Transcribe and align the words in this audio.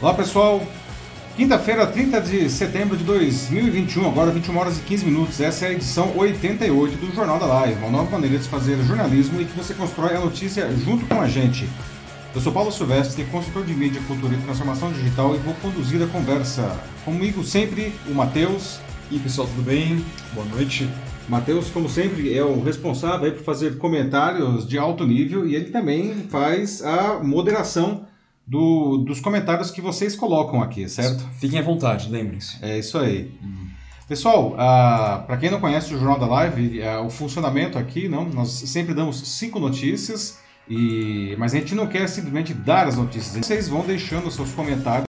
Olá 0.00 0.12
pessoal, 0.14 0.60
quinta-feira, 1.36 1.86
30 1.86 2.20
de 2.20 2.50
setembro 2.50 2.96
de 2.96 3.04
2021, 3.04 4.08
agora 4.08 4.32
21 4.32 4.56
horas 4.58 4.78
e 4.78 4.80
15 4.80 5.04
minutos. 5.04 5.40
Essa 5.40 5.66
é 5.66 5.68
a 5.68 5.72
edição 5.72 6.12
88 6.16 6.96
do 6.96 7.14
Jornal 7.14 7.38
da 7.38 7.46
Live, 7.46 7.78
uma 7.80 7.90
nova 7.90 8.10
maneira 8.10 8.38
de 8.38 8.48
fazer 8.48 8.76
jornalismo 8.82 9.40
e 9.40 9.44
que 9.44 9.56
você 9.56 9.72
constrói 9.72 10.16
a 10.16 10.20
notícia 10.20 10.68
junto 10.78 11.06
com 11.06 11.20
a 11.20 11.28
gente. 11.28 11.68
Eu 12.34 12.40
sou 12.40 12.52
Paulo 12.52 12.72
Silvestre, 12.72 13.24
consultor 13.26 13.64
de 13.64 13.74
mídia, 13.74 14.00
cultura 14.08 14.34
e 14.34 14.38
transformação 14.38 14.92
digital 14.92 15.34
e 15.36 15.38
vou 15.38 15.54
conduzir 15.54 16.02
a 16.02 16.08
conversa. 16.08 16.76
Comigo 17.04 17.44
sempre 17.44 17.94
o 18.08 18.14
Matheus. 18.14 18.80
E 19.12 19.18
pessoal, 19.18 19.46
tudo 19.46 19.62
bem? 19.62 20.04
Boa 20.34 20.46
noite. 20.46 20.88
Matheus, 21.30 21.70
como 21.70 21.88
sempre, 21.88 22.36
é 22.36 22.42
o 22.42 22.60
responsável 22.60 23.32
por 23.32 23.44
fazer 23.44 23.78
comentários 23.78 24.66
de 24.66 24.76
alto 24.76 25.06
nível 25.06 25.46
e 25.46 25.54
ele 25.54 25.70
também 25.70 26.12
faz 26.28 26.82
a 26.82 27.20
moderação 27.22 28.04
do, 28.44 28.96
dos 28.96 29.20
comentários 29.20 29.70
que 29.70 29.80
vocês 29.80 30.16
colocam 30.16 30.60
aqui, 30.60 30.88
certo? 30.88 31.22
Fiquem 31.38 31.60
à 31.60 31.62
vontade, 31.62 32.10
lembrem-se. 32.10 32.58
É 32.60 32.76
isso 32.76 32.98
aí. 32.98 33.32
Uhum. 33.40 33.70
Pessoal, 34.08 34.56
ah, 34.58 35.22
para 35.24 35.36
quem 35.36 35.48
não 35.48 35.60
conhece 35.60 35.94
o 35.94 35.98
Jornal 35.98 36.18
da 36.18 36.26
Live, 36.26 36.82
ah, 36.82 37.00
o 37.00 37.08
funcionamento 37.08 37.78
aqui, 37.78 38.08
não, 38.08 38.28
nós 38.28 38.48
sempre 38.48 38.92
damos 38.92 39.20
cinco 39.20 39.60
notícias, 39.60 40.40
e, 40.68 41.36
mas 41.38 41.54
a 41.54 41.58
gente 41.58 41.76
não 41.76 41.86
quer 41.86 42.08
simplesmente 42.08 42.52
dar 42.52 42.88
as 42.88 42.96
notícias. 42.96 43.46
Vocês 43.46 43.68
vão 43.68 43.86
deixando 43.86 44.28
seus 44.32 44.52
comentários 44.52 45.06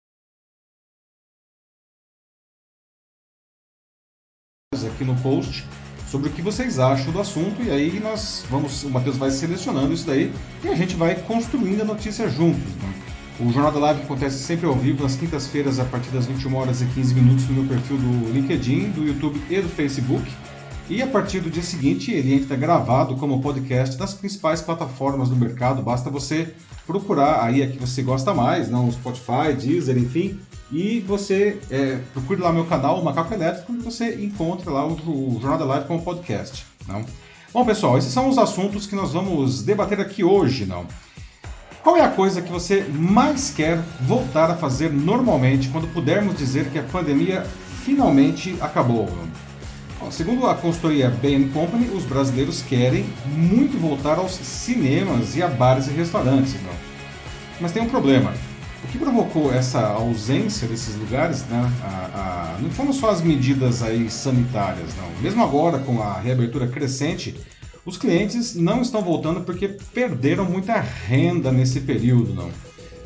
aqui 4.74 5.04
no 5.04 5.16
post 5.22 5.64
sobre 6.10 6.30
o 6.30 6.32
que 6.32 6.42
vocês 6.42 6.80
acham 6.80 7.12
do 7.12 7.20
assunto 7.20 7.62
e 7.62 7.70
aí 7.70 8.00
nós 8.00 8.46
vamos, 8.50 8.84
o 8.84 8.90
Matheus 8.90 9.18
vai 9.18 9.30
selecionando 9.30 9.94
isso 9.94 10.08
daí 10.08 10.32
e 10.64 10.68
a 10.68 10.76
gente 10.76 10.96
vai 10.96 11.16
construindo 11.16 11.82
a 11.82 11.86
notícia 11.86 12.30
juntos. 12.30 12.64
Né? 12.76 12.94
O 13.40 13.52
Jornal 13.52 13.72
da 13.72 13.80
Live 13.80 14.02
acontece 14.02 14.40
sempre 14.40 14.66
ao 14.66 14.74
vivo 14.74 15.04
nas 15.04 15.16
quintas-feiras 15.16 15.80
a 15.80 15.86
partir 15.86 16.10
das 16.10 16.26
21 16.26 16.56
horas 16.56 16.82
e 16.82 16.86
15 16.86 17.14
minutos 17.14 17.48
no 17.48 17.56
meu 17.56 17.66
perfil 17.66 17.98
do 17.98 18.34
LinkedIn, 18.34 18.90
do 18.92 19.06
YouTube 19.06 19.40
e 19.50 19.62
do 19.62 19.70
Facebook. 19.70 20.28
E 20.90 21.02
a 21.02 21.08
partir 21.08 21.42
do 21.42 21.50
dia 21.50 21.64
seguinte 21.64 22.12
ele 22.12 22.34
entra 22.34 22.56
gravado 22.56 23.16
como 23.18 23.42
podcast 23.42 23.98
nas 23.98 24.14
principais 24.14 24.62
plataformas 24.62 25.28
do 25.30 25.36
mercado. 25.36 25.82
Basta 25.82 26.10
você 26.10 26.54
procurar 26.86 27.44
aí 27.44 27.62
a 27.62 27.68
que 27.68 27.78
você 27.78 28.02
gosta 28.02 28.34
mais, 28.34 28.70
não 28.70 28.90
Spotify, 28.90 29.54
Deezer, 29.54 29.98
enfim, 29.98 30.40
e 30.72 31.02
você 31.02 31.60
é, 31.70 32.00
procure 32.14 32.42
lá 32.42 32.54
meu 32.54 32.66
canal, 32.66 33.02
o 33.02 33.04
Macaco 33.04 33.34
Elétrico, 33.34 33.74
e 33.74 33.78
você 33.78 34.16
encontra 34.16 34.72
lá 34.72 34.86
o, 34.86 34.94
o 34.94 35.38
Jornal 35.42 35.60
da 35.60 35.66
Live 35.66 35.88
como 35.88 36.02
podcast. 36.02 36.66
Não? 36.88 37.06
Bom, 37.54 37.66
pessoal, 37.66 37.98
esses 37.98 38.14
são 38.14 38.30
os 38.30 38.38
assuntos 38.38 38.86
que 38.86 38.96
nós 38.96 39.12
vamos 39.12 39.64
debater 39.64 40.00
aqui 40.00 40.24
hoje. 40.24 40.66
Não? 40.66 40.86
Qual 41.84 41.96
é 41.96 42.02
a 42.02 42.10
coisa 42.10 42.42
que 42.42 42.52
você 42.52 42.84
mais 42.84 43.50
quer 43.50 43.78
voltar 44.02 44.50
a 44.52 44.56
fazer 44.56 44.92
normalmente 44.92 45.70
quando 45.70 45.88
pudermos 45.94 46.38
dizer 46.38 46.70
que 46.70 46.80
a 46.80 46.84
pandemia 46.84 47.46
finalmente 47.84 48.58
acabou? 48.62 49.10
Segundo 50.12 50.48
a 50.48 50.56
consultoria 50.56 51.10
Bain 51.10 51.50
Company, 51.50 51.90
os 51.90 52.06
brasileiros 52.06 52.62
querem 52.62 53.06
muito 53.26 53.78
voltar 53.78 54.18
aos 54.18 54.32
cinemas 54.32 55.36
e 55.36 55.44
a 55.44 55.48
bares 55.48 55.88
e 55.88 55.92
restaurantes. 55.92 56.54
Não? 56.54 56.74
Mas 57.60 57.72
tem 57.72 57.82
um 57.82 57.90
problema 57.90 58.34
o 58.84 58.88
que 58.88 58.98
provocou 58.98 59.54
essa 59.54 59.82
ausência 59.82 60.68
desses 60.68 60.96
lugares, 60.96 61.44
né, 61.46 61.72
a, 61.84 62.56
a, 62.56 62.62
não 62.62 62.70
foram 62.70 62.94
só 62.94 63.10
as 63.10 63.22
medidas 63.22 63.82
aí 63.82 64.10
sanitárias, 64.10 64.96
não. 64.96 65.22
Mesmo 65.22 65.44
agora, 65.44 65.80
com 65.80 66.02
a 66.02 66.20
reabertura 66.20 66.68
crescente, 66.68 67.36
os 67.86 67.98
clientes 67.98 68.56
não 68.56 68.82
estão 68.82 69.02
voltando 69.02 69.42
porque 69.42 69.70
perderam 69.94 70.46
muita 70.46 70.80
renda 70.80 71.52
nesse 71.52 71.82
período, 71.82 72.34
não. 72.34 72.50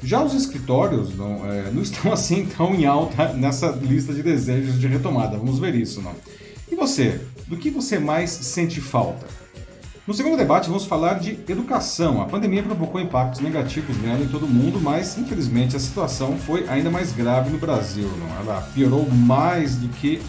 Já 0.03 0.23
os 0.23 0.34
escritórios 0.34 1.16
não, 1.16 1.52
é, 1.52 1.72
não 1.72 1.81
estão 1.84 2.12
assim 2.12 2.45
tão 2.45 2.75
em 2.75 2.86
alta 2.86 3.34
nessa 3.34 3.69
lista 3.69 4.14
de 4.14 4.23
desejos 4.23 4.80
de 4.80 4.88
retomada. 4.88 5.38
Vamos 5.38 5.59
ver 5.59 5.75
isso, 5.75 6.02
não. 6.02 6.16
Você? 6.81 7.22
Do 7.46 7.58
que 7.58 7.69
você 7.69 8.00
mais 8.00 8.31
sente 8.31 8.81
falta? 8.81 9.28
No 10.08 10.16
segundo 10.16 10.36
debate, 10.36 10.68
vamos 10.68 10.84
falar 10.84 11.19
de 11.19 11.34
educação. 11.47 12.24
A 12.24 12.25
pandemia 12.25 12.64
provocou 12.64 13.00
impactos 13.00 13.40
negativos 13.40 13.96
nela 13.97 14.24
em 14.24 14.28
todo 14.28 14.47
o 14.47 14.50
mundo, 14.50 14.81
mas 14.81 15.16
infelizmente 15.16 15.75
a 15.75 15.80
situação 15.80 16.40
foi 16.40 16.68
ainda 16.68 16.90
mais 16.90 17.12
grave 17.12 17.52
no 17.52 17.59
Brasil. 17.59 18.09
Não? 18.18 18.36
Ela 18.38 18.62
piorou 18.74 19.08
mais 19.08 19.75
do 19.75 19.88
que 19.90 20.19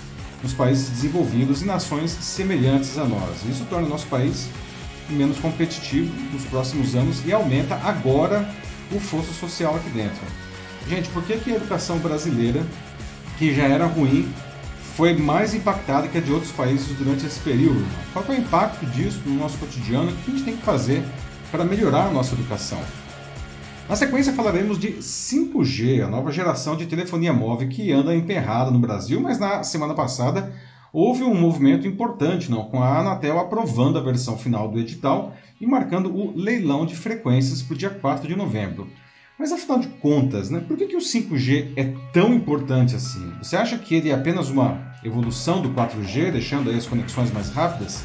nos 0.43 0.53
países 0.53 0.91
desenvolvidos 0.91 1.63
e 1.63 1.65
nações 1.65 2.11
semelhantes 2.11 2.99
a 2.99 3.07
nós. 3.07 3.43
Isso 3.49 3.65
torna 3.71 3.87
o 3.87 3.91
nosso 3.91 4.07
país 4.09 4.47
menos 5.09 5.39
competitivo 5.39 6.13
nos 6.35 6.45
próximos 6.45 6.95
anos 6.95 7.25
e 7.25 7.33
aumenta 7.33 7.77
agora 7.77 8.47
o 8.95 9.01
fosso 9.01 9.33
social 9.33 9.75
aqui 9.75 9.89
dentro. 9.89 10.21
Gente, 10.87 11.09
por 11.09 11.25
que, 11.25 11.39
que 11.39 11.51
a 11.51 11.57
educação 11.57 11.99
brasileira, 11.99 12.63
que 13.39 13.55
já 13.55 13.65
era 13.65 13.87
ruim, 13.87 14.31
foi 14.97 15.15
mais 15.15 15.55
impactada 15.55 16.09
que 16.09 16.19
a 16.19 16.21
de 16.21 16.33
outros 16.33 16.53
países 16.53 16.97
durante 16.97 17.25
esse 17.25 17.41
período. 17.41 17.85
Qual 18.13 18.25
é 18.29 18.33
o 18.33 18.39
impacto 18.39 18.85
disso 18.87 19.21
no 19.25 19.35
nosso 19.35 19.59
cotidiano 19.59 20.11
o 20.11 20.15
que 20.17 20.31
a 20.31 20.35
gente 20.35 20.45
tem 20.45 20.57
que 20.57 20.63
fazer 20.63 21.03
para 21.51 21.65
melhorar 21.65 22.07
a 22.07 22.11
nossa 22.11 22.35
educação? 22.35 22.81
Na 23.89 23.97
sequência 23.97 24.33
falaremos 24.33 24.79
de 24.79 24.93
5G, 24.93 26.05
a 26.05 26.09
nova 26.09 26.31
geração 26.31 26.77
de 26.77 26.87
telefonia 26.87 27.33
móvel 27.33 27.69
que 27.69 27.91
anda 27.91 28.15
emperrada 28.15 28.71
no 28.71 28.79
Brasil, 28.79 29.21
mas 29.21 29.39
na 29.39 29.63
semana 29.63 29.95
passada 29.95 30.53
houve 30.93 31.25
um 31.25 31.35
movimento 31.35 31.87
importante, 31.87 32.51
não, 32.51 32.65
com 32.65 32.83
a 32.83 32.99
Anatel 32.99 33.39
aprovando 33.39 33.99
a 33.99 34.03
versão 34.03 34.37
final 34.37 34.69
do 34.69 34.79
edital 34.79 35.35
e 35.61 35.67
marcando 35.67 36.15
o 36.15 36.37
leilão 36.37 36.85
de 36.85 36.95
frequências 36.95 37.63
para 37.63 37.75
o 37.75 37.79
dia 37.79 37.91
4 37.91 38.29
de 38.29 38.37
novembro. 38.37 38.89
Mas 39.39 39.51
afinal 39.51 39.79
de 39.79 39.89
contas, 39.89 40.51
né, 40.51 40.61
por 40.61 40.77
que, 40.77 40.87
que 40.87 40.97
o 40.97 41.01
5G 41.01 41.73
é 41.77 41.93
tão 42.13 42.35
importante 42.35 42.95
assim? 42.95 43.33
Você 43.43 43.57
acha 43.57 43.79
que 43.79 43.95
ele 43.95 44.11
é 44.11 44.15
apenas 44.15 44.51
uma 44.51 44.95
evolução 45.03 45.63
do 45.63 45.71
4G, 45.71 46.31
deixando 46.31 46.71
as 46.71 46.87
conexões 46.87 47.33
mais 47.33 47.51
rápidas? 47.51 48.05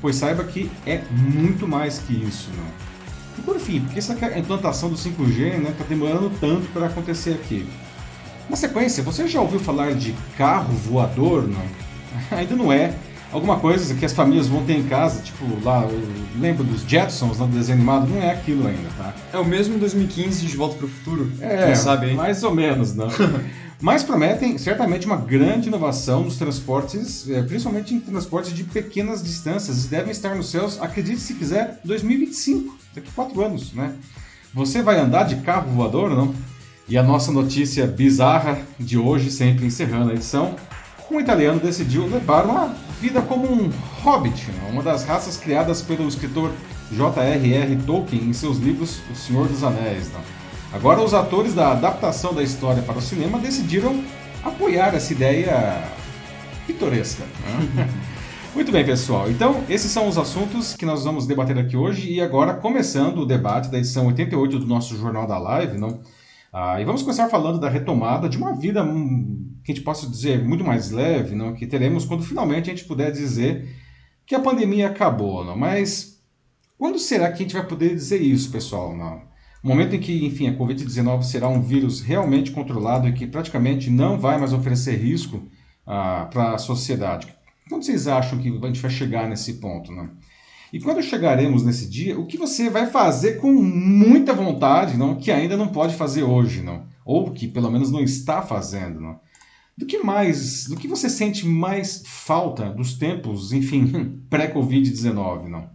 Pois 0.00 0.16
saiba 0.16 0.44
que 0.44 0.70
é 0.86 1.02
muito 1.10 1.66
mais 1.68 1.98
que 1.98 2.12
isso, 2.12 2.50
não? 2.56 2.92
E 3.38 3.42
por 3.42 3.58
fim, 3.58 3.80
por 3.80 3.92
que 3.92 3.98
essa 3.98 4.14
implantação 4.38 4.88
do 4.88 4.96
5G 4.96 5.46
está 5.46 5.58
né, 5.58 5.74
tá 5.76 5.84
demorando 5.88 6.30
tanto 6.40 6.66
para 6.72 6.86
acontecer 6.86 7.32
aqui? 7.34 7.66
Na 8.48 8.56
sequência, 8.56 9.02
você 9.02 9.26
já 9.28 9.40
ouviu 9.40 9.60
falar 9.60 9.94
de 9.94 10.14
carro 10.36 10.72
voador? 10.74 11.48
Não? 11.48 11.62
Ainda 12.36 12.54
não 12.56 12.72
é, 12.72 12.94
alguma 13.32 13.58
coisa 13.58 13.94
que 13.94 14.04
as 14.04 14.12
famílias 14.12 14.46
vão 14.46 14.64
ter 14.64 14.74
em 14.74 14.84
casa, 14.84 15.22
tipo 15.22 15.44
lá, 15.64 15.88
lembra 16.38 16.62
dos 16.62 16.82
Jetsons 16.82 17.38
lá 17.38 17.46
do 17.46 17.52
desenho 17.52 17.78
animado? 17.78 18.08
Não 18.08 18.22
é 18.22 18.30
aquilo 18.30 18.66
ainda, 18.66 18.88
tá? 18.96 19.14
É 19.32 19.38
o 19.38 19.44
mesmo 19.44 19.78
2015 19.78 20.46
de 20.46 20.56
Volta 20.56 20.76
para 20.76 20.86
o 20.86 20.88
Futuro, 20.88 21.32
é, 21.40 21.66
quem 21.66 21.74
sabe, 21.74 22.10
hein? 22.10 22.14
mais 22.14 22.44
ou 22.44 22.54
menos, 22.54 22.94
não. 22.94 23.08
Mas 23.80 24.04
prometem 24.04 24.56
certamente 24.58 25.06
uma 25.06 25.16
grande 25.16 25.66
inovação 25.66 26.22
nos 26.22 26.36
transportes, 26.36 27.28
é, 27.28 27.42
principalmente 27.42 27.92
em 27.92 27.98
transportes 27.98 28.52
de 28.52 28.62
pequenas 28.62 29.24
distâncias, 29.24 29.84
e 29.84 29.88
devem 29.88 30.12
estar 30.12 30.36
nos 30.36 30.50
céus, 30.50 30.80
acredite 30.80 31.20
se 31.20 31.34
quiser, 31.34 31.80
2025, 31.84 32.78
daqui 32.94 33.08
a 33.08 33.12
quatro 33.12 33.44
anos, 33.44 33.72
né? 33.72 33.92
Você 34.54 34.82
vai 34.82 35.00
andar 35.00 35.24
de 35.24 35.36
carro 35.36 35.72
voador, 35.72 36.10
não? 36.10 36.32
E 36.88 36.96
a 36.96 37.02
nossa 37.02 37.32
notícia 37.32 37.86
bizarra 37.86 38.58
de 38.78 38.98
hoje, 38.98 39.30
sempre 39.32 39.66
encerrando 39.66 40.10
a 40.10 40.14
edição, 40.14 40.54
um 41.10 41.20
italiano 41.20 41.60
decidiu 41.60 42.06
levar 42.06 42.44
uma 42.44 42.74
vida 43.00 43.20
como 43.22 43.50
um 43.50 43.70
hobbit, 44.02 44.50
né? 44.50 44.70
uma 44.70 44.82
das 44.82 45.04
raças 45.04 45.36
criadas 45.36 45.82
pelo 45.82 46.06
escritor 46.06 46.50
J.R.R. 46.92 47.76
Tolkien 47.84 48.24
em 48.24 48.32
seus 48.32 48.58
livros 48.58 49.00
O 49.10 49.14
Senhor 49.14 49.48
dos 49.48 49.64
Anéis. 49.64 50.10
Né? 50.10 50.20
Agora, 50.72 51.02
os 51.02 51.12
atores 51.12 51.54
da 51.54 51.72
adaptação 51.72 52.32
da 52.32 52.42
história 52.42 52.82
para 52.82 52.98
o 52.98 53.02
cinema 53.02 53.38
decidiram 53.38 54.02
apoiar 54.42 54.94
essa 54.94 55.12
ideia 55.12 55.82
pitoresca. 56.66 57.24
Né? 57.24 57.88
Muito 58.54 58.70
bem, 58.70 58.84
pessoal. 58.84 59.30
Então, 59.30 59.64
esses 59.68 59.90
são 59.90 60.06
os 60.06 60.18
assuntos 60.18 60.74
que 60.74 60.84
nós 60.84 61.04
vamos 61.04 61.26
debater 61.26 61.58
aqui 61.58 61.76
hoje. 61.76 62.12
E 62.12 62.20
agora, 62.20 62.54
começando 62.54 63.18
o 63.18 63.26
debate 63.26 63.70
da 63.70 63.78
edição 63.78 64.06
88 64.06 64.58
do 64.58 64.66
nosso 64.66 64.96
Jornal 64.96 65.26
da 65.26 65.38
Live, 65.38 65.78
não? 65.78 66.00
Ah, 66.52 66.78
e 66.78 66.84
vamos 66.84 67.02
começar 67.02 67.30
falando 67.30 67.58
da 67.58 67.70
retomada 67.70 68.28
de 68.28 68.36
uma 68.36 68.54
vida 68.54 68.84
hum, 68.84 69.51
que 69.64 69.72
a 69.72 69.74
gente 69.74 69.84
possa 69.84 70.08
dizer 70.08 70.42
muito 70.42 70.64
mais 70.64 70.90
leve, 70.90 71.34
não? 71.34 71.54
que 71.54 71.66
teremos 71.66 72.04
quando 72.04 72.22
finalmente 72.22 72.70
a 72.70 72.74
gente 72.74 72.86
puder 72.86 73.12
dizer 73.12 73.68
que 74.26 74.34
a 74.34 74.40
pandemia 74.40 74.88
acabou. 74.88 75.44
Não? 75.44 75.56
Mas 75.56 76.20
quando 76.78 76.98
será 76.98 77.28
que 77.28 77.34
a 77.34 77.46
gente 77.46 77.54
vai 77.54 77.66
poder 77.66 77.94
dizer 77.94 78.20
isso, 78.20 78.50
pessoal? 78.50 78.96
Não? 78.96 79.22
O 79.62 79.68
momento 79.68 79.94
em 79.94 80.00
que, 80.00 80.26
enfim, 80.26 80.48
a 80.48 80.56
Covid-19 80.56 81.22
será 81.22 81.48
um 81.48 81.62
vírus 81.62 82.00
realmente 82.00 82.50
controlado 82.50 83.06
e 83.06 83.12
que 83.12 83.26
praticamente 83.26 83.88
não 83.90 84.18
vai 84.18 84.36
mais 84.36 84.52
oferecer 84.52 84.96
risco 84.96 85.48
ah, 85.86 86.28
para 86.32 86.54
a 86.54 86.58
sociedade. 86.58 87.32
Quando 87.68 87.84
vocês 87.84 88.08
acham 88.08 88.38
que 88.40 88.48
a 88.48 88.66
gente 88.66 88.80
vai 88.80 88.90
chegar 88.90 89.28
nesse 89.28 89.54
ponto? 89.54 89.92
Não? 89.92 90.10
E 90.72 90.80
quando 90.80 91.02
chegaremos 91.02 91.62
nesse 91.62 91.88
dia, 91.88 92.18
o 92.18 92.26
que 92.26 92.38
você 92.38 92.70
vai 92.70 92.86
fazer 92.86 93.34
com 93.34 93.52
muita 93.52 94.32
vontade, 94.32 94.96
não, 94.96 95.16
que 95.16 95.30
ainda 95.30 95.56
não 95.56 95.68
pode 95.68 95.94
fazer 95.94 96.22
hoje, 96.22 96.62
não, 96.62 96.86
ou 97.04 97.30
que 97.30 97.46
pelo 97.46 97.70
menos 97.70 97.90
não 97.90 98.00
está 98.00 98.40
fazendo, 98.40 98.98
não? 98.98 99.20
Do 99.76 99.86
que 99.86 99.98
mais, 99.98 100.66
do 100.66 100.76
que 100.76 100.86
você 100.86 101.08
sente 101.08 101.46
mais 101.46 102.02
falta 102.04 102.70
dos 102.70 102.94
tempos, 102.94 103.52
enfim, 103.52 104.22
pré-Covid-19, 104.28 105.48
não? 105.48 105.70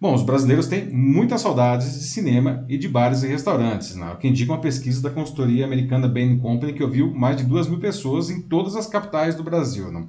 Bom, 0.00 0.12
os 0.12 0.22
brasileiros 0.22 0.66
têm 0.66 0.90
muitas 0.90 1.40
saudades 1.40 1.94
de 1.94 2.04
cinema 2.04 2.64
e 2.68 2.76
de 2.76 2.88
bares 2.88 3.22
e 3.22 3.26
restaurantes, 3.26 3.94
né? 3.94 4.12
o 4.12 4.18
que 4.18 4.28
indica 4.28 4.52
uma 4.52 4.60
pesquisa 4.60 5.00
da 5.00 5.08
consultoria 5.08 5.64
americana 5.64 6.06
Bain 6.06 6.38
Company 6.38 6.74
que 6.74 6.82
ouviu 6.82 7.10
mais 7.14 7.36
de 7.36 7.44
2 7.44 7.68
mil 7.68 7.78
pessoas 7.78 8.28
em 8.28 8.42
todas 8.42 8.76
as 8.76 8.86
capitais 8.86 9.34
do 9.34 9.42
Brasil. 9.42 9.90
Né? 9.90 10.04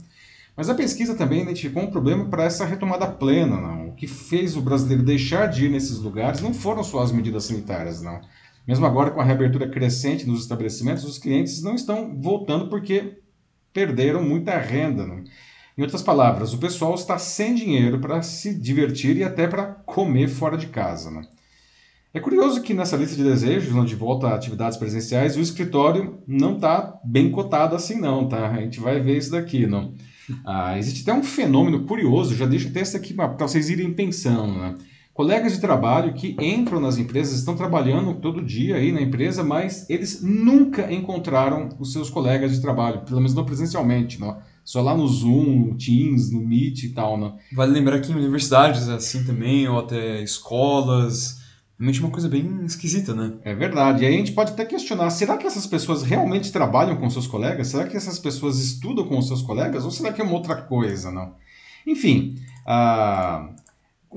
Mas 0.55 0.69
a 0.69 0.75
pesquisa 0.75 1.15
também 1.15 1.43
identificou 1.43 1.83
um 1.83 1.91
problema 1.91 2.25
para 2.25 2.45
essa 2.45 2.65
retomada 2.65 3.07
plena. 3.07 3.55
Não? 3.55 3.89
O 3.89 3.95
que 3.95 4.07
fez 4.07 4.55
o 4.57 4.61
brasileiro 4.61 5.03
deixar 5.03 5.47
de 5.47 5.65
ir 5.65 5.69
nesses 5.69 5.99
lugares 5.99 6.41
não 6.41 6.53
foram 6.53 6.83
só 6.83 7.01
as 7.01 7.11
medidas 7.11 7.45
sanitárias. 7.45 8.01
Não. 8.01 8.21
Mesmo 8.67 8.85
agora, 8.85 9.11
com 9.11 9.21
a 9.21 9.23
reabertura 9.23 9.69
crescente 9.69 10.27
nos 10.27 10.41
estabelecimentos, 10.41 11.03
os 11.03 11.17
clientes 11.17 11.61
não 11.61 11.75
estão 11.75 12.19
voltando 12.19 12.67
porque 12.67 13.19
perderam 13.71 14.23
muita 14.23 14.57
renda. 14.57 15.05
Não? 15.05 15.23
Em 15.77 15.81
outras 15.81 16.01
palavras, 16.01 16.53
o 16.53 16.57
pessoal 16.57 16.95
está 16.95 17.17
sem 17.17 17.53
dinheiro 17.53 17.99
para 17.99 18.21
se 18.21 18.53
divertir 18.57 19.17
e 19.17 19.23
até 19.23 19.47
para 19.47 19.65
comer 19.65 20.27
fora 20.27 20.57
de 20.57 20.67
casa. 20.67 21.11
Né? 21.11 21.21
É 22.13 22.19
curioso 22.19 22.61
que 22.61 22.73
nessa 22.73 22.95
lista 22.95 23.15
de 23.15 23.23
desejos, 23.23 23.75
onde 23.75 23.93
volta 23.93 24.27
a 24.27 24.35
atividades 24.35 24.77
presenciais, 24.77 25.35
o 25.35 25.41
escritório 25.41 26.19
não 26.25 26.55
está 26.55 26.97
bem 27.03 27.29
cotado 27.29 27.75
assim 27.75 27.99
não, 27.99 28.29
tá? 28.29 28.51
A 28.51 28.61
gente 28.61 28.79
vai 28.79 29.01
ver 29.01 29.17
isso 29.17 29.31
daqui, 29.31 29.67
não? 29.67 29.93
Ah, 30.45 30.77
existe 30.77 31.01
até 31.01 31.13
um 31.13 31.21
fenômeno 31.21 31.83
curioso, 31.85 32.33
já 32.33 32.45
deixo 32.45 32.69
até 32.69 32.79
esse 32.79 32.95
aqui 32.95 33.13
para 33.13 33.27
vocês 33.27 33.69
irem 33.69 33.93
pensando, 33.93 34.57
né? 34.57 34.77
Colegas 35.15 35.53
de 35.53 35.61
trabalho 35.61 36.13
que 36.13 36.35
entram 36.41 36.77
nas 36.77 36.97
empresas, 36.97 37.39
estão 37.39 37.55
trabalhando 37.55 38.15
todo 38.15 38.43
dia 38.43 38.75
aí 38.75 38.91
na 38.91 38.99
empresa, 38.99 39.45
mas 39.45 39.89
eles 39.89 40.21
nunca 40.21 40.91
encontraram 40.91 41.69
os 41.79 41.93
seus 41.93 42.09
colegas 42.09 42.51
de 42.51 42.59
trabalho, 42.59 42.99
pelo 43.05 43.21
menos 43.21 43.33
não 43.33 43.45
presencialmente, 43.45 44.19
só 44.65 44.81
lá 44.81 44.93
no 44.93 45.07
Zoom, 45.07 45.67
no 45.67 45.77
Teams, 45.77 46.33
no 46.33 46.45
Meet 46.45 46.83
e 46.83 46.89
tal, 46.89 47.17
né? 47.17 47.31
Vale 47.53 47.71
lembrar 47.71 48.01
que 48.01 48.11
em 48.11 48.15
universidades 48.15 48.89
é 48.89 48.95
assim 48.95 49.23
também, 49.23 49.65
ou 49.69 49.79
até 49.79 50.21
escolas, 50.21 51.39
realmente 51.79 52.01
é 52.01 52.03
uma 52.03 52.11
coisa 52.11 52.27
bem 52.27 52.65
esquisita, 52.65 53.13
né? 53.13 53.35
É 53.45 53.55
verdade. 53.55 54.03
E 54.03 54.07
aí 54.07 54.15
a 54.15 54.17
gente 54.17 54.33
pode 54.33 54.51
até 54.51 54.65
questionar, 54.65 55.09
será 55.11 55.37
que 55.37 55.47
essas 55.47 55.65
pessoas 55.65 56.03
realmente 56.03 56.51
trabalham 56.51 56.97
com 56.97 57.09
seus 57.09 57.25
colegas? 57.25 57.67
Será 57.67 57.87
que 57.87 57.95
essas 57.95 58.19
pessoas 58.19 58.59
estudam 58.59 59.07
com 59.07 59.17
os 59.17 59.27
seus 59.29 59.41
colegas? 59.41 59.85
Ou 59.85 59.91
será 59.91 60.11
que 60.11 60.19
é 60.19 60.25
uma 60.25 60.33
outra 60.33 60.57
coisa, 60.57 61.09
não? 61.09 61.35
Enfim, 61.87 62.35
uh, 62.67 63.55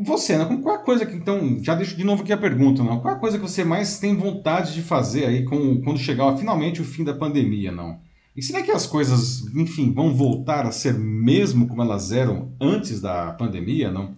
você, 0.03 0.37
né? 0.37 0.45
Qual 0.63 0.77
é 0.77 0.79
a 0.79 0.83
coisa 0.83 1.05
que, 1.05 1.17
então, 1.17 1.59
já 1.63 1.75
deixo 1.75 1.97
de 1.97 2.05
novo 2.05 2.23
aqui 2.23 2.33
a 2.33 2.37
pergunta, 2.37 2.83
não? 2.83 3.01
Qual 3.01 3.13
é 3.13 3.17
a 3.17 3.21
coisa 3.21 3.39
que 3.39 3.49
você 3.49 3.65
mais 3.65 3.99
tem 3.99 4.17
vontade 4.17 4.73
de 4.75 4.83
fazer 4.83 5.27
aí 5.27 5.45
com, 5.45 5.81
quando 5.83 5.99
chegar 5.99 6.37
finalmente 6.37 6.81
o 6.81 6.85
fim 6.85 7.05
da 7.05 7.15
pandemia, 7.15 7.73
não? 7.73 7.99
E 8.37 8.43
será 8.43 8.63
que 8.63 8.71
as 8.71 8.87
coisas, 8.87 9.45
enfim, 9.55 9.93
vão 9.93 10.15
voltar 10.15 10.65
a 10.65 10.71
ser 10.71 10.95
mesmo 10.95 11.67
como 11.67 11.83
elas 11.83 12.13
eram 12.13 12.53
antes 12.61 13.01
da 13.01 13.33
pandemia, 13.33 13.91
não? 13.91 14.15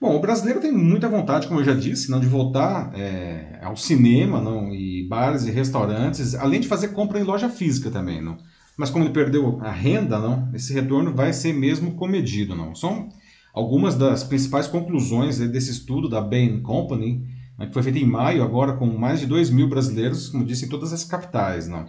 Bom, 0.00 0.16
o 0.16 0.20
brasileiro 0.20 0.60
tem 0.60 0.72
muita 0.72 1.08
vontade, 1.08 1.46
como 1.46 1.60
eu 1.60 1.64
já 1.64 1.74
disse, 1.74 2.10
não, 2.10 2.18
de 2.18 2.26
voltar 2.26 2.90
é, 2.94 3.60
ao 3.62 3.76
cinema, 3.76 4.40
não, 4.40 4.74
e 4.74 5.06
bares 5.06 5.44
e 5.44 5.50
restaurantes, 5.50 6.34
além 6.34 6.60
de 6.60 6.66
fazer 6.66 6.88
compra 6.88 7.20
em 7.20 7.24
loja 7.24 7.48
física 7.48 7.90
também, 7.90 8.20
não. 8.20 8.38
Mas 8.76 8.90
como 8.90 9.04
ele 9.04 9.12
perdeu 9.12 9.60
a 9.60 9.70
renda, 9.70 10.18
não, 10.18 10.48
esse 10.54 10.72
retorno 10.72 11.14
vai 11.14 11.32
ser 11.32 11.52
mesmo 11.52 11.92
comedido, 11.92 12.54
não. 12.56 12.74
São 12.74 13.10
algumas 13.52 13.94
das 13.94 14.24
principais 14.24 14.66
conclusões 14.66 15.38
desse 15.38 15.70
estudo 15.70 16.08
da 16.08 16.20
Bain 16.20 16.60
Company, 16.60 17.26
né, 17.58 17.66
que 17.66 17.72
foi 17.72 17.82
feito 17.82 17.98
em 17.98 18.06
maio, 18.06 18.42
agora 18.42 18.72
com 18.74 18.86
mais 18.86 19.20
de 19.20 19.26
2 19.26 19.50
mil 19.50 19.68
brasileiros, 19.68 20.28
como 20.28 20.44
disse, 20.44 20.64
em 20.64 20.68
todas 20.68 20.92
as 20.92 21.04
capitais, 21.04 21.68
não. 21.68 21.86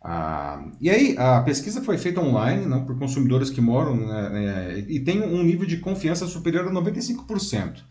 Ah, 0.00 0.64
e 0.80 0.88
aí, 0.88 1.16
a 1.18 1.40
pesquisa 1.40 1.82
foi 1.82 1.98
feita 1.98 2.20
online 2.20 2.66
né, 2.66 2.84
por 2.86 2.98
consumidores 2.98 3.50
que 3.50 3.60
moram 3.60 3.96
né, 3.96 4.84
e 4.86 5.00
tem 5.00 5.22
um 5.22 5.42
nível 5.42 5.66
de 5.66 5.78
confiança 5.78 6.26
superior 6.26 6.68
a 6.68 6.70
95%. 6.70 7.82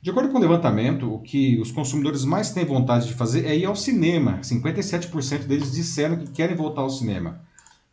De 0.00 0.10
acordo 0.10 0.30
com 0.30 0.38
o 0.38 0.40
levantamento, 0.40 1.12
o 1.12 1.18
que 1.20 1.58
os 1.60 1.72
consumidores 1.72 2.24
mais 2.24 2.52
têm 2.52 2.64
vontade 2.64 3.08
de 3.08 3.14
fazer 3.14 3.44
é 3.44 3.56
ir 3.56 3.64
ao 3.64 3.74
cinema. 3.74 4.38
57% 4.42 5.46
deles 5.46 5.72
disseram 5.72 6.16
que 6.16 6.30
querem 6.30 6.54
voltar 6.54 6.82
ao 6.82 6.90
cinema. 6.90 7.40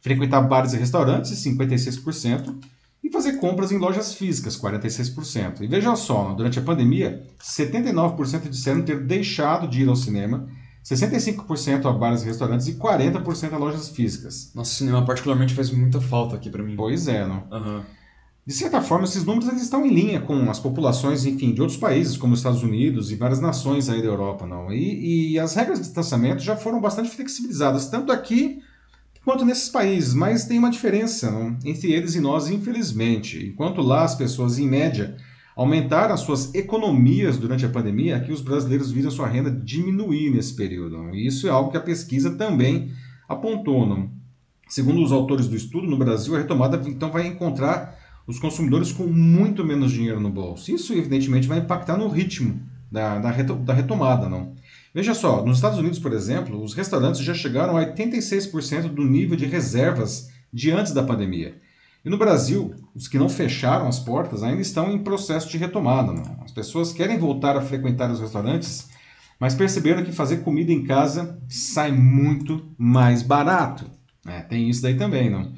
Frequentar 0.02 0.42
bares 0.42 0.74
e 0.74 0.78
restaurantes, 0.78 1.32
56%. 1.32 2.56
E 3.06 3.12
fazer 3.12 3.34
compras 3.34 3.72
em 3.72 3.78
lojas 3.78 4.16
físicas, 4.16 4.58
46%. 4.58 5.62
E 5.62 5.68
veja 5.68 5.96
só, 5.96 6.34
durante 6.34 6.58
a 6.58 6.62
pandemia, 6.64 7.24
79% 7.40 8.50
disseram 8.50 8.82
ter 8.82 9.00
deixado 9.00 9.68
de 9.68 9.84
ir 9.84 9.88
ao 9.88 9.96
cinema 9.96 10.50
65% 10.84 11.86
a 11.86 11.94
bares 11.94 12.24
e 12.24 12.26
restaurantes 12.26 12.68
e 12.68 12.74
40% 12.74 13.54
a 13.54 13.58
lojas 13.58 13.90
físicas. 13.90 14.52
Nossa, 14.56 14.74
cinema 14.74 15.06
particularmente 15.06 15.54
faz 15.54 15.70
muita 15.70 16.02
falta 16.02 16.36
aqui 16.36 16.50
para 16.50 16.64
mim. 16.64 16.76
Pois 16.76 17.08
é, 17.08 17.28
não? 17.28 17.44
Uhum. 17.52 17.82
De 18.44 18.54
certa 18.54 18.82
forma, 18.82 19.06
esses 19.06 19.24
números 19.24 19.50
eles 19.50 19.62
estão 19.62 19.86
em 19.86 19.94
linha 19.94 20.22
com 20.22 20.50
as 20.50 20.60
populações, 20.60 21.26
enfim, 21.26 21.54
de 21.54 21.62
outros 21.62 21.80
países, 21.80 22.18
como 22.18 22.34
os 22.34 22.40
Estados 22.40 22.64
Unidos 22.64 23.12
e 23.12 23.16
várias 23.16 23.40
nações 23.40 23.88
aí 23.88 24.02
da 24.02 24.08
Europa, 24.08 24.48
não? 24.48 24.72
E, 24.74 25.34
e 25.34 25.40
as 25.40 25.54
regras 25.54 25.78
de 25.78 25.86
distanciamento 25.86 26.42
já 26.42 26.56
foram 26.56 26.82
bastante 26.82 27.10
flexibilizadas, 27.10 27.88
tanto 27.88 28.12
aqui 28.12 28.62
quanto 29.26 29.44
nesses 29.44 29.68
países, 29.70 30.14
mas 30.14 30.46
tem 30.46 30.60
uma 30.60 30.70
diferença 30.70 31.32
não? 31.32 31.58
entre 31.66 31.92
eles 31.92 32.14
e 32.14 32.22
nós, 32.22 32.48
infelizmente. 32.48 33.48
Enquanto 33.48 33.82
lá 33.82 34.04
as 34.04 34.14
pessoas, 34.14 34.60
em 34.60 34.68
média, 34.68 35.18
aumentaram 35.56 36.14
as 36.14 36.20
suas 36.20 36.54
economias 36.54 37.38
durante 37.38 37.66
a 37.66 37.70
pandemia, 37.70 38.16
aqui 38.16 38.32
os 38.32 38.42
brasileiros 38.42 38.92
viram 38.92 39.10
sua 39.10 39.28
renda 39.28 39.50
diminuir 39.50 40.30
nesse 40.30 40.54
período. 40.54 41.10
E 41.16 41.26
isso 41.26 41.48
é 41.48 41.50
algo 41.50 41.72
que 41.72 41.78
a 41.78 41.82
pesquisa 41.82 42.36
também 42.36 42.92
apontou. 43.28 43.88
Não? 43.88 44.12
Segundo 44.70 45.04
os 45.04 45.12
autores 45.12 45.48
do 45.48 45.56
estudo, 45.56 45.88
no 45.88 45.98
Brasil, 45.98 46.36
a 46.36 46.38
retomada 46.38 46.80
então 46.88 47.12
vai 47.12 47.26
encontrar 47.26 47.98
os 48.28 48.38
consumidores 48.38 48.92
com 48.92 49.08
muito 49.08 49.66
menos 49.66 49.92
dinheiro 49.92 50.20
no 50.20 50.30
bolso. 50.30 50.72
Isso, 50.72 50.94
evidentemente, 50.94 51.48
vai 51.48 51.60
impactar 51.60 51.98
no 51.98 52.08
ritmo 52.08 52.62
da, 52.92 53.18
da, 53.18 53.32
da 53.32 53.74
retomada. 53.74 54.30
Não? 54.30 54.54
Veja 54.96 55.14
só, 55.14 55.44
nos 55.44 55.58
Estados 55.58 55.78
Unidos, 55.78 56.00
por 56.00 56.14
exemplo, 56.14 56.64
os 56.64 56.74
restaurantes 56.74 57.20
já 57.20 57.34
chegaram 57.34 57.76
a 57.76 57.86
86% 57.86 58.84
do 58.84 59.04
nível 59.04 59.36
de 59.36 59.46
reservas 59.46 60.30
de 60.54 60.72
antes 60.72 60.94
da 60.94 61.04
pandemia. 61.04 61.60
E 62.06 62.10
no 62.10 62.18
Brasil, 62.18 62.74
os 62.96 63.06
que 63.06 63.18
não 63.18 63.28
fecharam 63.28 63.90
as 63.90 64.00
portas 64.00 64.42
ainda 64.42 64.62
estão 64.62 64.90
em 64.90 65.04
processo 65.04 65.50
de 65.50 65.58
retomada. 65.58 66.14
As 66.46 66.54
pessoas 66.54 66.94
querem 66.94 67.18
voltar 67.18 67.58
a 67.58 67.62
frequentar 67.62 68.10
os 68.10 68.22
restaurantes, 68.22 68.88
mas 69.38 69.54
perceberam 69.54 70.02
que 70.02 70.14
fazer 70.14 70.38
comida 70.38 70.72
em 70.72 70.86
casa 70.86 71.42
sai 71.50 71.92
muito 71.92 72.66
mais 72.78 73.22
barato. 73.22 73.92
É, 74.26 74.40
tem 74.44 74.70
isso 74.70 74.82
daí 74.82 74.96
também, 74.96 75.30
não? 75.30 75.52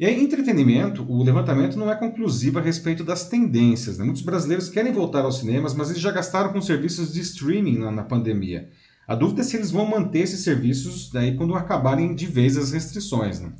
E 0.00 0.06
aí, 0.06 0.18
entretenimento, 0.18 1.04
o 1.06 1.22
levantamento 1.22 1.78
não 1.78 1.90
é 1.90 1.94
conclusivo 1.94 2.58
a 2.58 2.62
respeito 2.62 3.04
das 3.04 3.28
tendências. 3.28 3.98
Né? 3.98 4.04
Muitos 4.06 4.22
brasileiros 4.22 4.70
querem 4.70 4.94
voltar 4.94 5.26
aos 5.26 5.40
cinemas, 5.40 5.74
mas 5.74 5.90
eles 5.90 6.00
já 6.00 6.10
gastaram 6.10 6.54
com 6.54 6.62
serviços 6.62 7.12
de 7.12 7.20
streaming 7.20 7.76
na, 7.76 7.90
na 7.90 8.02
pandemia. 8.02 8.70
A 9.06 9.14
dúvida 9.14 9.42
é 9.42 9.44
se 9.44 9.58
eles 9.58 9.70
vão 9.70 9.84
manter 9.84 10.20
esses 10.20 10.40
serviços 10.40 11.10
daí 11.12 11.36
quando 11.36 11.54
acabarem 11.54 12.14
de 12.14 12.26
vez 12.26 12.56
as 12.56 12.72
restrições. 12.72 13.40
Né? 13.40 13.52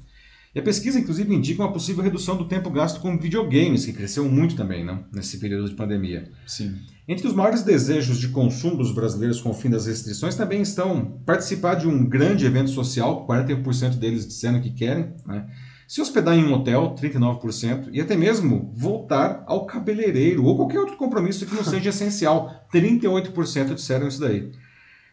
E 0.55 0.59
a 0.59 0.63
pesquisa, 0.63 0.99
inclusive, 0.99 1.35
indica 1.35 1.63
uma 1.63 1.75
possível 1.75 2.03
redução 2.03 2.39
do 2.39 2.49
tempo 2.49 2.71
gasto 2.71 3.01
com 3.01 3.19
videogames, 3.19 3.85
que 3.85 3.93
cresceu 3.93 4.27
muito 4.27 4.57
também 4.57 4.83
né, 4.83 4.99
nesse 5.13 5.37
período 5.37 5.69
de 5.69 5.75
pandemia. 5.75 6.33
Sim. 6.47 6.75
Entre 7.07 7.27
os 7.27 7.35
maiores 7.35 7.63
desejos 7.63 8.19
de 8.19 8.29
consumo 8.29 8.79
dos 8.79 8.95
brasileiros 8.95 9.43
com 9.43 9.51
o 9.51 9.55
fim 9.55 9.69
das 9.69 9.85
restrições 9.85 10.37
também 10.37 10.63
estão 10.63 11.21
participar 11.27 11.75
de 11.75 11.87
um 11.87 12.09
grande 12.09 12.47
evento 12.47 12.71
social, 12.71 13.27
41% 13.27 13.97
deles 13.97 14.27
dizendo 14.27 14.59
que 14.59 14.71
querem, 14.71 15.13
né, 15.27 15.47
se 15.91 16.01
hospedar 16.01 16.39
em 16.39 16.45
um 16.45 16.53
hotel, 16.53 16.95
39%, 16.95 17.89
e 17.93 18.01
até 18.01 18.17
mesmo 18.17 18.71
voltar 18.77 19.43
ao 19.45 19.67
cabeleireiro 19.67 20.45
ou 20.45 20.55
qualquer 20.55 20.79
outro 20.79 20.97
compromisso 20.97 21.45
que 21.45 21.53
não 21.53 21.65
seja 21.65 21.91
essencial, 21.91 22.65
38% 22.73 23.75
disseram 23.75 24.07
isso 24.07 24.21
daí. 24.21 24.53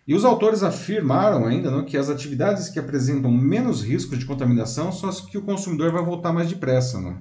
E 0.07 0.13
os 0.13 0.23
autores 0.23 0.61
afirmaram 0.61 1.47
ainda 1.47 1.71
não, 1.71 1.83
que 1.83 1.97
as 1.97 2.11
atividades 2.11 2.69
que 2.69 2.77
apresentam 2.77 3.31
menos 3.31 3.81
riscos 3.81 4.19
de 4.19 4.25
contaminação 4.27 4.91
são 4.91 5.09
as 5.09 5.19
que 5.19 5.39
o 5.39 5.41
consumidor 5.41 5.91
vai 5.91 6.05
voltar 6.05 6.31
mais 6.31 6.47
depressa. 6.47 7.01
Não? 7.01 7.17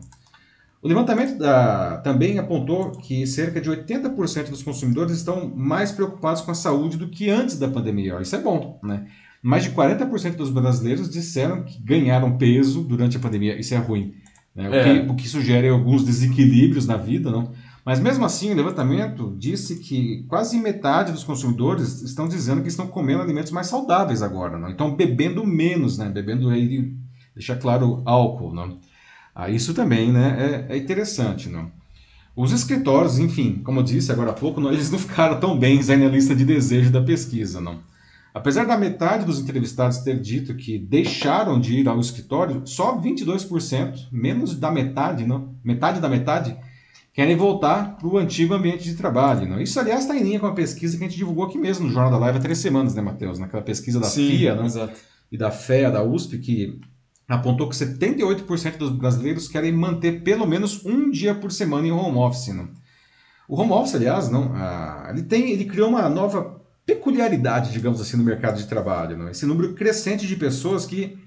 O 0.83 0.87
levantamento 0.87 1.39
da, 1.39 1.97
também 2.05 2.39
apontou 2.39 2.91
que 2.91 3.27
cerca 3.27 3.59
de 3.59 3.71
80% 3.71 4.51
dos 4.51 4.63
consumidores 4.63 5.17
estão 5.17 5.49
mais 5.49 5.91
preocupados 5.91 6.43
com 6.43 6.51
a 6.51 6.55
saúde 6.55 6.99
do 6.99 7.09
que 7.09 7.31
antes 7.31 7.59
da 7.59 7.69
pandemia. 7.69 8.21
Isso 8.21 8.37
é 8.37 8.39
bom, 8.39 8.79
né? 8.83 9.07
Mais 9.47 9.63
de 9.63 9.71
40% 9.71 10.35
dos 10.35 10.51
brasileiros 10.51 11.09
disseram 11.09 11.63
que 11.63 11.81
ganharam 11.81 12.37
peso 12.37 12.83
durante 12.83 13.17
a 13.17 13.21
pandemia. 13.21 13.57
Isso 13.57 13.75
é 13.75 13.77
ruim. 13.77 14.13
Né? 14.53 14.65
É. 14.65 14.69
O, 14.69 14.83
que, 14.83 15.13
o, 15.13 15.15
que, 15.15 15.29
sugere 15.29 15.69
alguns 15.69 16.03
desequilíbrios 16.03 16.85
na 16.85 16.97
vida, 16.97 17.31
não? 17.31 17.53
Mas 17.85 18.01
mesmo 18.01 18.25
assim, 18.25 18.51
o 18.51 18.57
levantamento 18.57 19.37
disse 19.39 19.79
que 19.79 20.25
quase 20.27 20.59
metade 20.59 21.13
dos 21.13 21.23
consumidores 21.23 22.03
estão 22.03 22.27
dizendo 22.27 22.61
que 22.61 22.67
estão 22.67 22.89
comendo 22.89 23.23
alimentos 23.23 23.53
mais 23.53 23.69
saudáveis 23.69 24.21
agora, 24.21 24.59
não? 24.59 24.69
então 24.69 24.97
bebendo 24.97 25.47
menos, 25.47 25.97
né? 25.97 26.09
bebendo 26.09 26.51
aí, 26.51 26.93
deixa 27.33 27.55
claro, 27.55 28.03
álcool. 28.05 28.53
Não? 28.53 28.81
Ah, 29.33 29.49
isso 29.49 29.73
também 29.73 30.11
né? 30.11 30.67
é, 30.69 30.75
é 30.75 30.77
interessante. 30.77 31.49
Não? 31.49 31.71
Os 32.35 32.51
escritórios, 32.51 33.21
enfim, 33.21 33.61
como 33.63 33.79
eu 33.79 33.85
disse 33.85 34.11
agora 34.11 34.33
há 34.33 34.35
pouco, 34.35 34.61
não, 34.61 34.73
eles 34.73 34.91
não 34.91 34.99
ficaram 34.99 35.39
tão 35.39 35.57
bem 35.57 35.79
aí 35.89 35.97
na 35.97 36.09
lista 36.09 36.35
de 36.35 36.45
desejo 36.45 36.91
da 36.91 37.01
pesquisa. 37.01 37.61
Não? 37.61 37.79
Apesar 38.37 38.67
da 38.67 38.77
metade 38.77 39.25
dos 39.25 39.41
entrevistados 39.41 39.97
ter 40.01 40.21
dito 40.21 40.55
que 40.55 40.79
deixaram 40.79 41.59
de 41.59 41.81
ir 41.81 41.89
ao 41.89 41.99
escritório, 41.99 42.67
só 42.67 43.01
22%, 43.01 44.09
menos 44.13 44.55
da 44.55 44.71
metade, 44.71 45.25
não? 45.25 45.55
metade 45.65 46.01
da 46.01 46.09
metade, 46.09 46.55
querem 47.15 47.35
voltar 47.35 47.97
para 47.97 48.07
o 48.07 48.19
antigo 48.19 48.53
ambiente 48.53 48.85
de 48.85 48.95
trabalho. 48.95 49.49
Não? 49.49 49.59
Isso, 49.59 49.81
aliás, 49.81 50.03
está 50.03 50.15
em 50.15 50.23
linha 50.23 50.39
com 50.39 50.47
a 50.49 50.53
pesquisa 50.53 50.99
que 50.99 51.05
a 51.05 51.09
gente 51.09 51.17
divulgou 51.17 51.47
aqui 51.47 51.57
mesmo 51.57 51.87
no 51.87 51.93
Jornal 51.95 52.11
da 52.11 52.19
Live 52.19 52.37
há 52.37 52.43
três 52.43 52.59
semanas, 52.59 52.95
né, 52.95 53.01
Matheus? 53.01 53.39
Naquela 53.39 53.63
pesquisa 53.63 53.99
da 53.99 54.07
Sim, 54.07 54.29
FIA 54.29 54.61
exato. 54.63 55.01
e 55.33 55.39
da 55.39 55.51
FEA, 55.51 55.91
da 55.91 56.03
USP, 56.03 56.37
que 56.37 56.79
apontou 57.27 57.71
que 57.71 57.75
78% 57.75 58.77
dos 58.77 58.91
brasileiros 58.91 59.49
querem 59.49 59.73
manter 59.73 60.23
pelo 60.23 60.47
menos 60.47 60.85
um 60.85 61.11
dia 61.11 61.35
por 61.35 61.51
semana 61.51 61.87
em 61.87 61.91
home 61.91 62.19
office. 62.19 62.49
Não? 62.49 62.69
O 63.49 63.59
home 63.59 63.73
office, 63.73 63.95
aliás, 63.95 64.29
não, 64.29 64.53
ah, 64.55 65.07
ele, 65.09 65.23
tem, 65.23 65.53
ele 65.53 65.65
criou 65.65 65.89
uma 65.89 66.07
nova 66.11 66.66
peculiaridade, 66.87 67.73
digamos 67.73 68.01
assim, 68.01 68.17
no 68.17 68.23
mercado 68.23 68.57
de 68.57 68.67
trabalho. 68.67 69.19
Não? 69.19 69.29
Esse 69.29 69.45
número 69.45 69.75
crescente 69.75 70.27
de 70.27 70.37
pessoas 70.37 70.87
que 70.87 71.19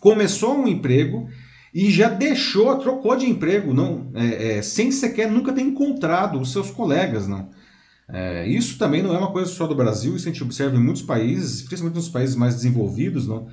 começou 0.00 0.58
um 0.58 0.66
emprego 0.66 1.28
e 1.72 1.90
já 1.90 2.08
deixou, 2.08 2.76
trocou 2.78 3.16
de 3.16 3.26
emprego, 3.26 3.72
não, 3.72 4.10
é, 4.14 4.58
é, 4.58 4.62
sem 4.62 4.90
sequer 4.90 5.30
nunca 5.30 5.52
ter 5.52 5.60
encontrado 5.60 6.40
os 6.40 6.50
seus 6.50 6.70
colegas, 6.70 7.28
não. 7.28 7.50
É, 8.08 8.48
isso 8.48 8.78
também 8.78 9.02
não 9.02 9.14
é 9.14 9.18
uma 9.18 9.30
coisa 9.30 9.50
só 9.50 9.66
do 9.66 9.74
Brasil, 9.74 10.16
isso 10.16 10.28
a 10.28 10.32
gente 10.32 10.42
observa 10.42 10.76
em 10.76 10.82
muitos 10.82 11.02
países, 11.02 11.62
principalmente 11.62 11.96
nos 11.96 12.08
países 12.08 12.34
mais 12.34 12.54
desenvolvidos, 12.54 13.28
não. 13.28 13.48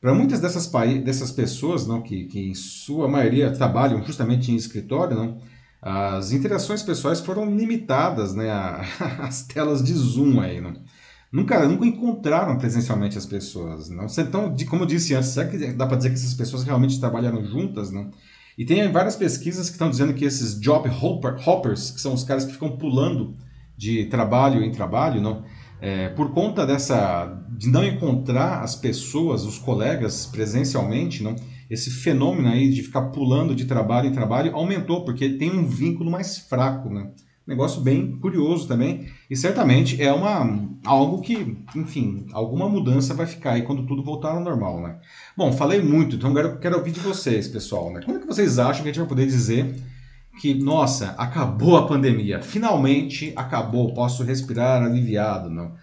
Para 0.00 0.14
muitas 0.14 0.40
dessas, 0.40 0.66
dessas 1.04 1.30
pessoas, 1.30 1.86
não, 1.86 2.00
que, 2.00 2.24
que 2.24 2.40
em 2.48 2.54
sua 2.54 3.06
maioria 3.06 3.50
trabalham 3.50 4.02
justamente 4.02 4.50
em 4.50 4.56
escritório, 4.56 5.14
não, 5.14 5.38
as 5.82 6.32
interações 6.32 6.82
pessoais 6.82 7.20
foram 7.20 7.56
limitadas, 7.56 8.34
né, 8.34 8.50
às 9.18 9.42
telas 9.48 9.82
de 9.82 9.94
Zoom 9.94 10.40
aí, 10.40 10.60
não. 10.60 10.74
Nunca, 11.32 11.64
nunca 11.66 11.86
encontraram 11.86 12.58
presencialmente 12.58 13.16
as 13.16 13.24
pessoas. 13.24 13.88
Não? 13.88 14.06
Então, 14.18 14.54
como 14.68 14.82
eu 14.82 14.86
disse 14.86 15.14
antes, 15.14 15.28
será 15.28 15.48
que 15.48 15.72
dá 15.72 15.86
para 15.86 15.96
dizer 15.96 16.08
que 16.10 16.16
essas 16.16 16.34
pessoas 16.34 16.64
realmente 16.64 16.98
trabalharam 16.98 17.44
juntas? 17.44 17.92
Não? 17.92 18.10
E 18.58 18.64
tem 18.64 18.90
várias 18.90 19.14
pesquisas 19.14 19.68
que 19.68 19.74
estão 19.74 19.88
dizendo 19.88 20.12
que 20.12 20.24
esses 20.24 20.60
job 20.60 20.88
hopper, 20.88 21.36
hoppers, 21.48 21.92
que 21.92 22.00
são 22.00 22.12
os 22.12 22.24
caras 22.24 22.44
que 22.44 22.52
ficam 22.52 22.76
pulando 22.76 23.36
de 23.76 24.06
trabalho 24.06 24.62
em 24.62 24.72
trabalho, 24.72 25.20
não? 25.20 25.44
É, 25.80 26.10
por 26.10 26.32
conta 26.34 26.66
dessa 26.66 27.42
de 27.56 27.68
não 27.68 27.82
encontrar 27.82 28.62
as 28.62 28.74
pessoas, 28.74 29.44
os 29.44 29.56
colegas 29.56 30.26
presencialmente, 30.26 31.22
não? 31.22 31.34
Esse 31.70 31.90
fenômeno 31.90 32.48
aí 32.48 32.68
de 32.68 32.82
ficar 32.82 33.02
pulando 33.10 33.54
de 33.54 33.64
trabalho 33.64 34.08
em 34.08 34.12
trabalho 34.12 34.54
aumentou 34.54 35.04
porque 35.04 35.28
tem 35.30 35.50
um 35.50 35.66
vínculo 35.66 36.10
mais 36.10 36.38
fraco, 36.38 36.90
né? 36.90 37.10
negócio 37.50 37.80
bem 37.80 38.16
curioso 38.18 38.68
também. 38.68 39.08
E 39.28 39.36
certamente 39.36 40.00
é 40.00 40.12
uma 40.12 40.68
algo 40.84 41.20
que, 41.20 41.58
enfim, 41.74 42.26
alguma 42.32 42.68
mudança 42.68 43.12
vai 43.12 43.26
ficar 43.26 43.52
aí 43.52 43.62
quando 43.62 43.86
tudo 43.86 44.04
voltar 44.04 44.30
ao 44.30 44.40
normal, 44.40 44.80
né? 44.80 44.96
Bom, 45.36 45.52
falei 45.52 45.82
muito, 45.82 46.16
então 46.16 46.36
eu 46.38 46.58
quero 46.58 46.78
ouvir 46.78 46.92
de 46.92 47.00
vocês, 47.00 47.48
pessoal, 47.48 47.92
né? 47.92 48.00
Como 48.04 48.16
é 48.16 48.20
que 48.20 48.26
vocês 48.26 48.58
acham 48.58 48.82
que 48.82 48.88
a 48.88 48.92
gente 48.92 49.00
vai 49.00 49.08
poder 49.08 49.26
dizer 49.26 49.74
que, 50.40 50.54
nossa, 50.54 51.10
acabou 51.18 51.76
a 51.76 51.86
pandemia, 51.86 52.40
finalmente 52.40 53.32
acabou, 53.36 53.92
posso 53.92 54.22
respirar 54.22 54.82
aliviado, 54.82 55.50
não? 55.50 55.74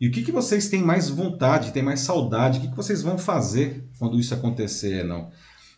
E 0.00 0.06
o 0.06 0.12
que, 0.12 0.22
que 0.22 0.30
vocês 0.30 0.68
têm 0.68 0.82
mais 0.82 1.10
vontade, 1.10 1.72
têm 1.72 1.82
mais 1.82 2.00
saudade, 2.00 2.58
o 2.58 2.62
que, 2.62 2.68
que 2.68 2.76
vocês 2.76 3.02
vão 3.02 3.18
fazer 3.18 3.87
quando 3.98 4.18
isso 4.18 4.34
acontecer, 4.34 5.04
não? 5.04 5.30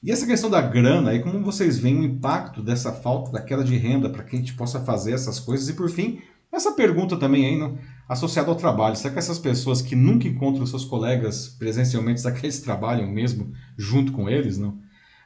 E 0.03 0.11
essa 0.11 0.27
questão 0.27 0.49
da 0.49 0.63
grana, 0.63 1.11
aí 1.11 1.21
como 1.21 1.43
vocês 1.43 1.79
veem 1.79 2.01
o 2.01 2.05
impacto 2.05 2.63
dessa 2.63 2.91
falta, 2.91 3.33
da 3.33 3.43
queda 3.43 3.63
de 3.63 3.77
renda 3.77 4.09
para 4.09 4.25
que 4.25 4.35
a 4.35 4.39
gente 4.39 4.55
possa 4.55 4.81
fazer 4.81 5.13
essas 5.13 5.39
coisas? 5.39 5.69
E 5.69 5.75
por 5.75 5.91
fim, 5.91 6.23
essa 6.51 6.73
pergunta 6.73 7.19
também 7.19 7.45
aí, 7.45 7.59
no, 7.59 7.79
associada 8.09 8.49
ao 8.49 8.57
trabalho. 8.57 8.97
Será 8.97 9.13
que 9.13 9.19
essas 9.19 9.39
pessoas 9.39 9.83
que 9.83 9.95
nunca 9.95 10.27
encontram 10.27 10.65
seus 10.65 10.87
colegas 10.87 11.49
presencialmente, 11.49 12.23
será 12.23 12.35
que 12.35 12.45
eles 12.45 12.61
trabalham 12.61 13.07
mesmo 13.07 13.53
junto 13.77 14.11
com 14.13 14.29
eles? 14.29 14.57
Não? 14.57 14.79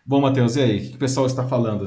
Bom, 0.04 0.20
Matheus, 0.20 0.56
e 0.56 0.60
aí? 0.60 0.78
O 0.78 0.90
que 0.90 0.96
o 0.96 0.98
pessoal 0.98 1.26
está 1.26 1.46
falando? 1.46 1.86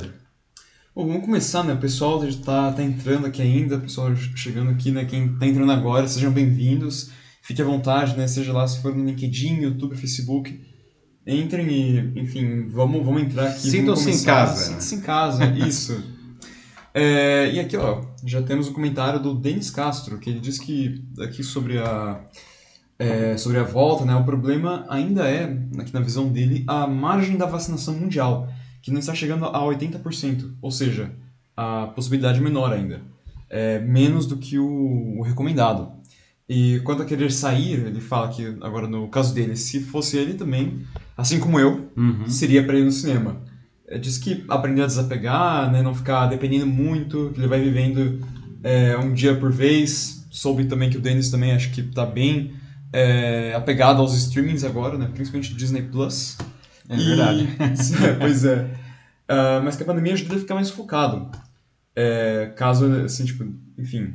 Bom, 0.96 1.06
vamos 1.08 1.26
começar, 1.26 1.64
né? 1.64 1.74
O 1.74 1.80
pessoal 1.80 2.26
está 2.26 2.72
tá 2.72 2.82
entrando 2.82 3.28
aqui 3.28 3.42
ainda, 3.42 3.76
o 3.76 3.82
pessoal 3.82 4.16
chegando 4.16 4.72
aqui, 4.72 4.92
né? 4.92 5.04
Quem 5.04 5.34
está 5.34 5.46
entrando 5.46 5.72
agora, 5.74 6.08
sejam 6.08 6.32
bem-vindos. 6.32 7.12
Fique 7.42 7.62
à 7.62 7.66
vontade, 7.66 8.16
né? 8.16 8.28
Seja 8.28 8.54
lá 8.54 8.66
se 8.66 8.82
for 8.82 8.96
no 8.96 9.06
LinkedIn, 9.06 9.62
YouTube, 9.62 9.96
Facebook 9.98 10.77
Entrem 11.28 11.68
e, 11.68 12.22
enfim, 12.22 12.70
vamos, 12.70 13.06
vamos 13.06 13.22
entrar 13.22 13.50
aqui. 13.50 13.70
Sintam-se 13.70 14.10
em 14.10 14.24
casa. 14.24 14.64
Sintam-se 14.64 14.96
em 14.96 15.02
casa, 15.02 15.46
isso. 15.46 16.02
É, 16.94 17.52
e 17.54 17.60
aqui, 17.60 17.76
ó, 17.76 18.02
já 18.26 18.42
temos 18.42 18.68
o 18.68 18.72
um 18.72 18.74
comentário 18.74 19.20
do 19.20 19.36
Denis 19.36 19.70
Castro, 19.70 20.18
que 20.20 20.30
ele 20.30 20.40
diz 20.40 20.58
que 20.58 21.04
aqui 21.20 21.44
sobre 21.44 21.78
a, 21.78 22.22
é, 22.98 23.38
sobre 23.38 23.60
a 23.60 23.64
volta, 23.64 24.06
né, 24.06 24.16
o 24.16 24.24
problema 24.24 24.86
ainda 24.90 25.30
é, 25.30 25.44
aqui 25.78 25.94
na 25.94 26.00
visão 26.00 26.30
dele, 26.30 26.64
a 26.66 26.88
margem 26.88 27.38
da 27.38 27.46
vacinação 27.46 27.94
mundial, 27.94 28.48
que 28.82 28.90
não 28.90 29.00
está 29.00 29.14
chegando 29.14 29.46
a 29.46 29.60
80%, 29.60 30.56
ou 30.62 30.72
seja, 30.72 31.12
a 31.56 31.88
possibilidade 31.88 32.40
menor 32.40 32.72
ainda, 32.72 33.02
é, 33.50 33.80
menos 33.80 34.26
do 34.26 34.38
que 34.38 34.58
o, 34.58 35.20
o 35.20 35.22
recomendado. 35.24 35.92
E 36.50 36.80
quanto 36.82 37.02
a 37.04 37.06
querer 37.06 37.32
sair, 37.32 37.74
ele 37.74 38.00
fala 38.00 38.30
que, 38.30 38.56
agora 38.62 38.88
no 38.88 39.08
caso 39.10 39.34
dele, 39.34 39.56
se 39.58 39.82
fosse 39.82 40.18
ele 40.18 40.34
também, 40.34 40.86
assim 41.18 41.40
como 41.40 41.60
eu, 41.60 41.92
uhum. 41.96 42.28
seria 42.30 42.64
para 42.64 42.80
ir 42.80 42.86
no 42.86 42.92
cinema. 42.92 43.42
É, 43.86 43.98
diz 43.98 44.18
que 44.18 44.46
aprender 44.48 44.84
a 44.84 44.88
desapegar, 44.88 45.70
né, 45.72 45.82
não 45.82 45.94
ficar 45.94 46.28
dependendo 46.28 46.66
muito, 46.66 47.32
que 47.34 47.40
ele 47.40 47.48
vai 47.48 47.62
vivendo 47.62 48.26
é, 48.64 48.98
um 48.98 49.14
dia 49.14 49.36
por 49.36 49.52
vez. 49.52 50.26
Soube 50.32 50.66
também 50.66 50.90
que 50.90 50.98
o 50.98 51.02
Dennis 51.02 51.30
também 51.30 51.52
acho 51.52 51.72
que 51.72 51.82
está 51.82 52.06
bem 52.06 52.54
é, 52.94 53.54
apegado 53.54 54.02
aos 54.02 54.16
streamings 54.16 54.64
agora, 54.64 54.98
né, 54.98 55.10
principalmente 55.14 55.52
do 55.52 55.58
Disney 55.58 55.82
Plus. 55.82 56.38
É 56.88 56.96
e... 56.96 57.04
verdade. 57.04 57.48
pois 58.20 58.46
é. 58.46 58.64
Uh, 59.30 59.62
mas 59.62 59.76
que 59.76 59.84
a 59.84 59.86
pandemia 59.86 60.14
ajuda 60.14 60.36
a 60.36 60.40
ficar 60.40 60.56
mais 60.56 60.70
focado. 60.70 61.30
É, 61.94 62.54
caso, 62.56 62.86
assim, 63.04 63.26
tipo, 63.26 63.44
enfim, 63.78 64.14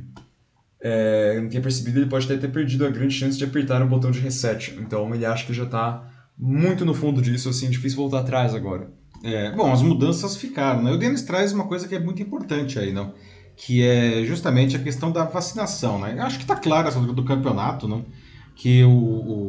é, 0.83 1.39
não 1.39 1.47
tenha 1.47 1.63
percebido, 1.63 1.99
ele 1.99 2.09
pode 2.09 2.25
até 2.25 2.35
ter 2.35 2.51
perdido 2.51 2.85
a 2.85 2.89
grande 2.89 3.13
chance 3.13 3.37
de 3.37 3.45
apertar 3.45 3.81
o 3.81 3.87
botão 3.87 4.11
de 4.11 4.19
reset. 4.19 4.77
Então 4.77 5.15
ele 5.15 5.25
acha 5.25 5.45
que 5.45 5.53
já 5.53 5.63
está 5.63 6.09
muito 6.37 6.83
no 6.83 6.93
fundo 6.93 7.21
disso, 7.21 7.47
assim, 7.47 7.69
difícil 7.69 7.97
voltar 7.97 8.19
atrás 8.19 8.53
agora. 8.53 8.91
É, 9.23 9.51
bom, 9.55 9.71
as 9.71 9.81
mudanças 9.81 10.35
ficaram, 10.35 10.83
né? 10.83 10.91
O 10.91 10.97
Denis 10.97 11.21
traz 11.21 11.53
uma 11.53 11.65
coisa 11.65 11.87
que 11.87 11.95
é 11.95 11.99
muito 11.99 12.21
importante 12.21 12.77
aí, 12.77 12.91
não? 12.91 13.13
Que 13.55 13.81
é 13.81 14.25
justamente 14.25 14.75
a 14.75 14.79
questão 14.79 15.09
da 15.09 15.23
vacinação, 15.23 15.97
né? 15.97 16.19
Acho 16.19 16.37
que 16.37 16.43
está 16.43 16.57
claro 16.57 16.89
essa 16.89 16.99
do 16.99 17.23
campeonato, 17.23 17.87
não? 17.87 18.05
Que 18.53 18.83
o, 18.83 18.91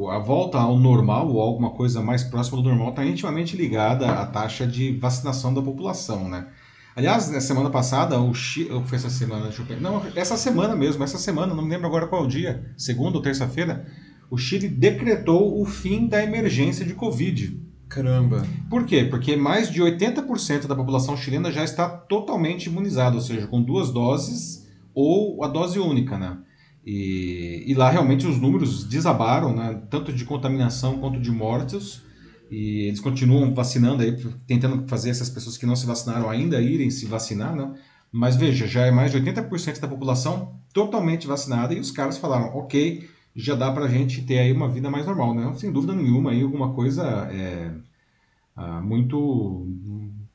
o, 0.04 0.10
a 0.10 0.20
volta 0.20 0.58
ao 0.58 0.78
normal, 0.78 1.28
ou 1.28 1.40
alguma 1.40 1.70
coisa 1.70 2.00
mais 2.00 2.22
próxima 2.22 2.62
do 2.62 2.68
normal, 2.68 2.90
está 2.90 3.04
intimamente 3.04 3.56
ligada 3.56 4.08
à 4.08 4.24
taxa 4.24 4.64
de 4.64 4.96
vacinação 4.98 5.52
da 5.52 5.60
população, 5.60 6.28
né? 6.28 6.46
Aliás, 6.96 7.30
na 7.30 7.40
semana 7.40 7.70
passada, 7.70 8.20
o 8.20 8.32
Chile. 8.32 8.70
Foi 8.86 8.96
essa 8.96 9.10
semana, 9.10 9.44
deixa 9.44 9.64
eu 9.68 9.80
Não, 9.80 10.02
essa 10.14 10.36
semana 10.36 10.76
mesmo, 10.76 11.02
essa 11.02 11.18
semana, 11.18 11.54
não 11.54 11.64
me 11.64 11.70
lembro 11.70 11.86
agora 11.86 12.06
qual 12.06 12.26
dia, 12.26 12.72
segunda 12.76 13.16
ou 13.16 13.22
terça-feira 13.22 13.84
o 14.30 14.36
Chile 14.36 14.68
decretou 14.68 15.60
o 15.60 15.64
fim 15.64 16.06
da 16.06 16.22
emergência 16.22 16.84
de 16.84 16.94
Covid. 16.94 17.60
Caramba. 17.88 18.44
Por 18.68 18.84
quê? 18.84 19.04
Porque 19.04 19.36
mais 19.36 19.70
de 19.70 19.80
80% 19.80 20.66
da 20.66 20.74
população 20.74 21.16
chilena 21.16 21.52
já 21.52 21.62
está 21.62 21.88
totalmente 21.88 22.66
imunizada, 22.66 23.14
ou 23.14 23.22
seja, 23.22 23.46
com 23.46 23.62
duas 23.62 23.90
doses 23.92 24.68
ou 24.92 25.44
a 25.44 25.48
dose 25.48 25.78
única, 25.78 26.18
né? 26.18 26.38
E, 26.84 27.64
e 27.66 27.74
lá 27.74 27.90
realmente 27.90 28.26
os 28.26 28.40
números 28.40 28.84
desabaram, 28.84 29.54
né? 29.54 29.80
Tanto 29.88 30.12
de 30.12 30.24
contaminação 30.24 30.98
quanto 30.98 31.20
de 31.20 31.30
mortes. 31.30 32.02
E 32.54 32.86
eles 32.86 33.00
continuam 33.00 33.52
vacinando 33.52 34.04
aí, 34.04 34.16
tentando 34.46 34.86
fazer 34.86 35.10
essas 35.10 35.28
pessoas 35.28 35.58
que 35.58 35.66
não 35.66 35.74
se 35.74 35.86
vacinaram 35.86 36.30
ainda 36.30 36.60
irem 36.60 36.88
se 36.88 37.04
vacinar, 37.04 37.56
né? 37.56 37.74
Mas 38.12 38.36
veja, 38.36 38.64
já 38.64 38.86
é 38.86 38.92
mais 38.92 39.10
de 39.10 39.20
80% 39.20 39.80
da 39.80 39.88
população 39.88 40.54
totalmente 40.72 41.26
vacinada 41.26 41.74
e 41.74 41.80
os 41.80 41.90
caras 41.90 42.16
falaram, 42.16 42.56
ok, 42.56 43.08
já 43.34 43.56
dá 43.56 43.72
para 43.72 43.86
a 43.86 43.88
gente 43.88 44.22
ter 44.22 44.38
aí 44.38 44.52
uma 44.52 44.68
vida 44.68 44.88
mais 44.88 45.04
normal, 45.04 45.34
né? 45.34 45.52
Sem 45.56 45.72
dúvida 45.72 45.96
nenhuma, 45.96 46.30
aí 46.30 46.42
alguma 46.42 46.72
coisa 46.72 47.28
é, 47.32 47.72
é 48.56 48.80
muito 48.80 49.66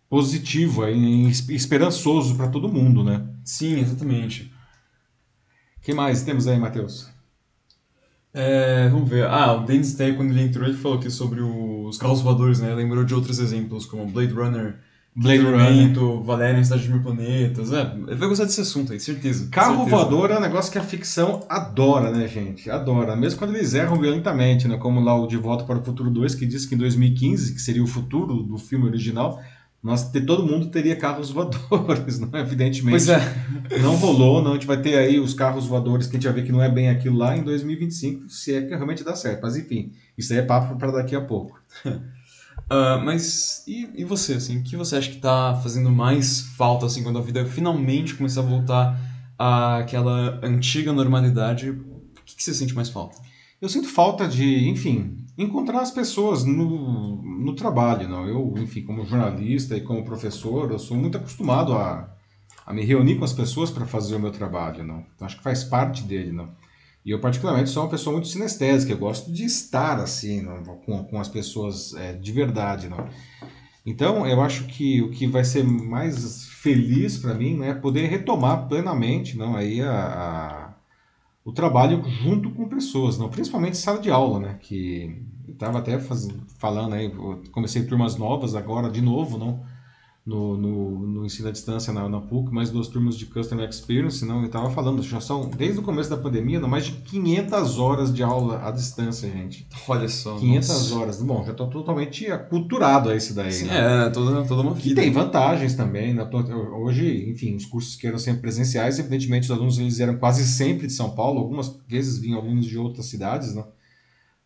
positivo, 0.09 0.85
e 0.89 1.29
esperançoso 1.29 2.35
para 2.35 2.49
todo 2.49 2.67
mundo, 2.67 3.01
né? 3.01 3.25
Sim, 3.45 3.79
exatamente. 3.79 4.51
O 5.77 5.81
que 5.81 5.93
mais 5.93 6.23
temos 6.23 6.47
aí, 6.47 6.59
Matheus? 6.59 7.09
É, 8.33 8.89
vamos 8.89 9.09
ver. 9.09 9.25
Ah, 9.25 9.53
o 9.53 9.65
Dennis 9.65 9.93
Tay, 9.93 10.15
quando 10.15 10.31
ele 10.31 10.43
entrou, 10.43 10.67
ele 10.67 10.77
falou 10.77 10.97
aqui 10.97 11.09
sobre 11.09 11.41
os 11.89 11.97
carros 11.97 12.21
voadores, 12.21 12.59
né? 12.59 12.73
Lembrou 12.73 13.03
de 13.03 13.13
outros 13.13 13.39
exemplos, 13.39 13.85
como 13.85 14.05
Blade 14.05 14.33
Runner 14.33 14.75
Blade 15.15 15.43
Runner, 15.43 16.23
Valéria 16.23 16.59
em 16.59 16.63
Cidade 16.63 16.83
de 16.83 16.89
Mil 16.89 17.01
Planetas. 17.01 17.73
É, 17.73 17.81
ele 18.07 18.15
vai 18.15 18.29
gostar 18.29 18.45
desse 18.45 18.61
assunto 18.61 18.93
aí, 18.93 18.99
certeza. 18.99 19.49
Carro 19.51 19.83
certeza. 19.83 19.95
voador 19.95 20.31
é 20.31 20.37
um 20.37 20.41
negócio 20.41 20.71
que 20.71 20.77
a 20.77 20.83
ficção 20.83 21.45
adora, 21.49 22.11
né, 22.11 22.27
gente? 22.27 22.69
Adora. 22.69 23.15
Mesmo 23.15 23.39
quando 23.39 23.55
eles 23.55 23.73
erram 23.73 23.99
violentamente, 23.99 24.67
né? 24.67 24.77
Como 24.77 25.01
lá 25.01 25.19
o 25.19 25.27
De 25.27 25.35
Volta 25.35 25.65
para 25.65 25.79
o 25.79 25.83
Futuro 25.83 26.09
2, 26.09 26.35
que 26.35 26.45
diz 26.45 26.65
que 26.65 26.75
em 26.75 26.77
2015, 26.77 27.53
que 27.53 27.61
seria 27.61 27.83
o 27.83 27.87
futuro 27.87 28.43
do 28.43 28.57
filme 28.57 28.85
original, 28.85 29.41
nós, 29.81 30.11
todo 30.11 30.45
mundo 30.45 30.67
teria 30.67 30.95
carros 30.95 31.31
voadores, 31.31 32.19
não? 32.19 32.37
Evidentemente. 32.37 33.05
Pois 33.05 33.09
é. 33.09 33.79
Não 33.81 33.95
rolou, 33.95 34.41
não. 34.41 34.51
A 34.51 34.53
gente 34.55 34.67
vai 34.67 34.81
ter 34.81 34.97
aí 34.97 35.19
os 35.19 35.33
carros 35.33 35.65
voadores 35.65 36.05
que 36.05 36.17
a 36.17 36.19
gente 36.19 36.27
vai 36.27 36.41
ver 36.41 36.45
que 36.45 36.51
não 36.51 36.61
é 36.61 36.69
bem 36.69 36.89
aquilo 36.89 37.17
lá 37.17 37.37
em 37.37 37.43
2025, 37.43 38.29
se 38.29 38.53
é 38.53 38.61
que 38.61 38.75
realmente 38.75 39.03
dá 39.03 39.15
certo. 39.15 39.41
Mas 39.41 39.55
enfim, 39.55 39.93
isso 40.17 40.33
aí 40.33 40.39
é 40.39 40.41
papo 40.41 40.75
para 40.75 40.91
daqui 40.91 41.15
a 41.15 41.21
pouco. 41.21 41.61
Uh, 41.85 42.99
mas 43.05 43.63
e, 43.65 43.89
e, 43.95 44.03
você, 44.03 44.33
assim, 44.33 44.59
o 44.59 44.63
que 44.63 44.75
você 44.75 44.97
acha 44.97 45.09
que 45.09 45.15
está 45.15 45.55
fazendo 45.63 45.89
mais 45.89 46.41
falta, 46.57 46.85
assim, 46.85 47.01
quando 47.01 47.17
a 47.17 47.21
vida 47.21 47.45
finalmente 47.45 48.15
começar 48.15 48.41
a 48.41 48.43
voltar 48.43 48.99
àquela 49.37 50.41
antiga 50.43 50.91
normalidade? 50.91 51.69
O 51.69 51.85
que, 52.25 52.35
que 52.35 52.43
você 52.43 52.53
sente 52.53 52.75
mais 52.75 52.89
falta? 52.89 53.17
Eu 53.61 53.69
sinto 53.69 53.87
falta 53.87 54.27
de, 54.27 54.67
enfim, 54.67 55.18
encontrar 55.39 55.81
as 55.81 55.89
pessoas 55.89 56.43
no, 56.43 57.21
no 57.21 57.55
trabalho, 57.55 58.07
não. 58.07 58.27
Eu, 58.27 58.53
enfim, 58.57 58.81
como 58.81 59.05
jornalista 59.05 59.75
e 59.75 59.81
como 59.81 60.03
professor, 60.03 60.69
eu 60.71 60.79
sou 60.79 60.97
muito 60.97 61.17
acostumado 61.17 61.73
a, 61.73 62.13
a 62.65 62.73
me 62.73 62.83
reunir 62.83 63.15
com 63.15 63.23
as 63.23 63.33
pessoas 63.33 63.71
para 63.71 63.85
fazer 63.85 64.15
o 64.15 64.19
meu 64.19 64.31
trabalho, 64.31 64.83
não. 64.83 65.05
Então, 65.15 65.25
acho 65.25 65.37
que 65.37 65.43
faz 65.43 65.63
parte 65.63 66.03
dele, 66.03 66.33
não. 66.33 66.49
E 67.05 67.11
eu, 67.11 67.19
particularmente, 67.19 67.69
sou 67.69 67.83
uma 67.83 67.89
pessoa 67.89 68.13
muito 68.13 68.27
sinestésica. 68.27 68.91
Eu 68.91 68.97
gosto 68.97 69.31
de 69.31 69.45
estar 69.45 69.99
assim, 69.99 70.41
não, 70.41 70.61
com, 70.61 71.03
com 71.05 71.19
as 71.19 71.29
pessoas 71.29 71.93
é, 71.95 72.13
de 72.13 72.31
verdade. 72.33 72.89
Não. 72.89 73.07
Então, 73.85 74.27
eu 74.27 74.41
acho 74.41 74.65
que 74.65 75.01
o 75.01 75.09
que 75.09 75.25
vai 75.25 75.45
ser 75.45 75.63
mais 75.63 76.45
feliz 76.45 77.17
para 77.17 77.33
mim 77.33 77.57
né, 77.57 77.69
é 77.69 77.73
poder 77.73 78.07
retomar 78.07 78.67
plenamente 78.67 79.37
não, 79.37 79.55
aí 79.55 79.81
a, 79.81 80.68
o 81.43 81.51
trabalho 81.51 82.03
junto 82.03 82.51
com 82.51 82.67
pessoas, 82.67 83.17
não, 83.17 83.29
principalmente 83.29 83.77
sala 83.77 83.99
de 83.99 84.09
aula, 84.09 84.39
né, 84.39 84.57
que 84.61 85.21
estava 85.47 85.79
até 85.79 85.99
faz, 85.99 86.27
falando 86.57 86.93
aí, 86.93 87.11
comecei 87.51 87.85
turmas 87.85 88.17
novas 88.17 88.55
agora 88.55 88.89
de 88.89 89.01
novo, 89.01 89.37
não, 89.37 89.63
no, 90.29 90.55
no, 90.55 91.07
no 91.07 91.25
ensino 91.25 91.49
à 91.49 91.51
distância 91.51 91.91
na, 91.91 92.07
na 92.07 92.21
PUC, 92.21 92.53
mais 92.53 92.69
duas 92.69 92.87
turmas 92.87 93.17
de 93.17 93.25
Customer 93.25 93.67
Experience, 93.67 94.23
não, 94.23 94.41
eu 94.41 94.45
estava 94.45 94.69
falando, 94.69 95.01
já 95.01 95.19
são, 95.19 95.49
desde 95.49 95.79
o 95.79 95.81
começo 95.81 96.07
da 96.07 96.17
pandemia, 96.17 96.59
não, 96.59 96.69
mais 96.69 96.85
de 96.85 96.91
500 96.91 97.79
horas 97.79 98.13
de 98.13 98.21
aula 98.21 98.61
à 98.63 98.69
distância, 98.69 99.27
gente. 99.27 99.67
Olha 99.89 100.07
só. 100.07 100.37
500 100.37 100.69
nossa. 100.69 100.95
horas. 100.95 101.21
Bom, 101.21 101.43
já 101.43 101.51
estou 101.51 101.67
totalmente 101.67 102.27
aculturado 102.27 103.09
a 103.09 103.15
esse 103.15 103.33
daí, 103.33 103.51
Sim, 103.51 103.65
né? 103.65 104.05
É, 104.05 104.09
toda, 104.11 104.45
toda 104.45 104.61
uma 104.61 104.73
vida. 104.73 105.01
E 105.01 105.03
tem 105.05 105.11
vantagens 105.11 105.73
também, 105.73 106.13
né? 106.13 106.29
Hoje, 106.77 107.27
enfim, 107.31 107.55
os 107.55 107.65
cursos 107.65 107.95
que 107.95 108.05
eram 108.05 108.19
sempre 108.19 108.41
presenciais, 108.41 108.99
evidentemente 108.99 109.45
os 109.45 109.51
alunos 109.51 109.79
eles 109.79 109.99
eram 109.99 110.17
quase 110.17 110.45
sempre 110.45 110.85
de 110.85 110.93
São 110.93 111.09
Paulo, 111.09 111.39
algumas 111.39 111.75
vezes 111.87 112.19
vinham 112.19 112.39
alunos 112.39 112.67
de 112.67 112.77
outras 112.77 113.07
cidades, 113.07 113.55
né? 113.55 113.63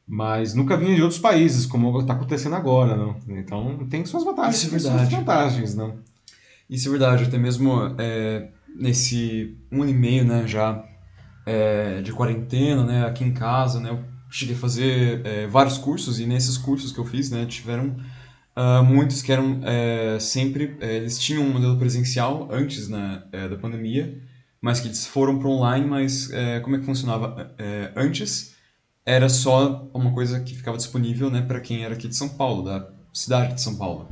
Mas 0.07 0.53
nunca 0.53 0.77
vinha 0.77 0.95
de 0.95 1.01
outros 1.01 1.19
países, 1.19 1.65
como 1.65 1.99
está 1.99 2.13
acontecendo 2.13 2.55
agora, 2.55 2.95
não? 2.95 3.17
Então 3.27 3.87
tem 3.89 4.05
suas 4.05 4.23
vantagens, 4.23 4.63
Isso 4.63 4.67
é 4.67 4.79
verdade. 4.79 5.09
suas 5.09 5.19
vantagens, 5.19 5.75
não? 5.75 5.97
Isso 6.69 6.87
é 6.87 6.91
verdade, 6.91 7.23
até 7.23 7.37
mesmo 7.37 7.95
é, 7.97 8.49
nesse 8.75 9.57
um 9.71 9.81
ano 9.81 9.91
e 9.91 9.93
meio, 9.93 10.25
né, 10.25 10.45
já 10.47 10.83
é, 11.45 12.01
de 12.01 12.11
quarentena, 12.11 12.83
né, 12.83 13.05
aqui 13.05 13.23
em 13.23 13.33
casa, 13.33 13.79
né, 13.79 13.89
eu 13.89 13.99
cheguei 14.29 14.55
a 14.55 14.57
fazer 14.57 15.21
é, 15.25 15.47
vários 15.47 15.77
cursos 15.77 16.19
e 16.19 16.25
nesses 16.25 16.57
cursos 16.57 16.91
que 16.91 16.99
eu 16.99 17.05
fiz, 17.05 17.29
né, 17.29 17.45
tiveram 17.45 17.95
uh, 18.57 18.83
muitos 18.83 19.21
que 19.21 19.31
eram 19.31 19.61
é, 19.63 20.17
sempre, 20.19 20.75
é, 20.79 20.95
eles 20.95 21.19
tinham 21.19 21.43
um 21.43 21.53
modelo 21.53 21.77
presencial 21.77 22.47
antes, 22.51 22.87
né, 22.87 23.23
é, 23.31 23.47
da 23.47 23.55
pandemia, 23.55 24.21
mas 24.61 24.79
que 24.79 24.87
eles 24.87 25.05
foram 25.05 25.37
para 25.39 25.49
online, 25.49 25.85
mas 25.85 26.31
como 26.63 26.77
é 26.77 26.79
que 26.79 26.85
funcionava 26.85 27.53
antes? 27.97 28.52
Era 29.05 29.27
só 29.27 29.89
uma 29.93 30.13
coisa 30.13 30.39
que 30.39 30.55
ficava 30.55 30.77
disponível 30.77 31.29
né, 31.29 31.41
para 31.41 31.59
quem 31.59 31.83
era 31.83 31.93
aqui 31.93 32.07
de 32.07 32.15
São 32.15 32.29
Paulo, 32.29 32.63
da 32.63 32.89
cidade 33.11 33.55
de 33.55 33.61
São 33.61 33.75
Paulo. 33.75 34.07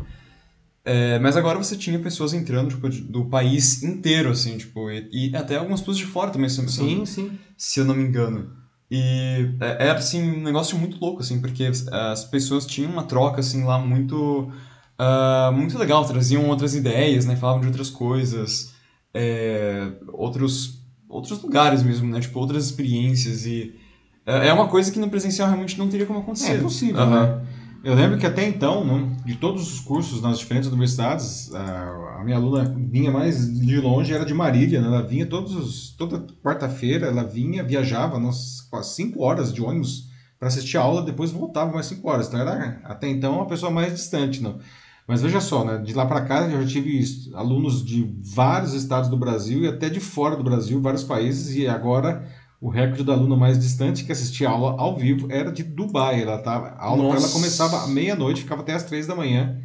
É, 0.84 1.20
mas 1.20 1.38
agora 1.38 1.58
você 1.58 1.78
tinha 1.78 2.00
pessoas 2.00 2.34
entrando 2.34 2.70
tipo, 2.70 2.90
do 2.90 3.26
país 3.26 3.84
inteiro, 3.84 4.32
assim, 4.32 4.58
tipo, 4.58 4.90
e, 4.90 5.08
e 5.12 5.36
até 5.36 5.56
algumas 5.56 5.80
pessoas 5.80 5.98
de 5.98 6.06
fora 6.06 6.32
também, 6.32 6.50
se, 6.50 6.68
sim, 6.68 7.06
se, 7.06 7.14
sim. 7.14 7.40
se 7.56 7.80
eu 7.80 7.86
não 7.86 7.96
me 7.96 8.04
engano. 8.04 8.52
E 8.90 9.56
é, 9.62 9.88
era, 9.88 10.00
assim, 10.00 10.22
um 10.22 10.42
negócio 10.42 10.78
muito 10.78 11.00
louco, 11.00 11.22
assim, 11.22 11.40
porque 11.40 11.72
as 11.92 12.26
pessoas 12.26 12.66
tinham 12.66 12.92
uma 12.92 13.04
troca, 13.04 13.40
assim, 13.40 13.64
lá 13.64 13.80
muito, 13.80 14.52
uh, 15.00 15.52
muito 15.54 15.78
legal, 15.78 16.04
traziam 16.04 16.50
outras 16.50 16.76
ideias, 16.76 17.26
né, 17.26 17.36
falavam 17.36 17.62
de 17.62 17.68
outras 17.68 17.90
coisas, 17.90 18.74
é, 19.14 19.94
outros, 20.12 20.82
outros 21.08 21.42
lugares 21.42 21.84
mesmo, 21.84 22.10
né, 22.10 22.20
tipo, 22.20 22.40
outras 22.40 22.66
experiências 22.66 23.46
e 23.46 23.76
é, 24.26 24.48
é 24.48 24.54
uma 24.54 24.68
coisa 24.68 24.92
que 24.92 25.00
no 25.00 25.10
presencial 25.10 25.48
realmente 25.48 25.78
não 25.78 25.90
teria 25.90 26.06
como 26.06 26.20
acontecer. 26.20 26.54
É 26.54 26.58
possível, 26.58 27.02
uhum. 27.02 27.10
né? 27.10 27.42
Eu 27.84 27.96
lembro 27.96 28.20
que 28.20 28.28
até 28.28 28.48
então, 28.48 28.86
né, 28.86 29.18
de 29.26 29.36
todos 29.36 29.74
os 29.74 29.80
cursos 29.80 30.22
nas 30.22 30.38
diferentes 30.38 30.70
universidades, 30.70 31.52
a, 31.54 32.22
minha 32.24 32.38
aluna 32.38 32.76
vinha 32.78 33.10
mais 33.10 33.52
de 33.60 33.80
longe, 33.80 34.14
era 34.14 34.24
de 34.24 34.36
Marília, 34.36 34.80
né? 34.80 34.88
ela 34.88 35.02
vinha 35.02 35.26
todos 35.26 35.56
os, 35.56 35.96
toda 35.98 36.24
quarta-feira, 36.44 37.08
ela 37.08 37.24
vinha, 37.24 37.64
viajava 37.64 38.22
quase 38.70 38.96
5 38.96 39.20
horas 39.24 39.52
de 39.52 39.64
ônibus 39.64 40.12
para 40.38 40.48
assistir 40.48 40.78
a 40.78 40.82
aula, 40.82 41.02
depois 41.02 41.32
voltava 41.32 41.74
mais 41.74 41.88
5 41.88 42.08
horas. 42.08 42.28
Então 42.28 42.40
era 42.40 42.80
até 42.84 43.10
então 43.10 43.38
uma 43.38 43.48
pessoa 43.48 43.72
mais 43.72 43.94
distante, 43.94 44.44
não. 44.44 44.60
Mas 45.08 45.24
veja 45.24 45.42
só, 45.42 45.66
né, 45.66 45.80
de 45.80 45.94
lá 45.96 46.06
para 46.06 46.22
cá 46.22 46.48
eu 46.48 46.62
já 46.62 46.68
tive 46.68 47.04
alunos 47.34 47.84
de 47.84 48.16
vários 48.22 48.74
estados 48.74 49.10
do 49.10 49.18
Brasil 49.18 49.64
e 49.64 49.68
até 49.68 49.90
de 49.90 50.00
fora 50.00 50.36
do 50.36 50.44
Brasil, 50.44 50.80
vários 50.80 51.04
países, 51.04 51.56
e 51.56 51.68
agora 51.68 52.28
o 52.62 52.70
recorde 52.70 53.04
da 53.04 53.14
aluna 53.14 53.36
mais 53.36 53.58
distante 53.58 54.06
que 54.06 54.12
assistia 54.12 54.48
a 54.48 54.52
aula 54.52 54.80
ao 54.80 54.96
vivo 54.96 55.26
era 55.32 55.52
de 55.52 55.64
Dubai. 55.64 56.22
Ela 56.22 56.38
tava, 56.38 56.68
a 56.68 56.86
aula 56.86 57.16
ela 57.16 57.30
começava 57.30 57.84
à 57.84 57.88
meia-noite, 57.88 58.44
ficava 58.44 58.62
até 58.62 58.74
às 58.74 58.84
três 58.84 59.08
da 59.08 59.16
manhã 59.16 59.60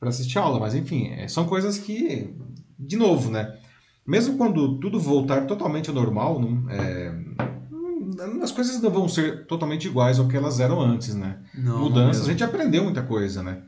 para 0.00 0.08
assistir 0.08 0.38
a 0.38 0.42
aula. 0.42 0.58
Mas 0.58 0.74
enfim, 0.74 1.08
é, 1.08 1.28
são 1.28 1.44
coisas 1.44 1.76
que, 1.76 2.34
de 2.78 2.96
novo, 2.96 3.30
né? 3.30 3.54
Mesmo 4.06 4.38
quando 4.38 4.78
tudo 4.78 4.98
voltar 4.98 5.46
totalmente 5.46 5.90
ao 5.90 5.94
normal, 5.94 6.40
não, 6.40 6.70
é, 6.70 7.14
as 8.42 8.50
coisas 8.50 8.80
não 8.80 8.90
vão 8.90 9.06
ser 9.06 9.46
totalmente 9.46 9.86
iguais 9.86 10.18
ao 10.18 10.26
que 10.26 10.36
elas 10.36 10.60
eram 10.60 10.80
antes, 10.80 11.14
né? 11.14 11.36
Não, 11.54 11.80
mudanças, 11.80 12.22
não 12.22 12.28
a 12.28 12.30
gente 12.30 12.42
aprendeu 12.42 12.82
muita 12.82 13.02
coisa, 13.02 13.42
né? 13.42 13.58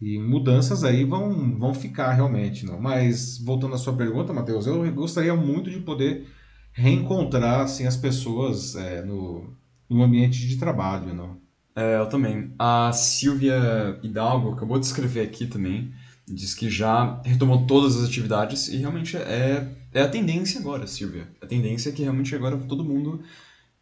E 0.00 0.20
mudanças 0.20 0.84
aí 0.84 1.04
vão, 1.04 1.58
vão 1.58 1.74
ficar 1.74 2.12
realmente, 2.12 2.64
não. 2.64 2.80
Mas 2.80 3.38
voltando 3.38 3.74
à 3.74 3.78
sua 3.78 3.92
pergunta, 3.92 4.32
Matheus, 4.32 4.68
eu 4.68 4.90
gostaria 4.92 5.34
muito 5.34 5.68
de 5.68 5.80
poder 5.80 6.28
reencontrar 6.72 7.60
assim, 7.60 7.86
as 7.86 7.96
pessoas 7.96 8.74
é, 8.76 9.02
no, 9.02 9.56
no 9.88 10.02
ambiente 10.02 10.46
de 10.46 10.56
trabalho. 10.56 11.14
Não? 11.14 11.36
É, 11.74 11.98
eu 11.98 12.06
também. 12.06 12.52
A 12.58 12.92
Silvia 12.92 13.98
Hidalgo 14.02 14.52
acabou 14.52 14.78
de 14.78 14.86
escrever 14.86 15.22
aqui 15.22 15.46
também, 15.46 15.92
diz 16.26 16.54
que 16.54 16.68
já 16.70 17.20
retomou 17.24 17.66
todas 17.66 17.96
as 17.96 18.08
atividades 18.08 18.68
e 18.68 18.76
realmente 18.76 19.16
é, 19.16 19.68
é 19.92 20.02
a 20.02 20.08
tendência 20.08 20.60
agora, 20.60 20.86
Silvia. 20.86 21.28
A 21.40 21.46
tendência 21.46 21.90
é 21.90 21.92
que 21.92 22.02
realmente 22.02 22.34
agora 22.34 22.56
todo 22.58 22.84
mundo, 22.84 23.22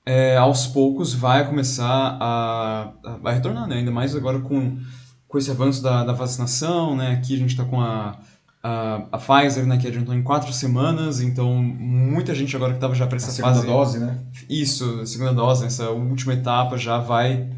é, 0.05 0.37
aos 0.37 0.67
poucos, 0.67 1.13
vai 1.15 1.47
começar 1.47 2.17
a, 2.21 2.93
a 3.05 3.17
vai 3.19 3.35
retornar, 3.35 3.67
né? 3.67 3.77
ainda 3.77 3.91
mais 3.91 4.15
agora 4.15 4.41
com, 4.41 4.79
com 5.27 5.39
esse 5.39 5.51
avanço 5.51 5.83
da, 5.83 6.05
da 6.05 6.13
vacinação, 6.13 6.97
né? 6.97 7.13
aqui 7.13 7.35
a 7.35 7.39
gente 7.39 7.51
está 7.51 7.65
com 7.65 7.81
a 7.81 8.19
a, 8.63 9.07
a 9.13 9.19
Pfizer, 9.19 9.67
né, 9.67 9.77
que 9.79 9.87
adiantou 9.87 10.15
em 10.15 10.23
quatro 10.23 10.53
semanas, 10.53 11.21
então 11.21 11.55
muita 11.55 12.35
gente 12.35 12.55
agora 12.57 12.73
que 12.73 12.79
estava 12.79 12.95
já 12.95 13.07
para 13.07 13.17
essa 13.17 13.29
a 13.29 13.33
segunda 13.33 13.55
fase... 13.55 13.67
dose, 13.67 13.99
né? 14.01 14.19
Isso, 14.49 15.07
segunda 15.07 15.33
dose, 15.33 15.65
essa 15.65 15.91
última 15.91 16.35
etapa 16.35 16.77
já 16.77 16.99
vai 16.99 17.49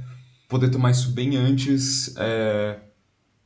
poder 0.49 0.69
tomar 0.69 0.91
isso 0.91 1.13
bem 1.13 1.37
antes. 1.37 2.15
É... 2.19 2.79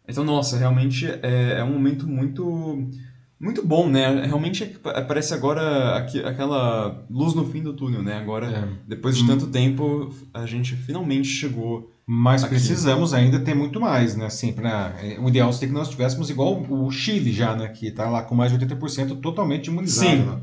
Então, 0.07 0.25
nossa, 0.25 0.57
realmente 0.59 1.07
é, 1.07 1.59
é 1.59 1.64
um 1.64 1.73
momento 1.73 2.07
muito 2.07 2.90
muito 3.38 3.67
bom, 3.67 3.88
né? 3.88 4.25
Realmente 4.25 4.64
parece 5.07 5.35
agora 5.35 5.97
aqui, 5.97 6.21
aquela 6.21 7.05
luz 7.11 7.35
no 7.35 7.45
fim 7.45 7.62
do 7.62 7.75
túnel, 7.75 8.03
né? 8.03 8.17
Agora, 8.17 8.47
é. 8.47 8.69
depois 8.87 9.17
de 9.17 9.27
tanto 9.27 9.49
tempo, 9.49 10.14
a 10.33 10.47
gente 10.47 10.75
finalmente 10.75 11.29
chegou 11.29 11.93
mas 12.07 12.45
Aqui. 12.45 12.55
precisamos 12.55 13.14
ainda 13.14 13.40
ter 13.40 13.55
muito 13.55 13.81
mais, 13.81 14.14
né? 14.14 14.27
Assim, 14.27 14.53
pra, 14.53 14.95
é, 15.03 15.19
o 15.19 15.29
ideal 15.29 15.53
seria 15.53 15.69
que 15.69 15.75
nós 15.75 15.88
tivéssemos 15.88 16.29
igual 16.29 16.62
o 16.69 16.90
Chile 16.90 17.33
já, 17.33 17.57
né? 17.57 17.69
Que 17.69 17.88
está 17.88 18.09
lá 18.11 18.23
com 18.23 18.35
mais 18.35 18.53
de 18.53 18.67
80% 18.67 19.21
totalmente 19.21 19.69
imunizado. 19.69 20.11
Sim. 20.11 20.27
Né? 20.27 20.43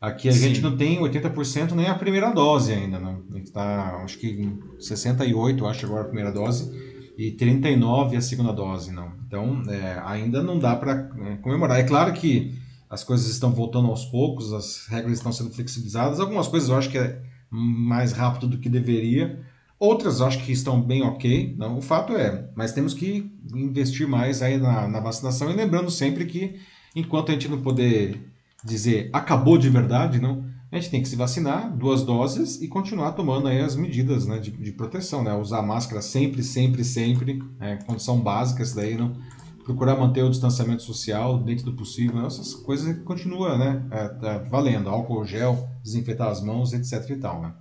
Aqui 0.00 0.28
a 0.28 0.32
Sim. 0.32 0.38
gente 0.40 0.60
não 0.60 0.76
tem 0.76 1.00
80% 1.00 1.72
nem 1.72 1.86
a 1.86 1.94
primeira 1.94 2.30
dose 2.30 2.72
ainda, 2.72 3.00
né? 3.00 3.16
A 3.30 3.36
gente 3.36 3.46
está, 3.46 3.96
acho 4.04 4.18
que 4.18 4.56
68, 4.78 5.66
acho 5.66 5.86
agora 5.86 6.02
a 6.02 6.04
primeira 6.04 6.30
dose, 6.30 6.70
e 7.16 7.32
39 7.32 8.16
a 8.16 8.20
segunda 8.20 8.52
dose, 8.52 8.92
não. 8.92 9.10
Então, 9.26 9.62
é, 9.68 10.00
ainda 10.04 10.40
não 10.40 10.58
dá 10.58 10.76
para 10.76 11.10
é, 11.26 11.36
comemorar. 11.38 11.80
É 11.80 11.82
claro 11.82 12.12
que 12.12 12.54
as 12.88 13.02
coisas 13.02 13.28
estão 13.28 13.50
voltando 13.50 13.88
aos 13.88 14.04
poucos, 14.04 14.52
as 14.52 14.86
regras 14.86 15.14
estão 15.14 15.32
sendo 15.32 15.50
flexibilizadas. 15.50 16.20
Algumas 16.20 16.46
coisas 16.46 16.68
eu 16.68 16.76
acho 16.76 16.90
que 16.90 16.98
é 16.98 17.20
mais 17.50 18.12
rápido 18.12 18.46
do 18.46 18.58
que 18.58 18.68
deveria, 18.68 19.40
Outras 19.78 20.20
acho 20.20 20.44
que 20.44 20.50
estão 20.50 20.82
bem 20.82 21.02
ok, 21.02 21.54
não, 21.56 21.78
o 21.78 21.80
fato 21.80 22.16
é, 22.16 22.50
mas 22.56 22.72
temos 22.72 22.94
que 22.94 23.30
investir 23.54 24.08
mais 24.08 24.42
aí 24.42 24.58
na, 24.58 24.88
na 24.88 24.98
vacinação 24.98 25.50
e 25.50 25.54
lembrando 25.54 25.90
sempre 25.90 26.26
que 26.26 26.58
enquanto 26.96 27.30
a 27.30 27.32
gente 27.32 27.48
não 27.48 27.62
poder 27.62 28.20
dizer 28.64 29.08
acabou 29.12 29.56
de 29.56 29.70
verdade, 29.70 30.20
não, 30.20 30.44
a 30.70 30.76
gente 30.76 30.90
tem 30.90 31.00
que 31.00 31.08
se 31.08 31.16
vacinar, 31.16 31.74
duas 31.74 32.02
doses 32.02 32.60
e 32.60 32.68
continuar 32.68 33.12
tomando 33.12 33.48
aí 33.48 33.60
as 33.60 33.74
medidas 33.74 34.26
né, 34.26 34.38
de, 34.38 34.50
de 34.50 34.72
proteção, 34.72 35.22
né? 35.22 35.34
Usar 35.34 35.62
máscara 35.62 36.02
sempre, 36.02 36.42
sempre, 36.42 36.84
sempre, 36.84 37.42
é, 37.58 37.76
condição 37.76 38.20
básica, 38.20 38.62
isso 38.62 38.76
daí, 38.76 38.94
não. 38.94 39.16
Procurar 39.64 39.96
manter 39.96 40.22
o 40.22 40.30
distanciamento 40.30 40.82
social 40.82 41.38
dentro 41.38 41.66
do 41.66 41.72
possível, 41.74 42.26
essas 42.26 42.52
coisas 42.54 43.02
continuam, 43.02 43.56
né? 43.56 43.86
É, 43.90 44.08
tá 44.08 44.38
valendo, 44.50 44.90
álcool 44.90 45.24
gel, 45.24 45.68
desinfetar 45.82 46.28
as 46.28 46.42
mãos, 46.42 46.74
etc 46.74 47.08
e 47.10 47.16
tal, 47.16 47.40
né? 47.40 47.54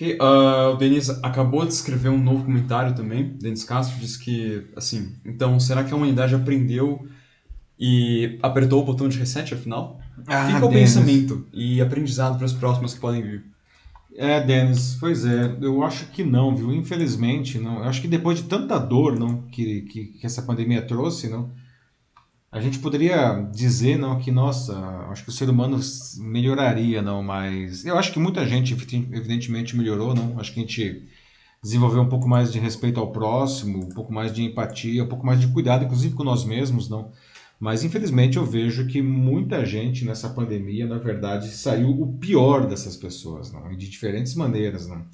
Ok, 0.00 0.16
uh, 0.18 0.72
o 0.72 0.76
Denis 0.76 1.10
acabou 1.22 1.66
de 1.66 1.74
escrever 1.74 2.08
um 2.08 2.16
novo 2.16 2.44
comentário 2.44 2.94
também. 2.94 3.36
Denis 3.38 3.64
Castro 3.64 4.00
diz 4.00 4.16
que, 4.16 4.66
assim, 4.74 5.14
então 5.26 5.60
será 5.60 5.84
que 5.84 5.92
a 5.92 5.96
humanidade 5.96 6.34
aprendeu 6.34 7.06
e 7.78 8.38
apertou 8.42 8.80
o 8.80 8.84
botão 8.84 9.10
de 9.10 9.18
reset 9.18 9.52
afinal? 9.52 10.00
Ah, 10.26 10.46
Fica 10.46 10.64
o 10.64 10.70
pensamento 10.70 11.46
e 11.52 11.82
aprendizado 11.82 12.38
para 12.38 12.46
os 12.46 12.52
próximos 12.54 12.94
que 12.94 13.00
podem 13.00 13.20
vir. 13.20 13.44
É, 14.16 14.40
Denis, 14.40 14.96
pois 14.98 15.26
é, 15.26 15.58
eu 15.60 15.82
acho 15.84 16.06
que 16.06 16.24
não, 16.24 16.56
viu? 16.56 16.72
Infelizmente, 16.72 17.58
não. 17.58 17.80
Eu 17.80 17.84
acho 17.84 18.00
que 18.00 18.08
depois 18.08 18.38
de 18.38 18.44
tanta 18.44 18.78
dor, 18.78 19.18
não, 19.18 19.42
que, 19.42 19.82
que, 19.82 20.04
que 20.06 20.26
essa 20.26 20.40
pandemia 20.40 20.80
trouxe, 20.80 21.28
não, 21.28 21.50
a 22.52 22.60
gente 22.60 22.80
poderia 22.80 23.48
dizer, 23.52 23.96
não, 23.96 24.18
que 24.18 24.32
nossa, 24.32 24.76
acho 25.10 25.22
que 25.22 25.28
o 25.30 25.32
ser 25.32 25.48
humano 25.48 25.78
melhoraria, 26.18 27.00
não, 27.00 27.22
mas 27.22 27.84
eu 27.84 27.96
acho 27.96 28.12
que 28.12 28.18
muita 28.18 28.44
gente 28.44 28.74
evidentemente 28.74 29.76
melhorou, 29.76 30.14
não. 30.14 30.38
Acho 30.38 30.52
que 30.52 30.58
a 30.58 30.62
gente 30.62 31.06
desenvolveu 31.62 32.02
um 32.02 32.08
pouco 32.08 32.28
mais 32.28 32.52
de 32.52 32.58
respeito 32.58 32.98
ao 32.98 33.12
próximo, 33.12 33.84
um 33.84 33.90
pouco 33.90 34.12
mais 34.12 34.32
de 34.32 34.42
empatia, 34.42 35.04
um 35.04 35.08
pouco 35.08 35.24
mais 35.24 35.40
de 35.40 35.46
cuidado, 35.48 35.84
inclusive 35.84 36.14
com 36.14 36.24
nós 36.24 36.44
mesmos, 36.44 36.88
não. 36.88 37.12
Mas 37.60 37.84
infelizmente 37.84 38.36
eu 38.36 38.44
vejo 38.44 38.86
que 38.86 39.00
muita 39.00 39.64
gente 39.64 40.04
nessa 40.04 40.30
pandemia, 40.30 40.86
na 40.86 40.98
verdade, 40.98 41.50
saiu 41.50 41.90
o 41.90 42.14
pior 42.14 42.66
dessas 42.66 42.96
pessoas, 42.96 43.52
não? 43.52 43.70
E 43.70 43.76
de 43.76 43.88
diferentes 43.88 44.34
maneiras, 44.34 44.88
não? 44.88 45.04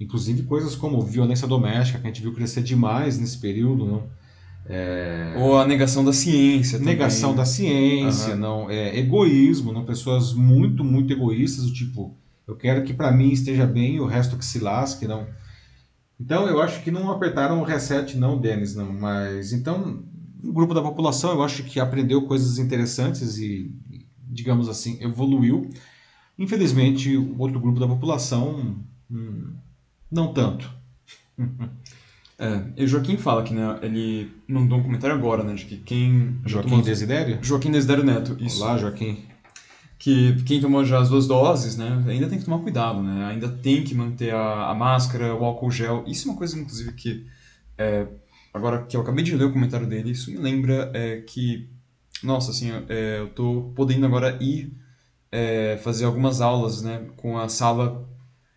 Inclusive 0.00 0.44
coisas 0.44 0.74
como 0.74 1.02
violência 1.02 1.46
doméstica, 1.46 1.98
que 1.98 2.06
a 2.06 2.10
gente 2.10 2.22
viu 2.22 2.32
crescer 2.32 2.62
demais 2.62 3.18
nesse 3.18 3.38
período, 3.38 3.84
não? 3.84 4.21
É... 4.66 5.34
Ou 5.36 5.58
a 5.58 5.66
negação 5.66 6.04
da 6.04 6.12
ciência 6.12 6.78
também. 6.78 6.94
Negação 6.94 7.34
da 7.34 7.44
ciência, 7.44 8.32
Aham. 8.32 8.36
não 8.36 8.70
é 8.70 8.96
egoísmo, 8.98 9.72
não 9.72 9.84
pessoas 9.84 10.32
muito 10.32 10.84
muito 10.84 11.12
egoístas, 11.12 11.66
do 11.66 11.72
tipo, 11.72 12.16
eu 12.46 12.56
quero 12.56 12.84
que 12.84 12.94
para 12.94 13.10
mim 13.10 13.30
esteja 13.30 13.66
bem 13.66 13.96
e 13.96 14.00
o 14.00 14.06
resto 14.06 14.36
que 14.36 14.44
se 14.44 14.60
lasque, 14.60 15.06
não. 15.06 15.26
Então 16.20 16.46
eu 16.46 16.62
acho 16.62 16.82
que 16.82 16.90
não 16.90 17.10
apertaram 17.10 17.60
o 17.60 17.64
reset 17.64 18.16
não, 18.16 18.40
Denis, 18.40 18.74
não, 18.76 18.92
mas 18.92 19.52
então 19.52 20.04
um 20.42 20.52
grupo 20.52 20.74
da 20.74 20.82
população 20.82 21.32
eu 21.32 21.42
acho 21.42 21.64
que 21.64 21.80
aprendeu 21.80 22.22
coisas 22.22 22.58
interessantes 22.58 23.38
e 23.38 23.74
digamos 24.32 24.68
assim, 24.68 25.02
evoluiu. 25.02 25.70
Infelizmente, 26.38 27.16
o 27.16 27.38
outro 27.38 27.60
grupo 27.60 27.78
da 27.78 27.86
população 27.86 28.82
hum, 29.10 29.54
não 30.10 30.32
tanto. 30.32 30.70
É, 32.44 32.62
e 32.76 32.84
o 32.84 32.88
Joaquim 32.88 33.16
fala 33.16 33.44
que, 33.44 33.54
né, 33.54 33.78
ele 33.82 34.32
mandou 34.48 34.78
um 34.78 34.82
comentário 34.82 35.14
agora, 35.14 35.44
né, 35.44 35.54
de 35.54 35.64
que 35.64 35.76
quem... 35.76 36.40
Joaquim 36.44 36.70
tomou- 36.70 36.84
Desidério? 36.84 37.38
Joaquim 37.40 37.70
Desidério 37.70 38.02
Neto, 38.02 38.36
isso. 38.40 38.64
Olá, 38.64 38.76
Joaquim. 38.76 39.24
que 39.96 40.42
quem 40.42 40.60
tomou 40.60 40.84
já 40.84 40.98
as 40.98 41.08
duas 41.08 41.28
doses, 41.28 41.76
né, 41.76 42.02
ainda 42.08 42.28
tem 42.28 42.36
que 42.38 42.44
tomar 42.44 42.58
cuidado, 42.58 43.00
né, 43.00 43.26
ainda 43.26 43.48
tem 43.48 43.84
que 43.84 43.94
manter 43.94 44.34
a, 44.34 44.70
a 44.70 44.74
máscara, 44.74 45.32
o 45.36 45.44
álcool 45.44 45.70
gel. 45.70 46.02
Isso 46.04 46.26
é 46.26 46.32
uma 46.32 46.36
coisa, 46.36 46.58
inclusive, 46.58 46.90
que 46.94 47.24
é, 47.78 48.08
agora 48.52 48.82
que 48.82 48.96
eu 48.96 49.00
acabei 49.02 49.22
de 49.22 49.36
ler 49.36 49.44
o 49.44 49.52
comentário 49.52 49.86
dele, 49.86 50.10
isso 50.10 50.28
me 50.28 50.38
lembra 50.38 50.90
é, 50.92 51.18
que, 51.20 51.68
nossa, 52.24 52.50
assim, 52.50 52.72
é, 52.88 53.20
eu 53.20 53.28
tô 53.28 53.72
podendo 53.76 54.04
agora 54.04 54.36
ir 54.42 54.72
é, 55.30 55.78
fazer 55.84 56.06
algumas 56.06 56.40
aulas, 56.40 56.82
né, 56.82 57.06
com 57.16 57.38
a 57.38 57.48
sala 57.48 58.04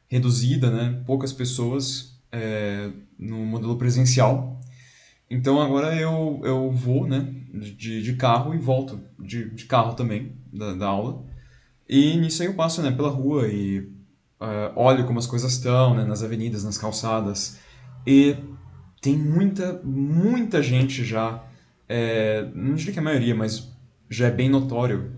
reduzida, 0.08 0.72
né, 0.72 1.04
poucas 1.06 1.32
pessoas 1.32 2.16
é, 2.32 2.90
no 3.18 3.46
modelo 3.46 3.78
presencial. 3.78 4.60
Então 5.30 5.60
agora 5.62 5.96
eu, 5.96 6.42
eu 6.44 6.72
vou, 6.72 7.08
né, 7.08 7.28
de, 7.54 8.02
de 8.02 8.14
carro 8.14 8.54
e 8.54 8.58
volto 8.58 9.00
de, 9.20 9.50
de 9.50 9.66
carro 9.66 9.94
também 9.94 10.36
da, 10.52 10.74
da 10.74 10.88
aula. 10.88 11.24
E 11.88 12.16
nisso 12.18 12.42
aí 12.42 12.48
eu 12.48 12.54
passo, 12.54 12.82
né, 12.82 12.92
pela 12.92 13.10
rua 13.10 13.48
e 13.48 13.88
eh, 14.40 14.72
olho 14.76 15.06
como 15.06 15.20
as 15.20 15.28
coisas 15.28 15.52
estão, 15.54 15.96
né, 15.96 16.04
nas 16.04 16.24
avenidas, 16.24 16.64
nas 16.64 16.78
calçadas. 16.78 17.58
E 18.06 18.36
tem 19.02 19.18
muita, 19.18 19.80
muita 19.84 20.62
gente 20.62 21.04
já, 21.04 21.44
eh, 21.88 22.48
não 22.54 22.76
diria 22.76 22.94
que 22.94 23.00
a 23.00 23.04
maioria, 23.04 23.36
mas 23.36 23.72
já 24.10 24.28
é 24.28 24.32
bem 24.32 24.50
notório, 24.50 25.12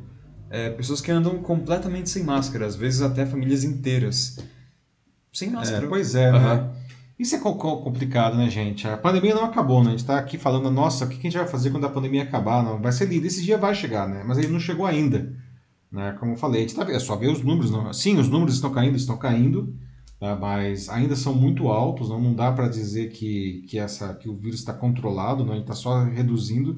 eh, 0.50 0.70
pessoas 0.70 1.02
que 1.02 1.12
andam 1.12 1.42
completamente 1.42 2.10
sem 2.10 2.24
máscara, 2.24 2.66
às 2.66 2.76
vezes 2.76 3.02
até 3.02 3.26
famílias 3.26 3.64
inteiras. 3.64 4.38
Sem 5.34 5.50
É, 5.50 5.52
máscara. 5.52 5.88
pois 5.88 6.16
é, 6.16 6.32
né? 6.32 6.70
Isso 7.20 7.36
é 7.36 7.40
co- 7.40 7.56
co- 7.56 7.82
complicado, 7.82 8.38
né, 8.38 8.50
gente? 8.50 8.88
A 8.88 8.96
pandemia 8.96 9.34
não 9.34 9.46
acabou, 9.46 9.84
né? 9.84 9.90
A 9.90 9.92
gente 9.92 10.06
tá 10.06 10.18
aqui 10.20 10.38
falando, 10.38 10.70
nossa, 10.70 11.06
o 11.06 11.10
que 11.10 11.16
que 11.18 11.28
a 11.28 11.30
gente 11.32 11.40
vai 11.40 11.48
fazer 11.48 11.72
quando 11.72 11.86
a 11.86 11.90
pandemia 11.90 12.24
acabar? 12.24 12.64
Não, 12.64 12.80
vai 12.80 12.92
ser 12.92 13.08
lindo. 13.08 13.26
Esse 13.26 13.44
dia 13.44 13.58
vai 13.58 13.74
chegar, 13.74 14.08
né? 14.08 14.24
Mas 14.26 14.38
ele 14.38 14.50
não 14.50 14.60
chegou 14.60 14.86
ainda. 14.86 15.34
Né? 15.92 16.16
Como 16.20 16.34
eu 16.34 16.38
falei, 16.38 16.64
a 16.64 16.68
gente 16.68 16.76
tá, 16.76 16.84
é 16.92 17.00
só 17.00 17.16
ver 17.16 17.32
os 17.32 17.42
números. 17.42 17.72
Não. 17.72 17.92
Sim, 17.92 18.18
os 18.20 18.30
números 18.30 18.56
estão 18.56 18.72
caindo, 18.72 18.96
estão 18.96 19.18
caindo, 19.18 19.74
tá? 20.20 20.36
mas 20.36 20.90
ainda 20.90 21.16
são 21.16 21.34
muito 21.34 21.70
altos. 21.70 22.10
Não, 22.10 22.22
não 22.22 22.36
dá 22.36 22.52
para 22.52 22.68
dizer 22.68 23.10
que, 23.10 23.64
que, 23.68 23.80
essa, 23.80 24.14
que 24.14 24.30
o 24.30 24.36
vírus 24.36 24.60
está 24.60 24.74
controlado, 24.74 25.44
não? 25.44 25.54
ele 25.54 25.62
está 25.62 25.74
só 25.74 26.04
reduzindo. 26.04 26.76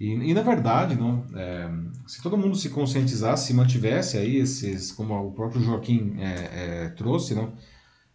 E, 0.00 0.12
e, 0.12 0.34
na 0.34 0.42
verdade, 0.42 0.94
não, 0.96 1.24
é, 1.34 1.68
se 2.06 2.22
todo 2.22 2.36
mundo 2.38 2.56
se 2.56 2.68
conscientizasse, 2.70 3.48
se 3.48 3.54
mantivesse 3.54 4.16
aí 4.16 4.36
esses, 4.36 4.92
como 4.92 5.14
o 5.14 5.32
próprio 5.32 5.60
Joaquim 5.60 6.14
é, 6.18 6.84
é, 6.84 6.88
trouxe, 6.90 7.34
não, 7.34 7.52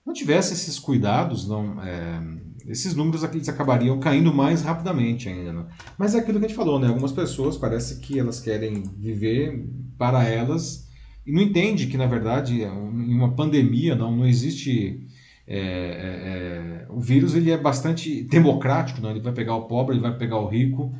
não 0.05 0.13
tivesse 0.13 0.53
esses 0.53 0.77
cuidados, 0.77 1.47
não, 1.47 1.81
é, 1.81 2.21
esses 2.67 2.93
números 2.95 3.23
eles 3.23 3.49
acabariam 3.49 3.99
caindo 3.99 4.33
mais 4.33 4.61
rapidamente 4.61 5.29
ainda. 5.29 5.53
Não? 5.53 5.67
Mas 5.97 6.13
é 6.15 6.19
aquilo 6.19 6.39
que 6.39 6.45
a 6.45 6.47
gente 6.47 6.57
falou, 6.57 6.79
né? 6.79 6.87
Algumas 6.87 7.11
pessoas 7.11 7.57
parece 7.57 7.99
que 7.99 8.19
elas 8.19 8.39
querem 8.39 8.83
viver 8.97 9.65
para 9.97 10.23
elas 10.23 10.89
e 11.25 11.31
não 11.31 11.41
entende 11.41 11.87
que 11.87 11.97
na 11.97 12.05
verdade 12.05 12.63
em 12.63 13.13
uma 13.13 13.33
pandemia 13.33 13.95
não, 13.95 14.15
não 14.15 14.27
existe 14.27 15.07
é, 15.45 15.57
é, 15.57 16.87
o 16.89 16.99
vírus 16.99 17.35
ele 17.35 17.51
é 17.51 17.57
bastante 17.57 18.23
democrático, 18.23 19.01
não? 19.01 19.11
Ele 19.11 19.19
vai 19.19 19.33
pegar 19.33 19.55
o 19.55 19.67
pobre, 19.67 19.95
ele 19.95 20.01
vai 20.01 20.17
pegar 20.17 20.37
o 20.37 20.47
rico, 20.47 20.93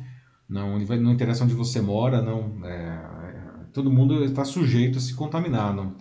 não, 0.48 0.76
ele 0.76 0.84
vai, 0.84 0.98
não 0.98 1.12
interessa 1.12 1.44
onde 1.44 1.54
você 1.54 1.80
mora, 1.80 2.20
não. 2.20 2.64
É, 2.64 3.14
todo 3.72 3.90
mundo 3.90 4.22
está 4.24 4.44
sujeito 4.44 4.98
a 4.98 5.00
se 5.00 5.14
contaminar, 5.14 5.74
não. 5.74 5.94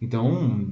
Então, 0.00 0.66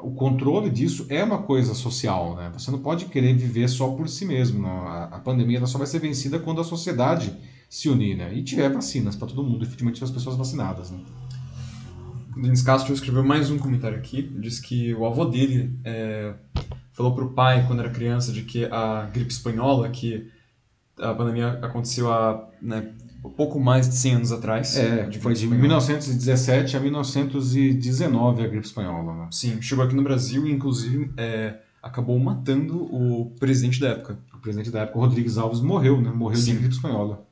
o 0.00 0.12
controle 0.12 0.70
disso 0.70 1.06
é 1.08 1.22
uma 1.22 1.42
coisa 1.42 1.74
social, 1.74 2.36
né? 2.36 2.50
Você 2.52 2.70
não 2.70 2.78
pode 2.78 3.06
querer 3.06 3.34
viver 3.34 3.68
só 3.68 3.88
por 3.88 4.08
si 4.08 4.24
mesmo. 4.24 4.66
A, 4.66 5.20
pandemia 5.24 5.64
só 5.66 5.78
vai 5.78 5.86
ser 5.86 5.98
vencida 5.98 6.38
quando 6.38 6.60
a 6.60 6.64
sociedade 6.64 7.36
se 7.68 7.88
unir, 7.88 8.16
né? 8.16 8.34
E 8.34 8.42
tiver 8.42 8.70
vacinas 8.70 9.16
para 9.16 9.28
todo 9.28 9.42
mundo, 9.42 9.64
efetivamente 9.64 10.02
as 10.02 10.10
pessoas 10.10 10.36
vacinadas, 10.36 10.90
né? 10.90 10.98
O 12.36 12.40
Denis 12.40 12.62
Castro 12.62 12.92
escreveu 12.92 13.24
mais 13.24 13.50
um 13.50 13.58
comentário 13.58 13.96
aqui. 13.96 14.22
Diz 14.22 14.58
que 14.58 14.94
o 14.94 15.06
avô 15.06 15.24
dele 15.24 15.78
é, 15.84 16.34
falou 16.92 17.14
pro 17.14 17.30
pai, 17.30 17.66
quando 17.66 17.80
era 17.80 17.90
criança, 17.90 18.32
de 18.32 18.42
que 18.42 18.66
a 18.66 19.08
gripe 19.12 19.32
espanhola, 19.32 19.88
que 19.88 20.30
a 20.98 21.14
pandemia 21.14 21.58
aconteceu 21.62 22.12
há 22.12 22.48
né, 22.60 22.92
pouco 23.28 23.60
mais 23.60 23.88
de 23.88 23.96
100 23.96 24.14
anos 24.14 24.32
atrás. 24.32 24.76
É, 24.76 25.06
de 25.06 25.18
foi 25.18 25.34
de 25.34 25.40
espanhola. 25.40 25.60
1917 25.60 26.76
a 26.76 26.80
1919 26.80 28.42
a 28.42 28.48
gripe 28.48 28.66
espanhola, 28.66 29.14
né? 29.14 29.28
Sim, 29.30 29.60
chegou 29.60 29.84
aqui 29.84 29.94
no 29.94 30.02
Brasil 30.02 30.46
e, 30.46 30.52
inclusive, 30.52 31.10
é, 31.16 31.58
acabou 31.82 32.18
matando 32.18 32.82
o 32.82 33.32
presidente 33.38 33.80
da 33.80 33.88
época. 33.88 34.18
O 34.32 34.38
presidente 34.38 34.70
da 34.70 34.80
época, 34.80 34.98
o 34.98 35.00
Rodrigues 35.02 35.36
Alves, 35.36 35.60
morreu, 35.60 36.00
né? 36.00 36.10
Morreu 36.10 36.38
Sim. 36.38 36.52
de 36.52 36.58
gripe 36.58 36.74
espanhola. 36.74 37.26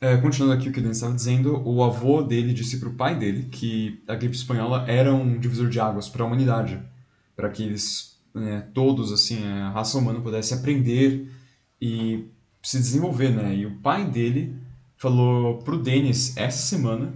É, 0.00 0.16
continuando 0.16 0.58
aqui 0.58 0.68
o 0.68 0.72
que 0.72 0.80
o 0.80 0.82
Denis 0.82 0.96
estava 0.96 1.14
dizendo, 1.14 1.62
o 1.64 1.82
avô 1.82 2.22
dele 2.22 2.52
disse 2.52 2.80
pro 2.80 2.90
pai 2.90 3.16
dele 3.16 3.44
que 3.44 4.02
a 4.08 4.16
gripe 4.16 4.34
espanhola 4.34 4.84
era 4.88 5.14
um 5.14 5.38
divisor 5.38 5.68
de 5.68 5.78
águas 5.78 6.08
para 6.08 6.24
a 6.24 6.26
humanidade, 6.26 6.80
para 7.36 7.48
que 7.48 7.62
eles, 7.62 8.18
né, 8.34 8.66
todos, 8.74 9.12
assim, 9.12 9.46
a 9.46 9.70
raça 9.70 9.96
humana 9.96 10.20
pudesse 10.20 10.52
aprender 10.54 11.30
e 11.80 12.26
se 12.60 12.78
desenvolver, 12.78 13.30
né? 13.30 13.54
E 13.54 13.64
o 13.64 13.76
pai 13.76 14.04
dele 14.04 14.56
falou 15.02 15.58
pro 15.58 15.82
Denis 15.82 16.36
essa 16.36 16.64
semana 16.64 17.12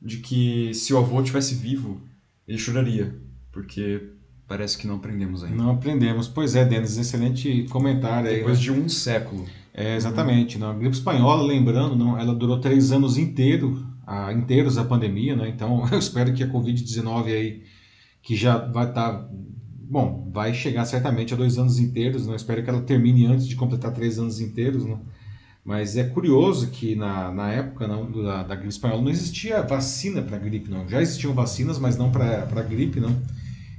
de 0.00 0.18
que 0.18 0.74
se 0.74 0.92
o 0.92 0.98
avô 0.98 1.22
tivesse 1.22 1.54
vivo, 1.54 1.98
ele 2.46 2.58
choraria, 2.58 3.18
porque 3.50 4.10
parece 4.46 4.76
que 4.76 4.86
não 4.86 4.96
aprendemos 4.96 5.42
ainda. 5.42 5.56
Não 5.56 5.70
aprendemos. 5.70 6.28
Pois 6.28 6.54
é, 6.54 6.62
Denis, 6.62 6.98
excelente 6.98 7.66
comentário 7.70 8.28
aí. 8.28 8.36
Depois 8.36 8.58
né? 8.58 8.64
de 8.64 8.72
um 8.72 8.86
século. 8.86 9.46
É, 9.72 9.96
exatamente. 9.96 10.58
Não. 10.58 10.72
A 10.72 10.74
gripe 10.74 10.94
espanhola, 10.94 11.42
lembrando, 11.42 11.96
não, 11.96 12.18
ela 12.18 12.34
durou 12.34 12.60
três 12.60 12.92
anos 12.92 13.16
inteiro, 13.16 13.82
a, 14.06 14.30
inteiros 14.30 14.76
a 14.76 14.84
pandemia, 14.84 15.34
né? 15.34 15.48
Então 15.48 15.88
eu 15.90 15.98
espero 15.98 16.34
que 16.34 16.42
a 16.42 16.52
Covid-19 16.52 17.26
aí, 17.28 17.62
que 18.22 18.36
já 18.36 18.58
vai 18.58 18.90
estar. 18.90 19.26
bom, 19.32 20.30
vai 20.30 20.52
chegar 20.52 20.84
certamente 20.84 21.32
a 21.32 21.36
dois 21.38 21.56
anos 21.56 21.78
inteiros, 21.78 22.26
não 22.26 22.34
espero 22.34 22.62
que 22.62 22.68
ela 22.68 22.82
termine 22.82 23.24
antes 23.24 23.48
de 23.48 23.56
completar 23.56 23.94
três 23.94 24.18
anos 24.18 24.38
inteiros, 24.38 24.84
né? 24.84 24.98
Mas 25.64 25.96
é 25.96 26.04
curioso 26.04 26.70
que 26.70 26.96
na, 26.96 27.30
na 27.30 27.52
época 27.52 27.86
não, 27.86 28.10
da, 28.10 28.42
da 28.42 28.54
gripe 28.56 28.70
espanhola 28.70 29.02
não 29.02 29.10
existia 29.10 29.62
vacina 29.62 30.20
para 30.22 30.36
gripe, 30.38 30.68
não. 30.70 30.88
Já 30.88 31.00
existiam 31.00 31.32
vacinas, 31.34 31.78
mas 31.78 31.96
não 31.96 32.10
para 32.10 32.62
gripe, 32.62 32.98
não. 32.98 33.16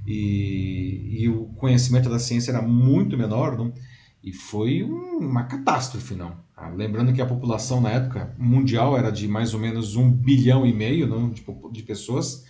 E, 0.08 1.18
e 1.24 1.30
o 1.30 1.46
conhecimento 1.56 2.10
da 2.10 2.20
ciência 2.20 2.52
era 2.52 2.62
muito 2.62 3.18
menor, 3.18 3.58
não. 3.58 3.74
E 4.24 4.32
foi 4.32 4.84
um- 4.84 5.18
uma 5.20 5.44
catástrofe, 5.44 6.16
não. 6.16 6.38
Ah, 6.56 6.70
lembrando 6.70 7.14
que 7.14 7.22
a 7.22 7.26
população 7.26 7.82
na 7.82 7.90
época 7.92 8.34
mundial 8.38 8.98
era 8.98 9.12
de 9.12 9.28
mais 9.28 9.54
ou 9.54 9.60
menos 9.60 9.96
um 9.96 10.10
bilhão 10.10 10.66
e 10.66 10.74
meio 10.74 11.08
não, 11.08 11.30
de, 11.30 11.44
de 11.72 11.84
pessoas. 11.84 12.46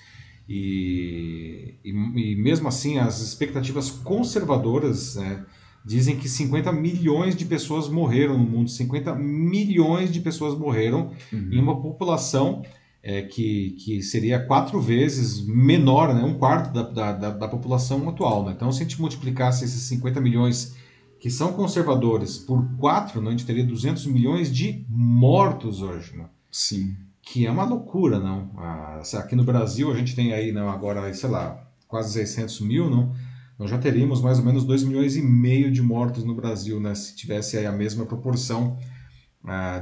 E, 0.47 1.75
e, 1.83 1.89
e 1.91 2.35
mesmo 2.35 2.67
assim, 2.67 2.99
as 2.99 3.21
expectativas 3.21 3.89
conservadoras 3.89 5.15
né, 5.15 5.45
dizem 5.85 6.15
que 6.15 6.29
50 6.29 6.71
milhões 6.71 7.35
de 7.35 7.45
pessoas 7.45 7.89
morreram 7.89 8.37
no 8.37 8.43
mundo. 8.43 8.69
50 8.69 9.13
milhões 9.15 10.11
de 10.11 10.19
pessoas 10.19 10.57
morreram 10.57 11.11
uhum. 11.31 11.49
em 11.51 11.59
uma 11.59 11.81
população 11.81 12.63
é, 13.03 13.21
que, 13.23 13.71
que 13.71 14.01
seria 14.01 14.39
quatro 14.39 14.79
vezes 14.79 15.45
menor, 15.45 16.15
né, 16.15 16.23
um 16.23 16.35
quarto 16.35 16.71
da, 16.71 17.11
da, 17.11 17.31
da 17.31 17.47
população 17.49 18.07
atual. 18.07 18.45
Né? 18.45 18.53
Então, 18.55 18.71
se 18.71 18.81
a 18.81 18.83
gente 18.83 18.99
multiplicasse 18.99 19.65
esses 19.65 19.81
50 19.83 20.21
milhões 20.21 20.75
que 21.19 21.29
são 21.29 21.51
conservadores 21.53 22.37
por 22.37 22.65
quatro, 22.77 23.21
né, 23.21 23.27
a 23.27 23.31
gente 23.31 23.45
teria 23.45 23.65
200 23.65 24.05
milhões 24.05 24.53
de 24.53 24.85
mortos 24.87 25.81
hoje. 25.81 26.15
Né? 26.15 26.25
Sim. 26.49 26.95
Que 27.21 27.45
é 27.45 27.51
uma 27.51 27.65
loucura, 27.65 28.19
não? 28.19 28.49
Ah, 28.57 29.01
aqui 29.15 29.35
no 29.35 29.43
Brasil 29.43 29.91
a 29.91 29.95
gente 29.95 30.15
tem 30.15 30.33
aí 30.33 30.51
não, 30.51 30.69
agora, 30.69 31.13
sei 31.13 31.29
lá, 31.29 31.65
quase 31.87 32.13
600 32.13 32.61
mil, 32.61 32.89
não? 32.89 33.13
Nós 33.57 33.69
já 33.69 33.77
teríamos 33.77 34.21
mais 34.21 34.39
ou 34.39 34.45
menos 34.45 34.63
2 34.63 34.83
milhões 34.83 35.15
e 35.15 35.21
meio 35.21 35.71
de 35.71 35.81
mortos 35.81 36.23
no 36.23 36.33
Brasil, 36.33 36.79
né? 36.79 36.95
Se 36.95 37.15
tivesse 37.15 37.57
a 37.65 37.71
mesma 37.71 38.05
proporção 38.05 38.77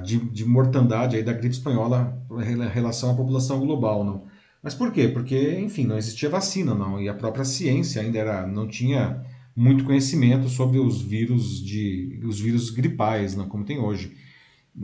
de, 0.04 0.18
de, 0.18 0.46
mortandade 0.46 1.16
aí 1.16 1.24
da 1.24 1.34
gripe 1.34 1.56
espanhola 1.56 2.20
em 2.32 2.68
relação 2.70 3.12
à 3.12 3.14
população 3.14 3.60
global, 3.60 4.04
não. 4.04 4.26
Mas 4.62 4.74
por 4.74 4.92
quê? 4.92 5.08
Porque, 5.08 5.60
enfim, 5.60 5.86
não 5.86 5.98
existia 5.98 6.30
vacina, 6.30 6.74
não, 6.74 7.00
e 7.00 7.08
a 7.08 7.14
própria 7.14 7.46
ciência 7.46 8.02
ainda 8.02 8.18
era, 8.18 8.48
não 8.48 8.68
tinha 8.68 9.24
muito 9.56 9.84
conhecimento 9.84 10.50
sobre 10.50 10.80
os 10.80 11.02
vírus 11.02 11.64
de 11.64 12.20
os 12.24 12.40
vírus 12.40 12.70
gripais, 12.70 13.36
não, 13.36 13.48
como 13.48 13.64
tem 13.64 13.80
hoje. 13.80 14.16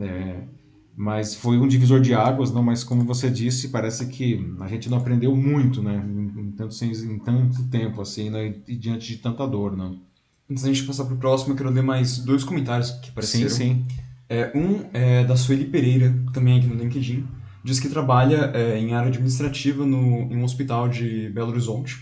É, 0.00 0.42
mas 0.98 1.36
foi 1.36 1.56
um 1.58 1.68
divisor 1.68 2.00
de 2.00 2.12
águas, 2.12 2.50
não. 2.50 2.60
Mas 2.60 2.82
como 2.82 3.04
você 3.04 3.30
disse, 3.30 3.68
parece 3.68 4.06
que 4.06 4.44
a 4.58 4.66
gente 4.66 4.90
não 4.90 4.98
aprendeu 4.98 5.34
muito, 5.36 5.80
né, 5.80 6.04
em, 6.36 6.50
tanto, 6.50 6.74
em 6.84 7.18
tanto 7.20 7.62
tempo 7.68 8.02
assim, 8.02 8.28
né, 8.28 8.52
e 8.66 8.74
diante 8.74 9.06
de 9.06 9.18
tanta 9.18 9.46
dor, 9.46 9.76
não. 9.76 9.96
Antes 10.50 10.64
da 10.64 10.72
gente 10.72 10.82
passar 10.82 11.04
para 11.04 11.14
o 11.14 11.18
próximo, 11.18 11.52
eu 11.52 11.56
quero 11.56 11.70
ler 11.70 11.84
mais 11.84 12.18
dois 12.18 12.42
comentários 12.42 12.90
que 12.90 13.10
apareceram. 13.10 13.48
Sim, 13.48 13.56
sim. 13.56 13.86
É, 14.28 14.50
um 14.52 14.86
é 14.92 15.22
da 15.22 15.36
Sueli 15.36 15.66
Pereira, 15.66 16.12
também 16.32 16.58
aqui 16.58 16.66
no 16.66 16.74
LinkedIn, 16.74 17.24
diz 17.62 17.78
que 17.78 17.88
trabalha 17.88 18.50
é, 18.52 18.76
em 18.76 18.92
área 18.92 19.08
administrativa 19.08 19.86
no, 19.86 20.22
em 20.32 20.36
um 20.36 20.42
hospital 20.42 20.88
de 20.88 21.30
Belo 21.30 21.50
Horizonte, 21.50 21.96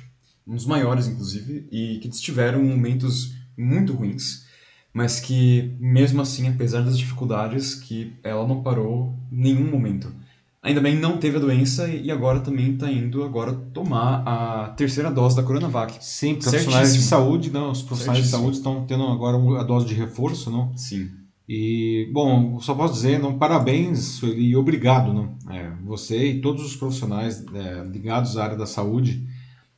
um 0.47 0.55
dos 0.55 0.65
maiores, 0.65 1.07
inclusive, 1.07 1.69
e 1.71 1.99
que 1.99 2.09
tiveram 2.09 2.63
momentos 2.63 3.35
muito 3.59 3.93
ruins, 3.93 4.46
mas 4.97 5.21
que, 5.21 5.77
mesmo 5.79 6.23
assim, 6.23 6.49
apesar 6.49 6.81
das 6.81 6.97
dificuldades, 6.97 7.75
que 7.75 8.15
ela 8.25 8.49
não 8.49 8.63
parou 8.63 9.15
nenhum 9.31 9.71
momento. 9.71 10.11
Ainda 10.63 10.81
bem 10.81 10.99
não 10.99 11.19
teve 11.19 11.37
a 11.37 11.41
doença 11.41 11.87
e 11.87 12.11
agora 12.11 12.41
também 12.41 12.73
está 12.73 12.91
indo 12.91 13.23
agora 13.23 13.53
tomar 13.53 14.23
a 14.27 14.71
terceira 14.71 15.11
dose 15.11 15.37
da 15.37 15.43
Coronavac. 15.43 15.99
Sim, 16.01 16.37
profissionais 16.37 16.89
Certíssimo. 16.89 17.03
de 17.03 17.09
saúde, 17.09 17.51
não, 17.51 17.73
os 17.73 17.83
profissionais 17.83 18.21
Certíssimo. 18.21 18.39
de 18.39 18.57
saúde 18.57 18.57
estão 18.57 18.87
tendo 18.87 19.07
agora 19.09 19.37
a 19.61 19.63
dose 19.63 19.85
de 19.85 19.93
reforço, 19.93 20.51
não? 20.51 20.75
Sim. 20.75 21.11
E, 21.47 22.09
bom, 22.11 22.59
só 22.59 22.75
posso 22.75 22.95
dizer, 22.95 23.21
não, 23.21 23.37
parabéns 23.37 24.23
e 24.23 24.57
obrigado, 24.57 25.13
não? 25.13 25.37
É, 25.51 25.73
você 25.85 26.31
e 26.31 26.41
todos 26.41 26.65
os 26.65 26.75
profissionais 26.75 27.45
é, 27.53 27.85
ligados 27.85 28.39
à 28.39 28.45
área 28.45 28.57
da 28.57 28.67
saúde, 28.67 29.23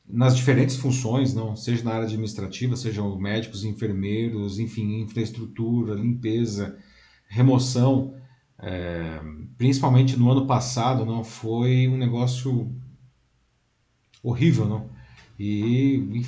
nas 0.09 0.35
diferentes 0.35 0.75
funções, 0.75 1.33
não, 1.33 1.55
seja 1.55 1.83
na 1.83 1.91
área 1.91 2.05
administrativa, 2.05 2.75
sejam 2.75 3.17
médicos, 3.19 3.63
enfermeiros, 3.63 4.57
enfim, 4.57 5.01
infraestrutura, 5.01 5.93
limpeza, 5.93 6.77
remoção, 7.27 8.15
é, 8.57 9.21
principalmente 9.57 10.17
no 10.17 10.31
ano 10.31 10.47
passado, 10.47 11.05
não 11.05 11.23
foi 11.23 11.87
um 11.87 11.97
negócio 11.97 12.75
horrível, 14.23 14.67
não? 14.67 14.89
E, 15.39 16.23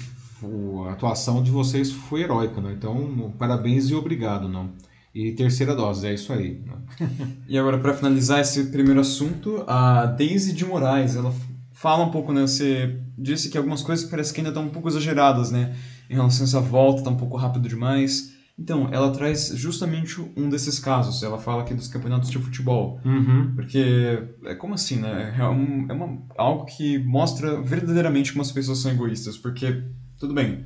a 0.88 0.94
atuação 0.94 1.44
de 1.44 1.52
vocês 1.52 1.91
foi 1.91 2.22
heróica, 2.22 2.62
não? 2.62 2.72
Então, 2.72 3.34
parabéns 3.38 3.89
e 3.89 3.96
obrigado, 3.96 4.48
não? 4.48 4.74
e 5.13 5.34
terceira 5.34 5.76
dose, 5.76 6.08
é 6.08 6.13
isso 6.13 6.32
aí. 6.32 6.62
e 7.48 7.58
agora, 7.58 7.78
para 7.78 7.94
finalizar 7.94 8.39
esse 8.39 8.65
primeiro 8.65 9.00
assunto, 9.00 9.63
a 9.67 10.06
Daisy 10.06 10.54
de 10.54 10.65
Moraes, 10.65 11.15
ela 11.15 11.34
fala 11.74 12.06
um 12.06 12.12
pouco, 12.12 12.32
né? 12.32 12.41
Você 12.41 13.01
disse 13.17 13.50
que 13.50 13.58
algumas 13.58 13.82
coisas 13.82 14.10
parece 14.10 14.34
que 14.34 14.39
ainda 14.39 14.50
estão 14.50 14.65
um 14.65 14.69
pouco 14.69 14.88
exageradas, 14.88 15.52
né? 15.52 15.76
Em 16.10 16.15
relação 16.15 16.41
a 16.41 16.47
essa 16.47 16.60
volta, 16.60 17.04
tá 17.04 17.10
um 17.10 17.17
pouco 17.17 17.38
rápido 17.38 17.67
demais. 17.67 18.34
Então, 18.58 18.89
ela 18.91 19.12
traz 19.12 19.52
justamente 19.56 20.21
um 20.38 20.50
desses 20.50 20.78
casos. 20.78 21.24
Ela 21.24 21.39
fala 21.39 21.63
aqui 21.63 21.74
dos 21.74 21.88
campeonatos 21.88 22.30
de 22.30 22.38
futebol. 22.38 23.00
Uhum. 23.04 23.54
Porque, 23.56 24.24
é 24.45 24.54
como 24.54 24.74
assim, 24.74 24.97
né? 24.97 25.36
É, 25.38 25.47
um, 25.47 25.88
é 25.89 25.93
uma, 25.93 26.21
algo 26.38 26.65
que 26.65 27.00
mostra 27.00 27.62
verdadeiramente 27.62 28.32
como 28.32 28.41
as 28.41 28.52
pessoas 28.52 28.80
são 28.80 28.91
egoístas. 28.91 29.38
Porque, 29.38 29.84
tudo 30.19 30.34
bem, 30.34 30.65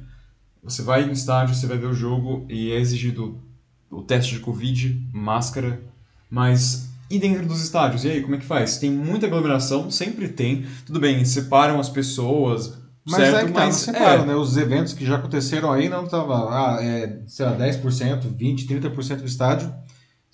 você 0.61 0.81
vai 0.81 1.05
no 1.05 1.13
estádio, 1.13 1.55
você 1.55 1.67
vai 1.67 1.77
ver 1.77 1.87
o 1.87 1.93
jogo 1.93 2.45
e 2.49 2.71
é 2.71 2.79
exigido 2.79 3.39
o 3.89 4.01
teste 4.01 4.33
de 4.33 4.39
Covid, 4.41 5.09
máscara, 5.13 5.81
mas 6.29 6.84
e 7.09 7.19
dentro 7.19 7.45
dos 7.45 7.61
estádios? 7.61 8.03
E 8.03 8.09
aí, 8.09 8.21
como 8.21 8.35
é 8.35 8.37
que 8.37 8.45
faz? 8.45 8.77
Tem 8.77 8.91
muita 8.91 9.25
aglomeração, 9.25 9.91
sempre 9.91 10.27
tem. 10.29 10.65
Tudo 10.85 10.99
bem, 10.99 11.23
separam 11.25 11.79
as 11.79 11.89
pessoas, 11.89 12.77
mas 13.05 13.21
certo, 13.21 13.37
é 13.37 13.45
que 13.45 13.51
tá, 13.51 13.65
mas 13.65 13.75
separam, 13.75 14.23
é. 14.23 14.25
né? 14.27 14.35
Os 14.35 14.57
eventos 14.57 14.93
que 14.93 15.05
já 15.05 15.15
aconteceram 15.15 15.71
aí 15.71 15.87
não 15.87 16.07
tava, 16.07 16.49
ah, 16.49 16.83
é, 16.83 17.19
sei 17.27 17.45
lá, 17.45 17.55
10%, 17.55 18.21
20%, 18.35 18.67
30% 18.67 19.17
do 19.17 19.25
estádio 19.25 19.73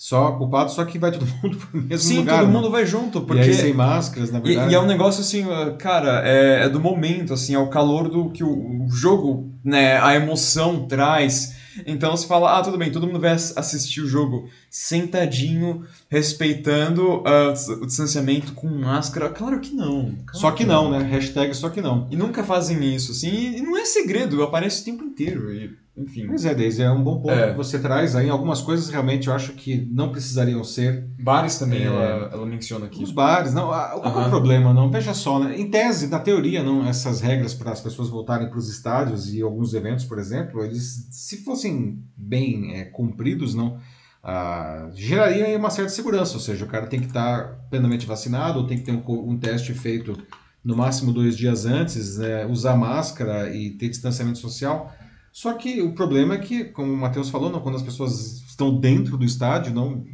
só 0.01 0.31
culpado, 0.31 0.71
só 0.71 0.83
que 0.83 0.97
vai 0.97 1.11
todo 1.11 1.27
mundo 1.43 1.57
pro 1.57 1.79
mesmo 1.79 1.97
Sim, 1.99 2.17
lugar. 2.19 2.33
Sim, 2.33 2.39
todo 2.39 2.47
né? 2.47 2.53
mundo 2.53 2.71
vai 2.71 2.85
junto. 2.87 3.21
Porque... 3.21 3.43
E 3.43 3.45
aí 3.45 3.53
sem 3.53 3.71
máscaras, 3.71 4.31
na 4.31 4.39
verdade. 4.39 4.69
E, 4.69 4.71
e, 4.71 4.75
é 4.75 4.79
um 4.79 4.87
negócio 4.87 5.21
assim, 5.21 5.45
ah, 5.51 5.75
cara, 5.77 6.27
é, 6.27 6.63
é, 6.63 6.69
do 6.69 6.79
momento, 6.79 7.33
assim, 7.33 7.53
é 7.53 7.59
o 7.59 7.67
calor 7.67 8.09
do 8.09 8.31
que 8.31 8.43
o, 8.43 8.85
o 8.85 8.89
jogo, 8.89 9.51
né, 9.63 10.01
a 10.01 10.15
emoção 10.15 10.87
traz. 10.87 11.55
Então 11.85 12.15
você 12.15 12.27
fala, 12.27 12.57
ah, 12.57 12.61
tudo 12.61 12.77
bem, 12.77 12.91
todo 12.91 13.07
mundo 13.07 13.19
vai 13.19 13.31
assistir 13.31 14.01
o 14.01 14.07
jogo 14.07 14.49
sentadinho, 14.69 15.85
respeitando 16.09 17.19
uh, 17.19 17.81
o 17.81 17.85
distanciamento 17.85 18.53
com 18.53 18.67
máscara. 18.67 19.29
Claro 19.29 19.59
que 19.59 19.73
não. 19.73 20.15
Claro 20.25 20.37
só 20.37 20.51
que 20.51 20.65
não, 20.65 20.91
né? 20.91 20.99
Hashtag 20.99 21.53
só 21.53 21.69
que 21.69 21.81
não. 21.81 22.07
E 22.11 22.15
nunca 22.15 22.43
fazem 22.43 22.95
isso, 22.95 23.11
assim, 23.11 23.57
e 23.57 23.61
não 23.61 23.77
é 23.77 23.85
segredo, 23.85 24.43
aparece 24.43 24.81
o 24.81 24.85
tempo 24.85 25.03
inteiro. 25.03 25.53
E 25.53 25.80
enfim. 25.95 26.25
Pois 26.25 26.45
é, 26.45 26.55
Deise, 26.55 26.81
é 26.81 26.89
um 26.89 27.03
bom 27.03 27.19
ponto 27.19 27.33
é. 27.33 27.51
que 27.51 27.57
você 27.57 27.77
traz 27.77 28.15
aí. 28.15 28.29
Algumas 28.29 28.61
coisas 28.61 28.89
realmente 28.89 29.27
eu 29.27 29.33
acho 29.33 29.53
que 29.53 29.87
não 29.91 30.09
precisariam 30.11 30.63
ser. 30.63 31.05
Bares 31.19 31.57
também, 31.57 31.81
é, 31.81 31.85
ela, 31.85 32.29
ela 32.31 32.45
menciona 32.45 32.85
aqui. 32.85 33.03
Os 33.03 33.11
bares, 33.11 33.53
não. 33.53 33.67
Qual 33.67 34.21
é 34.21 34.27
o 34.27 34.29
problema? 34.29 34.73
Não, 34.73 34.89
veja 34.89 35.13
só, 35.13 35.39
né? 35.39 35.59
Em 35.59 35.69
tese, 35.69 36.07
na 36.07 36.19
teoria, 36.19 36.63
não, 36.63 36.87
essas 36.87 37.19
regras 37.19 37.53
para 37.53 37.71
as 37.71 37.81
pessoas 37.81 38.09
voltarem 38.09 38.49
para 38.49 38.57
os 38.57 38.69
estádios 38.69 39.33
e 39.33 39.41
alguns 39.41 39.73
eventos, 39.73 40.05
por 40.05 40.17
exemplo, 40.17 40.63
eles, 40.63 41.07
se 41.11 41.43
fossem 41.43 42.01
bem 42.15 42.75
é, 42.75 42.85
cumpridos, 42.85 43.53
não. 43.53 43.77
Ah, 44.23 44.89
geraria 44.93 45.57
uma 45.57 45.71
certa 45.71 45.89
segurança, 45.89 46.35
ou 46.35 46.39
seja, 46.39 46.63
o 46.63 46.67
cara 46.67 46.85
tem 46.85 46.99
que 46.99 47.07
estar 47.07 47.43
tá 47.43 47.55
plenamente 47.69 48.05
vacinado, 48.05 48.59
ou 48.59 48.67
tem 48.67 48.77
que 48.77 48.83
ter 48.83 48.91
um, 48.91 49.03
um 49.07 49.37
teste 49.37 49.73
feito 49.73 50.15
no 50.63 50.77
máximo 50.77 51.11
dois 51.11 51.35
dias 51.35 51.65
antes, 51.65 52.17
né, 52.17 52.45
usar 52.45 52.75
máscara 52.75 53.53
e 53.53 53.71
ter 53.71 53.89
distanciamento 53.89 54.37
social. 54.37 54.93
Só 55.31 55.53
que 55.53 55.81
o 55.81 55.93
problema 55.93 56.35
é 56.35 56.37
que, 56.39 56.65
como 56.65 56.91
o 56.91 56.97
Matheus 56.97 57.29
falou, 57.29 57.49
não, 57.49 57.61
quando 57.61 57.75
as 57.75 57.83
pessoas 57.83 58.41
estão 58.47 58.77
dentro 58.79 59.17
do 59.17 59.23
estádio, 59.23 59.73
não, 59.73 60.05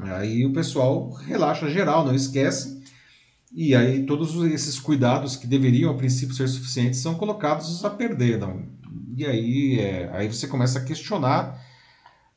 aí 0.00 0.46
o 0.46 0.52
pessoal 0.52 1.10
relaxa 1.12 1.68
geral, 1.68 2.04
não 2.04 2.14
esquece. 2.14 2.82
E 3.52 3.74
aí 3.74 4.04
todos 4.04 4.34
esses 4.52 4.80
cuidados 4.80 5.36
que 5.36 5.46
deveriam 5.46 5.92
a 5.92 5.94
princípio 5.94 6.34
ser 6.34 6.48
suficientes 6.48 6.98
são 6.98 7.14
colocados 7.14 7.84
a 7.84 7.90
perder. 7.90 8.38
Não? 8.38 8.66
E 9.16 9.24
aí, 9.24 9.78
é, 9.78 10.10
aí 10.12 10.26
você 10.26 10.48
começa 10.48 10.78
a 10.78 10.84
questionar 10.84 11.62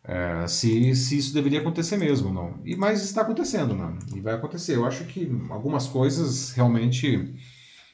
é, 0.04 0.48
se, 0.48 0.96
se 0.96 1.18
isso 1.18 1.34
deveria 1.34 1.60
acontecer 1.60 1.98
mesmo. 1.98 2.32
não. 2.32 2.60
E 2.64 2.76
Mas 2.76 3.04
está 3.04 3.22
acontecendo, 3.22 3.74
não? 3.74 3.98
e 4.16 4.20
vai 4.22 4.36
acontecer. 4.36 4.76
Eu 4.76 4.86
acho 4.86 5.06
que 5.06 5.30
algumas 5.50 5.88
coisas 5.88 6.52
realmente 6.52 7.34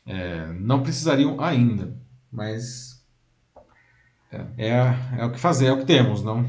é, 0.05 0.51
não 0.59 0.83
precisariam 0.83 1.39
ainda. 1.39 1.95
Mas 2.31 2.92
é, 4.33 4.67
é, 4.67 4.95
é 5.19 5.25
o 5.25 5.31
que 5.31 5.39
fazer, 5.39 5.67
é 5.67 5.71
o 5.71 5.77
que 5.77 5.85
temos, 5.85 6.23
não? 6.23 6.45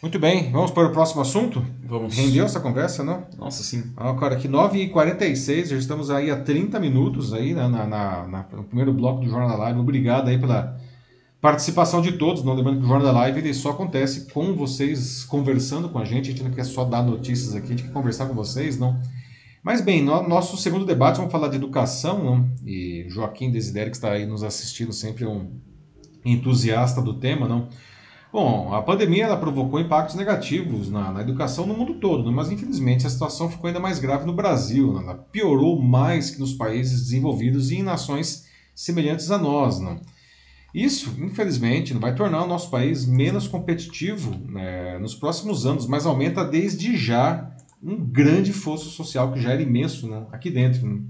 Muito 0.00 0.16
bem, 0.16 0.52
vamos 0.52 0.70
para 0.70 0.86
o 0.86 0.92
próximo 0.92 1.20
assunto? 1.20 1.64
Vamos. 1.84 2.16
Rendeu 2.16 2.44
essa 2.44 2.60
conversa, 2.60 3.02
não? 3.02 3.26
Nossa, 3.36 3.64
sim. 3.64 3.92
Ah, 3.96 4.14
cara, 4.14 4.36
aqui 4.36 4.48
9h46, 4.48 5.66
já 5.66 5.76
estamos 5.76 6.08
aí 6.08 6.30
há 6.30 6.40
30 6.40 6.78
minutos 6.78 7.34
aí 7.34 7.52
né, 7.52 7.66
na, 7.66 7.84
na, 7.84 8.26
na, 8.28 8.46
no 8.52 8.62
primeiro 8.62 8.92
bloco 8.92 9.22
do 9.22 9.28
Jornal 9.28 9.58
Live. 9.58 9.80
Obrigado 9.80 10.28
aí 10.28 10.38
pela 10.38 10.78
participação 11.40 12.00
de 12.00 12.12
todos. 12.12 12.44
Não 12.44 12.54
lembrando 12.54 12.78
que 12.78 12.84
o 12.84 12.88
Jornal 12.88 13.12
Live 13.12 13.40
ele 13.40 13.52
só 13.52 13.70
acontece 13.70 14.30
com 14.32 14.54
vocês 14.54 15.24
conversando 15.24 15.88
com 15.88 15.98
a 15.98 16.04
gente. 16.04 16.28
A 16.28 16.30
gente 16.30 16.44
não 16.44 16.52
quer 16.52 16.64
só 16.64 16.84
dar 16.84 17.02
notícias 17.02 17.56
aqui, 17.56 17.66
a 17.66 17.70
gente 17.70 17.82
quer 17.82 17.92
conversar 17.92 18.26
com 18.26 18.34
vocês, 18.34 18.78
não? 18.78 19.00
Mas 19.64 19.80
bem, 19.80 20.00
no 20.00 20.28
nosso 20.28 20.56
segundo 20.56 20.86
debate 20.86 21.16
vamos 21.16 21.32
falar 21.32 21.48
de 21.48 21.56
educação, 21.56 22.22
não? 22.22 22.48
E 22.64 23.04
Joaquim 23.08 23.50
Desidério, 23.50 23.90
que 23.90 23.96
está 23.96 24.12
aí 24.12 24.24
nos 24.24 24.44
assistindo, 24.44 24.92
sempre 24.92 25.26
um 25.26 25.50
entusiasta 26.24 27.00
do 27.00 27.14
tema, 27.14 27.48
não? 27.48 27.68
Bom, 28.30 28.74
a 28.74 28.82
pandemia 28.82 29.24
ela 29.24 29.38
provocou 29.38 29.80
impactos 29.80 30.14
negativos 30.14 30.90
na, 30.90 31.10
na 31.10 31.22
educação 31.22 31.66
no 31.66 31.74
mundo 31.74 31.94
todo, 31.94 32.28
né? 32.28 32.30
mas 32.30 32.50
infelizmente 32.50 33.06
a 33.06 33.10
situação 33.10 33.50
ficou 33.50 33.68
ainda 33.68 33.80
mais 33.80 33.98
grave 33.98 34.26
no 34.26 34.34
Brasil. 34.34 34.92
Né? 34.92 35.02
Ela 35.02 35.14
piorou 35.14 35.80
mais 35.80 36.30
que 36.30 36.38
nos 36.38 36.52
países 36.52 37.04
desenvolvidos 37.04 37.70
e 37.70 37.76
em 37.76 37.82
nações 37.82 38.46
semelhantes 38.74 39.30
a 39.30 39.38
nós. 39.38 39.80
Né? 39.80 39.98
Isso, 40.74 41.16
infelizmente, 41.18 41.94
vai 41.94 42.14
tornar 42.14 42.44
o 42.44 42.46
nosso 42.46 42.70
país 42.70 43.06
menos 43.06 43.48
competitivo 43.48 44.36
né, 44.46 44.98
nos 44.98 45.14
próximos 45.14 45.64
anos, 45.64 45.86
mas 45.86 46.04
aumenta 46.04 46.44
desde 46.44 46.98
já 46.98 47.50
um 47.82 47.96
grande 47.96 48.52
fosso 48.52 48.90
social 48.90 49.32
que 49.32 49.40
já 49.40 49.52
era 49.52 49.62
imenso 49.62 50.06
né, 50.06 50.26
aqui 50.30 50.50
dentro. 50.50 50.86
Né? 50.86 51.00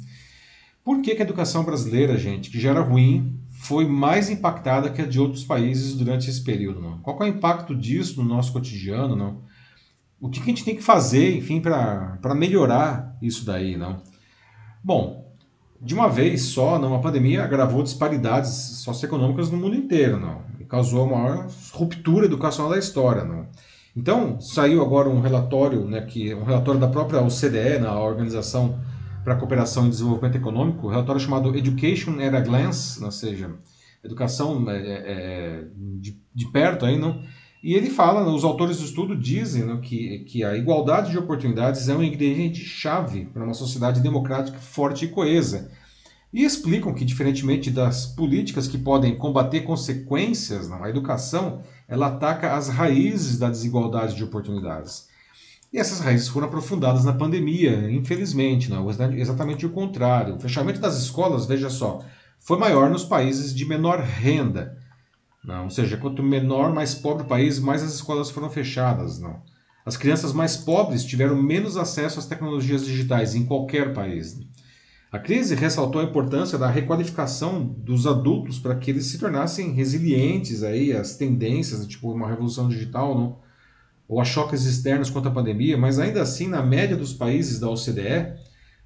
Por 0.84 1.02
que, 1.02 1.16
que 1.16 1.22
a 1.22 1.24
educação 1.24 1.64
brasileira, 1.64 2.16
gente, 2.16 2.48
que 2.48 2.60
já 2.60 2.70
era 2.70 2.80
ruim, 2.80 3.37
foi 3.58 3.86
mais 3.86 4.30
impactada 4.30 4.90
que 4.90 5.02
a 5.02 5.06
de 5.06 5.20
outros 5.20 5.44
países 5.44 5.94
durante 5.94 6.30
esse 6.30 6.42
período? 6.42 6.80
Não? 6.80 6.98
Qual 6.98 7.20
é 7.20 7.24
o 7.24 7.28
impacto 7.28 7.74
disso 7.74 8.22
no 8.22 8.28
nosso 8.28 8.52
cotidiano? 8.52 9.16
Não? 9.16 9.42
O 10.20 10.28
que, 10.28 10.40
a 10.40 10.44
gente 10.44 10.64
tem 10.64 10.76
que 10.76 10.82
fazer, 10.82 11.36
enfim, 11.36 11.60
para 11.60 12.34
melhorar 12.34 13.16
isso 13.20 13.44
daí? 13.44 13.76
Não? 13.76 14.00
Bom, 14.82 15.32
de 15.80 15.94
uma 15.94 16.08
vez 16.08 16.42
só, 16.42 16.78
não, 16.78 16.94
a 16.94 17.00
pandemia 17.00 17.44
agravou 17.44 17.82
disparidades 17.82 18.50
socioeconômicas 18.50 19.50
no 19.50 19.58
mundo 19.58 19.76
inteiro, 19.76 20.18
não, 20.18 20.42
e 20.58 20.64
causou 20.64 21.04
a 21.04 21.06
maior 21.06 21.48
ruptura 21.72 22.26
educacional 22.26 22.70
da 22.70 22.78
história, 22.78 23.24
não. 23.24 23.46
Então 23.96 24.40
saiu 24.40 24.82
agora 24.82 25.08
um 25.08 25.20
relatório, 25.20 25.84
né, 25.84 26.00
que 26.00 26.34
um 26.34 26.44
relatório 26.44 26.80
da 26.80 26.88
própria 26.88 27.20
OCDE, 27.20 27.78
na 27.80 27.98
Organização 27.98 28.78
para 29.28 29.36
a 29.36 29.38
Cooperação 29.38 29.86
e 29.86 29.90
Desenvolvimento 29.90 30.36
Econômico, 30.36 30.86
um 30.86 30.90
relatório 30.90 31.20
chamado 31.20 31.54
Education 31.54 32.12
at 32.18 32.32
a 32.32 32.40
Glance, 32.40 33.04
ou 33.04 33.12
seja, 33.12 33.54
educação 34.02 34.70
é, 34.70 34.78
é, 34.78 34.82
é 34.86 35.64
de, 35.76 36.18
de 36.34 36.46
perto 36.50 36.86
aí, 36.86 36.98
não 36.98 37.22
e 37.62 37.74
ele 37.74 37.90
fala, 37.90 38.26
os 38.32 38.42
autores 38.42 38.78
do 38.78 38.84
estudo 38.84 39.14
dizem 39.14 39.78
que, 39.80 40.20
que 40.20 40.42
a 40.42 40.56
igualdade 40.56 41.10
de 41.10 41.18
oportunidades 41.18 41.90
é 41.90 41.94
um 41.94 42.02
ingrediente 42.02 42.60
chave 42.60 43.26
para 43.26 43.44
uma 43.44 43.52
sociedade 43.52 44.00
democrática 44.00 44.56
forte 44.58 45.04
e 45.04 45.08
coesa. 45.08 45.70
E 46.32 46.44
explicam 46.44 46.94
que, 46.94 47.04
diferentemente 47.04 47.70
das 47.70 48.06
políticas 48.06 48.66
que 48.68 48.78
podem 48.78 49.16
combater 49.16 49.62
consequências, 49.62 50.68
não, 50.68 50.84
a 50.84 50.88
educação 50.88 51.60
ela 51.86 52.06
ataca 52.06 52.54
as 52.54 52.68
raízes 52.68 53.38
da 53.38 53.50
desigualdade 53.50 54.14
de 54.14 54.24
oportunidades. 54.24 55.08
E 55.72 55.78
essas 55.78 56.00
raízes 56.00 56.28
foram 56.28 56.46
aprofundadas 56.46 57.04
na 57.04 57.12
pandemia, 57.12 57.90
infelizmente, 57.90 58.70
não, 58.70 58.88
exatamente 59.16 59.66
o 59.66 59.70
contrário. 59.70 60.36
O 60.36 60.40
fechamento 60.40 60.80
das 60.80 60.98
escolas, 60.98 61.46
veja 61.46 61.68
só, 61.68 62.00
foi 62.38 62.58
maior 62.58 62.88
nos 62.88 63.04
países 63.04 63.54
de 63.54 63.66
menor 63.66 64.00
renda 64.00 64.78
não, 65.48 65.64
ou 65.64 65.70
seja, 65.70 65.96
quanto 65.96 66.22
menor, 66.22 66.74
mais 66.74 66.94
pobre 66.94 67.24
o 67.24 67.26
país, 67.26 67.58
mais 67.58 67.82
as 67.82 67.94
escolas 67.94 68.30
foram 68.30 68.50
fechadas. 68.50 69.18
Não. 69.18 69.40
As 69.84 69.96
crianças 69.96 70.32
mais 70.32 70.58
pobres 70.58 71.04
tiveram 71.04 71.40
menos 71.40 71.78
acesso 71.78 72.18
às 72.18 72.26
tecnologias 72.26 72.84
digitais 72.84 73.34
em 73.34 73.46
qualquer 73.46 73.94
país. 73.94 74.38
A 75.10 75.18
crise 75.18 75.54
ressaltou 75.54 76.02
a 76.02 76.04
importância 76.04 76.58
da 76.58 76.68
requalificação 76.68 77.64
dos 77.64 78.06
adultos 78.06 78.58
para 78.58 78.74
que 78.74 78.90
eles 78.90 79.06
se 79.06 79.18
tornassem 79.18 79.72
resilientes 79.72 80.62
aí 80.62 80.92
às 80.92 81.16
tendências, 81.16 81.86
tipo 81.86 82.12
uma 82.12 82.28
revolução 82.28 82.68
digital, 82.68 83.14
não? 83.14 83.47
Ou 84.08 84.20
a 84.20 84.24
choques 84.24 84.64
externos 84.64 85.10
contra 85.10 85.30
a 85.30 85.34
pandemia, 85.34 85.76
mas 85.76 85.98
ainda 85.98 86.22
assim, 86.22 86.48
na 86.48 86.62
média 86.62 86.96
dos 86.96 87.12
países 87.12 87.60
da 87.60 87.68
OCDE, 87.68 88.32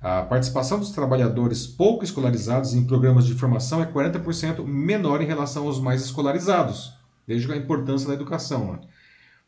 a 0.01 0.23
participação 0.23 0.81
dos 0.81 0.91
trabalhadores 0.91 1.65
pouco 1.65 2.03
escolarizados 2.03 2.75
em 2.75 2.85
programas 2.85 3.25
de 3.25 3.35
formação 3.35 3.81
é 3.81 3.87
40% 3.87 4.65
menor 4.67 5.23
em 5.23 5.27
relação 5.27 5.69
aos 5.69 5.81
mais 5.81 6.03
escolarizados. 6.03 6.93
Veja 7.25 7.53
a 7.53 7.57
importância 7.57 8.09
da 8.09 8.15
educação. 8.15 8.73
Né? 8.73 8.81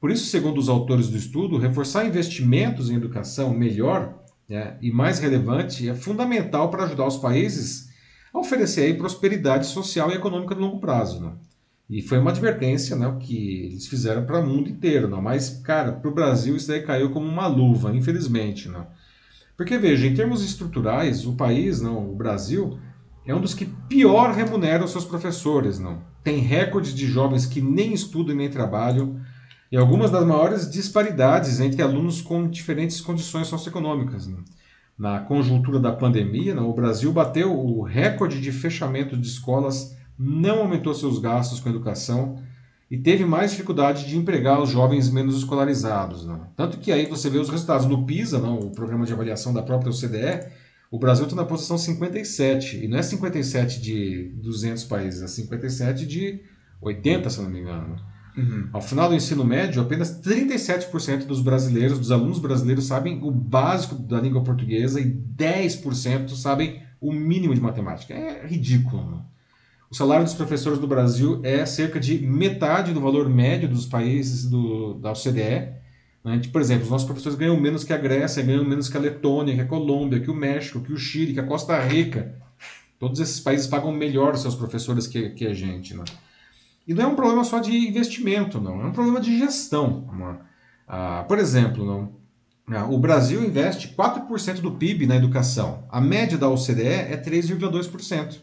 Por 0.01 0.13
isso, 0.13 0.27
segundo 0.27 0.59
os 0.59 0.69
autores 0.69 1.09
do 1.09 1.17
estudo, 1.17 1.59
reforçar 1.59 2.07
investimentos 2.07 2.89
em 2.89 2.95
educação 2.95 3.53
melhor 3.53 4.15
né, 4.49 4.79
e 4.81 4.93
mais 4.93 5.19
relevante 5.19 5.89
é 5.89 5.95
fundamental 5.95 6.71
para 6.71 6.85
ajudar 6.85 7.07
os 7.07 7.17
países 7.17 7.89
a 8.33 8.39
oferecer 8.39 8.97
prosperidade 8.97 9.67
social 9.67 10.13
e 10.13 10.15
econômica 10.15 10.55
no 10.55 10.61
longo 10.61 10.79
prazo. 10.79 11.21
Né? 11.21 11.33
E 11.89 12.01
foi 12.01 12.19
uma 12.19 12.31
advertência 12.31 12.97
né, 12.97 13.15
que 13.21 13.67
eles 13.67 13.87
fizeram 13.87 14.25
para 14.25 14.41
o 14.41 14.47
mundo 14.47 14.69
inteiro. 14.69 15.09
Né? 15.09 15.19
Mas, 15.21 15.61
cara, 15.63 15.93
para 15.93 16.11
o 16.11 16.15
Brasil 16.15 16.57
isso 16.57 16.69
daí 16.69 16.83
caiu 16.83 17.11
como 17.11 17.27
uma 17.27 17.47
luva, 17.47 17.95
infelizmente. 17.95 18.69
Né? 18.69 18.87
Porque 19.57 19.79
veja, 19.79 20.07
em 20.07 20.15
termos 20.15 20.45
estruturais, 20.45 21.27
o 21.27 21.35
país, 21.35 21.81
não, 21.81 22.11
o 22.11 22.17
Brasil, 22.17 22.79
é 23.27 23.35
um 23.35 23.41
dos 23.41 23.55
que 23.55 23.67
pior 23.89 24.33
remunera 24.33 24.85
os 24.85 24.91
seus 24.91 25.05
professores, 25.05 25.79
não. 25.79 26.03
Tem 26.23 26.39
recordes 26.39 26.95
de 26.95 27.07
jovens 27.07 27.47
que 27.47 27.61
nem 27.61 27.93
estudam 27.93 28.35
nem 28.35 28.49
trabalham 28.49 29.21
e 29.71 29.77
algumas 29.77 30.11
das 30.11 30.25
maiores 30.25 30.71
disparidades 30.71 31.61
entre 31.61 31.83
alunos 31.83 32.23
com 32.23 32.49
diferentes 32.49 33.01
condições 33.01 33.47
socioeconômicas. 33.47 34.27
Não. 34.27 34.45
Na 34.97 35.19
conjuntura 35.19 35.81
da 35.81 35.91
pandemia, 35.91 36.55
não, 36.55 36.71
o 36.71 36.75
Brasil 36.75 37.13
bateu 37.13 37.53
o 37.53 37.83
recorde 37.83 38.41
de 38.41 38.53
fechamento 38.53 39.17
de 39.17 39.27
escolas, 39.27 39.97
não 40.19 40.61
aumentou 40.61 40.95
seus 40.95 41.19
gastos 41.19 41.61
com 41.61 41.69
educação 41.69 42.39
e 42.91 42.99
teve 42.99 43.25
mais 43.25 43.51
dificuldade 43.51 44.07
de 44.07 44.17
empregar 44.17 44.63
os 44.63 44.71
jovens 44.71 45.11
menos 45.11 45.37
escolarizados. 45.37 46.25
Né? 46.27 46.39
Tanto 46.57 46.79
que 46.79 46.93
aí 46.93 47.07
você 47.07 47.29
vê 47.29 47.39
os 47.39 47.49
resultados 47.49 47.87
no 47.87 48.07
PISA, 48.07 48.39
não, 48.39 48.59
o 48.59 48.71
programa 48.71 49.05
de 49.05 49.13
avaliação 49.13 49.53
da 49.53 49.63
própria 49.63 49.91
OCDE, 49.91 50.49
o 50.91 50.99
Brasil 50.99 51.25
está 51.25 51.35
na 51.35 51.45
posição 51.45 51.77
57, 51.77 52.85
e 52.85 52.89
não 52.89 52.99
é 52.99 53.03
57 53.03 53.81
de 53.81 54.33
200 54.37 54.85
países, 54.85 55.23
é 55.23 55.27
57 55.27 56.07
de 56.07 56.41
80, 56.81 57.31
se 57.31 57.41
não 57.41 57.51
me 57.51 57.61
engano. 57.61 57.97
Uhum. 58.37 58.69
Ao 58.73 58.81
final 58.81 59.09
do 59.09 59.15
ensino 59.15 59.45
médio, 59.45 59.81
apenas 59.81 60.21
37% 60.21 61.27
dos 61.27 61.41
brasileiros, 61.41 61.99
dos 61.99 62.11
alunos 62.11 62.39
brasileiros, 62.39 62.87
sabem 62.87 63.21
o 63.23 63.31
básico 63.31 63.95
da 63.95 64.21
língua 64.21 64.43
portuguesa 64.43 65.01
e 65.01 65.05
10% 65.05 66.31
sabem 66.31 66.83
o 67.01 67.13
mínimo 67.13 67.55
de 67.55 67.61
matemática. 67.61 68.15
É 68.15 68.47
ridículo. 68.47 69.11
Né? 69.11 69.19
O 69.95 69.97
salário 69.97 70.25
dos 70.25 70.35
professores 70.35 70.81
do 70.81 70.89
Brasil 70.89 71.39
é 71.45 71.65
cerca 71.65 72.01
de 72.01 72.19
metade 72.19 72.93
do 72.93 73.01
valor 73.01 73.29
médio 73.29 73.69
dos 73.69 73.87
países 73.87 74.45
do, 74.45 74.95
da 74.95 75.13
OCDE. 75.13 75.69
Né? 76.25 76.43
Por 76.53 76.61
exemplo, 76.61 76.83
os 76.83 76.91
nossos 76.91 77.07
professores 77.07 77.39
ganham 77.39 77.57
menos 77.61 77.85
que 77.85 77.93
a 77.93 77.97
Grécia, 77.97 78.43
ganham 78.43 78.65
menos 78.65 78.89
que 78.89 78.97
a 78.97 79.01
Letônia, 79.01 79.55
que 79.55 79.61
a 79.61 79.65
Colômbia, 79.65 80.19
que 80.19 80.29
o 80.29 80.35
México, 80.35 80.81
que 80.81 80.93
o 80.93 80.97
Chile, 80.97 81.33
que 81.33 81.39
a 81.39 81.47
Costa 81.47 81.81
Rica. 81.81 82.35
Todos 82.99 83.21
esses 83.21 83.39
países 83.39 83.69
pagam 83.69 83.93
melhor 83.93 84.37
seus 84.37 84.57
professores 84.57 85.07
que, 85.07 85.31
que 85.31 85.47
a 85.47 85.55
gente. 85.55 85.95
Né? 85.95 86.03
E 86.89 86.93
não 86.93 87.05
é 87.05 87.07
um 87.07 87.15
problema 87.15 87.45
só 87.45 87.61
de 87.61 87.71
investimento, 87.71 88.61
não. 88.61 88.83
É 88.83 88.87
um 88.87 88.93
problema 88.93 89.21
de 89.21 89.39
gestão. 89.39 90.11
Né? 90.13 90.39
Ah, 90.89 91.25
por 91.29 91.39
exemplo, 91.39 91.87
não, 91.87 92.17
ah, 92.77 92.87
o 92.87 92.99
Brasil 92.99 93.45
investe 93.45 93.95
4% 93.97 94.61
do 94.61 94.73
PIB 94.73 95.07
na 95.07 95.15
educação. 95.15 95.85
A 95.89 96.01
média 96.01 96.37
da 96.37 96.49
OCDE 96.49 96.83
é 96.83 97.17
3,2%. 97.17 98.41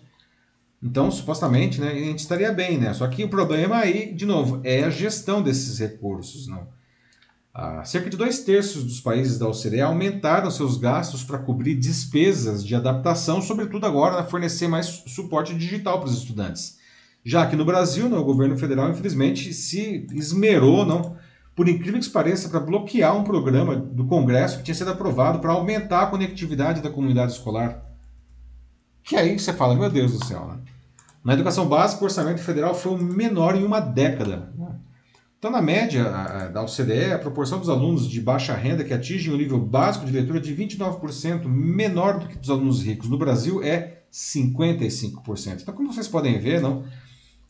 Então, 0.84 1.12
supostamente, 1.12 1.80
né, 1.80 1.92
a 1.92 1.96
gente 1.96 2.20
estaria 2.20 2.52
bem, 2.52 2.78
né? 2.78 2.94
Só 2.94 3.08
que 3.08 3.24
o 3.24 3.30
problema 3.30 3.78
aí, 3.78 4.14
de 4.14 4.26
novo, 4.26 4.60
é 4.64 4.84
a 4.84 4.90
gestão 4.90 5.42
desses 5.42 5.78
recursos, 5.78 6.48
não? 6.48 6.68
Ah, 7.54 7.84
cerca 7.84 8.10
de 8.10 8.16
dois 8.16 8.40
terços 8.40 8.84
dos 8.84 9.02
países 9.02 9.38
da 9.38 9.48
OCDE 9.48 9.82
aumentaram 9.82 10.50
seus 10.50 10.78
gastos 10.78 11.24
para 11.24 11.38
cobrir 11.38 11.76
despesas 11.76 12.66
de 12.66 12.74
adaptação, 12.74 13.42
sobretudo 13.42 13.86
agora 13.86 14.16
na 14.16 14.24
fornecer 14.24 14.70
mais 14.70 15.04
suporte 15.06 15.54
digital 15.54 16.00
para 16.00 16.08
os 16.08 16.18
estudantes. 16.18 16.78
Já 17.24 17.46
que 17.46 17.56
no 17.56 17.66
Brasil, 17.66 18.10
né, 18.10 18.18
o 18.18 18.24
governo 18.24 18.58
federal, 18.58 18.90
infelizmente, 18.90 19.54
se 19.54 20.08
esmerou, 20.14 20.86
não, 20.86 21.18
por 21.56 21.68
incrível 21.68 22.00
que 22.00 22.10
pareça, 22.10 22.50
para 22.50 22.60
bloquear 22.62 23.16
um 23.16 23.24
programa 23.24 23.76
do 23.76 24.06
Congresso 24.06 24.58
que 24.58 24.64
tinha 24.64 24.74
sido 24.74 24.90
aprovado 24.90 25.40
para 25.40 25.52
aumentar 25.52 26.04
a 26.04 26.08
conectividade 26.08 26.82
da 26.82 26.90
comunidade 26.90 27.34
escolar. 27.34 27.91
Que 29.04 29.16
aí 29.16 29.38
você 29.38 29.54
fala, 29.54 29.76
meu 29.76 29.90
Deus 29.90 30.14
do 30.18 30.26
céu, 30.26 30.46
né? 30.48 30.58
Na 31.24 31.34
educação 31.34 31.68
básica, 31.68 32.02
o 32.02 32.06
orçamento 32.06 32.42
federal 32.42 32.74
foi 32.74 32.94
o 32.94 32.98
menor 32.98 33.56
em 33.56 33.64
uma 33.64 33.80
década. 33.80 34.52
Então, 35.38 35.50
na 35.50 35.62
média 35.62 36.04
da 36.50 36.62
OCDE, 36.62 37.14
a 37.14 37.20
proporção 37.20 37.60
dos 37.60 37.70
alunos 37.70 38.08
de 38.08 38.22
baixa 38.22 38.54
renda 38.54 38.84
que 38.84 38.94
atingem 38.94 39.34
o 39.34 39.38
nível 39.38 39.60
básico 39.60 40.06
de 40.06 40.12
leitura 40.12 40.38
é 40.38 40.42
de 40.42 40.56
29% 40.56 41.46
menor 41.46 42.20
do 42.20 42.28
que 42.28 42.38
dos 42.38 42.50
alunos 42.50 42.84
ricos. 42.84 43.10
No 43.10 43.18
Brasil, 43.18 43.64
é 43.64 44.04
55%. 44.12 45.62
Então, 45.62 45.74
como 45.74 45.92
vocês 45.92 46.08
podem 46.08 46.38
ver, 46.40 46.62
não, 46.62 46.84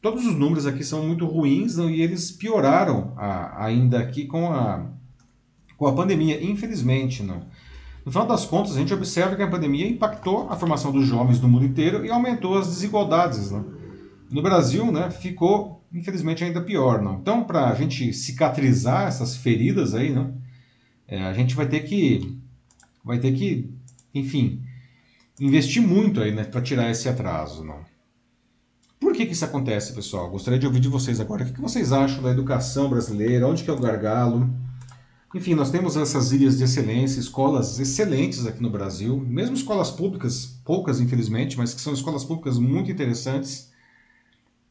todos 0.02 0.26
os 0.26 0.34
números 0.36 0.66
aqui 0.66 0.84
são 0.84 1.06
muito 1.06 1.26
ruins 1.26 1.76
não, 1.76 1.90
e 1.90 2.02
eles 2.02 2.32
pioraram 2.32 3.14
a, 3.18 3.66
ainda 3.66 4.00
aqui 4.00 4.26
com 4.26 4.52
a, 4.54 4.86
com 5.78 5.88
a 5.88 5.94
pandemia, 5.94 6.42
infelizmente. 6.42 7.24
Não. 7.24 7.46
No 8.06 8.12
final 8.12 8.28
das 8.28 8.46
contas, 8.46 8.76
a 8.76 8.80
gente 8.80 8.94
observa 8.94 9.36
que 9.36 9.44
a 9.44 9.48
pandemia 9.48 9.88
impactou 9.88 10.50
a 10.50 10.56
formação 10.56 10.92
dos 10.92 11.06
jovens 11.06 11.40
no 11.40 11.48
mundo 11.48 11.66
inteiro 11.66 12.06
e 12.06 12.10
aumentou 12.10 12.58
as 12.58 12.68
desigualdades. 12.68 13.52
Né? 13.52 13.64
No 14.30 14.42
Brasil, 14.42 14.92
né, 14.92 15.12
ficou, 15.12 15.86
infelizmente, 15.94 16.44
ainda 16.44 16.62
pior. 16.62 17.02
Não? 17.02 17.20
Então, 17.20 17.44
para 17.44 17.70
a 17.70 17.76
gente 17.76 18.12
cicatrizar 18.14 19.08
essas 19.08 19.36
feridas 19.36 19.94
aí, 19.94 20.12
né, 20.12 20.32
é, 21.08 21.22
a 21.22 21.34
gente 21.34 21.54
vai 21.54 21.68
ter 21.68 21.82
que, 21.82 22.40
vai 23.04 23.20
ter 23.20 23.34
que, 23.34 23.70
enfim, 24.14 24.64
investir 25.40 25.82
muito 25.82 26.22
aí 26.22 26.32
né, 26.32 26.44
para 26.44 26.62
tirar 26.62 26.90
esse 26.90 27.08
atraso. 27.08 27.64
Não? 27.64 27.80
Por 29.00 29.14
que, 29.14 29.26
que 29.26 29.34
isso 29.34 29.46
acontece, 29.46 29.94
pessoal? 29.94 30.30
Gostaria 30.30 30.58
de 30.58 30.66
ouvir 30.66 30.80
de 30.80 30.88
vocês 30.88 31.20
agora. 31.20 31.44
O 31.44 31.46
que, 31.46 31.54
que 31.54 31.62
vocês 31.62 31.92
acham 31.92 32.24
da 32.24 32.32
educação 32.32 32.90
brasileira? 32.90 33.48
Onde 33.48 33.64
que 33.64 33.70
é 33.70 33.74
o 33.74 33.80
gargalo? 33.80 34.50
Enfim, 35.34 35.56
nós 35.56 35.72
temos 35.72 35.96
essas 35.96 36.34
ilhas 36.34 36.58
de 36.58 36.66
excelência, 36.66 37.20
escolas 37.20 37.80
excelentes 37.80 38.46
aqui 38.46 38.62
no 38.62 38.70
Brasil, 38.70 39.18
mesmo 39.18 39.56
escolas 39.56 39.90
públicas, 39.90 40.60
poucas 40.66 41.00
infelizmente, 41.00 41.58
mas 41.58 41.74
que 41.74 41.80
são 41.80 41.94
escolas 41.94 42.26
públicas 42.26 42.60
muito 42.60 42.92
interessantes. 42.92 43.72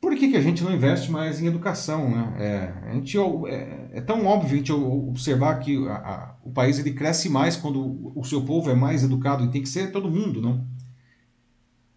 Por 0.01 0.15
que, 0.15 0.29
que 0.31 0.37
a 0.37 0.41
gente 0.41 0.63
não 0.63 0.73
investe 0.73 1.11
mais 1.11 1.41
em 1.41 1.47
educação? 1.47 2.11
Né? 2.11 2.35
É, 2.39 2.91
a 2.91 2.95
gente, 2.95 3.19
é, 3.19 3.89
é 3.93 4.01
tão 4.03 4.27
óbvio 4.27 4.53
a 4.53 4.57
gente 4.57 4.73
observar 4.73 5.59
que 5.61 5.87
a, 5.89 5.95
a, 5.95 6.35
o 6.45 6.51
país 6.51 6.79
ele 6.79 6.93
cresce 6.93 7.31
mais 7.31 7.57
quando 7.57 8.13
o 8.15 8.25
seu 8.25 8.43
povo 8.43 8.71
é 8.71 8.75
mais 8.75 9.03
educado, 9.03 9.45
e 9.45 9.51
tem 9.51 9.63
que 9.63 9.69
ser 9.69 9.93
todo 9.93 10.11
mundo, 10.11 10.43
não? 10.43 10.65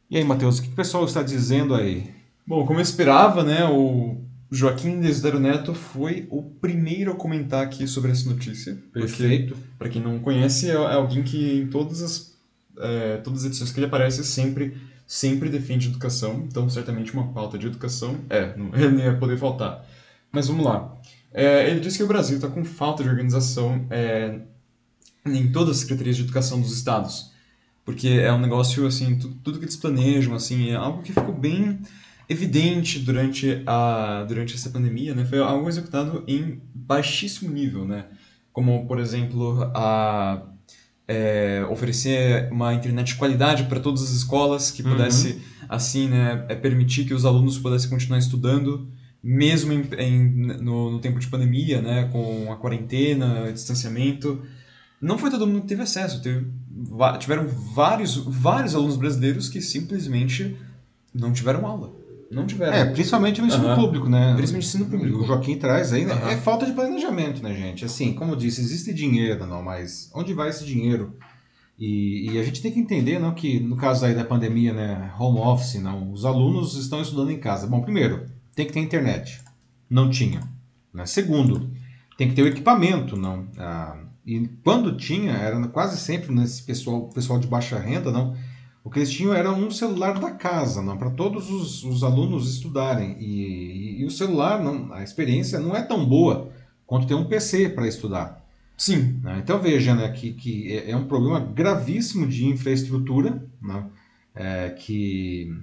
E 0.10 0.18
aí, 0.18 0.24
Matheus, 0.24 0.60
o 0.60 0.64
que 0.64 0.70
o 0.70 0.76
pessoal 0.76 1.06
está 1.06 1.24
dizendo 1.24 1.74
aí? 1.74 2.14
Bom, 2.46 2.66
como 2.66 2.80
eu 2.80 2.84
esperava, 2.84 3.44
né, 3.44 3.66
o 3.66 4.23
Joaquim 4.54 5.02
Desidero 5.02 5.40
Neto 5.40 5.74
foi 5.74 6.28
o 6.30 6.44
primeiro 6.44 7.12
a 7.12 7.16
comentar 7.16 7.64
aqui 7.64 7.88
sobre 7.88 8.12
essa 8.12 8.30
notícia. 8.30 8.78
Perfeito. 8.94 9.58
Para 9.80 9.90
quem 9.90 10.00
não 10.00 10.20
conhece, 10.20 10.70
é, 10.70 10.76
é 10.76 10.94
alguém 10.94 11.24
que 11.24 11.60
em 11.60 11.66
todas 11.66 12.04
as, 12.04 12.38
é, 12.78 13.18
todas 13.18 13.40
as 13.40 13.46
edições 13.48 13.72
que 13.72 13.80
ele 13.80 13.88
aparece 13.88 14.24
sempre, 14.24 14.78
sempre 15.08 15.50
defende 15.50 15.88
educação. 15.88 16.46
Então, 16.48 16.70
certamente 16.70 17.12
uma 17.14 17.34
pauta 17.34 17.58
de 17.58 17.66
educação 17.66 18.16
é, 18.30 18.56
não, 18.56 18.68
não 18.92 19.00
ia 19.00 19.18
poder 19.18 19.40
faltar. 19.40 19.84
Mas 20.32 20.48
vamos 20.48 20.64
lá. 20.64 21.02
É, 21.34 21.68
ele 21.72 21.80
disse 21.80 21.98
que 21.98 22.04
o 22.04 22.08
Brasil 22.08 22.36
está 22.36 22.48
com 22.48 22.64
falta 22.64 23.02
de 23.02 23.10
organização 23.10 23.88
é, 23.90 24.40
em 25.26 25.52
todas 25.52 25.78
as 25.78 25.78
secretarias 25.78 26.16
de 26.16 26.22
educação 26.22 26.62
dos 26.62 26.72
estados. 26.72 27.32
Porque 27.84 28.08
é 28.08 28.32
um 28.32 28.40
negócio, 28.40 28.86
assim, 28.86 29.18
tudo, 29.18 29.36
tudo 29.44 29.58
que 29.58 29.66
eles 29.66 29.76
planejam, 29.76 30.36
assim, 30.36 30.70
é 30.70 30.76
algo 30.76 31.02
que 31.02 31.12
ficou 31.12 31.34
bem 31.34 31.80
evidente 32.34 33.00
durante, 33.00 33.64
a, 33.66 34.26
durante 34.28 34.56
essa 34.56 34.70
pandemia, 34.70 35.16
né, 35.16 35.26
foi 35.26 35.40
algo 35.40 35.70
executado 35.70 36.24
em 36.28 36.62
baixíssimo 36.74 37.52
nível, 37.52 37.86
né, 37.86 38.06
como, 38.52 38.86
por 38.88 39.00
exemplo, 39.00 39.72
a, 39.74 40.44
é, 41.08 41.66
oferecer 41.70 42.52
uma 42.52 42.74
internet 42.74 43.08
de 43.08 43.16
qualidade 43.16 43.64
para 43.66 43.80
todas 43.80 44.02
as 44.04 44.10
escolas, 44.10 44.72
que 44.72 44.84
pudesse, 44.84 45.34
uhum. 45.34 45.40
assim, 45.70 46.08
né, 46.08 46.46
é, 46.50 46.56
permitir 46.56 47.06
que 47.06 47.14
os 47.14 47.26
alunos 47.26 47.58
pudessem 47.58 47.90
continuar 47.90 48.20
estudando, 48.20 48.88
mesmo 49.22 49.72
em, 49.72 49.88
em, 49.98 50.30
no, 50.62 50.92
no, 50.92 51.00
tempo 51.00 51.20
de 51.20 51.28
pandemia, 51.28 51.82
né, 51.82 52.10
com 52.12 52.52
a 52.52 52.58
quarentena, 52.58 53.52
distanciamento. 53.52 54.42
Não 55.00 55.18
foi 55.18 55.30
todo 55.30 55.48
mundo 55.48 55.62
que 55.62 55.68
teve 55.68 55.82
acesso, 55.82 56.22
teve, 56.22 56.46
tiveram 57.20 57.48
vários, 57.48 58.18
vários 58.18 58.76
alunos 58.76 58.98
brasileiros 58.98 59.50
que 59.50 59.62
simplesmente 59.62 60.58
não 61.14 61.32
tiveram 61.32 61.66
aula. 61.66 62.03
Não 62.34 62.46
tiveram. 62.46 62.74
É, 62.74 62.86
principalmente 62.86 63.42
no 63.42 63.48
ensino 63.48 63.68
uhum. 63.70 63.76
público, 63.76 64.10
né? 64.10 64.34
Principalmente 64.36 64.52
no 64.52 64.60
ensino 64.60 64.86
público. 64.86 65.20
O 65.20 65.26
Joaquim 65.26 65.58
traz 65.58 65.94
aí, 65.94 66.06
né? 66.06 66.14
Uhum. 66.14 66.30
É 66.30 66.38
falta 66.38 66.66
de 66.66 66.74
planejamento, 66.74 67.44
né, 67.44 67.54
gente? 67.54 67.86
Assim, 67.86 68.14
como 68.14 68.34
eu 68.34 68.36
disse, 68.36 68.62
existe 68.62 68.94
dinheiro, 68.94 69.46
não, 69.46 69.62
mas 69.62 70.10
onde 70.14 70.34
vai 70.34 70.50
esse 70.50 70.66
dinheiro? 70.66 71.16
E, 71.78 72.32
e, 72.32 72.40
a 72.40 72.44
gente 72.44 72.62
tem 72.62 72.72
que 72.72 72.80
entender, 72.80 73.20
não, 73.20 73.34
que 73.34 73.60
no 73.60 73.76
caso 73.76 74.06
aí 74.06 74.14
da 74.14 74.24
pandemia, 74.24 74.74
né, 74.74 75.12
home 75.20 75.40
office, 75.40 75.82
não, 75.82 76.12
os 76.12 76.24
alunos 76.24 76.76
estão 76.76 77.02
estudando 77.02 77.32
em 77.32 77.40
casa. 77.40 77.68
Bom, 77.68 77.82
primeiro, 77.82 78.26
tem 78.56 78.66
que 78.66 78.74
ter 78.74 78.80
internet. 78.80 79.42
Não 79.90 80.10
tinha. 80.10 80.42
Né? 80.94 81.06
Segundo, 81.06 81.72
tem 82.18 82.30
que 82.30 82.36
ter 82.36 82.44
o 82.44 82.48
equipamento, 82.48 83.18
não. 83.18 83.48
Ah, 83.58 83.98
e 84.26 84.48
quando 84.64 84.96
tinha, 84.96 85.34
era 85.34 85.68
quase 85.68 85.98
sempre 85.98 86.34
nesse 86.34 86.64
pessoal, 86.64 87.10
pessoal 87.10 87.40
de 87.40 87.48
baixa 87.48 87.78
renda, 87.78 88.12
não 88.12 88.36
o 88.84 88.90
que 88.90 89.00
eles 89.00 89.12
tinham 89.12 89.34
era 89.34 89.52
um 89.52 89.72
celular 89.72 90.20
da 90.20 90.32
casa, 90.32 90.82
não 90.82 90.98
para 90.98 91.10
todos 91.10 91.50
os, 91.50 91.84
os, 91.84 92.04
alunos 92.04 92.54
estudarem. 92.54 93.16
E, 93.20 93.26
e, 93.26 94.02
e, 94.02 94.06
o 94.06 94.12
celular, 94.12 94.62
não, 94.62 94.92
a 94.94 95.02
experiência 95.02 95.60
não 95.60 95.76
é 95.76 95.82
tão 95.82 96.06
boa 96.06 96.50
quanto 96.86 97.08
ter 97.08 97.14
um 97.14 97.26
PC 97.26 97.70
para 97.70 97.88
estudar. 97.88 98.44
Sim. 98.78 99.20
Né? 99.24 99.40
Então 99.42 99.60
veja 99.60 99.96
né, 99.96 100.10
que, 100.10 100.34
que 100.34 100.74
é, 100.74 100.92
é 100.92 100.98
um 100.98 101.06
problema 101.06 101.40
gravíssimo 101.40 102.28
de 102.28 102.46
infraestrutura, 102.46 103.48
né? 103.62 103.86
é, 104.36 104.70
que 104.72 105.56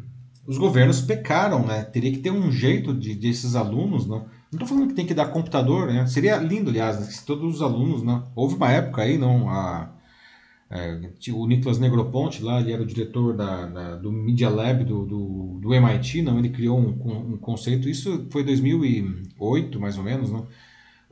os 0.46 0.56
governos 0.56 1.00
pecaram, 1.00 1.64
né? 1.66 1.82
Teria 1.82 2.10
que 2.10 2.18
ter 2.18 2.30
um 2.30 2.50
jeito 2.50 2.94
de 2.94 3.14
desses 3.14 3.54
alunos, 3.54 4.06
não. 4.06 4.20
Não 4.52 4.56
estou 4.56 4.66
falando 4.66 4.88
que 4.88 4.94
tem 4.94 5.06
que 5.06 5.14
dar 5.14 5.26
computador, 5.26 5.86
né? 5.86 6.06
Seria 6.06 6.36
lindo, 6.38 6.70
aliás, 6.70 6.98
né, 6.98 7.06
se 7.06 7.24
todos 7.24 7.56
os 7.56 7.62
alunos, 7.62 8.02
né? 8.02 8.22
Houve 8.34 8.56
uma 8.56 8.70
época 8.70 9.02
aí, 9.02 9.16
não, 9.16 9.48
a 9.48 9.90
é, 10.70 11.00
o 11.32 11.46
Nicolas 11.48 11.80
Negroponte, 11.80 12.44
lá, 12.44 12.60
ele 12.60 12.72
era 12.72 12.80
o 12.80 12.86
diretor 12.86 13.36
da, 13.36 13.66
da, 13.66 13.96
do 13.96 14.12
Media 14.12 14.48
Lab 14.48 14.84
do, 14.84 15.04
do, 15.04 15.58
do, 15.60 15.74
MIT, 15.74 16.22
não? 16.22 16.38
ele 16.38 16.50
criou 16.50 16.78
um, 16.78 17.32
um 17.32 17.36
conceito, 17.36 17.88
isso 17.88 18.28
foi 18.30 18.44
2008, 18.44 19.80
mais 19.80 19.98
ou 19.98 20.04
menos, 20.04 20.30
não? 20.30 20.46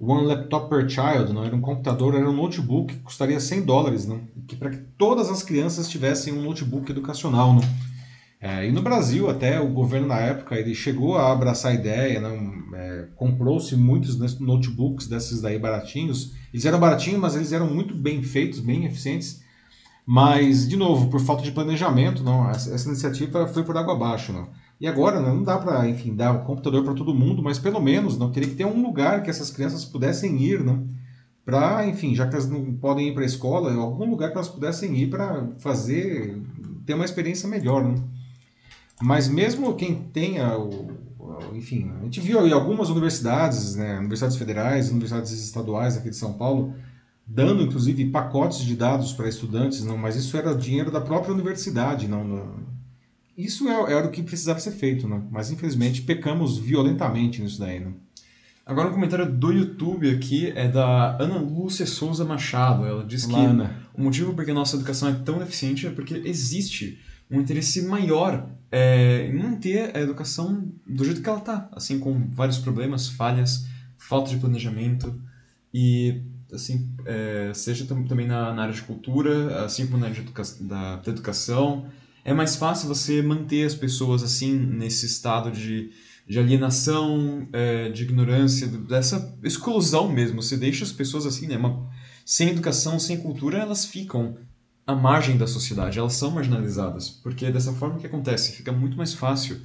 One 0.00 0.26
Laptop 0.26 0.70
per 0.70 0.88
Child, 0.88 1.32
não? 1.32 1.44
era 1.44 1.56
um 1.56 1.61
computador, 1.61 2.14
era 2.14 2.30
um 2.30 2.32
notebook 2.32 2.94
que 2.94 3.00
custaria 3.00 3.40
100 3.40 3.62
dólares, 3.62 4.06
não? 4.06 4.20
que 4.46 4.54
para 4.54 4.70
que 4.70 4.76
todas 4.96 5.28
as 5.28 5.42
crianças 5.42 5.88
tivessem 5.88 6.32
um 6.32 6.40
notebook 6.42 6.88
educacional. 6.92 7.52
Não? 7.52 7.62
É, 8.40 8.64
e 8.68 8.70
no 8.70 8.80
Brasil, 8.80 9.28
até 9.28 9.61
o 9.61 9.66
governo 9.66 10.06
na 10.06 10.20
época, 10.20 10.54
ele 10.54 10.72
chegou 10.72 11.16
a 11.16 11.32
abraçar 11.32 11.72
a 11.72 11.74
ideia, 11.74 12.22
é, 12.74 13.09
comprou-se 13.16 13.74
muitos 13.74 14.16
notebooks 14.38 15.09
desses 15.09 15.40
daí 15.40 15.59
baratinhos. 15.59 16.32
Eles 16.54 16.64
eram 16.64 16.78
baratinhos, 16.78 17.20
mas 17.20 17.34
eles 17.34 17.52
eram 17.52 17.66
muito 17.66 17.92
bem 17.92 18.22
feitos, 18.22 18.61
bem 18.61 18.84
eficientes. 18.84 19.42
Mas, 20.11 20.66
de 20.66 20.74
novo, 20.74 21.11
por 21.11 21.20
falta 21.20 21.42
de 21.42 21.52
planejamento, 21.52 22.24
não, 22.24 22.48
essa, 22.48 22.74
essa 22.74 22.88
iniciativa 22.88 23.46
foi 23.46 23.62
por 23.62 23.76
água 23.76 23.92
abaixo. 23.92 24.32
Não. 24.32 24.48
E 24.80 24.86
agora 24.86 25.20
não 25.20 25.42
dá 25.42 25.59
para, 25.59 25.86
enfim, 25.86 26.16
dar 26.16 26.32
o 26.32 26.44
computador 26.44 26.82
para 26.82 26.94
todo 26.94 27.14
mundo, 27.14 27.42
mas 27.42 27.59
pelo 27.59 27.78
menos 27.78 28.16
não 28.16 28.32
teria 28.32 28.48
que 28.48 28.54
ter 28.54 28.64
um 28.64 28.82
lugar 28.82 29.22
que 29.22 29.28
essas 29.28 29.50
crianças 29.50 29.84
pudessem 29.84 30.42
ir, 30.42 30.64
não, 30.64 30.88
para, 31.44 31.86
enfim, 31.86 32.14
já 32.14 32.26
que 32.26 32.34
elas 32.34 32.48
não 32.48 32.72
podem 32.72 33.09
ir 33.09 33.12
para 33.12 33.22
a 33.22 33.26
escola, 33.26 33.74
algum 33.74 34.09
lugar 34.09 34.30
que 34.30 34.38
elas 34.38 34.48
pudessem 34.48 34.96
ir 34.96 35.11
para 35.11 35.46
fazer, 35.59 36.40
ter 36.86 36.94
uma 36.94 37.04
experiência 37.04 37.46
melhor, 37.46 37.84
não. 37.84 38.02
Mas 39.02 39.28
mesmo 39.28 39.74
quem 39.74 39.94
tenha 39.94 40.56
o, 40.56 40.90
enfim, 41.54 41.92
a 42.00 42.04
gente 42.04 42.18
viu 42.20 42.40
aí 42.40 42.50
algumas 42.50 42.88
universidades, 42.88 43.74
né, 43.74 43.98
universidades 43.98 44.38
federais, 44.38 44.88
universidades 44.88 45.32
estaduais 45.32 45.98
aqui 45.98 46.09
de 46.09 46.16
São 46.16 46.32
Paulo, 46.32 46.72
dando 47.28 47.62
inclusive 47.62 48.06
pacotes 48.06 48.60
de 48.60 48.74
dados 48.74 49.12
para 49.12 49.28
estudantes, 49.28 49.84
não, 49.84 49.98
mas 49.98 50.16
isso 50.16 50.34
era 50.36 50.54
dinheiro 50.54 50.90
da 50.90 51.00
própria 51.00 51.34
universidade, 51.34 52.08
não, 52.08 52.24
não. 52.24 52.54
isso 53.36 53.68
é, 53.68 53.92
era 53.92 54.06
o 54.06 54.10
que 54.10 54.22
precisava 54.22 54.58
ser 54.58 54.70
feito, 54.72 55.06
não, 55.06 55.28
mas 55.30 55.50
infelizmente 55.50 56.00
pecamos 56.02 56.56
violentamente 56.56 57.42
nisso 57.42 57.60
daí, 57.60 57.80
não. 57.80 57.94
Agora 58.64 58.88
um 58.88 58.92
comentário 58.92 59.30
do 59.30 59.50
YouTube 59.50 60.10
aqui 60.10 60.52
é 60.54 60.68
da 60.68 61.16
Ana 61.18 61.38
Lúcia 61.38 61.86
Souza 61.86 62.22
Machado. 62.22 62.84
Ela 62.84 63.02
diz 63.02 63.24
Olá, 63.24 63.38
que 63.38 63.46
Ana. 63.46 63.82
o 63.94 64.02
motivo 64.02 64.34
por 64.34 64.44
que 64.44 64.50
a 64.50 64.54
nossa 64.54 64.76
educação 64.76 65.08
é 65.08 65.14
tão 65.14 65.38
deficiente 65.38 65.86
é 65.86 65.90
porque 65.90 66.12
existe 66.26 66.98
um 67.30 67.40
interesse 67.40 67.80
maior 67.86 68.46
é, 68.70 69.26
em 69.26 69.32
manter 69.32 69.96
a 69.96 70.00
educação 70.00 70.70
do 70.86 71.02
jeito 71.02 71.22
que 71.22 71.28
ela 71.30 71.38
está, 71.38 71.66
assim, 71.72 71.98
com 71.98 72.28
vários 72.30 72.58
problemas, 72.58 73.08
falhas, 73.08 73.66
falta 73.96 74.28
de 74.28 74.36
planejamento 74.36 75.18
e 75.72 76.20
assim, 76.53 76.90
é, 77.05 77.53
seja 77.55 77.86
também 77.86 78.26
na, 78.26 78.53
na, 78.53 78.62
área 78.62 78.74
de 78.74 78.82
cultura, 78.82 79.64
assim 79.64 79.86
como 79.86 79.99
na 79.99 80.07
área 80.07 80.20
educa 80.20 80.42
da, 80.61 80.96
da, 80.96 81.11
educação. 81.11 81.86
É 82.24 82.32
mais 82.32 82.57
fácil 82.57 82.88
você 82.88 83.22
manter 83.22 83.64
as 83.64 83.74
pessoas 83.74 84.22
assim 84.22 84.55
nesse 84.55 85.07
estado 85.07 85.51
de, 85.51 85.90
de 86.26 86.38
alienação, 86.38 87.49
é, 87.53 87.88
de 87.90 88.03
ignorância, 88.03 88.66
dessa 88.66 89.36
exclusão 89.42 90.11
mesmo. 90.11 90.42
Você 90.42 90.57
deixa 90.57 90.84
as 90.84 90.92
pessoas 90.92 91.26
assim, 91.26 91.46
né? 91.46 91.57
Uma, 91.57 91.88
sem 92.24 92.51
educação, 92.51 92.99
sem 92.99 93.18
cultura, 93.18 93.59
elas 93.59 93.84
ficam 93.86 94.36
à 94.86 94.94
margem 94.94 95.36
da 95.36 95.46
sociedade, 95.46 95.99
elas 95.99 96.14
são 96.14 96.30
marginalizadas. 96.30 97.09
Porque 97.09 97.46
é 97.46 97.53
dessa 97.53 97.72
forma 97.72 97.99
que 97.99 98.07
acontece, 98.07 98.53
fica 98.53 98.72
muito 98.72 98.96
mais 98.96 99.14
fácil 99.14 99.61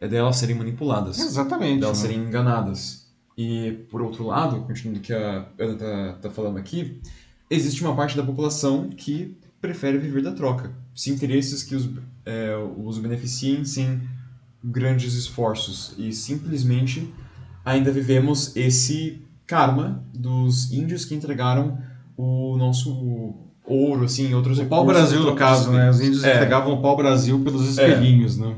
é 0.00 0.08
delas 0.08 0.36
serem 0.36 0.56
manipuladas. 0.56 1.18
Exatamente. 1.18 1.80
Delas 1.80 2.02
né? 2.02 2.08
serem 2.08 2.24
enganadas. 2.24 3.06
E, 3.42 3.86
por 3.90 4.02
outro 4.02 4.26
lado, 4.26 4.60
continuando 4.66 5.00
o 5.00 5.02
que 5.02 5.14
a 5.14 5.46
Ana 5.58 5.72
está 5.72 6.12
tá 6.20 6.30
falando 6.30 6.58
aqui, 6.58 7.00
existe 7.48 7.82
uma 7.82 7.96
parte 7.96 8.14
da 8.14 8.22
população 8.22 8.90
que 8.90 9.34
prefere 9.58 9.96
viver 9.96 10.22
da 10.22 10.32
troca. 10.32 10.70
Se 10.94 11.10
interesses 11.10 11.62
que 11.62 11.74
os, 11.74 11.88
é, 12.26 12.54
os 12.76 12.98
beneficiem 12.98 13.64
sem 13.64 14.02
grandes 14.62 15.14
esforços. 15.14 15.94
E 15.96 16.12
simplesmente 16.12 17.10
ainda 17.64 17.90
vivemos 17.90 18.54
esse 18.54 19.22
karma 19.46 20.04
dos 20.12 20.70
índios 20.70 21.06
que 21.06 21.14
entregaram 21.14 21.78
o 22.18 22.58
nosso 22.58 23.34
ouro, 23.64 24.04
assim, 24.04 24.34
outros 24.34 24.58
o 24.58 24.66
pau 24.66 24.84
Brasil, 24.84 25.22
no 25.22 25.34
caso, 25.34 25.72
né? 25.72 25.88
Os 25.88 25.98
índios 26.02 26.24
é. 26.24 26.34
entregavam 26.36 26.74
o 26.74 26.82
pau 26.82 26.94
Brasil 26.94 27.42
pelos 27.42 27.62
é. 27.62 27.70
espelhinhos, 27.70 28.38
é. 28.38 28.42
né? 28.42 28.56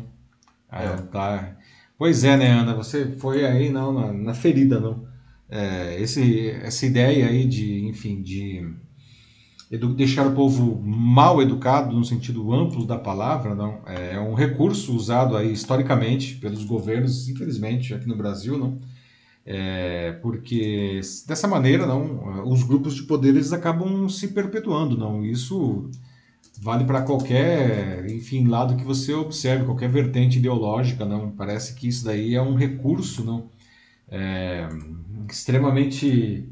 Ah, 0.68 0.83
é. 0.83 0.97
tá. 0.97 1.57
Pois 2.03 2.25
é, 2.25 2.37
né, 2.37 2.51
Ana? 2.51 2.75
Você 2.75 3.13
foi 3.13 3.47
aí 3.47 3.71
não, 3.71 3.93
na, 3.93 4.13
na 4.13 4.35
ferida, 4.35 4.81
não? 4.81 5.07
É, 5.49 6.01
esse, 6.01 6.51
essa 6.51 6.85
ideia 6.85 7.29
aí 7.29 7.47
de, 7.47 7.87
enfim, 7.87 8.21
de 8.21 8.75
deixar 9.97 10.27
o 10.27 10.35
povo 10.35 10.83
mal 10.83 11.41
educado 11.41 11.95
no 11.95 12.05
sentido 12.05 12.53
amplo 12.53 12.85
da 12.85 12.99
palavra, 12.99 13.55
não 13.55 13.83
é 13.87 14.19
um 14.19 14.35
recurso 14.35 14.97
usado 14.97 15.37
aí 15.37 15.53
historicamente 15.53 16.39
pelos 16.39 16.65
governos, 16.65 17.29
infelizmente 17.29 17.95
aqui 17.95 18.09
no 18.09 18.17
Brasil, 18.17 18.59
não, 18.59 18.81
é, 19.47 20.11
porque 20.21 21.01
dessa 21.25 21.47
maneira 21.47 21.87
não, 21.87 22.49
os 22.49 22.65
grupos 22.65 22.97
de 22.97 23.05
poder 23.05 23.29
eles 23.29 23.53
acabam 23.53 24.09
se 24.09 24.27
perpetuando, 24.33 24.99
não, 24.99 25.25
isso 25.25 25.89
vale 26.63 26.85
para 26.85 27.03
qualquer, 27.03 28.09
enfim, 28.09 28.47
lado 28.47 28.77
que 28.77 28.85
você 28.85 29.13
observe, 29.13 29.65
qualquer 29.65 29.91
vertente 29.91 30.39
ideológica, 30.39 31.05
não, 31.05 31.29
parece 31.33 31.75
que 31.75 31.89
isso 31.89 32.05
daí 32.05 32.37
é 32.37 32.41
um 32.41 32.55
recurso, 32.55 33.25
não, 33.25 33.49
é, 34.09 34.69
extremamente 35.29 36.49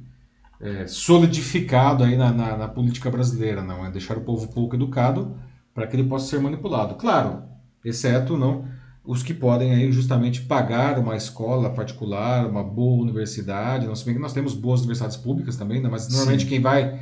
é, 0.60 0.88
solidificado 0.88 2.02
aí 2.02 2.16
na, 2.16 2.32
na, 2.32 2.56
na, 2.56 2.66
política 2.66 3.08
brasileira, 3.08 3.62
não 3.62 3.86
é 3.86 3.90
deixar 3.90 4.18
o 4.18 4.22
povo 4.22 4.48
pouco 4.48 4.74
educado 4.74 5.36
para 5.72 5.86
que 5.86 5.94
ele 5.94 6.08
possa 6.08 6.26
ser 6.26 6.40
manipulado. 6.40 6.96
Claro, 6.96 7.44
exceto 7.84 8.36
não 8.36 8.64
os 9.04 9.22
que 9.22 9.32
podem 9.32 9.72
aí 9.72 9.90
justamente 9.92 10.42
pagar 10.42 10.98
uma 10.98 11.16
escola 11.16 11.70
particular, 11.70 12.46
uma 12.46 12.62
boa 12.62 13.02
universidade. 13.02 13.86
Não 13.86 13.94
se 13.94 14.04
bem 14.04 14.14
que 14.14 14.20
nós 14.20 14.32
temos 14.32 14.54
boas 14.54 14.80
universidades 14.80 15.16
públicas 15.16 15.56
também, 15.56 15.80
né? 15.80 15.88
mas 15.88 16.08
normalmente 16.08 16.42
Sim. 16.42 16.48
quem 16.48 16.60
vai 16.60 17.00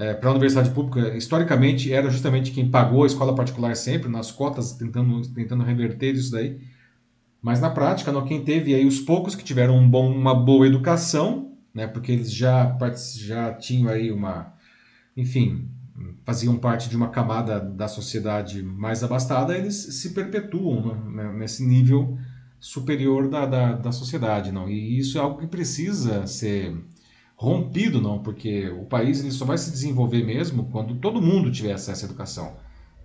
é, 0.00 0.14
para 0.14 0.30
a 0.30 0.32
universidade 0.32 0.70
pública, 0.70 1.14
historicamente, 1.14 1.92
era 1.92 2.08
justamente 2.08 2.52
quem 2.52 2.70
pagou 2.70 3.04
a 3.04 3.06
escola 3.06 3.34
particular 3.34 3.76
sempre, 3.76 4.08
nas 4.08 4.32
cotas, 4.32 4.72
tentando, 4.72 5.20
tentando 5.34 5.62
reverter 5.62 6.14
isso 6.14 6.32
daí. 6.32 6.58
Mas 7.42 7.60
na 7.60 7.68
prática, 7.68 8.10
não, 8.10 8.24
quem 8.24 8.42
teve 8.42 8.74
aí 8.74 8.86
os 8.86 8.98
poucos 9.00 9.34
que 9.34 9.44
tiveram 9.44 9.76
um 9.76 9.88
bom, 9.88 10.10
uma 10.10 10.34
boa 10.34 10.66
educação, 10.66 11.52
né? 11.74 11.86
Porque 11.86 12.12
eles 12.12 12.32
já 12.32 12.76
já 13.18 13.52
tinham 13.52 13.90
aí 13.90 14.10
uma, 14.10 14.54
enfim, 15.14 15.68
faziam 16.24 16.56
parte 16.56 16.88
de 16.88 16.96
uma 16.96 17.08
camada 17.08 17.60
da 17.60 17.86
sociedade 17.86 18.62
mais 18.62 19.04
abastada, 19.04 19.56
eles 19.56 19.74
se 19.74 20.14
perpetuam 20.14 20.94
né? 21.10 21.30
nesse 21.32 21.62
nível 21.62 22.16
superior 22.58 23.28
da, 23.28 23.44
da, 23.44 23.72
da 23.72 23.92
sociedade, 23.92 24.50
não? 24.50 24.66
E 24.68 24.98
isso 24.98 25.18
é 25.18 25.20
algo 25.20 25.38
que 25.38 25.46
precisa 25.46 26.26
ser 26.26 26.74
rompido, 27.40 28.02
não? 28.02 28.18
Porque 28.18 28.68
o 28.68 28.84
país 28.84 29.20
ele 29.20 29.30
só 29.30 29.46
vai 29.46 29.56
se 29.56 29.70
desenvolver 29.70 30.22
mesmo 30.22 30.64
quando 30.64 30.96
todo 30.96 31.22
mundo 31.22 31.50
tiver 31.50 31.72
acesso 31.72 32.04
à 32.04 32.08
educação. 32.08 32.56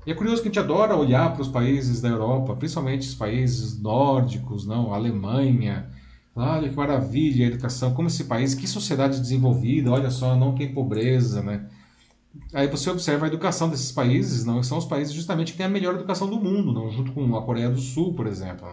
E 0.06 0.12
é 0.12 0.14
curioso 0.14 0.42
que 0.42 0.50
a 0.50 0.52
gente 0.52 0.60
adora 0.60 0.94
olhar 0.94 1.32
para 1.32 1.42
os 1.42 1.48
países 1.48 2.02
da 2.02 2.10
Europa, 2.10 2.54
principalmente 2.56 3.08
os 3.08 3.16
países 3.16 3.82
nórdicos, 3.82 4.68
não? 4.68 4.94
Alemanha, 4.94 5.90
Olha 6.36 6.68
que 6.68 6.76
maravilha 6.76 7.46
a 7.46 7.48
educação, 7.48 7.94
como 7.94 8.10
esse 8.10 8.26
país, 8.26 8.54
que 8.54 8.68
sociedade 8.68 9.22
desenvolvida, 9.22 9.90
olha 9.90 10.12
só, 10.12 10.36
não 10.36 10.54
tem 10.54 10.74
pobreza, 10.74 11.42
né? 11.42 11.66
Aí 12.54 12.68
você 12.68 12.90
observa 12.90 13.26
a 13.26 13.30
educação 13.30 13.70
desses 13.70 13.90
países, 13.90 14.44
não 14.44 14.62
são 14.62 14.78
os 14.78 14.84
países 14.84 15.14
justamente 15.14 15.54
que 15.54 15.58
têm 15.58 15.68
a 15.68 15.70
melhor 15.70 15.96
educação 15.96 16.30
do 16.30 16.36
mundo, 16.36 16.74
não 16.74 16.92
junto 16.92 17.14
com 17.14 17.38
a 17.38 17.42
Coreia 17.42 17.70
do 17.70 17.80
Sul, 17.80 18.14
por 18.14 18.28
exemplo. 18.28 18.68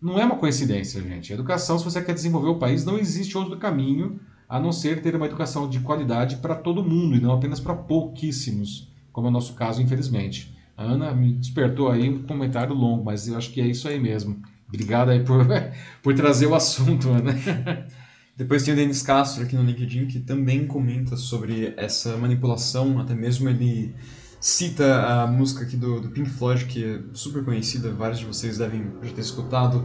Não 0.00 0.16
é 0.16 0.24
uma 0.24 0.36
coincidência, 0.36 1.02
gente. 1.02 1.32
A 1.32 1.34
educação, 1.34 1.76
se 1.76 1.84
você 1.84 2.00
quer 2.00 2.14
desenvolver 2.14 2.50
o 2.50 2.58
país, 2.60 2.84
não 2.84 2.96
existe 2.96 3.36
outro 3.36 3.58
caminho 3.58 4.20
a 4.48 4.60
não 4.60 4.72
ser 4.72 5.02
ter 5.02 5.14
uma 5.16 5.26
educação 5.26 5.68
de 5.68 5.80
qualidade 5.80 6.36
para 6.36 6.54
todo 6.54 6.84
mundo 6.84 7.16
e 7.16 7.20
não 7.20 7.32
apenas 7.32 7.60
para 7.60 7.74
pouquíssimos, 7.74 8.92
como 9.12 9.26
é 9.26 9.30
o 9.30 9.32
nosso 9.32 9.54
caso, 9.54 9.82
infelizmente. 9.82 10.56
A 10.76 10.84
Ana 10.84 11.12
me 11.14 11.32
despertou 11.32 11.90
aí 11.90 12.08
um 12.08 12.22
comentário 12.22 12.74
longo, 12.74 13.04
mas 13.04 13.26
eu 13.26 13.36
acho 13.36 13.50
que 13.50 13.60
é 13.60 13.66
isso 13.66 13.88
aí 13.88 13.98
mesmo. 13.98 14.40
Obrigado 14.68 15.10
aí 15.10 15.24
por, 15.24 15.46
por 16.02 16.14
trazer 16.14 16.46
o 16.46 16.54
assunto, 16.54 17.08
né? 17.10 17.86
Depois 18.36 18.62
tem 18.62 18.74
o 18.74 18.76
Denis 18.76 19.02
Castro 19.02 19.44
aqui 19.44 19.56
no 19.56 19.62
LinkedIn 19.62 20.06
que 20.06 20.20
também 20.20 20.66
comenta 20.66 21.16
sobre 21.16 21.72
essa 21.76 22.16
manipulação, 22.18 22.98
até 23.00 23.14
mesmo 23.14 23.48
ele 23.48 23.94
cita 24.38 25.02
a 25.06 25.26
música 25.26 25.64
aqui 25.64 25.76
do, 25.76 26.00
do 26.00 26.10
Pink 26.10 26.28
Floyd, 26.28 26.66
que 26.66 26.84
é 26.84 27.00
super 27.14 27.42
conhecida, 27.42 27.90
vários 27.92 28.18
de 28.18 28.26
vocês 28.26 28.58
devem 28.58 28.92
já 29.02 29.12
ter 29.12 29.22
escutado, 29.22 29.82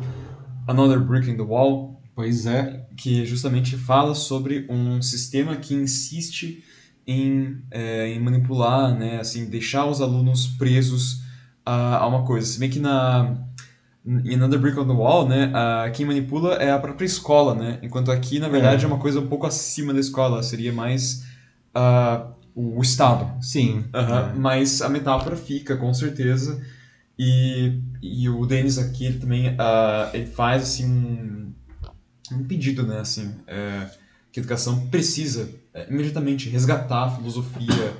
Another 0.67 0.99
Brick 0.99 1.29
in 1.29 1.37
the 1.37 1.43
Wall. 1.43 2.01
Pois 2.13 2.45
é. 2.45 2.80
Que 2.95 3.25
justamente 3.25 3.77
fala 3.77 4.13
sobre 4.13 4.65
um 4.69 5.01
sistema 5.01 5.55
que 5.55 5.73
insiste 5.73 6.63
em, 7.07 7.61
é, 7.71 8.07
em 8.07 8.19
manipular, 8.19 8.97
né, 8.97 9.19
assim, 9.19 9.45
deixar 9.45 9.85
os 9.85 10.01
alunos 10.01 10.47
presos 10.47 11.21
a, 11.65 11.97
a 11.97 12.07
uma 12.07 12.23
coisa. 12.23 12.45
Se 12.45 12.59
bem 12.59 12.69
que 12.69 12.79
na 12.79 13.37
em 14.03 14.33
Another 14.33 14.59
Brick 14.59 14.79
on 14.79 14.87
the 14.87 14.93
Wall, 14.93 15.27
né, 15.27 15.51
a, 15.53 15.89
quem 15.91 16.05
manipula 16.05 16.55
é 16.55 16.71
a 16.71 16.79
própria 16.79 17.05
escola, 17.05 17.53
né? 17.53 17.79
Enquanto 17.83 18.11
aqui, 18.11 18.39
na 18.39 18.49
verdade, 18.49 18.83
é, 18.83 18.85
é 18.85 18.87
uma 18.87 18.97
coisa 18.97 19.19
um 19.19 19.27
pouco 19.27 19.45
acima 19.45 19.93
da 19.93 19.99
escola, 19.99 20.41
seria 20.41 20.73
mais 20.73 21.23
uh, 21.75 22.33
o 22.55 22.81
Estado. 22.81 23.29
Sim. 23.43 23.85
é. 23.93 24.33
Mas 24.35 24.81
a 24.81 24.89
metáfora 24.89 25.35
fica, 25.35 25.77
com 25.77 25.93
certeza. 25.93 26.59
E, 27.17 27.79
e 28.01 28.27
o 28.27 28.45
Denis 28.47 28.79
aqui 28.79 29.05
ele 29.05 29.19
também 29.19 29.49
uh, 29.49 30.09
ele 30.13 30.25
faz 30.25 30.63
assim 30.63 30.89
um, 30.89 31.53
um 32.33 32.43
pedido, 32.43 32.85
né, 32.85 32.99
assim, 32.99 33.33
é, 33.47 33.89
que 34.31 34.39
a 34.39 34.41
educação 34.41 34.87
precisa 34.87 35.49
é, 35.73 35.87
imediatamente 35.89 36.49
resgatar 36.49 37.05
a 37.05 37.11
filosofia, 37.11 37.93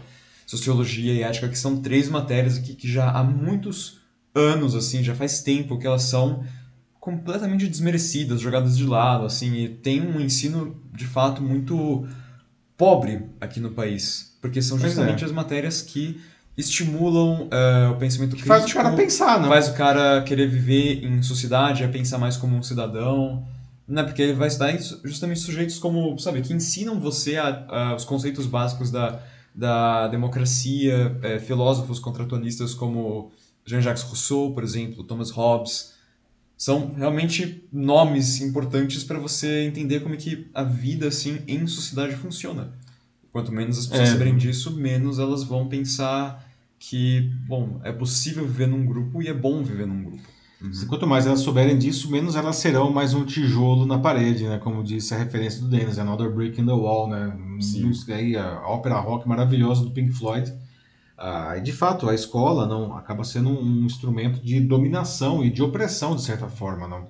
sociologia 0.46 1.14
e 1.14 1.24
ética, 1.24 1.48
que 1.48 1.58
são 1.58 1.82
três 1.82 2.10
matérias 2.10 2.58
aqui 2.58 2.74
que 2.74 2.92
já 2.92 3.10
há 3.10 3.24
muitos 3.24 4.02
anos, 4.34 4.76
assim, 4.76 5.04
já 5.04 5.16
faz 5.16 5.42
tempo 5.42 5.78
que 5.78 5.88
elas 5.88 6.04
são 6.04 6.44
completamente 7.00 7.68
desmerecidas, 7.68 8.40
jogadas 8.40 8.78
de 8.78 8.86
lado, 8.86 9.26
assim, 9.26 9.54
e 9.56 9.70
tem 9.70 10.02
um 10.02 10.20
ensino 10.22 10.80
de 10.94 11.06
fato 11.06 11.42
muito 11.42 12.08
pobre 12.78 13.26
aqui 13.40 13.60
no 13.60 13.72
país, 13.72 14.38
porque 14.42 14.62
são 14.62 14.78
justamente 14.78 15.24
é. 15.24 15.26
as 15.26 15.32
matérias 15.32 15.82
que 15.82 16.22
estimulam 16.58 17.44
uh, 17.44 17.92
o 17.92 17.96
pensamento 17.96 18.36
que 18.36 18.44
crítico. 18.44 18.48
Faz 18.48 18.72
o 18.72 18.74
cara 18.74 18.92
pensar, 18.96 19.40
não? 19.40 19.50
Faz 19.50 19.70
o 19.70 19.74
cara 19.74 20.22
querer 20.24 20.48
viver 20.48 21.04
em 21.04 21.22
sociedade, 21.22 21.84
a 21.84 21.88
pensar 21.88 22.18
mais 22.18 22.38
como 22.38 22.56
um 22.56 22.64
cidadão, 22.64 23.46
né? 23.92 24.04
Porque 24.04 24.22
ele 24.22 24.34
vai 24.34 24.48
estudar 24.48 24.76
justamente 25.04 25.42
sujeitos 25.42 25.78
como, 25.78 26.18
sabe, 26.18 26.42
que 26.42 26.54
ensinam 26.54 27.00
você 27.00 27.36
a, 27.36 27.66
a, 27.68 27.96
os 27.96 28.06
conceitos 28.06 28.46
básicos 28.46 28.90
da, 28.90 29.22
da 29.54 30.08
democracia, 30.08 31.18
é, 31.22 31.40
filósofos 31.40 32.00
contratualistas 32.00 32.74
como 32.74 33.32
Jean-Jacques 33.66 34.04
Rousseau, 34.04 34.54
por 34.54 34.64
exemplo, 34.64 35.04
Thomas 35.04 35.30
Hobbes, 35.30 35.94
são 36.58 36.94
realmente 36.94 37.64
nomes 37.72 38.40
importantes 38.40 39.04
para 39.04 39.20
você 39.20 39.64
entender 39.64 40.00
como 40.00 40.16
é 40.16 40.18
que 40.18 40.48
a 40.54 40.64
vida 40.64 41.08
assim 41.08 41.40
em 41.48 41.68
sociedade 41.68 42.16
funciona. 42.16 42.72
Quanto 43.32 43.52
menos 43.52 43.78
as 43.78 43.88
pessoas 43.88 44.10
é. 44.10 44.12
saberem 44.14 44.38
disso, 44.38 44.72
menos 44.72 45.20
elas 45.20 45.44
vão 45.44 45.68
pensar 45.68 46.48
que, 46.80 47.32
bom, 47.46 47.82
é 47.84 47.92
possível 47.92 48.46
viver 48.46 48.68
num 48.68 48.86
grupo 48.86 49.22
e 49.22 49.28
é 49.28 49.34
bom 49.34 49.64
viver 49.64 49.86
num 49.86 50.04
grupo. 50.04 50.31
Uhum. 50.62 50.88
Quanto 50.88 51.08
mais 51.08 51.26
elas 51.26 51.40
souberem 51.40 51.78
disso, 51.78 52.12
menos 52.12 52.36
elas 52.36 52.58
serão 52.58 52.92
mais 52.92 53.14
um 53.14 53.26
tijolo 53.26 53.86
na 53.86 53.98
parede, 53.98 54.48
né? 54.48 54.60
Como 54.60 54.84
disse 54.84 55.14
a 55.14 55.18
referência 55.18 55.62
do 55.62 55.68
Dennis, 55.68 55.98
Another 55.98 56.32
Brick 56.32 56.62
in 56.62 56.66
the 56.66 56.72
Wall, 56.72 57.10
né? 57.10 57.36
Sim. 57.60 57.92
Aí, 58.10 58.38
a 58.38 58.62
ópera 58.68 59.00
rock 59.00 59.28
maravilhosa 59.28 59.84
do 59.84 59.92
Pink 59.92 60.12
Floyd 60.12 60.54
ah, 61.24 61.56
de 61.60 61.72
fato, 61.72 62.10
a 62.10 62.16
escola 62.16 62.66
não 62.66 62.98
acaba 62.98 63.24
sendo 63.24 63.52
um 63.52 63.86
instrumento 63.86 64.44
de 64.44 64.60
dominação 64.60 65.46
e 65.46 65.52
de 65.52 65.62
opressão, 65.62 66.16
de 66.16 66.24
certa 66.24 66.48
forma. 66.48 66.88
Não? 66.88 67.08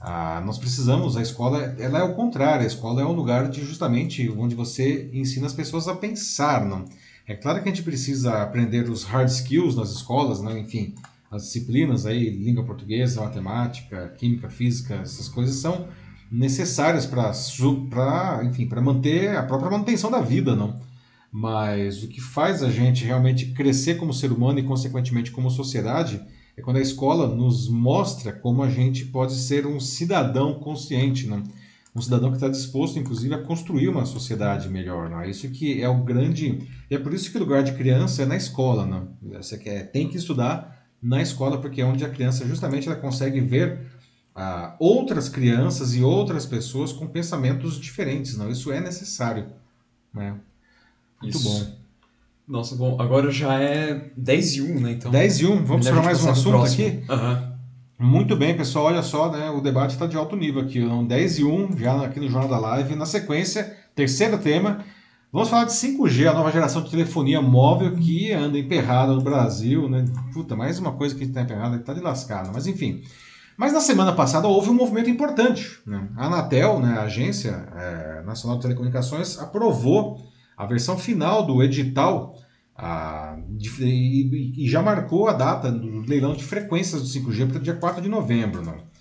Ah, 0.00 0.42
nós 0.42 0.56
precisamos, 0.56 1.18
a 1.18 1.22
escola 1.22 1.58
ela 1.78 1.98
é 1.98 2.02
o 2.02 2.14
contrário, 2.14 2.64
a 2.64 2.66
escola 2.66 3.02
é 3.02 3.04
um 3.04 3.12
lugar 3.12 3.50
de 3.50 3.62
justamente 3.62 4.26
onde 4.30 4.54
você 4.54 5.10
ensina 5.12 5.46
as 5.46 5.52
pessoas 5.52 5.86
a 5.86 5.94
pensar. 5.94 6.64
Não? 6.64 6.86
É 7.28 7.34
claro 7.34 7.62
que 7.62 7.68
a 7.68 7.72
gente 7.72 7.84
precisa 7.84 8.42
aprender 8.42 8.88
os 8.88 9.04
hard 9.04 9.28
skills 9.28 9.76
nas 9.76 9.90
escolas, 9.90 10.40
não? 10.40 10.56
enfim, 10.56 10.94
as 11.32 11.44
disciplinas 11.44 12.04
aí, 12.04 12.28
língua 12.28 12.62
portuguesa, 12.62 13.22
matemática, 13.22 14.14
química, 14.18 14.50
física, 14.50 14.96
essas 14.96 15.30
coisas 15.30 15.56
são 15.56 15.88
necessárias 16.30 17.06
para, 17.06 18.44
enfim, 18.44 18.66
para 18.66 18.82
manter 18.82 19.34
a 19.34 19.42
própria 19.42 19.70
manutenção 19.70 20.10
da 20.10 20.20
vida, 20.20 20.54
não? 20.54 20.78
Mas 21.32 22.02
o 22.02 22.08
que 22.08 22.20
faz 22.20 22.62
a 22.62 22.70
gente 22.70 23.06
realmente 23.06 23.46
crescer 23.46 23.94
como 23.94 24.12
ser 24.12 24.30
humano 24.30 24.58
e, 24.58 24.62
consequentemente, 24.62 25.30
como 25.30 25.50
sociedade 25.50 26.22
é 26.54 26.60
quando 26.60 26.76
a 26.76 26.82
escola 26.82 27.26
nos 27.26 27.66
mostra 27.66 28.30
como 28.30 28.62
a 28.62 28.68
gente 28.68 29.06
pode 29.06 29.32
ser 29.32 29.66
um 29.66 29.80
cidadão 29.80 30.60
consciente, 30.60 31.26
né? 31.26 31.42
um 31.96 32.00
cidadão 32.02 32.28
que 32.28 32.36
está 32.36 32.48
disposto, 32.48 32.98
inclusive, 32.98 33.34
a 33.34 33.42
construir 33.42 33.88
uma 33.88 34.04
sociedade 34.04 34.68
melhor. 34.68 35.08
Não 35.08 35.20
é 35.20 35.30
isso 35.30 35.48
que 35.48 35.82
é 35.82 35.88
o 35.88 36.04
grande. 36.04 36.68
É 36.90 36.98
por 36.98 37.14
isso 37.14 37.30
que 37.30 37.38
o 37.38 37.40
lugar 37.40 37.62
de 37.62 37.72
criança 37.72 38.22
é 38.22 38.26
na 38.26 38.36
escola. 38.36 38.86
Não? 38.86 39.08
Você 39.38 39.56
quer, 39.56 39.90
tem 39.90 40.08
que 40.08 40.18
estudar 40.18 40.81
na 41.02 41.20
escola, 41.20 41.60
porque 41.60 41.80
é 41.80 41.84
onde 41.84 42.04
a 42.04 42.08
criança 42.08 42.46
justamente 42.46 42.88
ela 42.88 42.96
consegue 42.96 43.40
ver 43.40 43.80
ah, 44.34 44.76
outras 44.78 45.28
crianças 45.28 45.94
e 45.94 46.02
outras 46.02 46.46
pessoas 46.46 46.92
com 46.92 47.06
pensamentos 47.06 47.78
diferentes. 47.78 48.36
Não, 48.36 48.50
isso 48.50 48.70
é 48.72 48.80
necessário. 48.80 49.46
Né? 50.14 50.34
Muito 51.20 51.36
Isso. 51.36 51.48
bom. 51.48 51.82
Nossa, 52.46 52.74
bom, 52.74 53.00
agora 53.00 53.30
já 53.30 53.58
é 53.60 54.10
10 54.16 54.56
e 54.56 54.62
1, 54.62 54.80
né? 54.80 54.92
Então, 54.92 55.10
10 55.10 55.40
e 55.40 55.46
1, 55.46 55.64
vamos 55.64 55.88
para 55.88 56.02
mais 56.02 56.22
um 56.22 56.30
assunto 56.30 56.64
aqui? 56.64 57.02
Uhum. 57.08 57.52
Muito 57.98 58.36
bem, 58.36 58.56
pessoal, 58.56 58.86
olha 58.86 59.02
só, 59.02 59.30
né? 59.30 59.48
O 59.50 59.60
debate 59.60 59.92
está 59.92 60.06
de 60.06 60.16
alto 60.16 60.34
nível 60.34 60.60
aqui. 60.62 60.80
Então, 60.80 61.06
10 61.06 61.38
e 61.38 61.44
1, 61.44 61.78
já 61.78 62.04
aqui 62.04 62.18
no 62.18 62.28
Jornal 62.28 62.50
da 62.50 62.58
Live. 62.58 62.96
Na 62.96 63.06
sequência, 63.06 63.76
terceiro 63.94 64.38
tema, 64.38 64.84
Vamos 65.32 65.48
falar 65.48 65.64
de 65.64 65.72
5G, 65.72 66.28
a 66.28 66.34
nova 66.34 66.52
geração 66.52 66.82
de 66.82 66.90
telefonia 66.90 67.40
móvel 67.40 67.96
que 67.96 68.30
anda 68.32 68.58
emperrada 68.58 69.14
no 69.14 69.22
Brasil, 69.22 69.88
né? 69.88 70.04
Puta, 70.30 70.54
mais 70.54 70.78
uma 70.78 70.92
coisa 70.92 71.14
que 71.14 71.24
está 71.24 71.40
emperrada, 71.40 71.76
está 71.76 71.94
de 71.94 72.00
lascada, 72.00 72.50
mas 72.52 72.66
enfim. 72.66 73.02
Mas 73.56 73.72
na 73.72 73.80
semana 73.80 74.12
passada 74.12 74.46
houve 74.46 74.68
um 74.68 74.74
movimento 74.74 75.08
importante. 75.08 75.80
Né? 75.86 76.06
A 76.18 76.26
Anatel, 76.26 76.80
né, 76.80 76.98
a 76.98 77.04
Agência 77.04 77.66
é, 77.74 78.22
Nacional 78.26 78.58
de 78.58 78.64
Telecomunicações, 78.64 79.38
aprovou 79.38 80.18
a 80.54 80.66
versão 80.66 80.98
final 80.98 81.46
do 81.46 81.62
edital 81.62 82.36
a, 82.76 83.38
de, 83.48 83.70
e, 83.82 84.64
e, 84.66 84.68
já 84.68 84.82
marcou 84.82 85.28
a 85.28 85.32
data 85.32 85.72
do 85.72 86.00
leilão 86.00 86.34
de 86.34 86.44
frequências 86.44 87.00
do 87.00 87.08
5G 87.08 87.48
para 87.48 87.56
o 87.56 87.62
dia 87.62 87.74
4 87.74 88.02
de 88.02 88.08
novembro. 88.08 88.62
Não? 88.62 88.91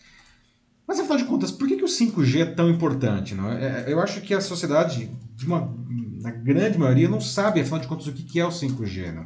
Mas 0.92 1.00
afinal 1.00 1.18
de 1.20 1.24
contas, 1.24 1.52
por 1.52 1.70
que, 1.70 1.78
que 1.78 1.86
o 1.86 1.88
5G 1.88 2.42
é 2.42 2.46
tão 2.46 2.70
importante? 2.70 3.34
Não? 3.34 3.50
É, 3.50 3.86
eu 3.88 4.02
acho 4.02 4.20
que 4.20 4.34
a 4.34 4.42
sociedade, 4.42 5.10
de 5.38 5.46
uma, 5.46 5.74
na 6.20 6.32
grande 6.32 6.78
maioria, 6.78 7.08
não 7.08 7.22
sabe, 7.22 7.62
afinal 7.62 7.80
de 7.80 7.88
contas, 7.88 8.08
o 8.08 8.12
que, 8.12 8.24
que 8.24 8.42
é 8.42 8.46
o 8.46 8.50
5G. 8.50 9.14
Não? 9.14 9.26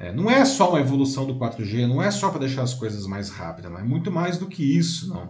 É, 0.00 0.10
não 0.10 0.30
é 0.30 0.42
só 0.46 0.70
uma 0.70 0.80
evolução 0.80 1.26
do 1.26 1.34
4G, 1.34 1.86
não 1.86 2.02
é 2.02 2.10
só 2.10 2.30
para 2.30 2.40
deixar 2.40 2.62
as 2.62 2.72
coisas 2.72 3.06
mais 3.06 3.28
rápidas, 3.28 3.70
é 3.78 3.82
muito 3.82 4.10
mais 4.10 4.38
do 4.38 4.46
que 4.46 4.64
isso. 4.64 5.10
Não? 5.10 5.28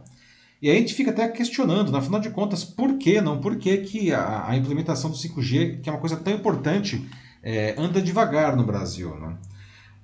E 0.62 0.70
aí 0.70 0.76
a 0.76 0.78
gente 0.78 0.94
fica 0.94 1.10
até 1.10 1.26
questionando, 1.26 1.90
né? 1.90 1.98
afinal 1.98 2.20
de 2.20 2.30
contas, 2.30 2.64
por 2.64 2.96
que 2.96 3.20
não? 3.20 3.40
Por 3.40 3.56
que, 3.56 3.78
que 3.78 4.14
a, 4.14 4.48
a 4.48 4.56
implementação 4.56 5.10
do 5.10 5.16
5G, 5.16 5.80
que 5.80 5.88
é 5.88 5.92
uma 5.92 5.98
coisa 5.98 6.16
tão 6.16 6.32
importante, 6.32 7.04
é, 7.42 7.74
anda 7.76 8.00
devagar 8.00 8.54
no 8.54 8.62
Brasil? 8.62 9.12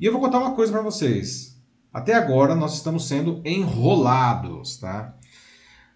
E 0.01 0.05
eu 0.05 0.11
vou 0.11 0.21
contar 0.21 0.41
uma 0.41 0.57
coisa 0.57 0.73
para 0.73 0.83
vocês. 0.83 1.57
Até 1.95 2.15
agora 2.15 2.53
nós 2.57 2.75
estamos 2.75 3.07
sendo 3.07 3.41
enrolados, 3.45 4.79
tá? 4.79 5.15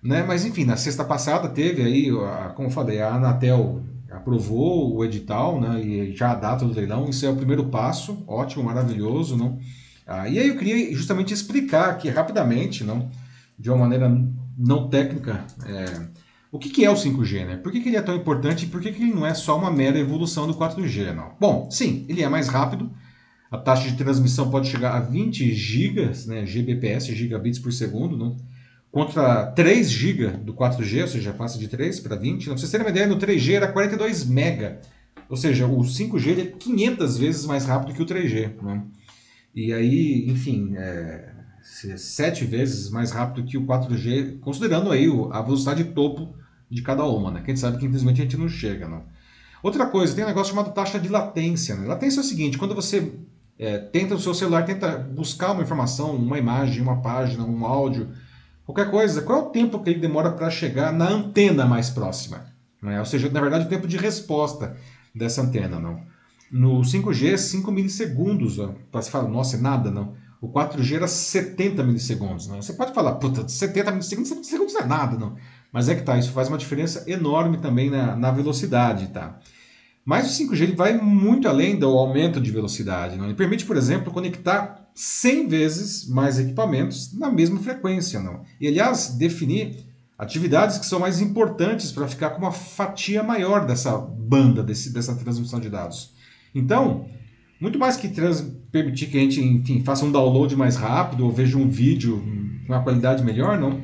Né? 0.02 0.22
Mas 0.22 0.44
enfim, 0.44 0.64
na 0.64 0.76
sexta 0.76 1.04
passada 1.04 1.48
teve 1.48 1.82
aí, 1.82 2.10
como 2.54 2.68
eu 2.68 2.72
falei, 2.72 3.00
a 3.00 3.14
Anatel 3.14 3.82
aprovou 4.10 4.96
o 4.96 5.04
edital 5.04 5.60
né? 5.60 5.80
e 5.82 6.16
já 6.16 6.32
a 6.32 6.34
data 6.34 6.64
do 6.64 6.72
leilão. 6.72 7.08
Isso 7.08 7.26
é 7.26 7.30
o 7.30 7.36
primeiro 7.36 7.66
passo, 7.66 8.22
ótimo, 8.26 8.64
maravilhoso. 8.64 9.36
Não? 9.36 9.58
Ah, 10.06 10.28
e 10.28 10.38
aí 10.38 10.48
eu 10.48 10.56
queria 10.56 10.94
justamente 10.94 11.34
explicar 11.34 11.90
aqui 11.90 12.08
rapidamente, 12.08 12.84
não? 12.84 13.10
de 13.58 13.70
uma 13.70 13.78
maneira 13.78 14.08
não 14.56 14.88
técnica, 14.88 15.44
é, 15.64 16.06
o 16.52 16.58
que, 16.58 16.70
que, 16.70 16.84
é 16.84 16.90
o 16.90 16.94
5G, 16.94 17.46
né? 17.46 17.56
Por 17.56 17.72
que, 17.72 17.80
que 17.80 17.88
ele 17.88 17.96
é 17.96 18.02
tão 18.02 18.14
importante 18.14 18.64
e 18.64 18.68
por 18.68 18.80
que, 18.80 18.92
que 18.92 19.02
ele 19.02 19.14
não 19.14 19.26
é 19.26 19.34
só 19.34 19.58
uma 19.58 19.70
mera 19.70 19.98
evolução 19.98 20.46
do 20.46 20.54
4G, 20.54 21.12
não? 21.12 21.34
Bom, 21.40 21.68
sim, 21.70 22.06
ele 22.08 22.22
é 22.22 22.28
mais 22.28 22.48
rápido, 22.48 22.90
a 23.50 23.58
taxa 23.58 23.88
de 23.90 23.96
transmissão 23.96 24.50
pode 24.50 24.68
chegar 24.68 24.94
a 24.94 25.00
20 25.00 25.54
gigas, 25.54 26.26
né, 26.26 26.44
GBps, 26.46 27.14
gigabits 27.14 27.58
por 27.58 27.72
segundo, 27.72 28.16
não? 28.16 28.36
Contra 28.90 29.46
3 29.52 29.90
GB 29.90 30.28
do 30.38 30.54
4G, 30.54 31.02
ou 31.02 31.08
seja, 31.08 31.32
passa 31.32 31.58
de 31.58 31.68
3 31.68 32.00
para 32.00 32.16
20. 32.16 32.46
Para 32.46 32.56
vocês 32.56 32.70
terem 32.70 32.86
uma 32.86 32.90
ideia, 32.90 33.06
no 33.06 33.18
3G 33.18 33.54
era 33.54 33.72
42 33.72 34.24
MB. 34.24 34.78
Ou 35.28 35.36
seja, 35.36 35.66
o 35.66 35.80
5G 35.80 36.38
é 36.38 36.46
500 36.46 37.18
vezes 37.18 37.46
mais 37.46 37.64
rápido 37.64 37.94
que 37.94 38.02
o 38.02 38.06
3G. 38.06 38.62
Né? 38.62 38.82
E 39.54 39.72
aí, 39.72 40.26
enfim, 40.28 40.74
é, 40.76 41.30
sete 41.96 42.44
vezes 42.44 42.90
mais 42.90 43.10
rápido 43.10 43.46
que 43.46 43.58
o 43.58 43.66
4G, 43.66 44.38
considerando 44.40 44.90
aí 44.90 45.06
a 45.32 45.42
velocidade 45.42 45.84
topo 45.84 46.34
de 46.70 46.82
cada 46.82 47.04
uma, 47.04 47.30
né? 47.30 47.40
Que 47.40 47.50
a 47.50 47.54
gente 47.54 47.60
sabe 47.60 47.78
que 47.78 47.86
infelizmente 47.86 48.20
a 48.20 48.24
gente 48.24 48.36
não 48.36 48.48
chega, 48.48 48.88
não. 48.88 49.04
Outra 49.62 49.86
coisa, 49.86 50.14
tem 50.14 50.24
um 50.24 50.28
negócio 50.28 50.54
chamado 50.54 50.72
taxa 50.72 50.98
de 50.98 51.08
latência. 51.08 51.74
Né? 51.74 51.86
Latência 51.86 52.20
é 52.20 52.22
o 52.22 52.24
seguinte, 52.24 52.58
quando 52.58 52.74
você 52.74 53.12
é, 53.58 53.78
tenta 53.78 54.14
o 54.14 54.20
seu 54.20 54.34
celular, 54.34 54.64
tenta 54.64 54.96
buscar 54.98 55.52
uma 55.52 55.62
informação, 55.62 56.14
uma 56.14 56.38
imagem, 56.38 56.82
uma 56.82 57.00
página, 57.00 57.44
um 57.44 57.64
áudio, 57.64 58.10
qualquer 58.66 58.90
coisa, 58.90 59.22
qual 59.22 59.38
é 59.38 59.42
o 59.44 59.50
tempo 59.50 59.82
que 59.82 59.88
ele 59.88 60.00
demora 60.00 60.32
para 60.32 60.50
chegar 60.50 60.92
na 60.92 61.08
antena 61.08 61.64
mais 61.64 61.88
próxima? 61.88 62.44
Né? 62.82 62.98
Ou 62.98 63.06
seja, 63.06 63.30
na 63.30 63.40
verdade, 63.40 63.64
o 63.64 63.68
tempo 63.68 63.88
de 63.88 63.96
resposta 63.96 64.76
dessa 65.14 65.40
antena. 65.40 65.80
não. 65.80 66.00
No 66.50 66.80
5G, 66.80 67.36
5 67.36 67.72
milissegundos. 67.72 68.58
Para 68.92 69.02
se 69.02 69.10
falar, 69.10 69.28
nossa, 69.28 69.56
é 69.56 69.60
nada, 69.60 69.90
não. 69.90 70.14
O 70.40 70.48
4G 70.48 70.96
era 70.96 71.08
70 71.08 71.82
milissegundos. 71.82 72.46
Não? 72.46 72.60
Você 72.60 72.74
pode 72.74 72.92
falar, 72.92 73.14
puta, 73.14 73.48
70 73.48 73.90
milissegundos, 73.90 74.28
70 74.28 74.46
segundos 74.46 74.74
é 74.76 74.84
nada, 74.84 75.16
não. 75.16 75.36
Mas 75.72 75.88
é 75.88 75.94
que 75.94 76.02
tá, 76.02 76.16
isso 76.16 76.32
faz 76.32 76.48
uma 76.48 76.58
diferença 76.58 77.04
enorme 77.10 77.58
também 77.58 77.90
na, 77.90 78.14
na 78.14 78.30
velocidade, 78.30 79.08
tá? 79.08 79.38
Mas 80.06 80.30
o 80.30 80.44
5G 80.44 80.62
ele 80.62 80.76
vai 80.76 80.96
muito 80.96 81.48
além 81.48 81.76
do 81.76 81.88
aumento 81.88 82.40
de 82.40 82.52
velocidade. 82.52 83.16
Não? 83.16 83.24
Ele 83.24 83.34
permite, 83.34 83.66
por 83.66 83.76
exemplo, 83.76 84.12
conectar 84.12 84.88
100 84.94 85.48
vezes 85.48 86.08
mais 86.08 86.38
equipamentos 86.38 87.12
na 87.12 87.28
mesma 87.28 87.58
frequência. 87.58 88.20
Não? 88.20 88.42
E, 88.60 88.68
aliás, 88.68 89.16
definir 89.18 89.84
atividades 90.16 90.78
que 90.78 90.86
são 90.86 91.00
mais 91.00 91.20
importantes 91.20 91.90
para 91.90 92.06
ficar 92.06 92.30
com 92.30 92.38
uma 92.38 92.52
fatia 92.52 93.20
maior 93.24 93.66
dessa 93.66 93.98
banda, 93.98 94.62
desse, 94.62 94.92
dessa 94.92 95.12
transmissão 95.16 95.58
de 95.58 95.68
dados. 95.68 96.14
Então, 96.54 97.06
muito 97.60 97.76
mais 97.76 97.96
que 97.96 98.08
permitir 98.70 99.08
que 99.08 99.18
a 99.18 99.20
gente 99.20 99.40
enfim, 99.42 99.82
faça 99.82 100.04
um 100.04 100.12
download 100.12 100.54
mais 100.54 100.76
rápido 100.76 101.24
ou 101.24 101.32
veja 101.32 101.58
um 101.58 101.68
vídeo 101.68 102.22
com 102.64 102.72
uma 102.72 102.82
qualidade 102.82 103.24
melhor, 103.24 103.58
não. 103.58 103.82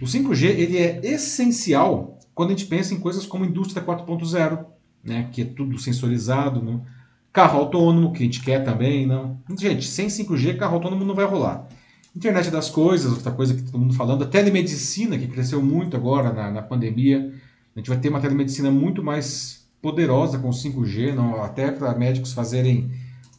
O 0.00 0.06
5G 0.06 0.44
ele 0.46 0.78
é 0.78 1.00
essencial 1.04 2.18
quando 2.34 2.50
a 2.50 2.52
gente 2.52 2.66
pensa 2.66 2.94
em 2.94 3.00
coisas 3.00 3.26
como 3.26 3.44
indústria 3.44 3.84
4.0, 3.84 4.64
né, 5.08 5.28
que 5.32 5.42
é 5.42 5.44
tudo 5.44 5.78
sensorizado, 5.78 6.62
não 6.62 6.84
Carro 7.32 7.58
autônomo, 7.60 8.12
que 8.12 8.22
a 8.22 8.26
gente 8.26 8.42
quer 8.42 8.64
também, 8.64 9.06
não. 9.06 9.38
Gente, 9.56 9.86
sem 9.86 10.08
5G, 10.08 10.56
carro 10.56 10.74
autônomo 10.74 11.04
não 11.04 11.14
vai 11.14 11.26
rolar. 11.26 11.68
Internet 12.16 12.50
das 12.50 12.70
coisas, 12.70 13.12
outra 13.12 13.30
coisa 13.30 13.54
que 13.54 13.62
todo 13.62 13.78
mundo 13.78 13.94
falando, 13.94 14.24
a 14.24 14.26
telemedicina, 14.26 15.18
que 15.18 15.28
cresceu 15.28 15.62
muito 15.62 15.96
agora 15.96 16.32
na, 16.32 16.50
na 16.50 16.62
pandemia. 16.62 17.32
A 17.76 17.78
gente 17.78 17.88
vai 17.88 17.98
ter 17.98 18.08
uma 18.08 18.20
telemedicina 18.20 18.70
muito 18.70 19.04
mais 19.04 19.68
poderosa 19.80 20.38
com 20.38 20.50
5G, 20.50 21.14
não, 21.14 21.40
até 21.42 21.70
para 21.70 21.94
médicos 21.94 22.32
fazerem, 22.32 22.90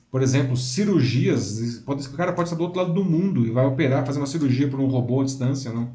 por 0.10 0.22
exemplo, 0.22 0.56
cirurgias. 0.56 1.82
Pode, 1.86 2.08
o 2.08 2.12
cara 2.12 2.32
pode 2.32 2.48
estar 2.48 2.58
do 2.58 2.64
outro 2.64 2.80
lado 2.80 2.94
do 2.94 3.04
mundo 3.04 3.46
e 3.46 3.52
vai 3.52 3.66
operar, 3.66 4.06
fazer 4.06 4.20
uma 4.20 4.28
cirurgia 4.28 4.70
por 4.70 4.80
um 4.80 4.88
robô 4.88 5.22
à 5.22 5.26
distância. 5.26 5.74
Não? 5.74 5.92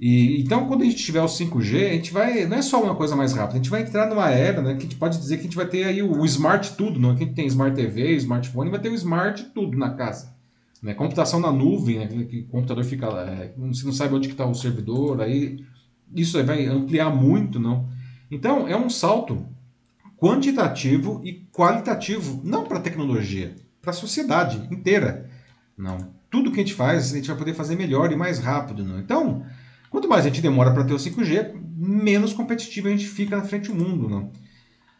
E, 0.00 0.40
então, 0.40 0.68
quando 0.68 0.82
a 0.82 0.84
gente 0.84 0.96
tiver 0.96 1.20
o 1.20 1.26
5G, 1.26 1.88
a 1.88 1.92
gente 1.94 2.12
vai. 2.12 2.46
Não 2.46 2.56
é 2.56 2.62
só 2.62 2.80
uma 2.82 2.94
coisa 2.94 3.16
mais 3.16 3.32
rápida, 3.32 3.54
a 3.54 3.56
gente 3.56 3.70
vai 3.70 3.82
entrar 3.82 4.08
numa 4.08 4.30
era 4.30 4.62
né, 4.62 4.74
que 4.74 4.78
a 4.78 4.82
gente 4.82 4.96
pode 4.96 5.18
dizer 5.18 5.36
que 5.36 5.40
a 5.40 5.44
gente 5.44 5.56
vai 5.56 5.66
ter 5.66 5.84
aí 5.84 6.02
o, 6.02 6.24
smart 6.24 6.76
tudo, 6.76 7.00
não? 7.00 7.12
É 7.12 7.16
que 7.16 7.24
a 7.24 7.26
gente 7.26 7.34
tem 7.34 7.46
smart 7.46 7.74
TV, 7.74 8.14
smartphone, 8.16 8.70
vai 8.70 8.78
ter 8.78 8.90
o 8.90 8.94
smart 8.94 9.44
tudo 9.52 9.76
na 9.76 9.90
casa. 9.94 10.32
Né? 10.80 10.94
Computação 10.94 11.40
na 11.40 11.50
nuvem, 11.50 11.98
né? 11.98 12.06
que 12.06 12.40
o 12.40 12.46
computador 12.46 12.84
fica. 12.84 13.06
É, 13.06 13.52
você 13.56 13.84
não 13.84 13.92
sabe 13.92 14.14
onde 14.14 14.28
está 14.28 14.46
o 14.46 14.54
servidor, 14.54 15.20
aí 15.20 15.64
isso 16.14 16.42
vai 16.44 16.66
ampliar 16.66 17.10
muito, 17.10 17.58
não? 17.58 17.88
Então, 18.30 18.68
é 18.68 18.76
um 18.76 18.88
salto 18.88 19.44
quantitativo 20.16 21.20
e 21.24 21.46
qualitativo, 21.52 22.40
não 22.44 22.64
para 22.64 22.78
a 22.78 22.82
tecnologia, 22.82 23.54
para 23.80 23.90
a 23.90 23.94
sociedade 23.94 24.62
inteira. 24.72 25.28
Não. 25.76 26.16
Tudo 26.30 26.50
que 26.50 26.60
a 26.60 26.62
gente 26.62 26.74
faz, 26.74 27.12
a 27.12 27.16
gente 27.16 27.28
vai 27.28 27.36
poder 27.36 27.54
fazer 27.54 27.76
melhor 27.76 28.12
e 28.12 28.16
mais 28.16 28.38
rápido. 28.38 28.84
Não? 28.84 28.98
Então, 28.98 29.44
Quanto 29.90 30.08
mais 30.08 30.24
a 30.24 30.28
gente 30.28 30.42
demora 30.42 30.72
para 30.72 30.84
ter 30.84 30.92
o 30.92 30.98
5G, 30.98 31.54
menos 31.76 32.32
competitivo 32.32 32.88
a 32.88 32.90
gente 32.90 33.06
fica 33.06 33.36
na 33.36 33.44
frente 33.44 33.68
do 33.68 33.74
mundo. 33.74 34.08
Não? 34.08 34.30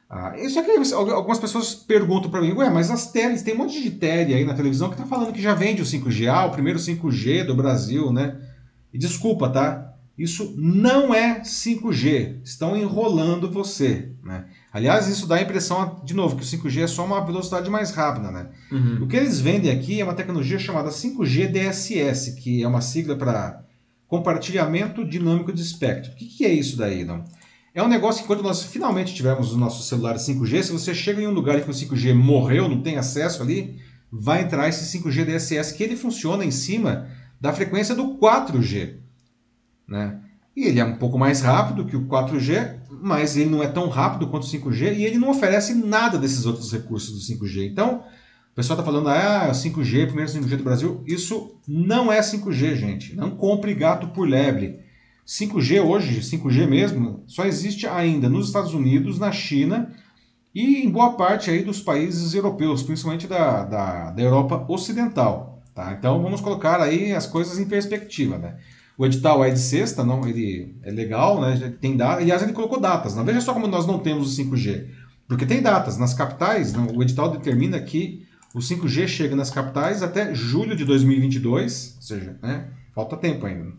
Ah, 0.08 0.32
só 0.48 0.62
que 0.62 0.70
algumas 0.94 1.38
pessoas 1.38 1.74
perguntam 1.74 2.30
para 2.30 2.40
mim, 2.40 2.52
ué, 2.52 2.70
mas 2.70 2.90
as 2.90 3.12
teles, 3.12 3.42
tem 3.42 3.54
um 3.54 3.58
monte 3.58 3.82
de 3.82 3.90
tele 3.90 4.32
aí 4.32 4.44
na 4.44 4.54
televisão 4.54 4.88
que 4.88 4.94
está 4.94 5.06
falando 5.06 5.34
que 5.34 5.42
já 5.42 5.52
vende 5.54 5.82
o 5.82 5.84
5G, 5.84 6.28
ah, 6.28 6.46
o 6.46 6.50
primeiro 6.50 6.78
5G 6.78 7.44
do 7.44 7.54
Brasil, 7.54 8.10
né? 8.10 8.40
E 8.92 8.98
desculpa, 8.98 9.50
tá? 9.50 9.92
Isso 10.16 10.54
não 10.56 11.14
é 11.14 11.42
5G. 11.42 12.40
Estão 12.42 12.76
enrolando 12.76 13.50
você, 13.50 14.12
né? 14.24 14.46
Aliás, 14.72 15.06
isso 15.06 15.26
dá 15.28 15.36
a 15.36 15.42
impressão, 15.42 16.00
de 16.02 16.14
novo, 16.14 16.36
que 16.36 16.42
o 16.42 16.44
5G 16.44 16.82
é 16.82 16.86
só 16.86 17.04
uma 17.04 17.24
velocidade 17.24 17.70
mais 17.70 17.92
rápida, 17.92 18.30
né? 18.30 18.48
Uhum. 18.72 19.04
O 19.04 19.06
que 19.06 19.16
eles 19.16 19.38
vendem 19.38 19.70
aqui 19.70 20.00
é 20.00 20.04
uma 20.04 20.14
tecnologia 20.14 20.58
chamada 20.58 20.88
5G 20.88 21.52
DSS, 21.52 22.34
que 22.34 22.62
é 22.62 22.66
uma 22.66 22.80
sigla 22.80 23.14
para 23.14 23.62
compartilhamento 24.08 25.04
dinâmico 25.04 25.52
de 25.52 25.62
espectro. 25.62 26.12
O 26.12 26.14
que, 26.16 26.26
que 26.26 26.44
é 26.44 26.52
isso 26.52 26.76
daí, 26.76 27.04
não? 27.04 27.24
É 27.74 27.82
um 27.82 27.88
negócio 27.88 28.22
que 28.22 28.26
quando 28.26 28.42
nós 28.42 28.64
finalmente 28.64 29.14
tivermos 29.14 29.52
os 29.52 29.56
nossos 29.56 29.86
celulares 29.86 30.22
5G, 30.22 30.62
se 30.64 30.72
você 30.72 30.94
chega 30.94 31.20
em 31.20 31.26
um 31.28 31.32
lugar 31.32 31.60
que 31.60 31.70
o 31.70 31.74
5G 31.74 32.14
morreu, 32.14 32.68
não 32.68 32.80
tem 32.80 32.96
acesso 32.96 33.42
ali, 33.42 33.78
vai 34.10 34.42
entrar 34.42 34.68
esse 34.68 34.98
5G 34.98 35.26
DSS, 35.26 35.74
que 35.74 35.84
ele 35.84 35.94
funciona 35.94 36.44
em 36.44 36.50
cima 36.50 37.06
da 37.38 37.52
frequência 37.52 37.94
do 37.94 38.18
4G. 38.18 38.96
Né? 39.86 40.18
E 40.56 40.64
ele 40.64 40.80
é 40.80 40.84
um 40.84 40.96
pouco 40.96 41.18
mais 41.18 41.42
rápido 41.42 41.84
que 41.84 41.96
o 41.96 42.06
4G, 42.06 42.78
mas 42.90 43.36
ele 43.36 43.50
não 43.50 43.62
é 43.62 43.68
tão 43.68 43.88
rápido 43.88 44.26
quanto 44.26 44.44
o 44.44 44.50
5G 44.50 44.96
e 44.96 45.04
ele 45.04 45.18
não 45.18 45.30
oferece 45.30 45.74
nada 45.74 46.18
desses 46.18 46.46
outros 46.46 46.72
recursos 46.72 47.12
do 47.12 47.34
5G. 47.34 47.70
Então, 47.70 48.02
pessoal 48.58 48.76
está 48.76 48.84
falando, 48.84 49.08
ah, 49.08 49.52
5G, 49.52 50.06
primeiro 50.06 50.28
5G 50.28 50.56
do 50.56 50.64
Brasil. 50.64 51.04
Isso 51.06 51.60
não 51.66 52.12
é 52.12 52.18
5G, 52.18 52.74
gente. 52.74 53.14
Não 53.14 53.30
compre 53.30 53.72
gato 53.72 54.08
por 54.08 54.28
lebre. 54.28 54.80
5G 55.24 55.80
hoje, 55.80 56.20
5G 56.20 56.66
mesmo, 56.66 57.22
só 57.24 57.44
existe 57.44 57.86
ainda 57.86 58.28
nos 58.28 58.48
Estados 58.48 58.74
Unidos, 58.74 59.16
na 59.16 59.30
China 59.30 59.94
e 60.52 60.82
em 60.82 60.90
boa 60.90 61.12
parte 61.12 61.50
aí 61.50 61.62
dos 61.62 61.80
países 61.80 62.34
europeus, 62.34 62.82
principalmente 62.82 63.28
da, 63.28 63.62
da, 63.62 64.10
da 64.10 64.22
Europa 64.22 64.64
Ocidental. 64.68 65.62
Tá? 65.72 65.94
Então 65.96 66.20
vamos 66.20 66.40
colocar 66.40 66.80
aí 66.80 67.12
as 67.12 67.28
coisas 67.28 67.60
em 67.60 67.68
perspectiva. 67.68 68.38
Né? 68.38 68.56
O 68.96 69.06
edital 69.06 69.44
é 69.44 69.50
de 69.50 69.60
sexta, 69.60 70.02
não, 70.02 70.26
ele 70.26 70.74
é 70.82 70.90
legal, 70.90 71.40
né? 71.40 71.74
tem 71.80 71.96
data, 71.96 72.20
aliás, 72.20 72.42
ele 72.42 72.52
colocou 72.52 72.80
datas. 72.80 73.14
Não? 73.14 73.24
Veja 73.24 73.40
só 73.40 73.54
como 73.54 73.68
nós 73.68 73.86
não 73.86 74.00
temos 74.00 74.36
o 74.36 74.42
5G. 74.42 74.88
Porque 75.28 75.46
tem 75.46 75.62
datas. 75.62 75.96
Nas 75.96 76.12
capitais, 76.12 76.72
não, 76.72 76.88
o 76.88 77.02
edital 77.04 77.30
determina 77.30 77.78
que 77.78 78.26
o 78.54 78.58
5G 78.58 79.06
chega 79.06 79.36
nas 79.36 79.50
capitais 79.50 80.02
até 80.02 80.34
julho 80.34 80.76
de 80.76 80.84
2022, 80.84 81.94
ou 81.96 82.02
seja, 82.02 82.38
né, 82.42 82.68
falta 82.94 83.16
tempo 83.16 83.46
ainda. 83.46 83.72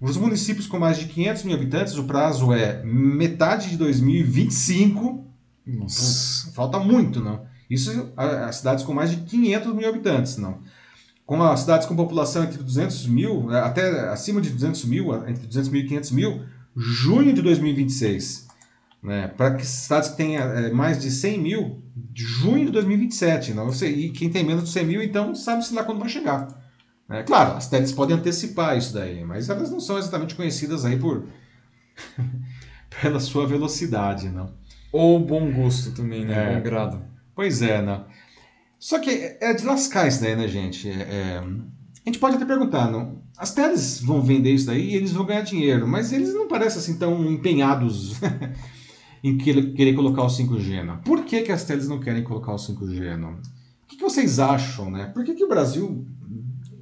Os 0.00 0.16
municípios 0.16 0.66
com 0.66 0.78
mais 0.78 0.98
de 0.98 1.06
500 1.06 1.42
mil 1.44 1.54
habitantes, 1.54 1.96
o 1.98 2.04
prazo 2.04 2.52
é 2.54 2.82
metade 2.82 3.68
de 3.68 3.76
2025. 3.76 5.26
Nossa. 5.66 6.50
Falta 6.52 6.78
muito, 6.78 7.20
não. 7.20 7.44
Isso 7.68 8.10
as 8.16 8.56
cidades 8.56 8.82
com 8.82 8.94
mais 8.94 9.10
de 9.10 9.18
500 9.18 9.74
mil 9.74 9.88
habitantes, 9.88 10.38
não. 10.38 10.58
Com 11.26 11.40
as 11.42 11.60
cidades 11.60 11.86
com 11.86 11.94
população 11.94 12.42
entre 12.42 12.62
200 12.62 13.06
mil, 13.06 13.52
é, 13.52 13.60
até 13.60 14.08
acima 14.08 14.40
de 14.40 14.50
200 14.50 14.84
mil, 14.86 15.14
entre 15.28 15.46
200 15.46 15.70
mil 15.70 15.82
e 15.82 15.86
500 15.86 16.10
mil, 16.10 16.42
junho 16.74 17.32
de 17.32 17.42
2026. 17.42 18.48
Né? 19.02 19.28
Para 19.28 19.54
que 19.54 19.64
cidades 19.64 20.08
que 20.08 20.16
tenham 20.16 20.42
é, 20.42 20.72
mais 20.72 21.00
de 21.00 21.10
100 21.10 21.40
mil, 21.40 21.82
junho 22.14 22.66
de 22.66 22.72
2027. 22.72 23.54
Não? 23.54 23.70
E 23.70 24.10
quem 24.10 24.30
tem 24.30 24.44
menos 24.44 24.64
de 24.64 24.70
100 24.70 24.86
mil, 24.86 25.02
então 25.02 25.34
sabe-se 25.34 25.74
lá 25.74 25.84
quando 25.84 26.00
vai 26.00 26.08
chegar. 26.08 26.48
É, 27.08 27.22
claro, 27.24 27.56
as 27.56 27.68
teles 27.68 27.90
podem 27.90 28.16
antecipar 28.16 28.78
isso 28.78 28.94
daí, 28.94 29.24
mas 29.24 29.48
elas 29.48 29.70
não 29.70 29.80
são 29.80 29.98
exatamente 29.98 30.36
conhecidas 30.36 30.84
aí 30.84 30.96
por 30.96 31.26
pela 33.02 33.18
sua 33.18 33.46
velocidade, 33.46 34.28
não. 34.28 34.54
Ou 34.92 35.18
bom 35.18 35.52
gosto 35.52 35.92
também, 35.92 36.24
né? 36.24 36.52
É. 36.52 36.54
Bom 36.54 36.62
grado. 36.62 37.02
Pois 37.34 37.62
é, 37.62 37.82
não. 37.82 38.06
Só 38.78 38.98
que 38.98 39.10
é 39.40 39.52
de 39.52 39.64
lascar 39.64 40.06
isso 40.08 40.22
daí, 40.22 40.36
né, 40.36 40.48
gente? 40.48 40.88
É, 40.88 40.94
é... 40.94 41.38
A 41.38 42.08
gente 42.08 42.18
pode 42.18 42.36
até 42.36 42.44
perguntar, 42.44 42.90
não? 42.90 43.20
As 43.36 43.52
teles 43.52 44.00
vão 44.00 44.22
vender 44.22 44.52
isso 44.52 44.66
daí 44.66 44.90
e 44.90 44.96
eles 44.96 45.12
vão 45.12 45.26
ganhar 45.26 45.42
dinheiro, 45.42 45.86
mas 45.86 46.12
eles 46.12 46.32
não 46.32 46.46
parecem 46.46 46.78
assim 46.78 46.98
tão 46.98 47.24
empenhados 47.24 48.20
em 49.22 49.36
querer 49.36 49.94
colocar 49.94 50.22
o 50.22 50.28
5G, 50.28 50.84
não? 50.84 50.98
Por 50.98 51.24
que, 51.24 51.42
que 51.42 51.52
as 51.52 51.64
teles 51.64 51.88
não 51.88 52.00
querem 52.00 52.22
colocar 52.22 52.52
o 52.52 52.56
5G, 52.56 53.16
não? 53.16 53.32
O 53.32 53.86
que, 53.86 53.96
que 53.96 54.02
vocês 54.02 54.38
acham, 54.38 54.90
né? 54.90 55.06
Por 55.06 55.24
que, 55.24 55.34
que 55.34 55.44
o 55.44 55.48
Brasil 55.48 56.06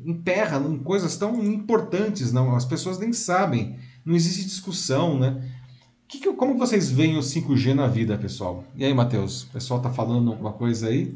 emperra 0.05 0.59
em 0.59 0.79
coisas 0.79 1.17
tão 1.17 1.45
importantes, 1.45 2.33
não? 2.33 2.55
As 2.55 2.65
pessoas 2.65 2.99
nem 2.99 3.13
sabem, 3.13 3.77
não 4.05 4.15
existe 4.15 4.45
discussão, 4.45 5.19
né? 5.19 5.43
Que 6.07 6.19
que, 6.19 6.33
como 6.33 6.57
vocês 6.57 6.91
veem 6.91 7.19
o 7.19 7.21
5G 7.21 7.75
na 7.75 7.87
vida, 7.87 8.17
pessoal? 8.17 8.65
E 8.75 8.85
aí, 8.85 8.95
Matheus? 8.95 9.43
O 9.43 9.49
pessoal 9.49 9.81
tá 9.81 9.91
falando 9.91 10.31
alguma 10.31 10.53
coisa 10.53 10.89
aí? 10.89 11.15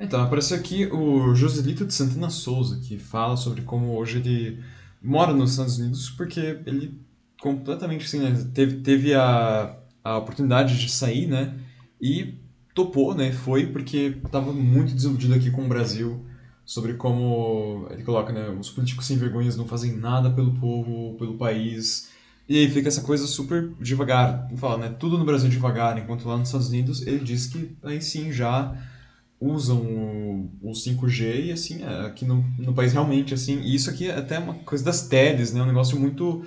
Então, 0.00 0.20
apareceu 0.20 0.56
aqui 0.56 0.86
o 0.86 1.34
Joselito 1.34 1.86
de 1.86 1.94
Santana 1.94 2.28
Souza, 2.28 2.80
que 2.80 2.98
fala 2.98 3.36
sobre 3.36 3.62
como 3.62 3.96
hoje 3.96 4.18
ele 4.18 4.58
mora 5.00 5.32
nos 5.32 5.52
Estados 5.52 5.78
Unidos 5.78 6.10
porque 6.10 6.40
ele 6.66 6.98
completamente 7.40 8.04
assim, 8.06 8.20
né, 8.20 8.50
teve, 8.54 8.76
teve 8.82 9.14
a, 9.14 9.76
a 10.04 10.18
oportunidade 10.18 10.78
de 10.78 10.90
sair, 10.90 11.26
né? 11.26 11.58
E 12.00 12.34
topou, 12.74 13.14
né? 13.14 13.32
Foi 13.32 13.66
porque 13.66 14.18
estava 14.24 14.52
muito 14.52 14.94
desiludido 14.94 15.34
aqui 15.34 15.50
com 15.50 15.64
o 15.64 15.68
Brasil 15.68 16.24
sobre 16.64 16.94
como 16.94 17.86
ele 17.90 18.02
coloca, 18.02 18.32
né? 18.32 18.48
Os 18.50 18.70
políticos 18.70 19.06
sem 19.06 19.16
vergonhas 19.16 19.56
não 19.56 19.66
fazem 19.66 19.96
nada 19.96 20.30
pelo 20.30 20.54
povo, 20.54 21.16
pelo 21.18 21.36
país. 21.36 22.08
E 22.48 22.56
aí 22.56 22.68
fica 22.68 22.88
essa 22.88 23.02
coisa 23.02 23.26
super 23.26 23.72
devagar. 23.80 24.48
Fala, 24.56 24.78
né? 24.78 24.96
Tudo 24.98 25.18
no 25.18 25.24
Brasil 25.24 25.48
devagar, 25.48 25.98
enquanto 25.98 26.26
lá 26.26 26.36
nos 26.36 26.48
Estados 26.48 26.68
Unidos 26.68 27.06
ele 27.06 27.20
diz 27.20 27.46
que 27.46 27.76
aí 27.82 28.00
sim 28.00 28.32
já 28.32 28.76
usam 29.40 29.78
o, 29.82 30.50
o 30.62 30.72
5G 30.72 31.46
e 31.46 31.52
assim, 31.52 31.82
é, 31.82 32.06
aqui 32.06 32.24
no, 32.24 32.44
no 32.58 32.72
país 32.72 32.92
realmente 32.92 33.34
assim, 33.34 33.60
e 33.60 33.74
isso 33.74 33.90
aqui 33.90 34.08
é 34.08 34.16
até 34.16 34.38
uma 34.38 34.54
coisa 34.54 34.84
das 34.84 35.08
TEDs, 35.08 35.52
né? 35.52 35.62
Um 35.62 35.66
negócio 35.66 35.98
muito 35.98 36.44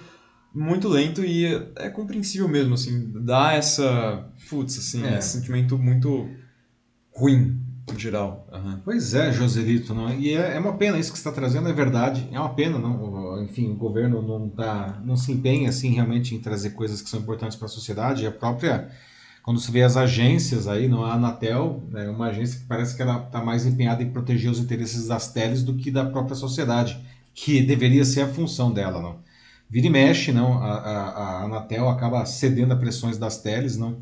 muito 0.56 0.88
lento 0.88 1.24
e 1.24 1.46
é, 1.46 1.72
é 1.76 1.90
compreensível 1.90 2.48
mesmo, 2.48 2.74
assim, 2.74 3.12
dá 3.14 3.54
essa, 3.54 4.26
putz, 4.50 4.78
assim, 4.78 5.06
é. 5.06 5.20
esse 5.20 5.38
sentimento 5.38 5.78
muito 5.78 6.30
ruim, 7.14 7.62
em 7.94 8.00
geral. 8.00 8.48
Uhum. 8.52 8.80
Pois 8.86 9.14
é, 9.14 9.34
Joselito, 9.34 9.94
não? 9.94 10.10
e 10.18 10.34
é, 10.34 10.56
é 10.56 10.60
uma 10.60 10.78
pena 10.78 10.98
isso 10.98 11.12
que 11.12 11.20
você 11.20 11.28
está 11.28 11.32
trazendo, 11.32 11.68
é 11.68 11.74
verdade, 11.74 12.28
é 12.32 12.40
uma 12.40 12.54
pena, 12.54 12.80
não? 12.80 13.44
enfim, 13.44 13.70
o 13.70 13.76
governo 13.76 14.22
não, 14.22 14.48
tá, 14.48 15.02
não 15.04 15.18
se 15.18 15.34
empenha, 15.34 15.70
assim, 15.70 15.90
realmente 15.90 16.34
em 16.34 16.40
trazer 16.40 16.70
coisas 16.72 17.02
que 17.02 17.10
são 17.10 17.20
importantes 17.20 17.58
para 17.58 17.66
a 17.66 17.70
sociedade, 17.70 18.26
a 18.26 18.32
própria 18.32 18.90
quando 19.44 19.60
se 19.60 19.72
vê 19.72 19.84
as 19.84 19.96
agências 19.96 20.68
aí, 20.68 20.88
não 20.88 21.06
a 21.06 21.14
Anatel, 21.14 21.84
é 21.94 22.10
uma 22.10 22.30
agência 22.30 22.60
que 22.60 22.66
parece 22.66 22.96
que 22.96 23.02
ela 23.04 23.24
está 23.24 23.44
mais 23.44 23.64
empenhada 23.64 24.02
em 24.02 24.10
proteger 24.10 24.50
os 24.50 24.58
interesses 24.58 25.06
das 25.06 25.32
teles 25.32 25.62
do 25.62 25.76
que 25.76 25.92
da 25.92 26.04
própria 26.04 26.36
sociedade, 26.36 27.00
que 27.32 27.62
deveria 27.62 28.04
ser 28.04 28.22
a 28.22 28.28
função 28.28 28.74
dela, 28.74 29.00
não. 29.00 29.25
Vira 29.76 29.88
e 29.88 29.90
mexe, 29.90 30.32
não, 30.32 30.64
a, 30.64 30.74
a, 30.74 31.10
a 31.10 31.44
Anatel 31.44 31.90
acaba 31.90 32.26
cedendo 32.26 32.72
a 32.72 32.78
pressões 32.78 33.18
das 33.18 33.42
teles, 33.42 33.76
não, 33.76 34.00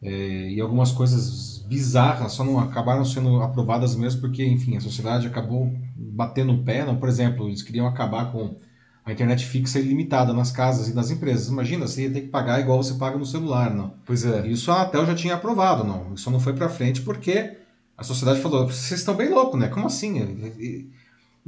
é, 0.00 0.50
e 0.52 0.60
algumas 0.60 0.92
coisas 0.92 1.58
bizarras 1.68 2.32
só 2.32 2.44
não 2.44 2.60
acabaram 2.60 3.04
sendo 3.04 3.42
aprovadas 3.42 3.96
mesmo 3.96 4.20
porque, 4.20 4.46
enfim, 4.46 4.76
a 4.76 4.80
sociedade 4.80 5.26
acabou 5.26 5.72
batendo 5.96 6.52
o 6.52 6.64
pé, 6.64 6.84
não, 6.84 6.96
por 6.96 7.08
exemplo, 7.08 7.48
eles 7.48 7.60
queriam 7.62 7.88
acabar 7.88 8.30
com 8.30 8.56
a 9.04 9.12
internet 9.12 9.44
fixa 9.46 9.80
ilimitada 9.80 10.32
nas 10.32 10.52
casas 10.52 10.88
e 10.88 10.94
nas 10.94 11.10
empresas. 11.10 11.48
Imagina, 11.48 11.88
você 11.88 12.04
ia 12.04 12.12
ter 12.12 12.20
que 12.22 12.28
pagar 12.28 12.60
igual 12.60 12.82
você 12.82 12.94
paga 12.94 13.18
no 13.18 13.26
celular, 13.26 13.74
não? 13.74 13.94
Pois 14.06 14.24
é. 14.24 14.46
Isso 14.46 14.70
a 14.70 14.82
Anatel 14.82 15.06
já 15.06 15.14
tinha 15.16 15.34
aprovado, 15.34 15.84
não. 15.84 16.14
Isso 16.14 16.30
não 16.30 16.40
foi 16.40 16.54
para 16.54 16.68
frente 16.68 17.02
porque 17.02 17.56
a 17.98 18.04
sociedade 18.04 18.40
falou: 18.40 18.68
vocês 18.68 19.00
estão 19.00 19.16
bem 19.16 19.30
loucos, 19.30 19.58
né? 19.58 19.68
Como 19.68 19.86
assim? 19.86 20.20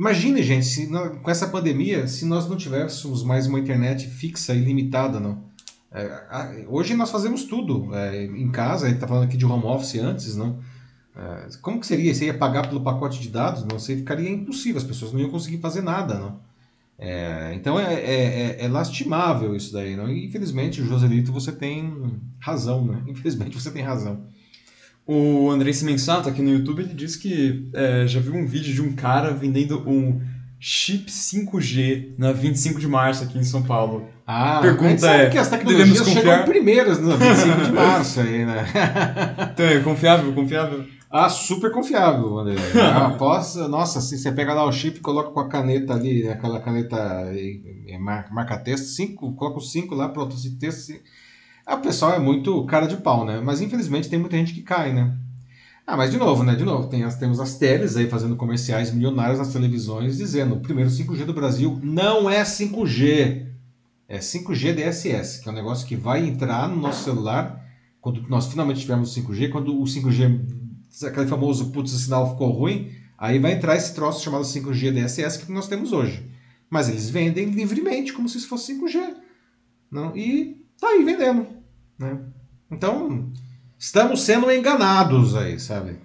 Imagine, 0.02 0.42
gente, 0.42 0.66
se, 0.66 0.88
com 1.22 1.30
essa 1.30 1.46
pandemia, 1.46 2.08
se 2.08 2.24
nós 2.24 2.48
não 2.48 2.56
tivéssemos 2.56 3.22
mais 3.22 3.46
uma 3.46 3.60
internet 3.60 4.08
fixa 4.08 4.52
ilimitada, 4.52 5.20
não. 5.20 5.44
É, 5.92 6.64
hoje 6.66 6.96
nós 6.96 7.08
fazemos 7.08 7.44
tudo 7.44 7.94
é, 7.94 8.24
em 8.24 8.50
casa, 8.50 8.86
a 8.86 8.88
gente 8.88 8.96
está 8.96 9.06
falando 9.06 9.26
aqui 9.26 9.36
de 9.36 9.46
home 9.46 9.62
office 9.64 9.94
antes, 9.94 10.34
não? 10.34 10.58
É, 11.14 11.46
como 11.60 11.78
que 11.78 11.86
seria? 11.86 12.12
Você 12.12 12.24
ia 12.24 12.34
pagar 12.34 12.68
pelo 12.68 12.80
pacote 12.80 13.20
de 13.20 13.28
dados? 13.28 13.62
Não, 13.62 13.78
você 13.78 13.96
ficaria 13.96 14.28
impossível, 14.28 14.78
as 14.78 14.84
pessoas 14.84 15.12
não 15.12 15.20
iam 15.20 15.30
conseguir 15.30 15.58
fazer 15.58 15.82
nada, 15.82 16.18
não? 16.18 16.40
É, 16.98 17.52
então 17.54 17.78
é, 17.78 17.94
é, 17.94 18.56
é, 18.58 18.64
é, 18.64 18.68
lastimável 18.68 19.54
isso 19.54 19.72
daí. 19.72 19.94
Não? 19.94 20.08
E, 20.08 20.26
infelizmente, 20.26 20.82
Joselito, 20.82 21.30
você 21.30 21.52
tem 21.52 22.20
razão, 22.40 22.84
né? 22.84 23.04
Infelizmente 23.06 23.54
você 23.54 23.70
tem 23.70 23.84
razão. 23.84 24.24
O 25.06 25.50
Andrei 25.50 25.72
Simensato 25.72 26.28
aqui 26.28 26.40
no 26.40 26.50
YouTube 26.50 26.82
ele 26.82 26.94
diz 26.94 27.16
que 27.16 27.68
é, 27.74 28.06
já 28.06 28.20
viu 28.20 28.34
um 28.34 28.46
vídeo 28.46 28.72
de 28.72 28.80
um 28.80 28.92
cara 28.92 29.32
vendendo 29.32 29.78
um 29.88 30.20
chip 30.60 31.10
5G 31.10 32.14
na 32.16 32.30
25 32.30 32.78
de 32.78 32.86
março 32.86 33.24
aqui 33.24 33.36
em 33.36 33.42
São 33.42 33.64
Paulo. 33.64 34.08
Ah, 34.24 34.60
pergunta 34.62 35.08
é, 35.08 35.28
que 35.28 35.36
as 35.36 35.48
tecnologias 35.50 36.06
chegam 36.06 36.44
primeiras 36.44 37.00
na 37.00 37.16
25 37.16 37.64
de 37.64 37.72
março 37.72 38.20
aí, 38.20 38.46
né? 38.46 38.64
então 39.52 39.66
é 39.66 39.80
confiável, 39.80 40.32
confiável. 40.32 40.84
Ah, 41.10 41.28
super 41.28 41.70
confiável, 41.72 42.38
André. 42.38 42.54
Após, 42.96 43.56
nossa, 43.56 43.98
assim, 43.98 44.16
você 44.16 44.30
pega 44.30 44.54
lá 44.54 44.64
o 44.64 44.72
chip 44.72 44.96
e 44.96 45.00
coloca 45.00 45.30
com 45.30 45.40
a 45.40 45.48
caneta 45.48 45.92
ali, 45.92 46.26
aquela 46.28 46.60
caneta 46.60 46.96
é, 47.86 47.98
marca, 47.98 48.32
marca 48.32 48.56
texto, 48.56 48.86
cinco, 48.86 49.34
coloca 49.34 49.58
os 49.58 49.72
cinco 49.72 49.94
lá, 49.94 50.08
pronto, 50.08 50.34
esse 50.34 50.56
texto. 50.58 50.94
Ah, 51.66 51.76
o 51.76 51.80
pessoal 51.80 52.14
é 52.14 52.18
muito 52.18 52.64
cara 52.66 52.86
de 52.86 52.96
pau, 52.96 53.24
né? 53.24 53.40
Mas 53.40 53.60
infelizmente 53.60 54.08
tem 54.08 54.18
muita 54.18 54.36
gente 54.36 54.54
que 54.54 54.62
cai, 54.62 54.92
né? 54.92 55.16
Ah, 55.86 55.96
mas 55.96 56.10
de 56.10 56.16
novo, 56.16 56.44
né? 56.44 56.54
De 56.54 56.64
novo, 56.64 56.88
tem 56.88 57.04
as, 57.04 57.16
temos 57.16 57.40
as 57.40 57.56
teles 57.56 57.96
aí 57.96 58.08
fazendo 58.08 58.36
comerciais 58.36 58.92
milionários 58.92 59.38
nas 59.38 59.52
televisões 59.52 60.16
dizendo 60.16 60.54
o 60.54 60.60
primeiro 60.60 60.90
5G 60.90 61.24
do 61.24 61.34
Brasil 61.34 61.80
não 61.82 62.30
é 62.30 62.42
5G, 62.42 63.46
é 64.08 64.18
5G 64.18 64.74
DSS, 64.74 65.42
que 65.42 65.48
é 65.48 65.52
um 65.52 65.54
negócio 65.54 65.86
que 65.86 65.96
vai 65.96 66.26
entrar 66.26 66.68
no 66.68 66.76
nosso 66.76 67.04
celular 67.04 67.62
quando 68.00 68.20
nós 68.28 68.46
finalmente 68.46 68.80
tivermos 68.80 69.14
5G, 69.14 69.50
quando 69.50 69.80
o 69.80 69.84
5G 69.84 70.62
aquele 71.06 71.26
famoso 71.26 71.70
putz, 71.70 71.92
o 71.92 71.98
sinal 71.98 72.30
ficou 72.30 72.50
ruim, 72.50 72.90
aí 73.16 73.38
vai 73.38 73.52
entrar 73.52 73.76
esse 73.76 73.94
troço 73.94 74.22
chamado 74.22 74.44
5G 74.44 74.92
DSS 74.92 75.38
que 75.38 75.52
nós 75.52 75.68
temos 75.68 75.92
hoje. 75.92 76.28
Mas 76.68 76.88
eles 76.88 77.08
vendem 77.08 77.46
livremente, 77.50 78.12
como 78.12 78.28
se 78.28 78.38
isso 78.38 78.48
fosse 78.48 78.74
5G. 78.74 79.14
Não? 79.90 80.16
E 80.16 80.61
tá 80.82 80.88
aí 80.88 81.04
vendendo. 81.04 81.46
Né? 81.98 82.18
Então, 82.70 83.32
estamos 83.78 84.22
sendo 84.22 84.50
enganados 84.50 85.36
aí, 85.36 85.58
sabe? 85.58 85.96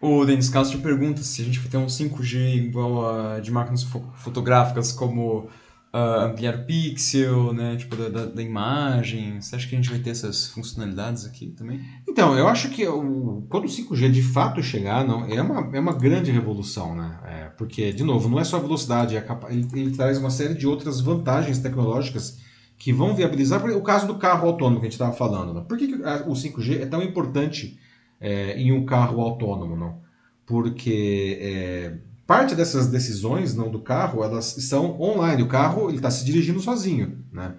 O 0.00 0.22
Denis 0.26 0.50
Castro 0.50 0.80
pergunta 0.80 1.22
se 1.22 1.40
a 1.40 1.44
gente 1.46 1.60
vai 1.60 1.68
ter 1.68 1.78
um 1.78 1.86
5G 1.86 2.56
igual 2.56 3.08
a 3.08 3.40
de 3.40 3.50
máquinas 3.50 3.84
fotográficas 4.16 4.92
como 4.92 5.48
uh, 5.94 6.24
ampliar 6.26 6.56
o 6.56 6.64
pixel, 6.66 7.54
né? 7.54 7.76
Tipo, 7.76 7.96
da, 7.96 8.08
da, 8.10 8.26
da, 8.26 8.42
imagem. 8.42 9.40
Você 9.40 9.56
acha 9.56 9.66
que 9.66 9.74
a 9.74 9.78
gente 9.78 9.88
vai 9.88 10.00
ter 10.00 10.10
essas 10.10 10.48
funcionalidades 10.48 11.24
aqui 11.24 11.46
também? 11.52 11.80
Então, 12.06 12.36
eu 12.36 12.46
acho 12.46 12.68
que 12.68 12.86
o, 12.86 13.46
quando 13.48 13.64
o 13.64 13.68
5G 13.68 14.10
de 14.10 14.22
fato 14.22 14.62
chegar, 14.62 15.06
não, 15.06 15.24
é, 15.24 15.40
uma, 15.40 15.74
é 15.74 15.80
uma 15.80 15.94
grande 15.94 16.30
revolução, 16.30 16.94
né? 16.94 17.18
É, 17.24 17.44
porque, 17.56 17.90
de 17.90 18.04
novo, 18.04 18.28
não 18.28 18.38
é 18.38 18.44
só 18.44 18.58
a 18.58 18.60
velocidade, 18.60 19.16
é 19.16 19.20
a 19.20 19.40
ele, 19.50 19.66
ele 19.72 19.96
traz 19.96 20.18
uma 20.18 20.28
série 20.28 20.52
de 20.52 20.66
outras 20.66 21.00
vantagens 21.00 21.60
tecnológicas 21.60 22.43
que 22.78 22.92
vão 22.92 23.14
viabilizar 23.14 23.64
o 23.64 23.82
caso 23.82 24.06
do 24.06 24.16
carro 24.16 24.48
autônomo 24.48 24.80
que 24.80 24.86
a 24.86 24.90
gente 24.90 25.00
estava 25.00 25.12
falando. 25.12 25.54
Né? 25.54 25.64
Por 25.66 25.78
que, 25.78 25.94
o 26.26 26.32
5G 26.32 26.82
é 26.82 26.86
tão 26.86 27.02
importante 27.02 27.78
é, 28.20 28.58
em 28.58 28.72
um 28.72 28.84
carro 28.84 29.20
autônomo? 29.20 29.76
Não? 29.76 29.98
Porque 30.44 31.38
é, 31.40 31.94
parte 32.26 32.54
dessas 32.54 32.88
decisões 32.88 33.54
não 33.54 33.70
do 33.70 33.80
carro 33.80 34.22
elas 34.22 34.44
são 34.44 35.00
online. 35.00 35.42
O 35.42 35.48
carro 35.48 35.88
ele 35.88 35.96
está 35.96 36.10
se 36.10 36.24
dirigindo 36.24 36.60
sozinho, 36.60 37.24
né? 37.32 37.54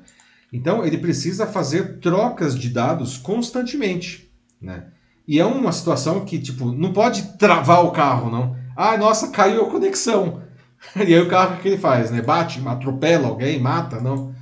Então 0.54 0.86
ele 0.86 0.98
precisa 0.98 1.48
fazer 1.48 2.00
trocas 2.00 2.58
de 2.58 2.70
dados 2.70 3.18
constantemente. 3.18 4.32
né? 4.62 4.88
E 5.28 5.40
é 5.40 5.46
uma 5.46 5.72
situação 5.72 6.24
que, 6.24 6.38
tipo, 6.38 6.72
não 6.72 6.94
pode 6.94 7.38
travar 7.38 7.84
o 7.84 7.92
carro, 7.92 8.30
não. 8.30 8.56
Ah, 8.76 8.96
nossa, 8.96 9.30
caiu 9.30 9.66
a 9.66 9.72
conexão. 9.72 10.44
E 10.96 11.16
aí 11.16 11.20
o 11.20 11.28
carro, 11.28 11.56
o 11.56 11.62
que 11.62 11.70
ele 11.70 11.78
faz, 11.80 12.12
né? 12.12 12.22
Bate, 12.22 12.62
atropela 12.68 13.28
alguém, 13.28 13.60
mata, 13.60 14.00
não. 14.00 14.35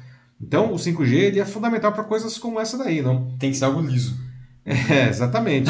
Então, 0.44 0.74
o 0.74 0.76
5G 0.76 1.14
ele 1.14 1.40
é 1.40 1.46
fundamental 1.46 1.94
para 1.94 2.04
coisas 2.04 2.38
como 2.38 2.60
essa 2.60 2.78
daí, 2.78 3.02
não? 3.02 3.38
Tem 3.40 3.50
que 3.50 3.58
ser 3.58 3.66
algo 3.66 3.82
liso. 3.82 4.22
É, 4.66 5.10
exatamente. 5.10 5.70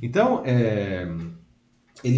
então, 0.00 0.40
é, 0.42 1.06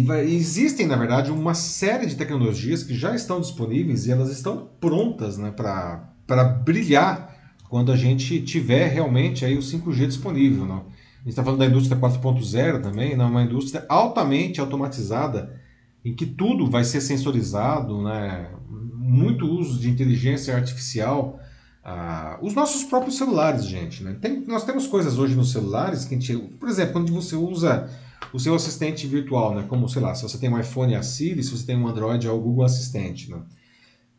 vai, 0.05 0.25
existem, 0.25 0.87
na 0.87 0.95
verdade, 0.95 1.31
uma 1.31 1.53
série 1.53 2.05
de 2.05 2.15
tecnologias 2.15 2.81
que 2.81 2.95
já 2.95 3.13
estão 3.13 3.41
disponíveis 3.41 4.05
e 4.05 4.11
elas 4.11 4.31
estão 4.31 4.69
prontas 4.79 5.37
né, 5.37 5.51
para 5.51 6.43
brilhar 6.63 7.35
quando 7.67 7.91
a 7.91 7.97
gente 7.97 8.41
tiver 8.41 8.87
realmente 8.87 9.43
aí 9.43 9.57
o 9.57 9.61
5G 9.61 10.07
disponível. 10.07 10.65
Não? 10.65 10.77
A 10.77 11.23
gente 11.23 11.31
está 11.31 11.43
falando 11.43 11.59
da 11.59 11.65
indústria 11.65 11.99
4.0 11.99 12.81
também, 12.81 13.17
não? 13.17 13.29
uma 13.29 13.43
indústria 13.43 13.85
altamente 13.89 14.61
automatizada 14.61 15.59
em 16.05 16.15
que 16.15 16.25
tudo 16.25 16.69
vai 16.69 16.85
ser 16.85 17.01
sensorizado, 17.01 18.01
né? 18.01 18.49
muito 18.69 19.45
uso 19.45 19.77
de 19.77 19.89
inteligência 19.89 20.55
artificial. 20.55 21.37
Ah, 21.83 22.37
os 22.41 22.53
nossos 22.53 22.83
próprios 22.83 23.17
celulares, 23.17 23.65
gente. 23.65 24.03
Né? 24.03 24.15
Tem, 24.21 24.41
nós 24.45 24.63
temos 24.63 24.87
coisas 24.87 25.17
hoje 25.17 25.35
nos 25.35 25.51
celulares 25.51 26.05
que 26.05 26.15
a 26.15 26.19
gente, 26.19 26.37
por 26.59 26.69
exemplo, 26.69 26.93
quando 26.93 27.11
você 27.11 27.35
usa 27.35 27.89
o 28.31 28.39
seu 28.39 28.53
assistente 28.53 29.07
virtual, 29.07 29.55
né? 29.55 29.65
como, 29.67 29.89
sei 29.89 30.01
lá, 30.01 30.13
se 30.13 30.23
você 30.23 30.37
tem 30.37 30.49
um 30.49 30.59
iPhone, 30.59 30.95
a 30.95 31.01
Siri, 31.01 31.43
se 31.43 31.57
você 31.57 31.65
tem 31.65 31.77
um 31.77 31.87
Android, 31.87 32.27
é 32.27 32.31
o 32.31 32.39
Google 32.39 32.65
Assistente. 32.65 33.31
Né? 33.31 33.41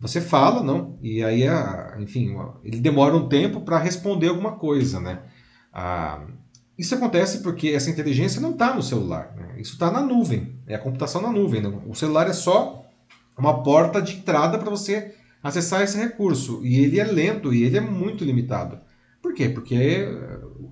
Você 0.00 0.20
fala, 0.20 0.62
não? 0.62 0.98
E 1.00 1.22
aí, 1.22 1.44
enfim, 2.00 2.36
ele 2.64 2.80
demora 2.80 3.16
um 3.16 3.28
tempo 3.28 3.60
para 3.60 3.78
responder 3.78 4.28
alguma 4.28 4.52
coisa, 4.56 4.98
né? 4.98 5.20
Ah, 5.72 6.26
isso 6.76 6.94
acontece 6.94 7.38
porque 7.38 7.68
essa 7.68 7.88
inteligência 7.88 8.40
não 8.40 8.50
está 8.50 8.74
no 8.74 8.82
celular, 8.82 9.32
né? 9.36 9.54
isso 9.58 9.74
está 9.74 9.90
na 9.90 10.00
nuvem, 10.00 10.56
é 10.66 10.74
a 10.74 10.78
computação 10.78 11.22
na 11.22 11.30
nuvem. 11.30 11.62
Né? 11.62 11.80
O 11.86 11.94
celular 11.94 12.26
é 12.26 12.32
só 12.32 12.84
uma 13.38 13.62
porta 13.62 14.02
de 14.02 14.16
entrada 14.16 14.58
para 14.58 14.70
você 14.70 15.14
acessar 15.42 15.82
esse 15.82 15.98
recurso. 15.98 16.64
E 16.64 16.78
ele 16.80 17.00
é 17.00 17.04
lento 17.04 17.52
e 17.52 17.62
ele 17.64 17.76
é 17.76 17.80
muito 17.80 18.24
limitado. 18.24 18.78
Por 19.20 19.34
quê? 19.34 19.48
Porque 19.48 19.74
é, 19.74 20.02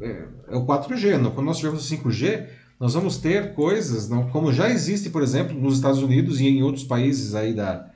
é, 0.01 0.29
é 0.49 0.57
o 0.57 0.67
4G. 0.67 1.19
Né? 1.19 1.31
Quando 1.35 1.47
nós 1.47 1.59
tivermos 1.59 1.91
o 1.91 1.97
5G, 1.97 2.47
nós 2.81 2.95
vamos 2.95 3.19
ter 3.19 3.55
coisas, 3.55 4.09
não, 4.09 4.31
como 4.31 4.53
já 4.53 4.71
existe, 4.71 5.11
por 5.11 5.23
exemplo, 5.23 5.55
nos 5.55 5.75
Estados 5.75 6.03
Unidos 6.03 6.41
e 6.41 6.49
em 6.49 6.63
outros 6.63 6.83
países 6.83 7.35
aí 7.35 7.53
da, 7.53 7.91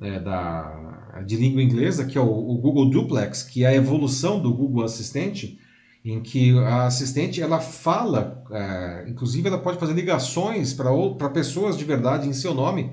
é, 0.00 0.20
da, 0.20 1.22
de 1.26 1.36
língua 1.36 1.60
inglesa, 1.60 2.04
que 2.04 2.16
é 2.16 2.20
o, 2.20 2.28
o, 2.28 2.56
Google 2.58 2.88
Duplex, 2.88 3.42
que 3.42 3.64
é 3.64 3.68
a 3.68 3.74
evolução 3.74 4.40
do 4.40 4.54
Google 4.54 4.84
Assistente, 4.84 5.58
em 6.04 6.22
que 6.22 6.56
a 6.58 6.86
assistente 6.86 7.42
ela 7.42 7.58
fala, 7.58 8.44
é, 8.52 9.06
inclusive 9.08 9.48
ela 9.48 9.58
pode 9.58 9.78
fazer 9.78 9.94
ligações 9.94 10.72
para 10.72 11.28
pessoas 11.30 11.76
de 11.76 11.84
verdade 11.84 12.28
em 12.28 12.32
seu 12.32 12.54
nome, 12.54 12.92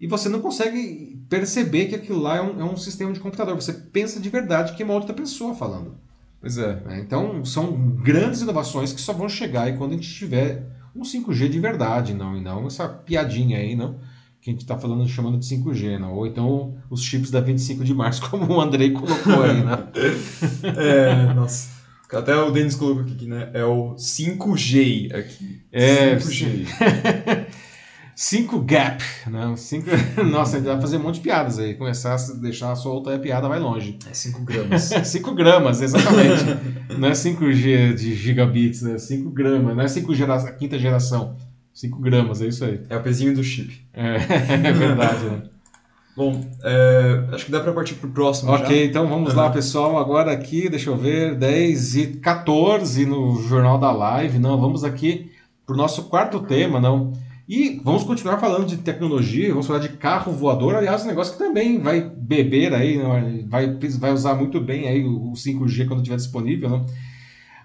e 0.00 0.06
você 0.06 0.28
não 0.28 0.40
consegue 0.40 1.20
perceber 1.28 1.86
que 1.86 1.94
aquilo 1.94 2.20
lá 2.20 2.36
é 2.36 2.42
um, 2.42 2.60
é 2.60 2.64
um 2.64 2.76
sistema 2.76 3.12
de 3.12 3.20
computador. 3.20 3.54
Você 3.54 3.72
pensa 3.72 4.20
de 4.20 4.28
verdade 4.28 4.74
que 4.74 4.82
é 4.82 4.84
uma 4.84 4.94
outra 4.94 5.14
pessoa 5.14 5.54
falando. 5.54 5.96
Pois 6.40 6.58
é. 6.58 6.82
é. 6.88 7.00
Então, 7.00 7.44
são 7.44 7.72
grandes 8.02 8.42
inovações 8.42 8.92
que 8.92 9.00
só 9.00 9.12
vão 9.12 9.28
chegar 9.28 9.62
aí 9.62 9.76
quando 9.76 9.92
a 9.92 9.94
gente 9.94 10.12
tiver 10.12 10.66
um 10.94 11.02
5G 11.02 11.48
de 11.48 11.60
verdade, 11.60 12.14
não, 12.14 12.36
e 12.36 12.40
não 12.40 12.66
essa 12.66 12.88
piadinha 12.88 13.58
aí, 13.58 13.74
não 13.74 13.98
que 14.46 14.50
a 14.50 14.52
gente 14.52 14.62
está 14.62 14.78
falando, 14.78 15.08
chamando 15.08 15.38
de 15.38 15.44
5G, 15.44 15.98
não? 15.98 16.14
ou 16.14 16.24
então 16.24 16.76
os 16.88 17.02
chips 17.02 17.32
da 17.32 17.40
25 17.40 17.82
de 17.82 17.92
março, 17.92 18.22
como 18.30 18.46
o 18.54 18.60
Andrei 18.60 18.92
colocou 18.92 19.42
aí, 19.42 19.64
né? 19.64 19.88
é, 20.76 21.34
nossa. 21.34 21.74
Até 22.12 22.36
o 22.36 22.52
Denis 22.52 22.76
colocou 22.76 23.02
aqui, 23.02 23.26
né? 23.26 23.50
É 23.52 23.64
o 23.64 23.96
5G 23.96 25.12
aqui. 25.12 25.62
É, 25.72 26.14
5G. 26.14 26.64
5 28.18 28.60
gap, 28.60 29.04
né? 29.26 29.52
Cinco... 29.56 29.90
Nossa, 30.24 30.56
a 30.56 30.58
gente 30.58 30.68
vai 30.68 30.80
fazer 30.80 30.96
um 30.96 31.02
monte 31.02 31.16
de 31.16 31.20
piadas 31.20 31.58
aí. 31.58 31.74
Começar 31.74 32.14
a 32.14 32.32
deixar 32.40 32.74
solta 32.74 33.14
a 33.14 33.18
piada 33.18 33.46
vai 33.46 33.60
longe. 33.60 33.98
É 34.10 34.14
5 34.14 34.40
gramas. 34.42 34.82
5 35.04 35.34
gramas, 35.34 35.82
exatamente. 35.82 36.44
não 36.98 37.08
é 37.08 37.12
5G 37.12 37.94
de 37.94 38.14
gigabits, 38.14 38.80
né? 38.80 38.96
5 38.96 39.28
gramas. 39.28 39.76
Não 39.76 39.82
é 39.82 39.88
5 39.88 40.14
gera... 40.14 40.50
quinta 40.52 40.78
geração. 40.78 41.36
5 41.74 42.00
gramas, 42.00 42.40
é 42.40 42.46
isso 42.46 42.64
aí. 42.64 42.80
É 42.88 42.96
o 42.96 43.02
pezinho 43.02 43.34
do 43.34 43.44
chip. 43.44 43.86
É, 43.92 44.14
é 44.66 44.72
verdade, 44.72 45.24
né? 45.26 45.42
Bom, 46.16 46.42
é, 46.64 47.28
acho 47.32 47.44
que 47.44 47.52
dá 47.52 47.60
para 47.60 47.74
partir 47.74 47.96
para 47.96 48.08
o 48.08 48.12
próximo 48.12 48.50
Ok, 48.50 48.78
já. 48.78 48.84
então 48.86 49.06
vamos 49.06 49.34
uhum. 49.34 49.40
lá, 49.40 49.50
pessoal. 49.50 49.98
Agora 49.98 50.32
aqui, 50.32 50.70
deixa 50.70 50.88
eu 50.88 50.96
ver, 50.96 51.34
10 51.34 51.96
e 51.96 52.06
14 52.16 53.04
no 53.04 53.42
Jornal 53.42 53.78
da 53.78 53.92
Live. 53.92 54.38
Não, 54.38 54.58
vamos 54.58 54.84
aqui 54.84 55.30
para 55.66 55.74
o 55.74 55.76
nosso 55.76 56.04
quarto 56.04 56.40
tema, 56.40 56.80
não. 56.80 57.12
E 57.48 57.80
vamos 57.84 58.02
continuar 58.02 58.38
falando 58.38 58.66
de 58.66 58.78
tecnologia, 58.78 59.50
vamos 59.50 59.68
falar 59.68 59.78
de 59.78 59.90
carro 59.90 60.32
voador, 60.32 60.74
aliás, 60.74 61.04
um 61.04 61.06
negócio 61.06 61.34
que 61.34 61.38
também 61.38 61.78
vai 61.78 62.00
beber 62.00 62.74
aí, 62.74 62.98
né? 62.98 63.44
vai, 63.46 63.72
vai 63.72 64.12
usar 64.12 64.34
muito 64.34 64.60
bem 64.60 64.88
aí 64.88 65.04
o 65.04 65.32
5G 65.32 65.86
quando 65.86 66.00
estiver 66.00 66.16
disponível. 66.16 66.70
Né? 66.70 66.86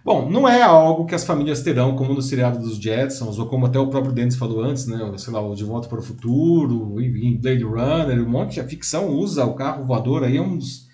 Bom, 0.05 0.29
não 0.29 0.47
é 0.47 0.61
algo 0.61 1.05
que 1.07 1.15
as 1.15 1.23
famílias 1.23 1.63
terão, 1.63 1.95
como 1.95 2.13
no 2.13 2.21
seriado 2.21 2.59
dos 2.59 2.77
Jetsons, 2.77 3.39
ou 3.39 3.47
como 3.47 3.65
até 3.65 3.79
o 3.79 3.87
próprio 3.87 4.13
Dennis 4.13 4.35
falou 4.35 4.61
antes, 4.61 4.85
né? 4.85 4.99
sei 5.17 5.33
lá, 5.33 5.41
o 5.41 5.55
De 5.55 5.63
Volta 5.63 5.87
para 5.87 5.99
o 5.99 6.03
Futuro, 6.03 7.01
em 7.01 7.37
Blade 7.37 7.63
Runner, 7.63 8.23
um 8.23 8.29
monte 8.29 8.61
de 8.61 8.69
ficção 8.69 9.09
usa 9.09 9.45
o 9.45 9.55
carro 9.55 9.83
voador 9.83 10.23
aí, 10.23 10.37
é 10.37 10.41
um 10.41 10.57
dos, 10.59 10.87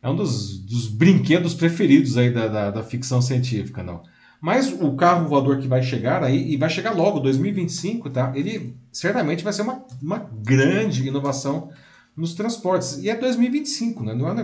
é 0.00 0.08
um 0.08 0.14
dos, 0.14 0.60
dos 0.60 0.86
brinquedos 0.86 1.54
preferidos 1.54 2.16
aí 2.16 2.32
da, 2.32 2.46
da, 2.46 2.70
da 2.70 2.82
ficção 2.84 3.20
científica, 3.20 3.82
não. 3.82 4.00
Mas 4.40 4.72
o 4.72 4.94
carro 4.94 5.28
voador 5.28 5.58
que 5.58 5.66
vai 5.66 5.82
chegar 5.82 6.22
aí, 6.22 6.52
e 6.52 6.56
vai 6.56 6.70
chegar 6.70 6.92
logo, 6.92 7.18
2025, 7.18 8.08
tá? 8.10 8.32
Ele 8.34 8.76
certamente 8.92 9.42
vai 9.42 9.52
ser 9.52 9.62
uma, 9.62 9.84
uma 10.00 10.30
grande 10.32 11.06
inovação 11.06 11.70
nos 12.16 12.34
transportes. 12.34 12.98
E 12.98 13.08
é 13.08 13.16
2025, 13.16 14.04
né? 14.04 14.14
Não 14.14 14.28
é, 14.28 14.40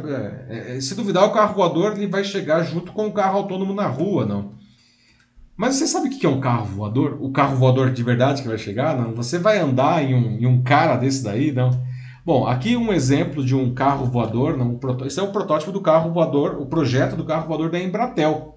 é, 0.48 0.76
é, 0.76 0.80
se 0.80 0.94
duvidar, 0.94 1.24
o 1.24 1.32
carro 1.32 1.54
voador 1.54 1.96
ele 1.96 2.06
vai 2.06 2.24
chegar 2.24 2.62
junto 2.62 2.92
com 2.92 3.06
o 3.06 3.12
carro 3.12 3.38
autônomo 3.38 3.74
na 3.74 3.86
rua, 3.86 4.24
não. 4.24 4.52
Mas 5.56 5.76
você 5.76 5.86
sabe 5.86 6.08
o 6.08 6.10
que 6.10 6.26
é 6.26 6.28
um 6.28 6.40
carro 6.40 6.64
voador? 6.66 7.16
O 7.20 7.30
carro 7.30 7.56
voador 7.56 7.92
de 7.92 8.02
verdade 8.02 8.42
que 8.42 8.48
vai 8.48 8.58
chegar? 8.58 8.96
Não. 8.96 9.14
Você 9.14 9.38
vai 9.38 9.58
andar 9.58 10.02
em 10.02 10.14
um, 10.14 10.38
em 10.38 10.46
um 10.46 10.62
cara 10.62 10.96
desse 10.96 11.22
daí? 11.22 11.52
Não. 11.52 11.70
Bom, 12.24 12.46
aqui 12.46 12.76
um 12.76 12.92
exemplo 12.92 13.44
de 13.44 13.54
um 13.54 13.72
carro 13.72 14.06
voador. 14.06 14.56
Não, 14.56 14.78
esse 15.06 15.20
é 15.20 15.22
o 15.22 15.30
protótipo 15.30 15.70
do 15.70 15.80
carro 15.80 16.12
voador, 16.12 16.60
o 16.60 16.66
projeto 16.66 17.14
do 17.14 17.24
carro 17.24 17.46
voador 17.46 17.70
da 17.70 17.78
Embratel. 17.78 18.53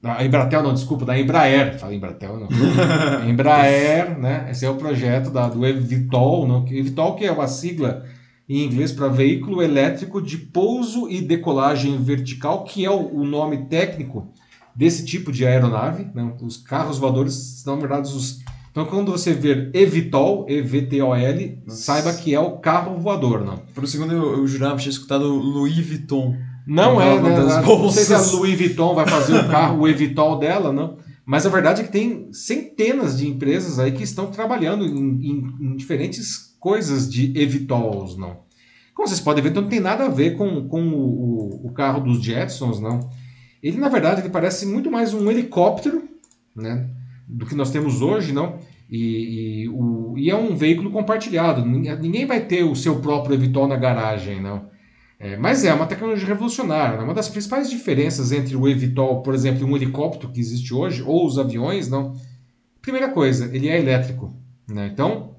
Da 0.00 0.24
Embratel, 0.24 0.62
não, 0.62 0.72
desculpa, 0.72 1.04
da 1.04 1.18
Embraer. 1.18 1.76
Fala 1.78 1.94
Embratel, 1.94 2.38
não. 2.38 2.48
Embraer, 3.28 4.16
né? 4.18 4.46
Esse 4.50 4.64
é 4.64 4.70
o 4.70 4.76
projeto 4.76 5.30
da, 5.30 5.48
do 5.48 5.66
Evitol, 5.66 6.46
não? 6.46 6.64
Evitol 6.68 7.16
que 7.16 7.24
é 7.24 7.32
uma 7.32 7.48
sigla 7.48 8.04
em 8.48 8.64
inglês 8.64 8.92
para 8.92 9.08
veículo 9.08 9.60
elétrico 9.60 10.22
de 10.22 10.38
pouso 10.38 11.10
e 11.10 11.20
decolagem 11.20 12.00
vertical, 12.02 12.64
que 12.64 12.84
é 12.84 12.90
o, 12.90 13.12
o 13.12 13.24
nome 13.24 13.66
técnico 13.66 14.32
desse 14.74 15.04
tipo 15.04 15.32
de 15.32 15.44
aeronave. 15.44 16.08
Né? 16.14 16.32
Os 16.40 16.56
carros 16.56 16.98
voadores 16.98 17.34
são, 17.34 17.78
verdade, 17.78 18.08
os. 18.08 18.38
Então, 18.70 18.86
quando 18.86 19.10
você 19.10 19.34
ver 19.34 19.70
Evitol, 19.74 20.46
E-V-T-O-L, 20.48 21.62
saiba 21.66 22.14
que 22.14 22.32
é 22.32 22.38
o 22.38 22.58
carro 22.58 22.98
voador. 23.00 23.44
Não? 23.44 23.56
Por 23.74 23.82
um 23.82 23.86
segundo 23.86 24.12
eu, 24.12 24.36
eu 24.36 24.46
jurava 24.46 24.76
que 24.76 24.82
tinha 24.82 24.92
escutado 24.92 25.26
Louis 25.26 25.76
Vuitton. 25.84 26.36
Não 26.68 27.00
é, 27.00 27.18
né? 27.18 27.62
Não 27.64 27.90
sei 27.90 28.04
se 28.04 28.12
a 28.12 28.20
Louis 28.20 28.58
Vuitton 28.58 28.94
vai 28.94 29.08
fazer 29.08 29.34
o 29.34 29.48
carro, 29.48 29.80
o 29.80 29.88
Evitol 29.88 30.38
dela, 30.38 30.70
não. 30.70 30.98
Mas 31.24 31.46
a 31.46 31.48
verdade 31.48 31.80
é 31.80 31.84
que 31.84 31.90
tem 31.90 32.30
centenas 32.30 33.16
de 33.16 33.26
empresas 33.26 33.78
aí 33.78 33.90
que 33.90 34.02
estão 34.02 34.30
trabalhando 34.30 34.84
em, 34.84 34.98
em, 34.98 35.56
em 35.60 35.76
diferentes 35.76 36.54
coisas 36.60 37.10
de 37.10 37.32
Evitols, 37.38 38.18
não. 38.18 38.40
Como 38.94 39.08
vocês 39.08 39.20
podem 39.20 39.42
ver, 39.42 39.50
então 39.50 39.62
não 39.62 39.70
tem 39.70 39.80
nada 39.80 40.04
a 40.04 40.08
ver 40.10 40.36
com, 40.36 40.68
com 40.68 40.88
o, 40.90 41.66
o, 41.68 41.72
carro 41.72 42.00
dos 42.00 42.22
Jetsons, 42.22 42.80
não. 42.80 43.08
Ele, 43.62 43.78
na 43.78 43.88
verdade, 43.88 44.20
ele 44.20 44.28
parece 44.28 44.66
muito 44.66 44.90
mais 44.90 45.14
um 45.14 45.30
helicóptero, 45.30 46.02
né? 46.54 46.86
Do 47.26 47.46
que 47.46 47.54
nós 47.54 47.70
temos 47.70 48.02
hoje, 48.02 48.32
não. 48.32 48.58
E, 48.90 49.62
e, 49.64 49.68
o, 49.70 50.18
e 50.18 50.30
é 50.30 50.36
um 50.36 50.54
veículo 50.54 50.90
compartilhado. 50.90 51.64
Ninguém 51.64 52.26
vai 52.26 52.40
ter 52.40 52.64
o 52.64 52.76
seu 52.76 53.00
próprio 53.00 53.34
Evitol 53.34 53.66
na 53.66 53.76
garagem, 53.76 54.42
não. 54.42 54.76
É, 55.20 55.36
mas 55.36 55.64
é 55.64 55.74
uma 55.74 55.86
tecnologia 55.86 56.28
revolucionária. 56.28 56.96
Né? 56.96 57.02
Uma 57.02 57.14
das 57.14 57.28
principais 57.28 57.68
diferenças 57.68 58.30
entre 58.30 58.54
o 58.54 58.68
Evitol, 58.68 59.22
por 59.22 59.34
exemplo, 59.34 59.62
e 59.66 59.70
um 59.70 59.76
helicóptero 59.76 60.32
que 60.32 60.40
existe 60.40 60.72
hoje, 60.72 61.02
ou 61.02 61.26
os 61.26 61.38
aviões, 61.38 61.88
não. 61.88 62.14
Primeira 62.80 63.10
coisa, 63.10 63.46
ele 63.54 63.68
é 63.68 63.78
elétrico. 63.78 64.32
Né? 64.68 64.88
Então, 64.92 65.36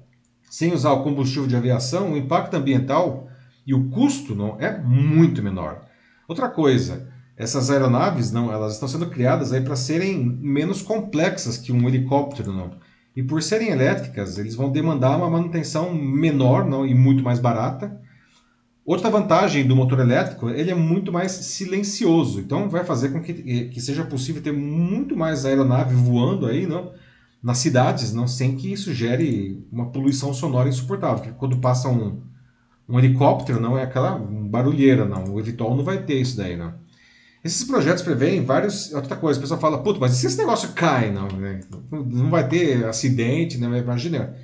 sem 0.50 0.72
usar 0.72 0.92
o 0.92 1.02
combustível 1.02 1.46
de 1.46 1.56
aviação, 1.56 2.12
o 2.12 2.16
impacto 2.16 2.54
ambiental 2.54 3.28
e 3.66 3.72
o 3.72 3.88
custo 3.88 4.34
não 4.34 4.60
é 4.60 4.78
muito 4.78 5.42
menor. 5.42 5.86
Outra 6.28 6.48
coisa, 6.48 7.08
essas 7.36 7.70
aeronaves 7.70 8.30
não, 8.30 8.52
elas 8.52 8.74
estão 8.74 8.86
sendo 8.86 9.08
criadas 9.08 9.50
aí 9.50 9.62
para 9.62 9.76
serem 9.76 10.22
menos 10.22 10.82
complexas 10.82 11.56
que 11.56 11.72
um 11.72 11.88
helicóptero 11.88 12.52
não. 12.52 12.72
E 13.16 13.22
por 13.22 13.42
serem 13.42 13.70
elétricas, 13.70 14.38
eles 14.38 14.54
vão 14.54 14.70
demandar 14.70 15.16
uma 15.16 15.30
manutenção 15.30 15.92
menor 15.94 16.66
não 16.66 16.86
e 16.86 16.94
muito 16.94 17.24
mais 17.24 17.38
barata 17.38 17.98
Outra 18.84 19.10
vantagem 19.10 19.66
do 19.66 19.76
motor 19.76 20.00
elétrico, 20.00 20.48
ele 20.50 20.70
é 20.70 20.74
muito 20.74 21.12
mais 21.12 21.32
silencioso, 21.32 22.40
então 22.40 22.68
vai 22.68 22.84
fazer 22.84 23.10
com 23.10 23.22
que, 23.22 23.68
que 23.68 23.80
seja 23.80 24.04
possível 24.04 24.42
ter 24.42 24.52
muito 24.52 25.16
mais 25.16 25.44
aeronave 25.44 25.94
voando 25.94 26.46
aí, 26.46 26.66
não? 26.66 26.92
nas 27.42 27.58
cidades, 27.58 28.12
não 28.12 28.28
sem 28.28 28.56
que 28.56 28.72
isso 28.72 28.92
gere 28.92 29.66
uma 29.72 29.90
poluição 29.90 30.34
sonora 30.34 30.68
insuportável. 30.68 31.18
Porque 31.18 31.38
quando 31.38 31.58
passa 31.58 31.88
um, 31.88 32.20
um 32.88 32.98
helicóptero, 32.98 33.60
não 33.60 33.78
é 33.78 33.82
aquela 33.82 34.18
barulheira, 34.18 35.04
não. 35.04 35.24
O 35.32 35.40
Evitol 35.40 35.76
não 35.76 35.84
vai 35.84 36.02
ter 36.02 36.20
isso 36.20 36.36
daí, 36.36 36.56
não. 36.56 36.74
Esses 37.42 37.64
projetos 37.64 38.02
preveem 38.02 38.44
vários. 38.44 38.92
Outra 38.92 39.16
coisa, 39.16 39.38
a 39.38 39.42
pessoa 39.42 39.58
fala, 39.58 39.82
puto, 39.82 39.98
mas 39.98 40.12
e 40.12 40.16
se 40.16 40.26
esse 40.26 40.36
negócio 40.36 40.72
cai? 40.74 41.10
Não, 41.10 41.28
né? 41.28 41.60
não 41.90 42.28
vai 42.28 42.46
ter 42.46 42.84
acidente, 42.84 43.56
né? 43.56 43.78
Imagina, 43.78 44.36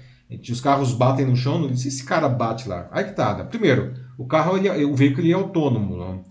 os 0.51 0.61
carros 0.63 0.95
batem 0.95 1.27
no 1.27 1.37
chão, 1.37 1.69
e 1.69 1.77
se 1.77 1.89
esse 1.89 2.03
cara 2.05 2.29
bate 2.29 2.67
lá? 2.67 2.89
Aí 2.91 3.05
que 3.05 3.13
tá. 3.13 3.37
Né? 3.37 3.45
Primeiro, 3.45 3.93
o 4.17 4.27
carro, 4.27 4.57
ele, 4.57 4.69
é, 4.69 4.85
o 4.85 4.95
veículo 4.95 5.23
ele 5.23 5.33
é 5.33 5.35
autônomo, 5.35 5.97
não? 5.97 6.23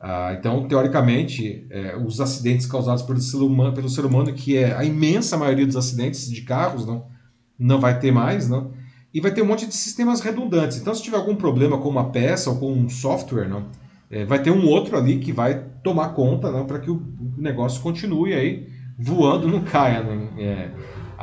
Ah, 0.00 0.34
então, 0.36 0.66
teoricamente, 0.66 1.66
é, 1.70 1.96
os 1.96 2.20
acidentes 2.20 2.66
causados 2.66 3.02
pelo 3.02 3.20
ser, 3.20 3.36
humano, 3.36 3.72
pelo 3.72 3.88
ser 3.88 4.04
humano, 4.04 4.32
que 4.32 4.56
é 4.56 4.74
a 4.74 4.84
imensa 4.84 5.36
maioria 5.36 5.66
dos 5.66 5.76
acidentes 5.76 6.28
de 6.28 6.42
carros, 6.42 6.84
não, 6.84 7.06
não 7.58 7.80
vai 7.80 7.98
ter 7.98 8.10
mais, 8.10 8.48
não? 8.48 8.72
e 9.14 9.20
vai 9.20 9.30
ter 9.30 9.42
um 9.42 9.46
monte 9.46 9.66
de 9.66 9.74
sistemas 9.74 10.20
redundantes. 10.20 10.78
Então, 10.78 10.94
se 10.94 11.02
tiver 11.02 11.16
algum 11.16 11.36
problema 11.36 11.78
com 11.78 11.88
uma 11.88 12.10
peça 12.10 12.50
ou 12.50 12.56
com 12.56 12.72
um 12.72 12.88
software, 12.88 13.48
não, 13.48 13.66
é, 14.10 14.24
vai 14.24 14.42
ter 14.42 14.50
um 14.50 14.66
outro 14.66 14.96
ali 14.96 15.18
que 15.18 15.32
vai 15.32 15.62
tomar 15.82 16.10
conta 16.10 16.50
para 16.64 16.78
que 16.78 16.90
o, 16.90 16.94
o, 16.96 17.40
negócio 17.40 17.82
continue 17.82 18.32
aí 18.32 18.68
voando, 18.98 19.48
não 19.48 19.62
caia. 19.62 20.02
Né? 20.02 20.28
É, 20.38 20.70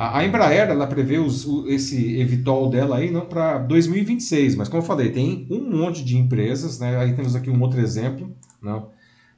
a, 0.00 0.24
Embraer 0.24 0.70
ela 0.70 0.86
prevê 0.86 1.18
os, 1.18 1.44
o, 1.46 1.68
esse 1.68 2.18
Evitol 2.18 2.70
dela 2.70 2.96
aí 2.96 3.10
não 3.10 3.26
para 3.26 3.58
2026, 3.58 4.56
mas 4.56 4.66
como 4.66 4.82
eu 4.82 4.86
falei, 4.86 5.10
tem 5.10 5.46
um 5.50 5.60
monte 5.60 6.02
de 6.02 6.16
empresas, 6.16 6.78
né? 6.78 6.96
aí 6.96 7.12
temos 7.12 7.36
aqui 7.36 7.50
um 7.50 7.60
outro 7.60 7.78
exemplo, 7.80 8.34
não? 8.62 8.88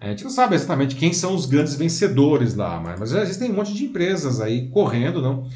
A 0.01 0.09
gente 0.11 0.25
não 0.25 0.31
sabe 0.31 0.55
exatamente 0.55 0.97
quem 0.97 1.13
são 1.13 1.35
os 1.35 1.47
grandes 1.47 1.75
vencedores 1.75 2.55
lá, 2.55 2.81
mas, 2.81 2.99
mas 2.99 3.13
existem 3.13 3.51
um 3.51 3.55
monte 3.55 3.75
de 3.75 3.85
empresas 3.85 4.41
aí 4.41 4.69
correndo, 4.69 5.21
não? 5.21 5.49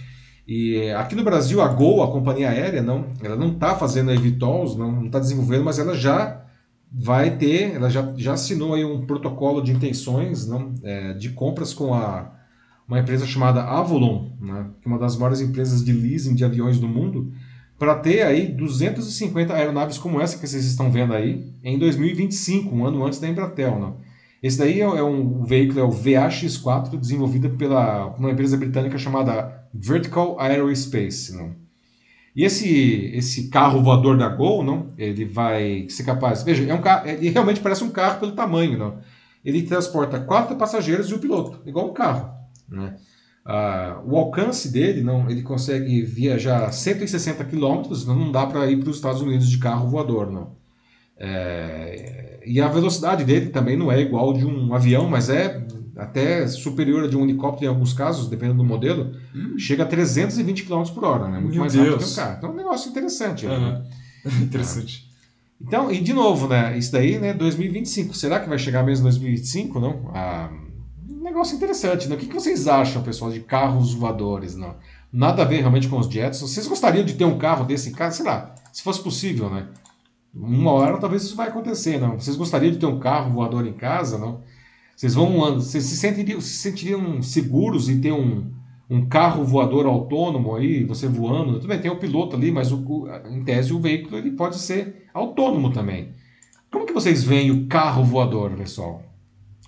E 0.47 0.91
aqui 0.91 1.15
no 1.15 1.25
Brasil, 1.25 1.61
a 1.61 1.69
Gol, 1.69 2.03
a 2.03 2.11
companhia 2.11 2.51
aérea, 2.51 2.83
não, 2.83 3.07
ela 3.23 3.37
não 3.37 3.53
está 3.53 3.75
fazendo 3.77 4.13
Evitols, 4.13 4.77
não 4.77 5.07
está 5.07 5.19
desenvolvendo, 5.19 5.65
mas 5.65 5.79
ela 5.79 5.95
já 5.97 6.45
vai 6.93 7.37
ter, 7.37 7.75
ela 7.75 7.91
já, 7.91 8.13
já 8.17 8.33
assinou 8.33 8.75
aí 8.75 8.85
um 8.85 9.07
protocolo 9.07 9.61
de 9.61 9.73
intenções 9.73 10.47
não, 10.47 10.75
é, 10.83 11.13
de 11.15 11.31
compras 11.31 11.75
com 11.75 11.93
a, 11.93 12.33
uma 12.89 13.01
empresa 13.01 13.27
chamada 13.27 13.63
Avolon, 13.63 14.31
né, 14.41 14.67
é 14.85 14.89
uma 14.89 14.99
das 14.99 15.17
maiores 15.17 15.41
empresas 15.41 15.85
de 15.85 15.93
leasing 15.93 16.35
de 16.35 16.45
aviões 16.45 16.79
do 16.79 16.87
mundo, 16.87 17.33
para 17.79 17.95
ter 17.97 18.23
aí 18.23 18.49
250 18.49 19.53
aeronaves 19.53 19.99
como 19.99 20.21
essa 20.21 20.39
que 20.39 20.47
vocês 20.47 20.65
estão 20.65 20.91
vendo 20.91 21.13
aí 21.13 21.53
em 21.63 21.79
2025, 21.79 22.75
um 22.75 22.87
ano 22.87 23.05
antes 23.05 23.19
da 23.19 23.29
Embratel. 23.29 23.79
Não. 23.79 23.97
Esse 24.43 24.59
daí 24.59 24.81
é, 24.81 25.03
um 25.03 25.45
veículo, 25.45 25.81
é 25.81 25.83
o 25.83 25.91
VAX4, 25.91 26.99
desenvolvido 26.99 27.51
pela 27.51 28.15
uma 28.17 28.31
empresa 28.31 28.57
britânica 28.57 28.97
chamada 28.97 29.69
Vertical 29.75 30.41
Aerospace. 30.41 31.37
Não. 31.37 31.55
E 32.35 32.45
esse, 32.45 33.11
esse 33.15 33.49
carro 33.49 33.83
voador 33.83 34.17
da 34.17 34.29
Gol, 34.29 34.63
não, 34.63 34.93
ele 34.99 35.25
vai 35.25 35.87
ser 35.89 36.05
capaz. 36.05 36.43
Veja, 36.43 36.65
é 36.65 36.75
um 36.75 36.83
carro, 36.83 37.09
ele 37.09 37.31
realmente 37.31 37.61
parece 37.61 37.83
um 37.83 37.91
carro 37.91 38.21
pelo 38.21 38.33
tamanho. 38.33 38.79
Não. 38.79 38.99
Ele 39.45 39.63
transporta 39.63 40.21
quatro 40.21 40.57
passageiros 40.57 41.11
e 41.11 41.15
um 41.15 41.19
piloto, 41.19 41.61
igual 41.67 41.91
um 41.91 41.95
carro. 41.95 42.36
Né? 42.69 42.97
Ah, 43.45 44.01
o 44.05 44.17
alcance 44.17 44.71
dele, 44.71 45.03
não, 45.03 45.31
ele 45.31 45.43
consegue 45.43 46.03
viajar 46.03 46.73
160 46.73 47.45
quilômetros, 47.45 48.05
não 48.07 48.33
dá 48.33 48.45
para 48.45 48.69
ir 48.69 48.79
para 48.81 48.91
os 48.91 48.97
Estados 48.97 49.23
Unidos 49.23 49.49
de 49.49 49.59
carro 49.59 49.89
voador. 49.89 50.31
Não. 50.31 50.57
É, 51.19 52.41
e 52.45 52.61
a 52.61 52.69
velocidade 52.69 53.25
dele 53.25 53.51
também 53.51 53.77
não 53.77 53.91
é 53.91 54.01
igual 54.01 54.33
de 54.33 54.45
um 54.45 54.75
avião, 54.75 55.09
mas 55.09 55.31
é 55.31 55.65
até 55.97 56.47
superior 56.47 57.05
a 57.05 57.07
de 57.07 57.17
um 57.17 57.25
helicóptero 57.25 57.67
em 57.67 57.69
alguns 57.69 57.93
casos, 57.93 58.29
dependendo 58.29 58.59
do 58.59 58.65
modelo, 58.65 59.13
hum. 59.35 59.59
chega 59.59 59.85
a 59.85 59.87
320 59.87 60.65
km 60.65 60.83
por 60.95 61.05
hora, 61.05 61.29
né? 61.29 61.39
Muito 61.39 61.53
Meu 61.53 61.61
mais 61.61 61.73
Deus. 61.73 61.87
rápido 61.87 62.05
que 62.05 62.13
um 62.13 62.17
carro. 62.17 62.35
Então 62.37 62.51
é 62.51 62.53
um 62.53 62.57
negócio 62.57 62.91
interessante. 62.91 63.47
Uhum. 63.47 63.59
Né? 63.59 63.85
interessante. 64.43 65.07
Então, 65.61 65.91
e 65.91 66.01
de 66.01 66.13
novo, 66.13 66.49
né? 66.49 66.77
Isso 66.77 66.93
daí, 66.93 67.19
né? 67.19 67.33
2025. 67.33 68.15
Será 68.15 68.41
que 68.41 68.49
vai 68.49 68.59
chegar 68.59 68.83
mesmo 68.83 69.09
em 69.09 69.11
2025, 69.11 69.81
não? 69.81 70.11
Ah, 70.15 70.51
negócio 71.37 71.57
interessante, 71.57 72.09
né? 72.09 72.17
O 72.17 72.19
que, 72.19 72.33
vocês 72.33 72.67
acham, 72.67 73.03
pessoal, 73.03 73.31
de 73.31 73.41
carros 73.41 73.93
voadores, 73.93 74.57
não? 74.57 74.75
Nada 75.13 75.43
a 75.43 75.45
ver 75.45 75.59
realmente 75.59 75.89
com 75.89 75.99
os 75.99 76.07
jets. 76.07 76.41
Vocês 76.41 76.67
gostariam 76.67 77.05
de 77.05 77.15
ter 77.15 77.25
um 77.25 77.39
carro 77.39 77.65
desse 77.65 77.91
em 77.91 77.93
casa? 77.93 78.17
Sei 78.17 78.25
lá, 78.25 78.55
se 78.73 78.83
fosse 78.83 79.03
possível, 79.03 79.51
né? 79.51 79.69
Uma 80.35 80.73
hora 80.73 80.99
talvez 80.99 81.25
isso 81.25 81.37
vai 81.37 81.49
acontecer, 81.49 82.01
não? 82.01 82.19
Vocês 82.19 82.37
gostariam 82.37 82.73
de 82.73 82.79
ter 82.79 82.87
um 82.87 82.99
carro 82.99 83.33
voador 83.33 83.67
em 83.67 83.75
casa, 83.75 84.19
não? 84.19 84.43
Vocês 84.97 85.15
vão, 85.15 85.55
vocês 85.57 85.85
se 85.85 85.97
sentiriam, 85.97 86.41
se 86.41 86.57
sentiriam 86.57 87.21
seguros 87.23 87.89
em 87.91 88.01
ter 88.01 88.13
um, 88.13 88.51
um 88.89 89.07
carro 89.07 89.45
voador 89.45 89.87
autônomo 89.87 90.55
aí, 90.57 90.85
você 90.85 91.07
voando? 91.07 91.55
Tudo 91.55 91.69
bem, 91.69 91.81
tem 91.81 91.91
o 91.91 91.99
piloto 91.99 92.35
ali, 92.35 92.51
mas 92.51 92.73
o, 92.73 93.07
em 93.31 93.45
tese 93.45 93.75
o 93.75 93.81
veículo 93.81 94.17
ele 94.17 94.31
pode 94.31 94.59
ser 94.59 95.07
autônomo 95.13 95.71
também. 95.71 96.13
Como 96.71 96.87
que 96.87 96.95
vocês 96.95 97.23
veem 97.23 97.51
o 97.51 97.67
carro 97.67 98.03
voador, 98.03 98.53
pessoal? 98.53 99.03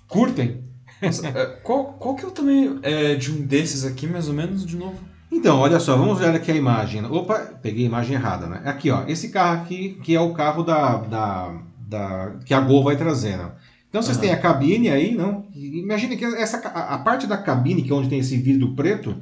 Curtem? 0.07 0.68
É, 1.01 1.45
qual, 1.63 1.93
qual 1.93 2.15
que 2.15 2.25
é 2.25 2.27
o 2.27 2.31
tamanho 2.31 2.79
é, 2.81 3.15
de 3.15 3.31
um 3.31 3.41
desses 3.41 3.85
aqui, 3.85 4.05
mais 4.05 4.27
ou 4.27 4.33
menos, 4.33 4.65
de 4.65 4.75
novo? 4.75 4.99
Então, 5.31 5.59
olha 5.59 5.79
só, 5.79 5.95
vamos 5.95 6.19
olhar 6.19 6.35
aqui 6.35 6.51
a 6.51 6.55
imagem. 6.55 7.05
Opa, 7.05 7.39
peguei 7.61 7.83
a 7.83 7.87
imagem 7.87 8.15
errada, 8.15 8.47
né? 8.47 8.61
Aqui, 8.65 8.89
ó, 8.89 9.03
esse 9.07 9.29
carro 9.29 9.61
aqui, 9.61 9.99
que 10.03 10.15
é 10.15 10.19
o 10.19 10.33
carro 10.33 10.63
da, 10.63 10.97
da, 10.97 11.61
da 11.87 12.35
que 12.45 12.53
a 12.53 12.59
Gol 12.59 12.83
vai 12.83 12.97
trazer, 12.97 13.37
né? 13.37 13.51
Então 13.89 14.01
vocês 14.01 14.17
uhum. 14.17 14.21
têm 14.21 14.31
a 14.31 14.39
cabine 14.39 14.89
aí, 14.89 15.15
não? 15.15 15.47
Imagine 15.55 16.15
que 16.17 16.25
essa, 16.25 16.57
a, 16.67 16.95
a 16.95 16.97
parte 16.99 17.25
da 17.25 17.37
cabine, 17.37 17.81
que 17.81 17.91
é 17.91 17.95
onde 17.95 18.09
tem 18.09 18.19
esse 18.19 18.37
vidro 18.37 18.75
preto, 18.75 19.15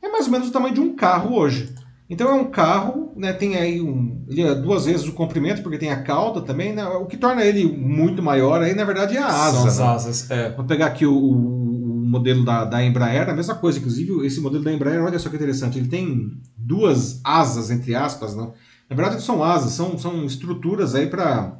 é 0.00 0.08
mais 0.08 0.26
ou 0.26 0.32
menos 0.32 0.48
o 0.48 0.52
tamanho 0.52 0.74
de 0.74 0.80
um 0.80 0.94
carro 0.94 1.36
hoje. 1.36 1.74
Então 2.08 2.28
é 2.28 2.34
um 2.34 2.50
carro, 2.50 3.12
né, 3.16 3.32
tem 3.32 3.56
aí 3.56 3.80
um, 3.80 4.24
ele 4.28 4.42
é 4.42 4.54
duas 4.54 4.84
vezes 4.84 5.06
o 5.08 5.12
comprimento, 5.12 5.62
porque 5.62 5.78
tem 5.78 5.90
a 5.90 6.02
cauda 6.02 6.42
também, 6.42 6.72
né, 6.72 6.84
o 6.84 7.06
que 7.06 7.16
torna 7.16 7.42
ele 7.42 7.64
muito 7.64 8.22
maior 8.22 8.60
aí, 8.60 8.74
na 8.74 8.84
verdade, 8.84 9.16
é 9.16 9.20
a 9.20 9.26
asa. 9.26 9.56
São 9.56 9.66
as 9.66 9.78
né? 9.78 9.84
asas, 9.86 10.30
é. 10.30 10.52
Vou 10.52 10.64
pegar 10.64 10.86
aqui 10.86 11.06
o, 11.06 11.14
o, 11.14 11.62
modelo 12.12 12.44
da, 12.44 12.66
da 12.66 12.84
Embraer, 12.84 13.30
a 13.30 13.34
mesma 13.34 13.54
coisa, 13.54 13.78
inclusive 13.78 14.26
esse 14.26 14.40
modelo 14.40 14.62
da 14.62 14.72
Embraer, 14.72 15.02
olha 15.02 15.18
só 15.18 15.30
que 15.30 15.36
interessante, 15.36 15.78
ele 15.78 15.88
tem 15.88 16.38
duas 16.54 17.20
asas, 17.24 17.70
entre 17.70 17.94
aspas, 17.94 18.36
não? 18.36 18.52
Na 18.90 18.94
verdade 18.96 19.14
não 19.14 19.22
são 19.22 19.42
asas, 19.42 19.72
são, 19.72 19.96
são 19.96 20.24
estruturas 20.26 20.94
aí 20.94 21.06
para 21.06 21.56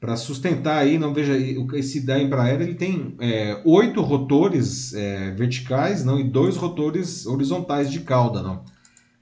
para 0.00 0.16
sustentar 0.16 0.76
aí, 0.76 0.98
não 0.98 1.14
veja, 1.14 1.34
esse 1.78 2.00
da 2.00 2.20
Embraer 2.20 2.60
ele 2.60 2.74
tem 2.74 3.16
é, 3.18 3.58
oito 3.64 4.02
rotores 4.02 4.92
é, 4.92 5.30
verticais 5.30 6.04
não, 6.04 6.20
e 6.20 6.24
dois 6.24 6.58
rotores 6.58 7.24
horizontais 7.24 7.90
de 7.90 8.00
cauda. 8.00 8.42
Não. 8.42 8.64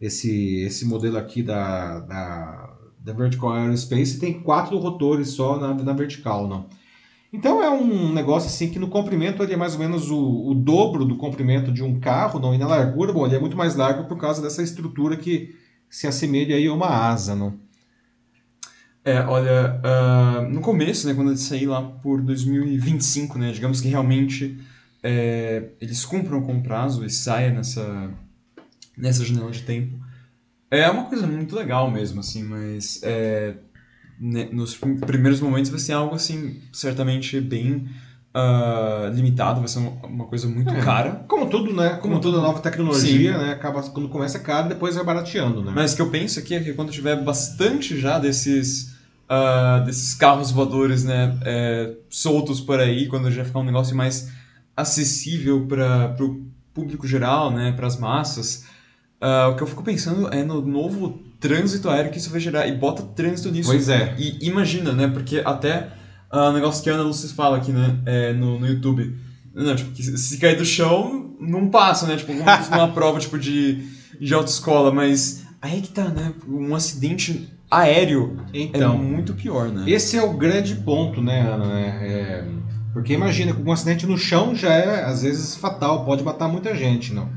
Esse, 0.03 0.63
esse 0.63 0.85
modelo 0.85 1.17
aqui 1.17 1.45
da, 1.45 2.01
da, 2.01 2.77
da 2.99 3.13
Vertical 3.13 3.53
Aerospace 3.53 4.19
tem 4.19 4.43
quatro 4.43 4.77
rotores 4.77 5.29
só 5.29 5.61
na, 5.61 5.73
na 5.73 5.93
vertical. 5.93 6.49
Não. 6.49 6.67
Então 7.33 7.63
é 7.63 7.71
um 7.71 8.13
negócio 8.13 8.49
assim 8.49 8.69
que 8.69 8.81
no 8.81 8.89
comprimento 8.89 9.43
ele 9.43 9.55
é 9.55 9.57
mais 9.57 9.75
ou 9.75 9.79
menos 9.79 10.11
o, 10.11 10.51
o 10.51 10.55
dobro 10.55 11.05
do 11.05 11.17
comprimento 11.17 11.73
de 11.73 11.83
um 11.83 12.01
carro, 12.01 12.41
não, 12.41 12.53
e 12.53 12.59
na 12.59 12.67
largura, 12.67 13.13
bom, 13.13 13.25
ele 13.25 13.37
é 13.37 13.39
muito 13.39 13.57
mais 13.57 13.77
largo 13.77 14.09
por 14.09 14.19
causa 14.19 14.43
dessa 14.43 14.61
estrutura 14.61 15.17
que 15.17 15.55
se 15.89 16.07
assemelha 16.07 16.57
aí 16.57 16.67
a 16.67 16.75
uma 16.75 16.89
asa. 16.89 17.35
Não. 17.35 17.55
É, 19.05 19.21
olha, 19.21 19.81
uh, 19.85 20.49
no 20.53 20.61
começo, 20.61 21.07
né, 21.07 21.15
quando 21.15 21.31
eu 21.31 21.37
saí 21.37 21.65
lá 21.65 21.81
por 21.81 22.21
2025, 22.21 23.39
né, 23.39 23.51
digamos 23.53 23.81
que 23.81 23.89
realmente 23.89 24.59
é, 25.03 25.71
eles 25.81 26.05
cumpram 26.05 26.43
com 26.43 26.59
o 26.59 26.63
prazo 26.63 27.05
e 27.05 27.11
saia 27.11 27.51
nessa, 27.51 28.11
nessa 29.03 29.25
janela 29.25 29.51
de 29.51 29.63
tempo, 29.63 29.99
é 30.71 30.89
uma 30.89 31.05
coisa 31.05 31.27
muito 31.27 31.55
legal 31.57 31.91
mesmo, 31.91 32.21
assim, 32.21 32.45
mas 32.45 33.01
é, 33.03 33.57
né, 34.19 34.49
nos 34.53 34.77
primeiros 34.77 35.41
momentos 35.41 35.71
vai 35.71 35.81
ser 35.81 35.93
algo, 35.93 36.15
assim, 36.15 36.63
certamente 36.73 37.41
bem 37.41 37.89
uh, 38.35 39.13
limitado, 39.13 39.59
vai 39.59 39.69
ser 39.69 39.81
uma 39.81 40.27
coisa 40.27 40.49
muito 40.49 40.73
é, 40.73 40.81
cara. 40.81 41.25
Como 41.27 41.51
tudo, 41.51 41.75
né? 41.75 41.91
Como, 41.91 42.15
como 42.15 42.21
toda 42.21 42.39
nova 42.39 42.61
tecnologia, 42.61 43.33
Sim. 43.33 43.39
né? 43.39 43.53
Acaba 43.53 43.83
quando 43.83 44.09
começa 44.09 44.39
caro, 44.39 44.69
depois 44.69 44.95
vai 44.95 45.05
barateando, 45.05 45.63
né? 45.63 45.73
Mas 45.75 45.93
o 45.93 45.97
que 45.97 46.03
eu 46.03 46.09
penso 46.11 46.39
aqui 46.39 46.55
é 46.55 46.61
que 46.61 46.73
quando 46.73 46.93
tiver 46.93 47.23
bastante 47.23 47.99
já 48.01 48.19
desses 48.19 48.93
uh, 49.29 49.85
desses 49.85 50.15
carros 50.15 50.51
voadores, 50.51 51.05
né, 51.05 51.39
é, 51.43 51.95
soltos 52.09 52.61
por 52.61 52.79
aí, 52.79 53.09
quando 53.09 53.31
já 53.31 53.45
ficar 53.45 53.59
um 53.59 53.65
negócio 53.65 53.97
mais 53.97 54.31
acessível 54.77 55.67
para 55.67 56.17
o 56.21 56.47
público 56.73 57.07
geral, 57.07 57.51
né, 57.51 57.73
para 57.73 57.87
as 57.87 57.99
massas. 57.99 58.65
Uh, 59.23 59.53
o 59.53 59.55
que 59.55 59.63
eu 59.63 59.67
fico 59.69 59.85
pensando 59.85 60.29
é 60.35 60.43
no 60.43 60.61
novo 60.61 61.21
trânsito 61.39 61.89
aéreo 61.89 62.11
que 62.11 62.19
isso 62.19 62.31
vai 62.31 62.41
gerar 62.41 62.67
e 62.67 62.73
bota 62.73 63.03
trânsito 63.03 63.51
nisso. 63.53 63.71
Pois 63.71 63.89
é. 63.89 64.15
E 64.19 64.47
imagina, 64.47 64.93
né, 64.93 65.07
porque 65.07 65.41
até 65.45 65.91
o 66.33 66.49
uh, 66.49 66.53
negócio 66.53 66.83
que 66.83 66.91
a 66.91 66.95
Ana 66.95 67.05
Lúcia 67.05 67.29
fala 67.29 67.59
aqui, 67.59 67.71
né, 67.71 68.01
é, 68.05 68.33
no, 68.33 68.59
no 68.59 68.67
YouTube. 68.67 69.17
Não, 69.55 69.77
tipo, 69.77 69.95
se 69.95 70.39
cair 70.39 70.57
do 70.57 70.65
chão, 70.65 71.37
não 71.39 71.69
passa, 71.69 72.07
né? 72.07 72.17
Tipo, 72.17 72.33
numa 72.33 72.89
prova 72.95 73.21
tipo, 73.21 73.39
de, 73.39 73.87
de 74.19 74.33
autoescola, 74.33 74.91
mas 74.91 75.43
Aí 75.63 75.81
que 75.81 75.91
tá, 75.91 76.09
né? 76.09 76.35
Um 76.49 76.75
acidente 76.75 77.49
aéreo 77.71 78.37
Então. 78.53 78.95
é 78.95 78.99
muito 78.99 79.33
pior, 79.33 79.69
né? 79.69 79.89
Esse 79.89 80.19
é 80.19 80.23
o 80.23 80.33
grande 80.33 80.75
ponto, 80.75 81.23
né, 81.23 81.41
Ana? 81.41 81.81
É, 81.81 81.87
é, 81.87 82.45
porque 82.93 83.13
imagina, 83.13 83.57
um 83.65 83.71
acidente 83.71 84.05
no 84.05 84.19
chão 84.19 84.57
já 84.57 84.73
é, 84.73 85.05
às 85.05 85.23
vezes, 85.23 85.55
fatal, 85.55 86.05
pode 86.05 86.25
matar 86.25 86.49
muita 86.49 86.75
gente, 86.75 87.15
não. 87.15 87.31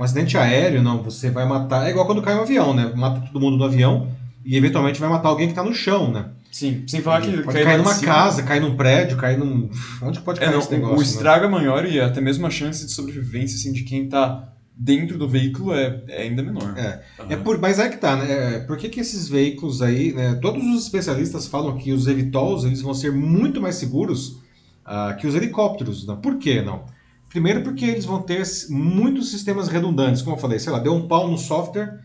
Um 0.00 0.02
acidente 0.02 0.38
aéreo, 0.38 0.82
não, 0.82 1.02
você 1.02 1.30
vai 1.30 1.46
matar. 1.46 1.86
É 1.86 1.90
igual 1.90 2.06
quando 2.06 2.22
cai 2.22 2.34
um 2.34 2.40
avião, 2.40 2.72
né? 2.72 2.90
Mata 2.96 3.20
todo 3.20 3.38
mundo 3.38 3.58
no 3.58 3.64
avião 3.64 4.08
e 4.42 4.56
eventualmente 4.56 4.98
vai 4.98 5.10
matar 5.10 5.28
alguém 5.28 5.46
que 5.46 5.52
tá 5.52 5.62
no 5.62 5.74
chão, 5.74 6.10
né? 6.10 6.24
Sim, 6.50 6.84
sem 6.86 7.02
falar 7.02 7.20
que 7.20 7.30
Pode 7.42 7.62
cair 7.62 7.76
numa 7.76 7.92
cima- 7.92 8.10
casa, 8.14 8.42
cair 8.42 8.60
num 8.62 8.74
prédio, 8.76 9.18
cair 9.18 9.36
num. 9.38 9.68
Onde 10.00 10.20
pode 10.20 10.40
É, 10.40 10.44
cair 10.44 10.52
não, 10.54 10.60
esse 10.60 10.70
negócio? 10.72 10.96
o 10.96 11.00
né? 11.00 11.04
estrago 11.04 11.44
é 11.44 11.48
maior 11.48 11.84
e 11.84 12.00
até 12.00 12.18
mesmo 12.18 12.46
a 12.46 12.50
chance 12.50 12.86
de 12.86 12.90
sobrevivência 12.92 13.56
assim, 13.56 13.72
de 13.74 13.82
quem 13.82 14.08
tá 14.08 14.48
dentro 14.74 15.18
do 15.18 15.28
veículo 15.28 15.74
é, 15.74 16.00
é 16.08 16.22
ainda 16.22 16.42
menor. 16.42 16.72
É. 16.78 17.02
Aham. 17.20 17.28
É 17.32 17.36
por, 17.36 17.58
mas 17.60 17.78
é 17.78 17.90
que 17.90 17.98
tá, 17.98 18.16
né? 18.16 18.56
É, 18.56 18.58
Por 18.60 18.78
que, 18.78 18.88
que 18.88 19.00
esses 19.00 19.28
veículos 19.28 19.82
aí, 19.82 20.14
né? 20.14 20.38
Todos 20.40 20.64
os 20.64 20.82
especialistas 20.84 21.46
falam 21.46 21.76
que 21.76 21.92
os 21.92 22.06
Evitols 22.06 22.64
eles 22.64 22.80
vão 22.80 22.94
ser 22.94 23.12
muito 23.12 23.60
mais 23.60 23.74
seguros 23.74 24.38
ah, 24.82 25.12
que 25.20 25.26
os 25.26 25.34
helicópteros. 25.34 26.06
Né? 26.06 26.16
Por 26.22 26.38
quê, 26.38 26.62
não? 26.62 26.84
Primeiro 27.30 27.62
porque 27.62 27.84
eles 27.86 28.04
vão 28.04 28.22
ter 28.22 28.42
muitos 28.68 29.30
sistemas 29.30 29.68
redundantes, 29.68 30.20
como 30.22 30.36
eu 30.36 30.40
falei, 30.40 30.58
sei 30.58 30.72
lá, 30.72 30.78
deu 30.80 30.92
um 30.94 31.08
pau 31.08 31.30
no 31.30 31.38
software, 31.38 32.00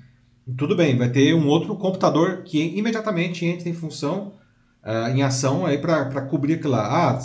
tudo 0.57 0.75
bem, 0.75 0.97
vai 0.97 1.09
ter 1.09 1.33
um 1.35 1.47
outro 1.47 1.75
computador 1.75 2.43
que 2.43 2.61
imediatamente 2.77 3.45
entra 3.45 3.67
em 3.67 3.73
função, 3.73 4.33
ah, 4.83 5.09
em 5.09 5.23
ação 5.23 5.65
aí 5.65 5.77
para 5.79 6.21
cobrir 6.27 6.55
aquilo 6.55 6.73
lá. 6.73 7.15
Ah, 7.17 7.19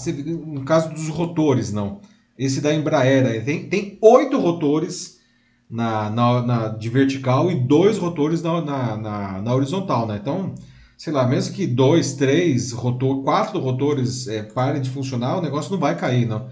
no 0.47 0.65
caso 0.65 0.91
dos 0.91 1.09
rotores, 1.09 1.73
não. 1.73 2.01
Esse 2.39 2.61
da 2.63 2.75
Embraer 2.75 3.45
tem, 3.45 3.69
tem 3.69 3.99
oito 4.03 4.39
rotores 4.39 5.21
na, 5.69 6.11
na, 6.11 6.43
na- 6.43 6.69
de 6.69 6.89
vertical 6.89 7.51
e 7.51 7.55
dois 7.55 7.99
rotores 7.99 8.43
na, 8.43 8.63
na, 8.63 8.97
na, 8.97 9.43
na 9.43 9.55
horizontal, 9.55 10.07
né? 10.07 10.19
Então, 10.21 10.55
sei 10.97 11.13
lá, 11.13 11.27
mesmo 11.27 11.55
que 11.55 11.67
dois, 11.67 12.15
três, 12.15 12.73
rotor, 12.73 13.23
quatro 13.23 13.59
rotores 13.61 14.27
é, 14.27 14.43
parem 14.43 14.81
de 14.83 14.91
funcionar, 14.91 15.37
o 15.39 15.43
negócio 15.43 15.71
não 15.73 15.79
vai 15.79 15.97
cair, 15.97 16.27
não. 16.27 16.49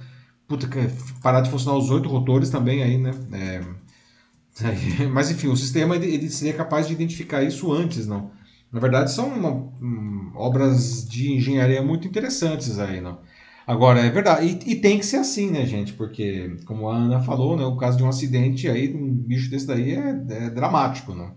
Puta, 0.49 0.67
que- 0.67 0.89
parar 1.23 1.43
de 1.43 1.51
funcionar 1.51 1.79
os 1.79 1.91
oito 1.91 2.09
rotores 2.09 2.51
também 2.51 2.83
aí, 2.83 2.99
né? 2.99 3.11
É, 3.33 3.61
mas 5.13 5.31
enfim, 5.31 5.49
o 5.49 5.57
sistema 5.57 5.97
ele, 5.97 6.07
ele 6.13 6.31
seria 6.31 6.55
capaz 6.55 6.87
de 6.87 6.93
identificar 6.93 7.43
isso 7.43 7.73
antes, 7.73 8.07
não. 8.07 8.31
Na 8.73 8.81
verdade, 8.81 9.11
são 9.11 9.29
uma- 9.29 9.51
hum, 9.81 10.33
obras 10.35 11.09
de 11.09 11.33
engenharia 11.33 11.83
muito 11.83 12.07
interessantes 12.07 12.79
aí, 12.79 13.01
não. 13.01 13.21
Agora, 13.67 14.01
é 14.01 14.11
verdade, 14.11 14.47
e, 14.67 14.73
e 14.73 14.81
tem 14.81 14.99
que 14.99 15.07
ser 15.07 15.17
assim, 15.19 15.51
né, 15.51 15.65
gente? 15.67 15.93
Porque, 15.93 16.57
como 16.67 16.89
a 16.89 16.97
Ana 16.97 17.21
falou, 17.21 17.57
né, 17.57 17.65
o 17.65 17.77
caso 17.77 17.99
de 17.99 18.03
um 18.05 18.09
acidente 18.09 18.69
aí, 18.69 18.95
um 18.95 19.13
bicho 19.15 19.51
desse 19.51 19.67
daí 19.67 19.93
é, 19.93 20.11
é 20.47 20.51
dramático, 20.51 21.15
né? 21.15 21.33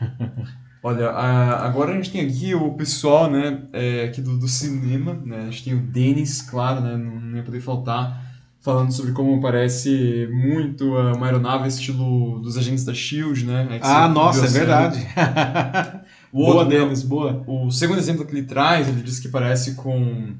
Olha, 0.82 1.10
a- 1.10 1.64
agora 1.66 1.92
a 1.92 1.94
gente 1.94 2.10
tem 2.10 2.26
aqui 2.26 2.54
o 2.54 2.74
pessoal, 2.74 3.30
né, 3.30 3.68
é, 3.72 4.04
aqui 4.04 4.20
do, 4.20 4.36
do 4.38 4.48
cinema, 4.48 5.14
né, 5.14 5.42
a 5.46 5.50
gente 5.50 5.64
tem 5.64 5.74
o 5.74 5.80
Denis, 5.80 6.42
claro, 6.42 6.80
né, 6.80 6.96
não 6.96 7.36
ia 7.36 7.42
poder 7.44 7.60
faltar, 7.60 8.21
falando 8.62 8.92
sobre 8.92 9.12
como 9.12 9.40
parece 9.40 10.28
muito 10.32 10.96
ah, 10.96 11.12
uma 11.14 11.26
aeronave 11.26 11.68
estilo 11.68 12.40
dos 12.40 12.56
agentes 12.56 12.84
da 12.84 12.94
SHIELD, 12.94 13.44
né. 13.44 13.66
que 13.78 13.86
Ah, 13.86 14.08
nossa, 14.08 14.42
é 14.42 14.44
a 14.44 14.48
cena. 14.48 14.88
verdade. 14.88 15.06
O 16.32 16.38
Boa, 16.46 16.54
outro, 16.62 16.70
né, 16.70 16.78
Denis, 16.84 17.02
boa. 17.02 17.44
O 17.46 17.70
segundo 17.70 17.98
exemplo 17.98 18.24
que 18.24 18.32
ele 18.32 18.46
traz, 18.46 18.88
ele 18.88 19.02
diz 19.02 19.18
que 19.20 19.28
parece 19.28 19.74
com 19.74 20.34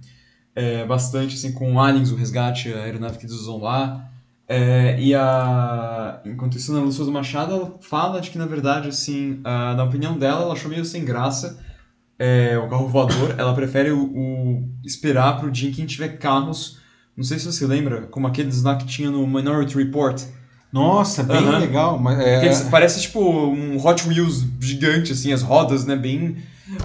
é, 0.56 0.86
bastante 0.86 1.34
assim 1.34 1.52
com 1.52 1.78
Aliens, 1.78 2.10
o 2.10 2.16
resgate, 2.16 2.72
a 2.72 2.84
aeronave 2.84 3.18
que 3.18 3.26
eles 3.26 3.34
usam 3.34 3.58
lá. 3.60 4.08
É, 4.48 4.98
e 4.98 5.14
a 5.14 6.20
enquanto 6.24 6.56
isso, 6.56 6.72
Ana 6.72 6.82
Lúcia 6.84 7.04
Machado 7.06 7.52
ela 7.52 7.74
fala 7.82 8.20
de 8.22 8.30
que 8.30 8.38
na 8.38 8.46
verdade 8.46 8.88
assim, 8.88 9.40
a- 9.44 9.74
na 9.74 9.84
opinião 9.84 10.16
dela, 10.18 10.42
ela 10.44 10.52
achou 10.54 10.70
meio 10.70 10.84
sem 10.84 11.04
graça 11.04 11.58
é, 12.18 12.56
o 12.58 12.68
carro 12.70 12.88
voador. 12.88 13.34
Ela 13.36 13.54
prefere 13.54 13.90
o, 13.90 14.02
o 14.02 14.68
esperar 14.84 15.38
pro 15.40 15.50
dia 15.50 15.68
em 15.68 15.72
que 15.72 15.80
a 15.80 15.84
gente 15.84 15.92
tiver 15.94 16.16
carros. 16.16 16.78
Não 17.16 17.24
sei 17.24 17.38
se 17.38 17.46
você 17.46 17.66
lembra, 17.66 18.02
como 18.10 18.26
aqueles 18.26 18.62
lá 18.62 18.76
que 18.76 18.86
tinha 18.86 19.10
no 19.10 19.26
Minority 19.26 19.76
Report. 19.76 20.22
Nossa, 20.72 21.22
bem 21.22 21.36
Aham. 21.36 21.58
legal. 21.58 21.98
Mas, 21.98 22.18
é, 22.20 22.36
Aqueles- 22.38 22.62
parece 22.62 23.02
tipo 23.02 23.20
um 23.20 23.76
Hot 23.84 24.08
Wheels 24.08 24.46
gigante, 24.58 25.12
assim, 25.12 25.30
as 25.32 25.42
rodas, 25.42 25.84
né, 25.84 25.94
bem 25.94 26.36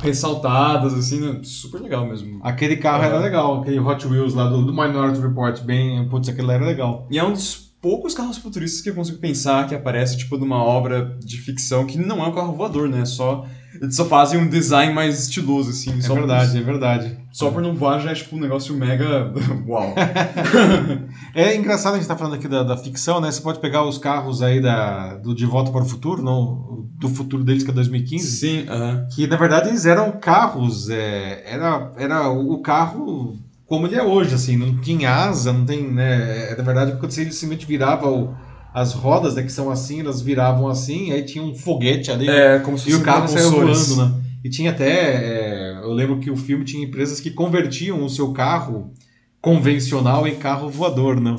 ressaltadas, 0.02 0.94
assim, 0.94 1.20
né, 1.20 1.40
super 1.44 1.80
legal 1.82 2.06
mesmo. 2.06 2.40
Aquele 2.44 2.76
carro 2.78 3.04
Ah. 3.04 3.06
era 3.08 3.20
legal, 3.20 3.62
aquele 3.62 3.80
Hot 3.80 4.06
Wheels 4.08 4.34
lá 4.34 4.48
do, 4.50 4.66
do 4.66 4.74
Minority 4.74 5.22
Report, 5.22 5.62
bem. 5.62 6.08
Putz, 6.10 6.28
aquele 6.30 6.52
era 6.52 6.66
legal. 6.66 7.08
E 7.10 7.18
é 7.18 7.24
um 7.24 7.32
dos 7.32 7.72
poucos 7.82 8.14
carros 8.14 8.38
futuristas 8.38 8.82
que 8.82 8.90
eu 8.90 8.96
consigo 8.96 9.20
pensar 9.20 9.68
que 9.68 9.76
aparece, 9.76 10.18
tipo, 10.18 10.38
numa 10.38 10.62
obra 10.62 11.18
de 11.24 11.38
ficção 11.38 11.86
que 11.86 11.98
não 11.98 12.24
é 12.24 12.28
um 12.28 12.34
carro 12.34 12.54
voador, 12.56 12.90
né, 12.90 13.06
só... 13.06 13.46
Eles 13.82 13.96
só 13.96 14.06
fazem 14.06 14.40
um 14.40 14.48
design 14.48 14.94
mais 14.94 15.20
estiloso, 15.24 15.70
assim. 15.70 15.92
É 15.92 15.94
verdade, 16.14 16.52
Por, 16.52 16.58
é 16.58 16.62
verdade. 16.64 17.18
só 17.32 17.52
por 17.52 17.62
não 17.62 17.76
voar 17.76 18.00
já 18.00 18.12
é, 18.12 18.14
tipo, 18.16 18.36
um 18.36 18.40
negócio 18.40 18.76
mega... 18.76 19.32
Uau. 19.68 19.94
É 21.34 21.56
engraçado 21.56 21.94
a 21.94 21.96
gente 21.96 22.04
estar 22.04 22.16
falando 22.18 22.36
aqui 22.36 22.48
da, 22.48 22.64
da 22.64 22.78
ficção, 22.78 23.22
né? 23.22 23.32
Você 23.32 23.42
pode 23.42 23.60
pegar 23.60 23.84
os 23.86 23.98
carros 23.98 24.42
aí 24.42 24.60
da, 24.62 25.16
do 25.18 25.36
De 25.36 25.46
Volta 25.46 25.72
para 25.72 25.84
o 25.84 25.86
Futuro, 25.88 26.24
não, 26.24 26.86
do 27.00 27.10
futuro 27.10 27.44
deles 27.44 27.64
que 27.64 27.70
é 27.70 27.74
2015, 27.74 28.28
Sim, 28.28 28.66
aham. 28.68 29.08
que 29.14 29.28
na 29.28 29.36
verdade 29.38 29.70
eles 29.70 29.86
eram 29.86 30.12
carros, 30.14 30.90
é, 30.90 31.44
era, 31.46 31.92
era 31.98 32.30
o 32.30 32.60
carro 32.62 33.38
como 33.68 33.86
ele 33.86 33.96
é 33.96 34.04
hoje, 34.04 34.34
assim, 34.34 34.56
não 34.58 34.78
tinha 34.80 35.12
asa, 35.14 35.52
não 35.54 35.66
tem, 35.66 35.84
né? 35.92 36.52
é, 36.52 36.56
Na 36.58 36.64
verdade, 36.64 36.94
quando 36.94 37.12
você 37.12 37.24
simplesmente 37.26 37.66
virava 37.66 38.08
o- 38.10 38.34
as 38.78 38.94
rodas, 38.94 39.34
né, 39.34 39.42
que 39.42 39.52
são 39.52 39.72
assim, 39.72 40.02
elas 40.02 40.22
viravam 40.22 40.68
assim, 40.68 41.12
aí 41.12 41.24
tinha 41.24 41.44
um 41.44 41.56
foguete 41.56 42.12
ali 42.12 42.30
É, 42.30 42.60
como 42.60 42.78
se 42.78 42.92
e 42.92 42.94
o 42.94 43.02
carro 43.02 43.28
saiu 43.28 43.50
voando, 43.50 43.96
né? 43.96 44.22
E 44.44 44.50
tinha 44.50 44.70
até. 44.70 44.92
é, 44.92 45.80
eu 45.82 45.92
lembro 45.92 46.20
que 46.20 46.30
o 46.30 46.38
filme 46.38 46.64
tinha 46.64 46.86
empresas 46.86 47.20
que 47.20 47.32
convertiam 47.32 48.06
o 48.06 48.10
seu 48.10 48.32
carro 48.34 48.94
convencional 49.42 50.28
em 50.28 50.36
carro 50.36 50.70
voador, 50.70 51.20
né? 51.20 51.36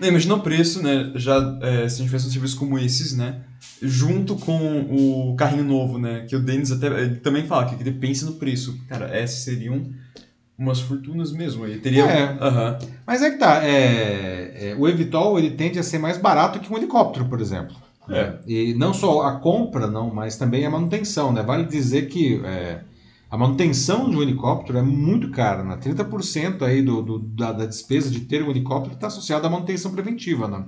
Não, 0.00 0.08
imagina 0.08 0.34
o 0.34 0.40
preço, 0.40 0.82
né? 0.82 1.12
Já, 1.14 1.58
é, 1.60 1.86
se 1.88 1.96
a 1.96 1.98
gente 1.98 2.10
fizesse 2.10 2.28
um 2.28 2.32
serviço 2.32 2.56
como 2.56 2.78
esses, 2.78 3.14
né? 3.14 3.42
Junto 3.82 4.34
com 4.36 4.80
o 5.30 5.36
carrinho 5.36 5.64
novo, 5.64 5.98
né? 5.98 6.24
Que 6.26 6.36
o 6.36 6.40
Denis 6.40 6.72
até 6.72 6.86
ele 6.86 7.16
também 7.16 7.46
fala 7.46 7.66
que 7.66 7.74
ele 7.80 7.92
pensa 7.92 8.24
no 8.24 8.32
preço. 8.32 8.80
Cara, 8.88 9.14
essas 9.14 9.40
seriam 9.40 9.84
umas 10.58 10.80
fortunas 10.80 11.32
mesmo. 11.32 11.66
Ele 11.66 11.78
teria. 11.80 12.04
É. 12.04 12.22
Aham. 12.40 12.78
Mas 13.06 13.22
é 13.22 13.30
que 13.30 13.38
tá. 13.38 13.62
é, 13.64 14.70
é, 14.70 14.76
o 14.78 14.88
Evitol 14.88 15.38
ele 15.38 15.50
tende 15.50 15.78
a 15.78 15.82
ser 15.82 15.98
mais 15.98 16.18
barato 16.18 16.60
que 16.60 16.72
um 16.72 16.76
helicóptero, 16.76 17.26
por 17.26 17.40
exemplo. 17.40 17.76
É. 18.08 18.34
E 18.46 18.72
não 18.74 18.94
só 18.94 19.22
a 19.22 19.32
compra, 19.40 19.86
não, 19.88 20.14
mas 20.14 20.36
também 20.36 20.64
a 20.64 20.70
manutenção, 20.70 21.32
né? 21.32 21.42
Vale 21.42 21.64
dizer 21.64 22.08
que 22.08 22.40
é, 22.44 22.80
a 23.28 23.36
manutenção 23.36 24.08
de 24.08 24.16
um 24.16 24.22
helicóptero 24.22 24.78
é 24.78 24.82
muito 24.82 25.30
cara, 25.32 25.64
né? 25.64 25.76
30% 25.76 26.62
aí 26.62 26.82
do, 26.82 27.02
do- 27.02 27.18
da, 27.18 27.50
da 27.52 27.66
despesa 27.66 28.08
de 28.08 28.20
ter 28.20 28.42
um 28.44 28.50
helicóptero 28.50 28.94
está 28.94 29.08
associada 29.08 29.48
à 29.48 29.50
manutenção 29.50 29.90
preventiva, 29.90 30.46
né? 30.46 30.64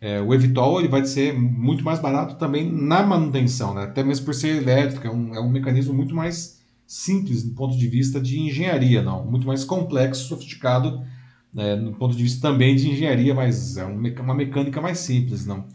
É, 0.00 0.20
o 0.20 0.34
Evitol 0.34 0.80
ele 0.80 0.88
vai 0.88 1.06
ser 1.06 1.32
muito 1.32 1.82
mais 1.82 1.98
barato 1.98 2.34
também 2.34 2.70
na 2.70 3.02
manutenção, 3.02 3.72
né? 3.72 3.84
Até 3.84 4.04
mesmo 4.04 4.26
por 4.26 4.34
ser 4.34 4.56
elétrico, 4.62 5.06
é 5.06 5.10
um, 5.10 5.34
é 5.34 5.40
um 5.40 5.48
mecanismo 5.48 5.94
muito 5.94 6.14
mais 6.14 6.60
simples 6.94 7.42
do 7.42 7.54
ponto 7.54 7.76
de 7.76 7.88
vista 7.88 8.20
de 8.20 8.38
engenharia, 8.38 9.02
não? 9.02 9.24
Muito 9.24 9.46
mais 9.46 9.64
complexo, 9.64 10.28
sofisticado 10.28 11.04
né, 11.52 11.74
no 11.74 11.92
ponto 11.94 12.16
de 12.16 12.22
vista 12.22 12.48
também 12.48 12.76
de 12.76 12.88
engenharia, 12.90 13.34
mas 13.34 13.76
é 13.76 13.84
um 13.84 14.00
uma 14.20 14.34
mecânica 14.34 14.80
mais 14.80 14.98
simples, 14.98 15.44
não? 15.44 15.66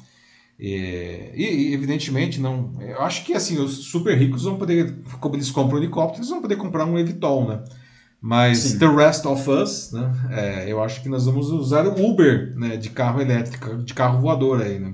É, 0.60 1.32
E, 1.36 1.44
e, 1.44 1.74
evidentemente 1.74 2.40
não. 2.40 2.74
Eu 2.82 3.02
acho 3.02 3.26
que 3.26 3.34
assim 3.34 3.58
os 3.60 3.86
super 3.90 4.18
ricos 4.18 4.44
vão 4.44 4.58
poder, 4.58 4.96
como 5.20 5.36
eles 5.36 5.52
compram 5.52 5.78
helicópteros, 5.78 6.30
vão 6.30 6.42
poder 6.42 6.56
comprar 6.56 6.86
um 6.86 6.98
Evitol, 6.98 7.48
né? 7.48 7.64
Mas 8.22 8.60
Sim. 8.60 8.80
the 8.80 8.88
rest 8.88 9.26
of 9.26 9.50
us, 9.50 9.92
né? 9.94 10.12
é, 10.30 10.72
eu 10.72 10.84
acho 10.84 11.02
que 11.02 11.08
nós 11.08 11.26
vamos 11.26 11.50
usar 11.50 11.88
o 11.88 12.06
Uber, 12.06 12.54
né? 12.58 12.76
De 12.76 12.90
carro 12.90 13.22
elétrico, 13.22 13.78
de 13.78 13.94
carro 13.94 14.20
voador 14.20 14.62
aí, 14.62 14.80
né? 14.80 14.92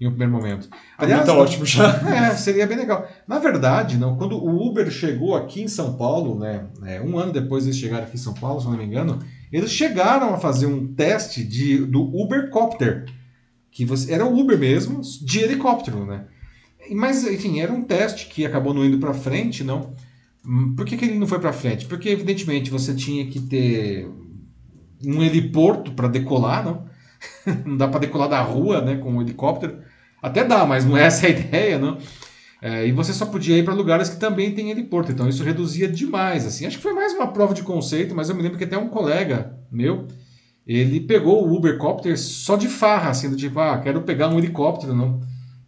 Em 0.00 0.06
um 0.06 0.10
primeiro 0.10 0.32
momento. 0.32 0.68
Aliás, 0.96 1.26
tá 1.26 1.34
ótimo 1.34 1.66
já. 1.66 1.88
é, 2.08 2.36
seria 2.36 2.66
bem 2.66 2.76
legal. 2.76 3.08
Na 3.26 3.38
verdade, 3.40 3.96
não, 3.96 4.16
quando 4.16 4.36
o 4.36 4.66
Uber 4.68 4.88
chegou 4.90 5.34
aqui 5.34 5.62
em 5.62 5.68
São 5.68 5.96
Paulo, 5.96 6.38
né, 6.38 6.66
é, 6.84 7.00
um 7.00 7.18
ano 7.18 7.32
depois 7.32 7.64
eles 7.64 7.76
chegaram 7.76 8.04
aqui 8.04 8.14
em 8.14 8.20
São 8.20 8.34
Paulo, 8.34 8.60
se 8.60 8.68
não 8.68 8.76
me 8.76 8.84
engano, 8.84 9.18
eles 9.52 9.72
chegaram 9.72 10.32
a 10.32 10.38
fazer 10.38 10.66
um 10.66 10.94
teste 10.94 11.42
de, 11.42 11.78
do 11.78 12.00
Ubercopter, 12.00 13.06
que 13.72 13.84
você, 13.84 14.12
era 14.12 14.24
o 14.24 14.38
Uber 14.38 14.56
mesmo, 14.56 15.00
de 15.00 15.40
helicóptero, 15.40 16.06
né? 16.06 16.26
Mas, 16.90 17.24
enfim, 17.24 17.60
era 17.60 17.72
um 17.72 17.82
teste 17.82 18.28
que 18.28 18.46
acabou 18.46 18.72
não 18.72 18.84
indo 18.84 18.98
para 18.98 19.12
frente, 19.12 19.64
não. 19.64 19.94
Hum, 20.46 20.74
Por 20.76 20.86
que, 20.86 20.96
que 20.96 21.04
ele 21.04 21.18
não 21.18 21.26
foi 21.26 21.38
para 21.40 21.52
frente? 21.52 21.86
Porque, 21.86 22.08
evidentemente, 22.08 22.70
você 22.70 22.94
tinha 22.94 23.26
que 23.26 23.40
ter 23.40 24.08
um 25.04 25.22
heliporto 25.22 25.92
para 25.92 26.08
decolar, 26.08 26.64
não? 26.64 26.88
não 27.66 27.76
dá 27.76 27.88
para 27.88 28.00
decolar 28.00 28.28
da 28.28 28.40
rua, 28.40 28.80
né, 28.80 28.96
com 28.96 29.12
um 29.12 29.22
helicóptero. 29.22 29.78
Até 30.22 30.44
dá, 30.44 30.64
mas 30.66 30.84
não 30.84 30.96
é 30.96 31.04
essa 31.04 31.26
a 31.26 31.30
ideia, 31.30 31.78
não. 31.78 31.98
É, 32.60 32.86
e 32.86 32.92
você 32.92 33.12
só 33.12 33.26
podia 33.26 33.56
ir 33.56 33.64
para 33.64 33.72
lugares 33.74 34.08
que 34.08 34.16
também 34.16 34.52
tem 34.52 34.70
heliporto, 34.70 35.12
então 35.12 35.28
isso 35.28 35.44
reduzia 35.44 35.86
demais, 35.86 36.44
assim. 36.44 36.66
Acho 36.66 36.76
que 36.76 36.82
foi 36.82 36.92
mais 36.92 37.12
uma 37.14 37.28
prova 37.28 37.54
de 37.54 37.62
conceito, 37.62 38.14
mas 38.16 38.28
eu 38.28 38.34
me 38.34 38.42
lembro 38.42 38.58
que 38.58 38.64
até 38.64 38.76
um 38.76 38.88
colega 38.88 39.56
meu, 39.70 40.08
ele 40.66 40.98
pegou 41.00 41.46
o 41.46 41.54
Ubercopter 41.56 42.18
só 42.18 42.56
de 42.56 42.66
farra, 42.68 43.10
assim, 43.10 43.30
do 43.30 43.36
tipo, 43.36 43.60
ah, 43.60 43.78
quero 43.78 44.02
pegar 44.02 44.28
um 44.28 44.38
helicóptero, 44.38 44.92
não. 44.94 45.20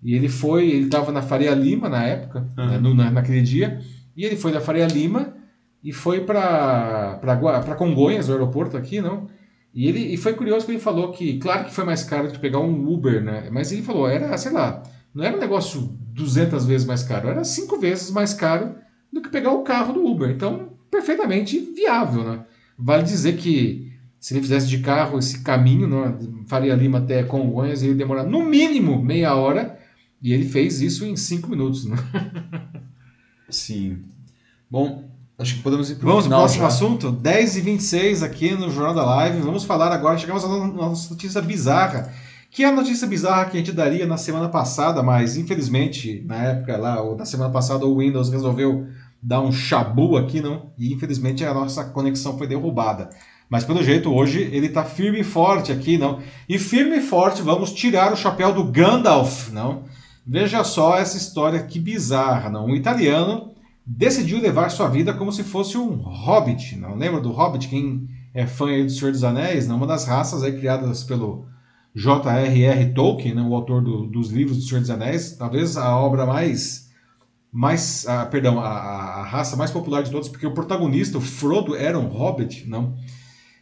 E 0.02 0.14
ele 0.14 0.28
foi, 0.28 0.68
ele 0.68 0.86
estava 0.86 1.12
na 1.12 1.22
Faria 1.22 1.54
Lima 1.54 1.88
na 1.88 2.02
época, 2.04 2.44
Uhum. 2.58 2.66
né, 2.68 2.78
no- 2.78 2.94
na- 2.94 3.10
naquele 3.10 3.42
dia, 3.42 3.78
e 4.16 4.24
ele 4.24 4.34
foi 4.36 4.50
da 4.50 4.60
Faria 4.60 4.86
Lima 4.86 5.34
e 5.84 5.92
foi 5.92 6.22
para 6.22 7.20
Congonhas, 7.78 8.28
o 8.28 8.32
aeroporto 8.32 8.76
aqui, 8.76 9.00
não? 9.00 9.28
E 9.72 9.88
ele 9.88 10.00
e 10.12 10.16
foi 10.16 10.34
curioso 10.34 10.66
que 10.66 10.72
ele 10.72 10.80
falou 10.80 11.12
que, 11.12 11.38
claro 11.38 11.64
que 11.64 11.74
foi 11.74 11.84
mais 11.84 12.02
caro 12.02 12.30
que 12.30 12.38
pegar 12.38 12.58
um 12.58 12.88
Uber, 12.88 13.22
né? 13.22 13.48
Mas 13.50 13.70
ele 13.70 13.82
falou, 13.82 14.08
era, 14.08 14.36
sei 14.36 14.52
lá, 14.52 14.82
não 15.14 15.24
era 15.24 15.36
um 15.36 15.40
negócio 15.40 15.96
200 16.12 16.66
vezes 16.66 16.86
mais 16.86 17.02
caro, 17.02 17.28
era 17.28 17.44
cinco 17.44 17.78
vezes 17.78 18.10
mais 18.10 18.34
caro 18.34 18.74
do 19.12 19.20
que 19.20 19.28
pegar 19.28 19.52
o 19.52 19.62
carro 19.62 19.92
do 19.92 20.04
Uber. 20.04 20.30
Então, 20.30 20.72
perfeitamente 20.90 21.58
viável, 21.58 22.24
né? 22.24 22.44
Vale 22.76 23.04
dizer 23.04 23.36
que 23.36 23.92
se 24.18 24.34
ele 24.34 24.42
fizesse 24.42 24.68
de 24.68 24.78
carro 24.80 25.18
esse 25.18 25.40
caminho, 25.42 25.88
né, 25.88 26.18
Faria 26.46 26.74
Lima 26.74 26.98
até 26.98 27.22
Congonhas, 27.22 27.82
ele 27.82 27.92
ia 27.92 27.98
demorar 27.98 28.24
no 28.24 28.44
mínimo 28.44 29.02
meia 29.02 29.34
hora, 29.34 29.78
e 30.22 30.32
ele 30.32 30.46
fez 30.46 30.82
isso 30.82 31.04
em 31.04 31.16
cinco 31.16 31.48
minutos, 31.48 31.86
né? 31.86 31.96
Sim. 33.48 34.04
Bom, 34.70 35.09
acho 35.40 35.56
que 35.56 35.62
podemos 35.62 35.90
ir 35.90 35.96
para 35.96 36.06
o 36.06 36.08
Vamos 36.08 36.24
ao 36.24 36.28
final 36.28 36.40
próximo 36.40 36.62
já. 36.62 36.66
assunto, 36.68 37.10
10 37.10 37.56
e 37.56 37.60
26 37.62 38.22
aqui 38.22 38.54
no 38.54 38.70
Jornal 38.70 38.94
da 38.94 39.04
Live. 39.04 39.40
Vamos 39.40 39.64
falar 39.64 39.90
agora, 39.90 40.18
chegamos 40.18 40.44
à 40.44 40.48
nossa 40.48 41.10
notícia 41.10 41.40
bizarra, 41.40 42.12
que 42.50 42.62
é 42.62 42.66
a 42.66 42.72
notícia 42.72 43.06
bizarra 43.06 43.46
que 43.46 43.56
a 43.56 43.60
gente 43.60 43.72
daria 43.72 44.06
na 44.06 44.18
semana 44.18 44.48
passada, 44.48 45.02
mas 45.02 45.36
infelizmente, 45.36 46.22
na 46.26 46.36
época 46.36 46.76
lá, 46.76 47.00
ou 47.00 47.16
na 47.16 47.24
semana 47.24 47.50
passada, 47.50 47.86
o 47.86 47.98
Windows 47.98 48.28
resolveu 48.28 48.86
dar 49.22 49.40
um 49.40 49.50
chabu 49.50 50.16
aqui, 50.16 50.40
não? 50.40 50.70
E 50.78 50.92
infelizmente 50.92 51.44
a 51.44 51.54
nossa 51.54 51.84
conexão 51.84 52.36
foi 52.36 52.46
derrubada. 52.46 53.08
Mas 53.48 53.64
pelo 53.64 53.82
jeito 53.82 54.12
hoje 54.12 54.42
ele 54.52 54.66
está 54.66 54.84
firme 54.84 55.20
e 55.20 55.24
forte 55.24 55.72
aqui, 55.72 55.96
não? 55.96 56.20
E 56.48 56.58
firme 56.58 56.98
e 56.98 57.00
forte, 57.00 57.42
vamos 57.42 57.72
tirar 57.72 58.12
o 58.12 58.16
chapéu 58.16 58.52
do 58.52 58.64
Gandalf, 58.64 59.50
não? 59.50 59.84
Veja 60.26 60.62
só 60.64 60.96
essa 60.98 61.16
história 61.16 61.62
que 61.62 61.78
bizarra, 61.78 62.50
não? 62.50 62.66
Um 62.66 62.76
italiano 62.76 63.50
decidiu 63.86 64.40
levar 64.40 64.70
sua 64.70 64.88
vida 64.88 65.12
como 65.12 65.32
se 65.32 65.42
fosse 65.42 65.76
um 65.76 65.96
hobbit, 65.96 66.76
não? 66.76 66.94
Lembra 66.96 67.20
do 67.20 67.30
hobbit? 67.30 67.68
Quem 67.68 68.06
é 68.34 68.46
fã 68.46 68.66
aí 68.68 68.84
do 68.84 68.90
Senhor 68.90 69.10
dos 69.10 69.24
Anéis, 69.24 69.66
não? 69.66 69.76
Uma 69.76 69.86
das 69.86 70.04
raças 70.04 70.42
aí 70.42 70.52
criadas 70.52 71.02
pelo 71.04 71.46
J.R.R. 71.94 72.92
Tolkien, 72.94 73.34
né? 73.34 73.42
o 73.42 73.54
autor 73.54 73.82
do- 73.82 74.06
dos 74.06 74.30
livros 74.30 74.58
do 74.58 74.62
Senhor 74.62 74.80
dos 74.80 74.90
Anéis, 74.90 75.36
talvez 75.36 75.76
a 75.76 75.96
obra 75.96 76.24
mais 76.26 76.88
mais, 77.52 78.06
ah, 78.06 78.24
perdão, 78.26 78.60
a, 78.60 78.68
a- 78.68 79.20
a 79.20 79.24
raça 79.24 79.56
mais 79.56 79.70
popular 79.72 80.02
de 80.02 80.10
todos, 80.10 80.28
porque 80.28 80.46
o 80.46 80.54
protagonista, 80.54 81.18
o 81.18 81.20
Frodo, 81.20 81.74
era 81.74 81.98
um 81.98 82.06
hobbit, 82.06 82.68
não? 82.68 82.94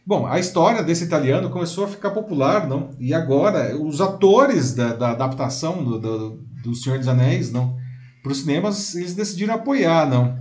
Bom, 0.05 0.25
a 0.27 0.39
história 0.39 0.81
desse 0.83 1.03
italiano 1.03 1.49
começou 1.49 1.85
a 1.85 1.87
ficar 1.87 2.11
popular, 2.11 2.67
não? 2.67 2.91
E 2.99 3.13
agora, 3.13 3.75
os 3.79 4.01
atores 4.01 4.73
da, 4.73 4.93
da 4.93 5.11
adaptação 5.11 5.83
do, 5.83 5.99
do, 5.99 6.29
do 6.63 6.75
Senhor 6.75 6.97
dos 6.99 7.07
Anéis, 7.07 7.51
não? 7.51 7.75
Para 8.21 8.31
os 8.31 8.39
cinemas, 8.39 8.95
eles 8.95 9.13
decidiram 9.13 9.55
apoiar, 9.55 10.09
não? 10.09 10.37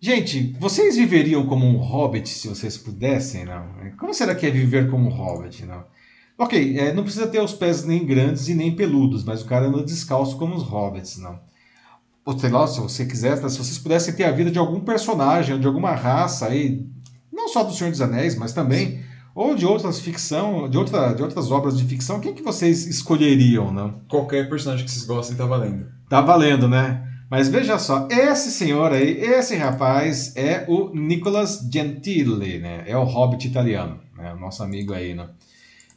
Gente, 0.00 0.56
vocês 0.58 0.96
viveriam 0.96 1.46
como 1.46 1.64
um 1.64 1.76
hobbit 1.76 2.28
se 2.28 2.48
vocês 2.48 2.76
pudessem, 2.76 3.44
não? 3.44 3.68
Como 3.98 4.12
será 4.12 4.34
que 4.34 4.46
é 4.46 4.50
viver 4.50 4.90
como 4.90 5.08
um 5.08 5.12
hobbit, 5.12 5.64
não? 5.64 5.84
Ok, 6.36 6.76
é, 6.78 6.92
não 6.92 7.04
precisa 7.04 7.28
ter 7.28 7.40
os 7.40 7.52
pés 7.52 7.84
nem 7.84 8.04
grandes 8.04 8.48
e 8.48 8.54
nem 8.54 8.74
peludos, 8.74 9.22
mas 9.22 9.42
o 9.42 9.46
cara 9.46 9.66
anda 9.66 9.84
descalço 9.84 10.36
como 10.36 10.56
os 10.56 10.64
hobbits, 10.64 11.18
não? 11.18 11.38
Ou 12.24 12.38
sei 12.38 12.50
lá, 12.50 12.66
se 12.66 12.80
você 12.80 13.04
quiser, 13.06 13.36
se 13.36 13.58
vocês 13.58 13.78
pudessem 13.78 14.14
ter 14.14 14.24
a 14.24 14.32
vida 14.32 14.50
de 14.50 14.58
algum 14.58 14.80
personagem, 14.80 15.58
de 15.58 15.66
alguma 15.66 15.94
raça 15.94 16.46
aí, 16.46 16.84
não 17.32 17.48
só 17.48 17.62
do 17.62 17.72
Senhor 17.72 17.90
dos 17.90 18.00
Anéis, 18.00 18.34
mas 18.36 18.52
também, 18.52 19.04
ou 19.34 19.54
de 19.54 19.64
outras 19.64 20.00
ficção, 20.00 20.68
de, 20.68 20.76
outra, 20.76 21.14
de 21.14 21.22
outras 21.22 21.50
obras 21.50 21.76
de 21.78 21.84
ficção, 21.84 22.20
quem 22.20 22.34
que 22.34 22.42
vocês 22.42 22.86
escolheriam, 22.86 23.72
não? 23.72 24.00
Qualquer 24.08 24.48
personagem 24.48 24.84
que 24.84 24.90
vocês 24.90 25.04
gostem 25.04 25.36
tá 25.36 25.46
valendo. 25.46 25.86
Tá 26.08 26.20
valendo, 26.20 26.68
né? 26.68 27.08
Mas 27.30 27.48
veja 27.48 27.78
só, 27.78 28.06
esse 28.10 28.50
senhor 28.50 28.92
aí, 28.92 29.18
esse 29.18 29.56
rapaz 29.56 30.36
é 30.36 30.66
o 30.68 30.94
Nicolas 30.94 31.66
Gentili, 31.72 32.58
né? 32.58 32.84
É 32.86 32.96
o 32.96 33.04
hobbit 33.04 33.48
italiano, 33.48 33.98
né? 34.16 34.34
O 34.34 34.38
nosso 34.38 34.62
amigo 34.62 34.92
aí, 34.92 35.14
né? 35.14 35.28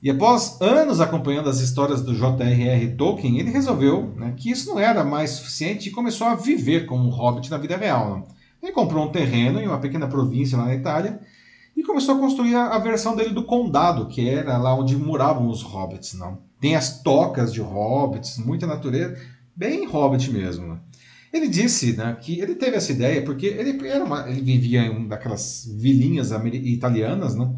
E 0.01 0.09
após 0.09 0.61
anos 0.61 1.01
acompanhando 1.01 1.49
as 1.49 1.59
histórias 1.59 2.01
do 2.01 2.13
J.R.R. 2.13 2.95
Tolkien, 2.95 3.39
ele 3.39 3.49
resolveu 3.49 4.13
né, 4.15 4.33
que 4.37 4.51
isso 4.51 4.69
não 4.69 4.79
era 4.79 5.03
mais 5.03 5.31
suficiente 5.31 5.89
e 5.89 5.91
começou 5.91 6.27
a 6.27 6.35
viver 6.35 6.85
como 6.85 7.07
um 7.07 7.09
hobbit 7.09 7.49
na 7.49 7.57
vida 7.57 7.75
real. 7.75 8.15
né? 8.15 8.23
Ele 8.61 8.71
comprou 8.71 9.03
um 9.03 9.11
terreno 9.11 9.59
em 9.59 9.67
uma 9.67 9.79
pequena 9.79 10.07
província 10.07 10.57
lá 10.57 10.65
na 10.65 10.75
Itália 10.75 11.19
e 11.75 11.83
começou 11.83 12.15
a 12.15 12.19
construir 12.19 12.55
a, 12.55 12.67
a 12.67 12.79
versão 12.79 13.15
dele 13.15 13.33
do 13.33 13.43
condado, 13.43 14.07
que 14.07 14.27
era 14.27 14.57
lá 14.57 14.73
onde 14.73 14.95
moravam 14.95 15.47
os 15.49 15.61
hobbits. 15.61 16.13
Não? 16.13 16.39
Tem 16.59 16.75
as 16.75 17.01
tocas 17.01 17.53
de 17.53 17.61
hobbits, 17.61 18.37
muita 18.37 18.65
natureza, 18.65 19.15
bem 19.55 19.85
hobbit 19.85 20.31
mesmo. 20.31 20.67
Né? 20.67 20.79
Ele 21.33 21.47
disse 21.49 21.93
né, 21.97 22.17
que 22.21 22.39
ele 22.39 22.55
teve 22.55 22.77
essa 22.77 22.91
ideia 22.91 23.21
porque 23.21 23.45
ele, 23.47 23.85
era 23.87 24.03
uma- 24.03 24.29
ele 24.29 24.41
vivia 24.41 24.83
em 24.83 24.89
uma 24.89 25.07
daquelas 25.09 25.69
vilinhas 25.77 26.31
italianas, 26.31 27.35
né? 27.35 27.53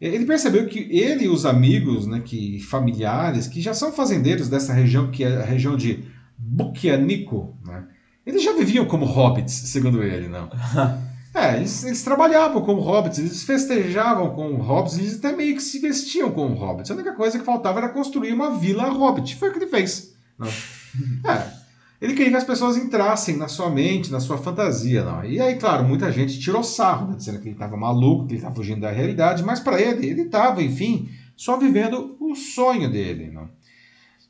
Ele 0.00 0.26
percebeu 0.26 0.66
que 0.66 0.80
ele 0.90 1.24
e 1.24 1.28
os 1.28 1.46
amigos, 1.46 2.06
né, 2.06 2.20
que 2.22 2.58
familiares, 2.60 3.46
que 3.46 3.60
já 3.60 3.72
são 3.72 3.92
fazendeiros 3.92 4.48
dessa 4.48 4.72
região, 4.74 5.10
que 5.10 5.22
é 5.24 5.36
a 5.36 5.44
região 5.44 5.76
de 5.76 6.04
Bucchianico, 6.36 7.56
né, 7.64 7.86
eles 8.26 8.42
já 8.42 8.52
viviam 8.52 8.84
como 8.84 9.04
hobbits, 9.06 9.52
segundo 9.52 10.02
ele, 10.02 10.28
não. 10.28 10.50
É, 11.34 11.56
eles, 11.56 11.82
eles 11.82 12.02
trabalhavam 12.04 12.62
como 12.62 12.80
hobbits, 12.80 13.18
eles 13.18 13.42
festejavam 13.42 14.30
como 14.30 14.62
hobbits, 14.62 14.98
eles 14.98 15.16
até 15.16 15.32
meio 15.32 15.56
que 15.56 15.62
se 15.62 15.80
vestiam 15.80 16.30
como 16.30 16.54
hobbits. 16.54 16.92
A 16.92 16.94
única 16.94 17.12
coisa 17.12 17.36
que 17.36 17.44
faltava 17.44 17.80
era 17.80 17.88
construir 17.88 18.32
uma 18.32 18.56
vila 18.56 18.88
hobbit. 18.88 19.34
Foi 19.34 19.48
o 19.48 19.52
que 19.52 19.58
ele 19.58 19.66
fez. 19.66 20.14
Não. 20.38 20.48
É, 21.26 21.50
ele 22.00 22.14
queria 22.14 22.30
que 22.30 22.36
as 22.36 22.44
pessoas 22.44 22.76
entrassem 22.76 23.36
na 23.36 23.48
sua 23.48 23.68
mente, 23.68 24.12
na 24.12 24.20
sua 24.20 24.38
fantasia. 24.38 25.02
Não. 25.02 25.24
E 25.24 25.40
aí, 25.40 25.56
claro, 25.56 25.82
muita 25.82 26.12
gente 26.12 26.38
tirou 26.38 26.62
sarro, 26.62 27.08
né, 27.08 27.16
dizendo 27.16 27.40
que 27.40 27.48
ele 27.48 27.56
estava 27.56 27.76
maluco, 27.76 28.26
que 28.26 28.34
ele 28.34 28.38
estava 28.38 28.54
fugindo 28.54 28.82
da 28.82 28.92
realidade, 28.92 29.42
mas 29.42 29.58
para 29.58 29.80
ele, 29.80 30.06
ele 30.06 30.22
estava, 30.22 30.62
enfim, 30.62 31.08
só 31.36 31.56
vivendo 31.56 32.16
o 32.20 32.36
sonho 32.36 32.88
dele. 32.88 33.32
Não. 33.32 33.48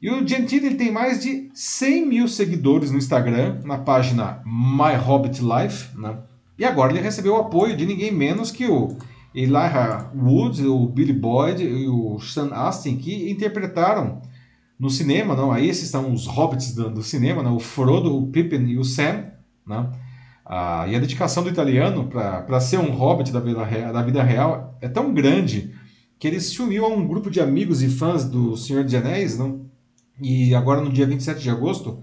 E 0.00 0.10
o 0.10 0.26
Gentili 0.26 0.66
ele 0.66 0.76
tem 0.76 0.90
mais 0.90 1.22
de 1.22 1.50
100 1.52 2.06
mil 2.06 2.28
seguidores 2.28 2.90
no 2.90 2.96
Instagram, 2.96 3.60
na 3.64 3.76
página 3.76 4.42
My 4.46 4.94
Hobbit 4.96 5.42
Life. 5.42 5.98
Né? 5.98 6.16
E 6.58 6.64
agora 6.64 6.92
ele 6.92 7.00
recebeu 7.00 7.34
o 7.34 7.38
apoio 7.38 7.76
de 7.76 7.84
ninguém 7.84 8.12
menos 8.12 8.50
que 8.50 8.66
o 8.66 8.96
Elijah 9.34 10.10
Wood, 10.14 10.66
o 10.66 10.86
Billy 10.86 11.12
Boyd 11.12 11.62
e 11.62 11.88
o 11.88 12.18
Sean 12.20 12.50
Astin, 12.52 12.96
que 12.96 13.30
interpretaram 13.30 14.22
no 14.78 14.88
cinema, 14.88 15.34
não? 15.34 15.50
Aí 15.50 15.68
esses 15.68 15.88
são 15.88 16.12
os 16.12 16.26
hobbits 16.26 16.74
do, 16.74 16.90
do 16.90 17.02
cinema, 17.02 17.42
né? 17.42 17.50
o 17.50 17.58
Frodo, 17.58 18.16
o 18.16 18.28
Pippin 18.28 18.66
e 18.66 18.78
o 18.78 18.84
Sam. 18.84 19.26
Né? 19.66 19.90
Ah, 20.46 20.86
e 20.88 20.94
a 20.94 20.98
dedicação 20.98 21.42
do 21.42 21.48
italiano 21.48 22.08
para 22.08 22.60
ser 22.60 22.78
um 22.78 22.90
hobbit 22.90 23.32
da 23.32 23.40
vida, 23.40 23.64
real, 23.64 23.92
da 23.92 24.02
vida 24.02 24.22
real 24.22 24.76
é 24.80 24.88
tão 24.88 25.12
grande 25.12 25.74
que 26.18 26.28
ele 26.28 26.38
se 26.38 26.60
uniu 26.62 26.84
a 26.84 26.88
um 26.88 27.06
grupo 27.06 27.30
de 27.30 27.40
amigos 27.40 27.82
e 27.82 27.88
fãs 27.88 28.24
do 28.24 28.56
Senhor 28.56 28.84
dos 28.84 28.94
Anéis, 28.94 29.38
não? 29.38 29.64
e 30.20 30.54
agora 30.54 30.80
no 30.80 30.92
dia 30.92 31.06
27 31.06 31.40
de 31.40 31.50
agosto, 31.50 31.98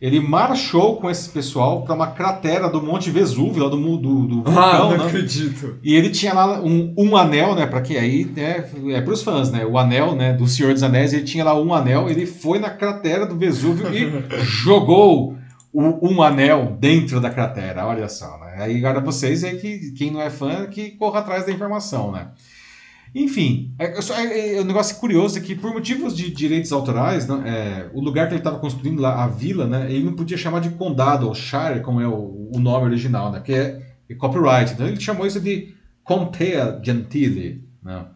ele 0.00 0.18
marchou 0.18 0.96
com 0.96 1.10
esse 1.10 1.28
pessoal 1.28 1.82
para 1.82 1.94
uma 1.94 2.06
cratera 2.06 2.70
do 2.70 2.80
Monte 2.82 3.10
Vesúvio, 3.10 3.62
lá 3.62 3.68
do, 3.68 3.76
do, 3.98 4.26
do 4.26 4.42
Ah, 4.48 4.50
vulcão, 4.50 4.90
não 4.90 4.98
né? 4.98 5.06
acredito. 5.06 5.78
E 5.82 5.94
ele 5.94 6.08
tinha 6.08 6.32
lá 6.32 6.60
um, 6.62 6.94
um 6.96 7.16
anel, 7.16 7.54
né? 7.54 7.66
Para 7.66 7.82
que 7.82 7.98
aí 7.98 8.24
né, 8.24 8.64
é 8.92 9.00
para 9.02 9.12
os 9.12 9.22
fãs, 9.22 9.50
né? 9.50 9.66
O 9.66 9.76
anel, 9.76 10.14
né? 10.14 10.32
Do 10.32 10.46
Senhor 10.48 10.72
dos 10.72 10.82
Anéis, 10.82 11.12
ele 11.12 11.24
tinha 11.24 11.44
lá 11.44 11.60
um 11.60 11.74
anel. 11.74 12.08
Ele 12.08 12.24
foi 12.24 12.58
na 12.58 12.70
cratera 12.70 13.26
do 13.26 13.36
Vesúvio 13.36 13.88
e 13.94 14.10
jogou 14.42 15.36
o, 15.70 16.08
um 16.10 16.22
anel 16.22 16.76
dentro 16.80 17.20
da 17.20 17.28
cratera. 17.28 17.86
Olha 17.86 18.08
só, 18.08 18.38
né? 18.38 18.56
Aí 18.58 18.78
agora 18.78 19.00
vocês 19.04 19.44
aí 19.44 19.58
que 19.58 19.92
quem 19.92 20.10
não 20.10 20.22
é 20.22 20.30
fã 20.30 20.66
que 20.66 20.92
corra 20.92 21.20
atrás 21.20 21.44
da 21.44 21.52
informação, 21.52 22.10
né? 22.10 22.28
Enfim, 23.14 23.74
é, 23.78 24.00
só- 24.00 24.14
é, 24.14 24.54
é, 24.56 24.60
o 24.60 24.64
negócio 24.64 24.96
curioso 24.96 25.36
é 25.36 25.40
que 25.40 25.56
por 25.56 25.72
motivos 25.72 26.16
de 26.16 26.30
direitos 26.30 26.70
autorais, 26.70 27.26
né, 27.26 27.42
é, 27.46 27.90
o 27.92 28.00
lugar 28.00 28.28
que 28.28 28.34
ele 28.34 28.40
estava 28.40 28.58
construindo 28.60 29.00
lá, 29.00 29.24
a 29.24 29.26
vila, 29.26 29.66
né, 29.66 29.90
ele 29.92 30.04
não 30.04 30.14
podia 30.14 30.36
chamar 30.36 30.60
de 30.60 30.70
condado 30.70 31.26
ou 31.26 31.34
shire, 31.34 31.80
como 31.82 32.00
é 32.00 32.06
o, 32.06 32.50
o 32.54 32.60
nome 32.60 32.84
original, 32.86 33.32
né, 33.32 33.40
que 33.40 33.52
é, 33.52 33.80
é 34.08 34.14
copyright. 34.14 34.72
Então 34.72 34.86
ele 34.86 35.00
chamou 35.00 35.26
isso 35.26 35.40
de 35.40 35.74
Contea 36.04 36.80
Gentili. 36.84 37.64
Né. 37.82 38.06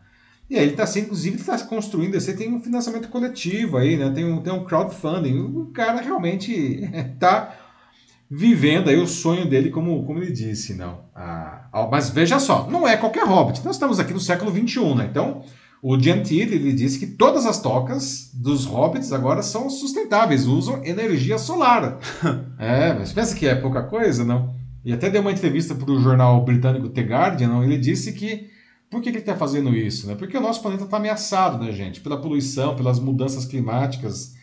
E 0.49 0.57
aí 0.57 0.63
ele 0.63 0.73
está 0.73 0.85
assim, 0.85 1.01
inclusive, 1.01 1.37
está 1.37 1.59
construindo, 1.67 2.21
você 2.21 2.35
tem 2.35 2.53
um 2.53 2.61
financiamento 2.61 3.09
coletivo 3.09 3.79
aí, 3.79 3.97
né, 3.97 4.11
tem 4.11 4.25
um, 4.25 4.41
tem 4.43 4.53
um 4.53 4.65
crowdfunding. 4.65 5.39
O 5.41 5.67
cara 5.73 6.01
realmente 6.01 6.53
está 6.95 7.57
vivendo 8.31 8.89
aí 8.91 8.97
o 8.97 9.07
sonho 9.07 9.49
dele, 9.49 9.71
como, 9.71 10.05
como 10.05 10.19
ele 10.21 10.33
disse, 10.33 10.75
não. 10.75 11.05
Ah, 11.15 11.44
mas 11.91 12.11
veja 12.11 12.39
só, 12.39 12.69
não 12.71 12.87
é 12.87 12.97
qualquer 12.97 13.25
hobbit. 13.27 13.65
Nós 13.65 13.77
estamos 13.77 13.99
aqui 13.99 14.13
no 14.13 14.21
século 14.21 14.51
XXI, 14.51 14.95
né? 14.95 15.09
Então, 15.11 15.43
o 15.83 15.99
Gentili, 16.01 16.55
ele 16.55 16.73
disse 16.73 16.99
que 16.99 17.07
todas 17.07 17.45
as 17.45 17.61
tocas 17.61 18.31
dos 18.33 18.65
hobbits 18.65 19.13
agora 19.13 19.43
são 19.43 19.69
sustentáveis, 19.69 20.47
usam 20.47 20.83
energia 20.85 21.37
solar. 21.37 21.99
é, 22.59 22.95
mas 22.95 23.13
pensa 23.13 23.35
que 23.35 23.47
é 23.47 23.55
pouca 23.55 23.83
coisa, 23.83 24.25
não? 24.25 24.55
E 24.85 24.93
até 24.93 25.11
deu 25.11 25.21
uma 25.21 25.33
entrevista 25.33 25.75
para 25.75 25.91
o 25.91 26.01
jornal 26.01 26.45
britânico 26.45 26.89
The 26.89 27.03
Guardian, 27.03 27.49
não? 27.49 27.65
ele 27.65 27.79
disse 27.79 28.13
que 28.13 28.49
por 28.91 29.01
que, 29.01 29.11
que 29.11 29.17
ele 29.17 29.23
está 29.23 29.35
fazendo 29.35 29.75
isso? 29.75 30.07
Né? 30.07 30.15
Porque 30.15 30.37
o 30.39 30.41
nosso 30.41 30.63
planeta 30.63 30.85
está 30.85 30.99
ameaçado, 30.99 31.63
né, 31.63 31.73
gente? 31.73 32.01
Pela 32.01 32.21
poluição, 32.21 32.77
pelas 32.77 33.01
mudanças 33.01 33.45
climáticas. 33.45 34.35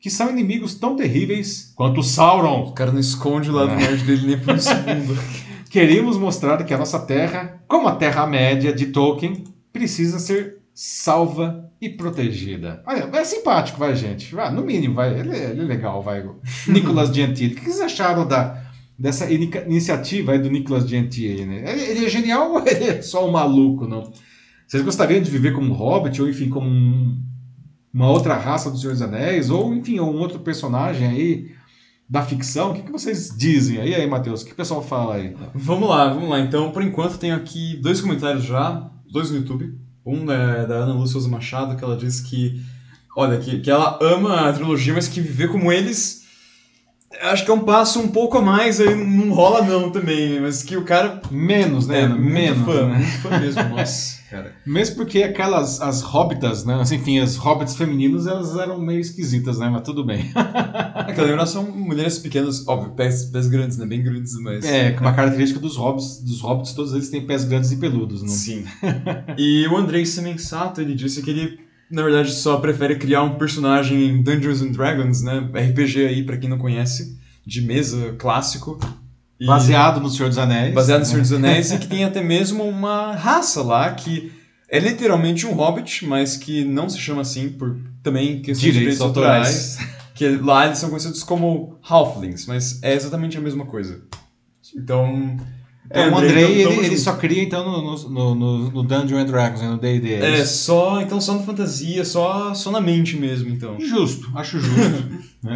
que 0.00 0.08
são 0.08 0.30
inimigos 0.30 0.74
tão 0.76 0.96
terríveis 0.96 1.72
quanto 1.76 2.02
Sauron. 2.02 2.68
O 2.68 2.72
cara 2.72 2.92
não 2.92 3.00
esconde 3.00 3.50
o 3.50 3.52
lado 3.52 3.72
É. 3.72 3.96
dele 3.96 4.26
nem 4.28 4.38
por 4.38 4.54
um 4.54 4.58
segundo. 4.58 5.18
Queríamos 5.70 6.16
mostrar 6.16 6.64
que 6.64 6.72
a 6.72 6.78
nossa 6.78 6.98
Terra, 7.00 7.62
como 7.68 7.88
a 7.88 7.94
Terra-média 7.96 8.72
de 8.72 8.86
Tolkien, 8.86 9.44
precisa 9.72 10.18
ser 10.18 10.58
salva 10.74 11.70
e 11.80 11.88
protegida. 11.90 12.82
Olha, 12.86 13.08
é 13.12 13.24
simpático, 13.24 13.78
vai, 13.78 13.94
gente. 13.94 14.34
Vai, 14.34 14.52
no 14.52 14.62
mínimo, 14.62 14.94
vai. 14.94 15.18
Ele, 15.18 15.30
é- 15.36 15.50
ele 15.50 15.60
é 15.60 15.64
legal, 15.64 16.02
vai. 16.02 16.24
Nicolas 16.68 17.14
Gentili. 17.14 17.54
O 17.54 17.56
que 17.56 17.64
vocês 17.64 17.80
acharam 17.80 18.26
da, 18.26 18.62
dessa 18.98 19.30
inica- 19.30 19.64
iniciativa 19.66 20.32
aí 20.32 20.38
do 20.38 20.50
Nicolas 20.50 20.88
Gentili? 20.88 21.44
Né? 21.44 21.70
Ele, 21.70 21.82
ele 21.82 22.06
é 22.06 22.08
genial 22.08 22.52
ou 22.52 22.60
ele 22.66 22.84
é 22.84 23.02
só 23.02 23.28
um 23.28 23.32
maluco, 23.32 23.86
não? 23.86 24.10
Vocês 24.66 24.82
gostariam 24.82 25.20
de 25.22 25.30
viver 25.30 25.52
como 25.54 25.70
um 25.70 25.74
hobbit, 25.74 26.20
ou 26.22 26.28
enfim, 26.28 26.48
como 26.48 26.68
um- 26.68 27.20
uma 27.92 28.10
outra 28.10 28.36
raça 28.36 28.70
do 28.70 28.76
Senhor 28.78 28.92
dos 28.92 29.02
Anéis, 29.02 29.50
ou 29.50 29.74
enfim, 29.74 29.98
um 30.00 30.18
outro 30.18 30.38
personagem 30.40 31.06
aí 31.08 31.50
da 32.08 32.22
ficção? 32.22 32.70
O 32.70 32.74
que, 32.74 32.82
que 32.82 32.92
vocês 32.92 33.30
dizem? 33.36 33.78
aí, 33.78 33.94
aí, 33.94 34.06
Matheus? 34.06 34.42
O 34.42 34.46
que 34.46 34.52
o 34.52 34.56
pessoal 34.56 34.82
fala 34.82 35.16
aí? 35.16 35.36
Vamos 35.54 35.88
lá, 35.88 36.08
vamos 36.08 36.30
lá. 36.30 36.40
Então, 36.40 36.70
por 36.70 36.82
enquanto, 36.82 37.18
tenho 37.18 37.36
aqui 37.36 37.76
dois 37.82 38.00
comentários 38.00 38.44
já, 38.44 38.88
dois 39.10 39.30
no 39.30 39.36
YouTube. 39.36 39.78
Um 40.04 40.30
é 40.30 40.66
da 40.66 40.76
Ana 40.76 40.94
Lúcia 40.94 41.12
Souza 41.12 41.28
Machado, 41.28 41.76
que 41.76 41.84
ela 41.84 41.96
diz 41.96 42.20
que, 42.20 42.62
olha, 43.14 43.38
que, 43.38 43.60
que 43.60 43.70
ela 43.70 43.98
ama 44.00 44.48
a 44.48 44.52
trilogia, 44.52 44.94
mas 44.94 45.06
que 45.06 45.20
viver 45.20 45.48
como 45.48 45.70
eles, 45.70 46.22
acho 47.22 47.44
que 47.44 47.50
é 47.50 47.54
um 47.54 47.64
passo 47.64 48.00
um 48.00 48.08
pouco 48.08 48.38
a 48.38 48.42
mais, 48.42 48.80
aí 48.80 48.94
não 48.94 49.34
rola 49.34 49.62
não 49.62 49.90
também, 49.90 50.40
mas 50.40 50.62
que 50.62 50.76
o 50.76 50.84
cara 50.84 51.20
Menos, 51.30 51.86
né? 51.86 52.02
é 52.02 52.08
Menos. 52.08 52.64
fã, 52.64 52.86
né? 52.88 52.98
muito 52.98 53.18
fã 53.18 53.38
mesmo, 53.38 53.62
nossa, 53.68 54.17
cara. 54.30 54.54
Mesmo 54.64 54.96
porque 54.96 55.22
aquelas, 55.22 55.80
as 55.80 56.02
hobbitas, 56.02 56.64
né? 56.64 56.74
Assim, 56.80 56.96
Enfim, 56.96 57.18
as 57.18 57.36
hobbits 57.36 57.76
femininas, 57.76 58.26
elas 58.26 58.56
eram 58.56 58.80
meio 58.80 59.00
esquisitas, 59.00 59.58
né? 59.58 59.68
Mas 59.68 59.82
tudo 59.82 60.04
bem. 60.04 60.30
Aquela 60.94 61.26
lembrança 61.26 61.52
são 61.52 61.64
mulheres 61.70 62.18
pequenas, 62.18 62.66
óbvio, 62.66 62.92
pés, 62.92 63.26
pés 63.26 63.48
grandes, 63.48 63.78
né, 63.78 63.86
bem 63.86 64.02
grandes, 64.02 64.34
mas... 64.40 64.64
É, 64.64 64.96
uma 65.00 65.12
característica 65.12 65.60
dos 65.60 65.76
hobbits, 65.76 66.22
dos 66.22 66.40
hobbits, 66.40 66.72
todos 66.72 66.92
eles 66.92 67.08
têm 67.08 67.26
pés 67.26 67.44
grandes 67.44 67.72
e 67.72 67.76
peludos, 67.76 68.22
né? 68.22 68.28
Sim. 68.28 68.64
e 69.38 69.66
o 69.68 69.76
Andrei 69.76 70.04
Semensato, 70.04 70.80
ele 70.80 70.94
disse 70.94 71.22
que 71.22 71.30
ele, 71.30 71.60
na 71.90 72.02
verdade, 72.02 72.32
só 72.32 72.58
prefere 72.58 72.96
criar 72.96 73.22
um 73.22 73.36
personagem 73.38 74.08
em 74.08 74.22
Dungeons 74.22 74.62
and 74.62 74.72
Dragons, 74.72 75.22
né? 75.22 75.48
RPG 75.52 76.06
aí, 76.06 76.22
pra 76.22 76.36
quem 76.36 76.50
não 76.50 76.58
conhece, 76.58 77.18
de 77.46 77.62
mesa 77.62 78.14
clássico. 78.18 78.78
E- 79.40 79.46
Baseado 79.46 80.00
no 80.00 80.10
Senhor 80.10 80.28
dos 80.28 80.38
Anéis. 80.38 80.74
baseado 80.74 81.00
no 81.00 81.04
né? 81.04 81.10
Senhor 81.10 81.22
dos 81.22 81.32
Anéis 81.32 81.70
e 81.72 81.78
que 81.78 81.86
tem 81.88 82.04
até 82.04 82.20
mesmo 82.22 82.64
uma 82.64 83.14
raça 83.14 83.62
lá 83.62 83.92
que 83.92 84.32
é 84.68 84.78
literalmente 84.78 85.46
um 85.46 85.52
hobbit, 85.52 86.04
mas 86.06 86.36
que 86.36 86.64
não 86.64 86.88
se 86.88 86.98
chama 86.98 87.22
assim 87.22 87.48
por 87.48 87.76
também 88.02 88.42
questões 88.42 88.72
de 88.72 88.78
Direitos 88.78 88.98
direitos 88.98 89.00
autorais. 89.00 89.78
Que 90.14 90.28
lá 90.36 90.66
eles 90.66 90.78
são 90.78 90.88
conhecidos 90.90 91.22
como 91.22 91.78
halflings, 91.88 92.46
mas 92.46 92.82
é 92.82 92.92
exatamente 92.94 93.38
a 93.38 93.40
mesma 93.40 93.64
coisa. 93.64 94.02
Então. 94.76 95.36
Então, 95.90 96.12
o 96.12 96.16
Andrei, 96.18 96.30
Andrei, 96.44 96.62
tamo- 96.64 96.74
ele, 96.76 96.86
ele 96.86 96.98
só 96.98 97.14
cria, 97.14 97.42
então, 97.42 97.64
no, 97.64 97.96
no, 98.10 98.34
no, 98.34 98.70
no 98.70 98.82
Dungeons 98.82 99.22
and 99.22 99.24
Dragons, 99.26 99.60
né? 99.62 99.68
no 99.70 99.78
D&D. 99.78 100.12
É, 100.14 100.42
isso? 100.42 100.64
só, 100.64 101.00
então 101.00 101.18
só 101.18 101.34
na 101.34 101.42
fantasia, 101.42 102.04
só, 102.04 102.52
só 102.52 102.70
na 102.70 102.80
mente 102.80 103.16
mesmo, 103.16 103.48
então. 103.48 103.80
Justo, 103.80 104.30
acho 104.36 104.60
justo. 104.60 105.28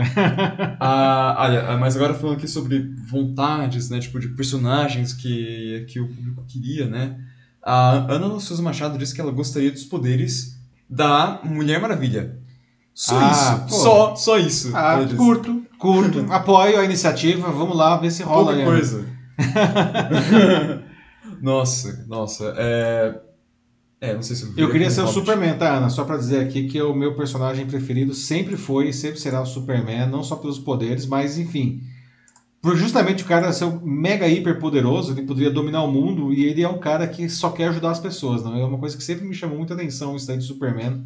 Ah, 0.80 1.36
olha, 1.40 1.76
mas 1.76 1.96
agora 1.96 2.14
falando 2.14 2.36
aqui 2.36 2.46
sobre 2.48 2.94
vontades, 3.10 3.90
né, 3.90 3.98
tipo, 3.98 4.18
de 4.20 4.28
personagens 4.28 5.12
que, 5.12 5.84
que 5.88 6.00
o 6.00 6.06
público 6.08 6.44
queria, 6.46 6.86
né, 6.86 7.16
a 7.62 8.12
Ana 8.12 8.38
Souza 8.40 8.62
Machado 8.62 8.96
disse 8.96 9.14
que 9.14 9.20
ela 9.20 9.32
gostaria 9.32 9.70
dos 9.72 9.84
poderes 9.84 10.56
da 10.88 11.40
Mulher 11.44 11.80
Maravilha. 11.80 12.36
Só 12.94 13.18
Ah, 13.18 13.30
isso, 13.30 13.58
pô. 13.76 13.82
só, 13.82 14.14
só 14.16 14.38
isso. 14.38 14.70
ah, 14.76 14.98
curto, 15.16 15.62
curto. 15.78 16.26
Apoio 16.30 16.78
a 16.78 16.84
iniciativa, 16.84 17.50
vamos 17.50 17.76
lá 17.76 17.96
ver 17.96 18.10
se 18.10 18.22
rola 18.22 18.52
Pouca 18.52 18.58
né? 18.58 18.64
coisa. 18.64 19.06
nossa, 21.40 22.04
nossa, 22.08 22.54
é... 22.56 23.20
É, 24.00 24.14
não 24.14 24.22
sei 24.22 24.34
se 24.34 24.52
Eu 24.56 24.68
queria 24.68 24.88
como 24.88 24.90
ser 24.90 25.02
o. 25.02 25.06
Superman, 25.06 25.56
tá, 25.56 25.76
Ana? 25.76 25.88
Só 25.88 26.02
pra 26.02 26.16
dizer 26.16 26.40
aqui 26.40 26.66
que 26.66 26.82
o 26.82 26.92
meu 26.92 27.14
personagem 27.14 27.66
preferido 27.66 28.12
sempre 28.12 28.56
foi 28.56 28.88
e 28.88 28.92
sempre 28.92 29.20
será 29.20 29.40
o 29.40 29.46
Superman, 29.46 30.08
não 30.08 30.24
só 30.24 30.34
pelos 30.34 30.58
poderes, 30.58 31.06
mas 31.06 31.38
enfim. 31.38 31.80
Por 32.60 32.76
justamente 32.76 33.22
o 33.22 33.26
cara 33.26 33.52
ser 33.52 33.64
um 33.64 33.80
mega 33.80 34.26
hiper 34.26 34.58
poderoso, 34.58 35.12
ele 35.12 35.22
poderia 35.22 35.52
dominar 35.52 35.84
o 35.84 35.90
mundo 35.90 36.32
e 36.32 36.44
ele 36.44 36.62
é 36.62 36.68
um 36.68 36.80
cara 36.80 37.06
que 37.06 37.28
só 37.28 37.50
quer 37.50 37.68
ajudar 37.68 37.92
as 37.92 38.00
pessoas, 38.00 38.42
não? 38.42 38.56
É 38.56 38.64
uma 38.64 38.78
coisa 38.78 38.96
que 38.96 39.04
sempre 39.04 39.24
me 39.24 39.34
chamou 39.34 39.56
muita 39.56 39.74
atenção 39.74 40.16
isso 40.16 40.26
daí 40.26 40.38
de 40.38 40.44
Superman. 40.44 41.04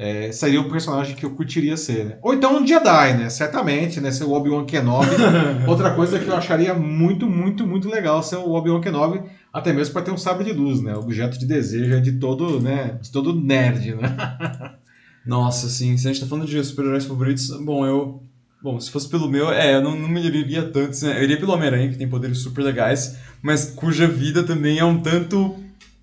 É, 0.00 0.30
seria 0.30 0.60
um 0.60 0.70
personagem 0.70 1.16
que 1.16 1.26
eu 1.26 1.30
curtiria 1.32 1.76
ser, 1.76 2.04
né? 2.04 2.18
Ou 2.22 2.32
então 2.32 2.56
um 2.56 2.64
Jedi, 2.64 3.16
né? 3.18 3.28
Certamente, 3.28 4.00
né? 4.00 4.12
Ser 4.12 4.22
o 4.22 4.30
Obi-Wan 4.30 4.64
Kenobi. 4.64 5.10
Outra 5.66 5.90
coisa 5.90 6.20
que 6.20 6.28
eu 6.28 6.36
acharia 6.36 6.72
muito, 6.72 7.26
muito, 7.26 7.66
muito 7.66 7.88
legal 7.88 8.22
ser 8.22 8.36
o 8.36 8.52
Obi-Wan 8.52 8.80
Kenobi, 8.80 9.22
até 9.52 9.72
mesmo 9.72 9.92
para 9.92 10.02
ter 10.02 10.12
um 10.12 10.16
sabre 10.16 10.44
de 10.44 10.52
luz, 10.52 10.80
né? 10.80 10.94
Objeto 10.94 11.36
de 11.36 11.44
desejo 11.44 11.94
é 11.94 12.00
de 12.00 12.12
todo, 12.12 12.60
né? 12.60 12.96
De 13.02 13.10
todo 13.10 13.34
nerd, 13.34 13.96
né? 13.96 14.16
Nossa, 15.26 15.68
sim, 15.68 15.96
se 15.96 16.06
a 16.06 16.12
gente 16.12 16.22
tá 16.22 16.28
falando 16.28 16.46
de 16.46 16.62
super-heróis 16.62 17.04
favoritos, 17.04 17.50
bom, 17.64 17.84
eu. 17.84 18.22
Bom, 18.62 18.80
se 18.80 18.92
fosse 18.92 19.08
pelo 19.08 19.28
meu, 19.28 19.50
é, 19.52 19.74
eu 19.74 19.82
não, 19.82 19.98
não 19.98 20.08
me 20.08 20.24
iria 20.24 20.62
tanto. 20.62 21.04
né? 21.04 21.18
Eu 21.18 21.24
iria 21.24 21.38
pelo 21.38 21.52
Homem-Aranha, 21.52 21.88
que 21.90 21.98
tem 21.98 22.08
poderes 22.08 22.38
super 22.38 22.62
legais, 22.62 23.16
mas 23.42 23.70
cuja 23.72 24.06
vida 24.06 24.44
também 24.44 24.78
é 24.78 24.84
um 24.84 25.00
tanto 25.00 25.56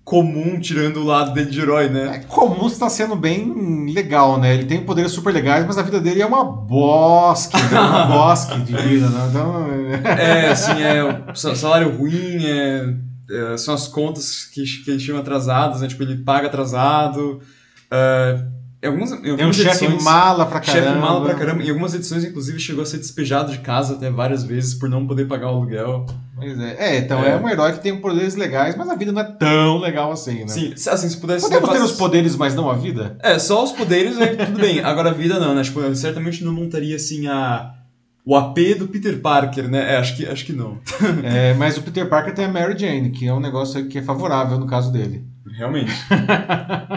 comum, 0.06 0.60
tirando 0.60 0.98
o 0.98 1.04
lado 1.04 1.32
dele 1.34 1.50
de 1.50 1.60
herói, 1.60 1.88
né? 1.88 2.14
É 2.14 2.18
comum 2.28 2.68
está 2.68 2.88
sendo 2.88 3.16
bem 3.16 3.92
legal, 3.92 4.38
né? 4.38 4.54
Ele 4.54 4.64
tem 4.64 4.80
poderes 4.84 5.10
super 5.10 5.34
legais, 5.34 5.66
mas 5.66 5.76
a 5.78 5.82
vida 5.82 6.00
dele 6.00 6.22
é 6.22 6.26
uma 6.26 6.44
bosque, 6.44 7.56
né? 7.56 7.80
uma 7.80 8.06
bosque 8.14 8.56
de 8.60 8.72
vida, 8.76 9.08
né? 9.10 9.26
Então, 9.28 9.66
É, 10.16 10.48
assim, 10.50 10.80
é 10.80 11.02
o 11.02 11.34
sa- 11.34 11.56
salário 11.56 11.90
ruim, 11.98 12.38
é, 12.44 12.94
é, 13.52 13.56
são 13.56 13.74
as 13.74 13.88
contas 13.88 14.44
que, 14.44 14.62
que 14.84 14.96
tinham 14.96 15.18
atrasadas, 15.18 15.80
né? 15.80 15.88
Tipo, 15.88 16.04
ele 16.04 16.18
paga 16.18 16.46
atrasado. 16.46 17.40
É, 17.90 18.44
em 18.84 18.86
algumas, 18.86 19.10
em 19.10 19.16
tem 19.22 19.30
um 19.32 19.32
algumas 19.32 19.56
chefe 19.56 19.88
mala 20.04 20.46
pra 20.46 20.60
caramba. 20.60 20.86
Chefe 20.86 20.98
mala 21.00 21.20
pra 21.24 21.34
caramba. 21.34 21.62
Em 21.64 21.68
algumas 21.68 21.94
edições, 21.94 22.22
inclusive, 22.22 22.60
chegou 22.60 22.84
a 22.84 22.86
ser 22.86 22.98
despejado 22.98 23.50
de 23.50 23.58
casa 23.58 23.94
até 23.94 24.08
várias 24.08 24.44
vezes 24.44 24.74
por 24.74 24.88
não 24.88 25.04
poder 25.04 25.26
pagar 25.26 25.46
o 25.46 25.56
aluguel. 25.56 26.06
Pois 26.38 26.58
é. 26.60 26.76
É, 26.78 26.98
então 26.98 27.24
é. 27.24 27.30
É. 27.30 27.36
um 27.36 27.48
herói 27.48 27.72
que 27.72 27.80
tem 27.82 27.98
poderes 28.00 28.34
legais, 28.34 28.76
mas 28.76 28.88
a 28.90 28.94
vida 28.94 29.10
não 29.10 29.22
é 29.22 29.24
tão 29.24 29.78
legal 29.78 30.12
assim, 30.12 30.40
né? 30.40 30.48
Sim, 30.48 30.76
se- 30.76 30.90
assim, 30.90 31.08
se 31.08 31.16
pudesse... 31.16 31.48
Podemos 31.48 31.70
ter 31.70 31.82
os 31.82 31.92
poderes, 31.92 32.36
mas 32.36 32.54
não 32.54 32.68
a 32.70 32.74
vida? 32.74 33.16
É, 33.22 33.38
só 33.38 33.64
os 33.64 33.72
poderes, 33.72 34.18
aí 34.20 34.36
tudo 34.36 34.60
bem. 34.60 34.80
Agora 34.80 35.10
a 35.10 35.14
vida 35.14 35.40
não, 35.40 35.54
né? 35.54 35.62
Tipo, 35.62 35.80
eu 35.80 35.94
certamente 35.96 36.44
não 36.44 36.52
montaria, 36.52 36.96
assim, 36.96 37.26
a... 37.26 37.72
O 38.24 38.34
AP 38.36 38.58
do 38.76 38.88
Peter 38.88 39.20
Parker, 39.20 39.68
né? 39.68 39.94
É, 39.94 39.96
acho 39.98 40.16
que, 40.16 40.26
acho 40.26 40.44
que 40.44 40.52
não. 40.52 40.78
É, 41.22 41.54
mas 41.54 41.78
o 41.78 41.82
Peter 41.82 42.08
Parker 42.08 42.34
tem 42.34 42.44
a 42.44 42.48
Mary 42.48 42.76
Jane, 42.76 43.10
que 43.10 43.26
é 43.28 43.32
um 43.32 43.38
negócio 43.38 43.86
que 43.86 43.98
é 43.98 44.02
favorável 44.02 44.58
no 44.58 44.66
caso 44.66 44.90
dele. 44.92 45.24
Realmente. 45.52 45.92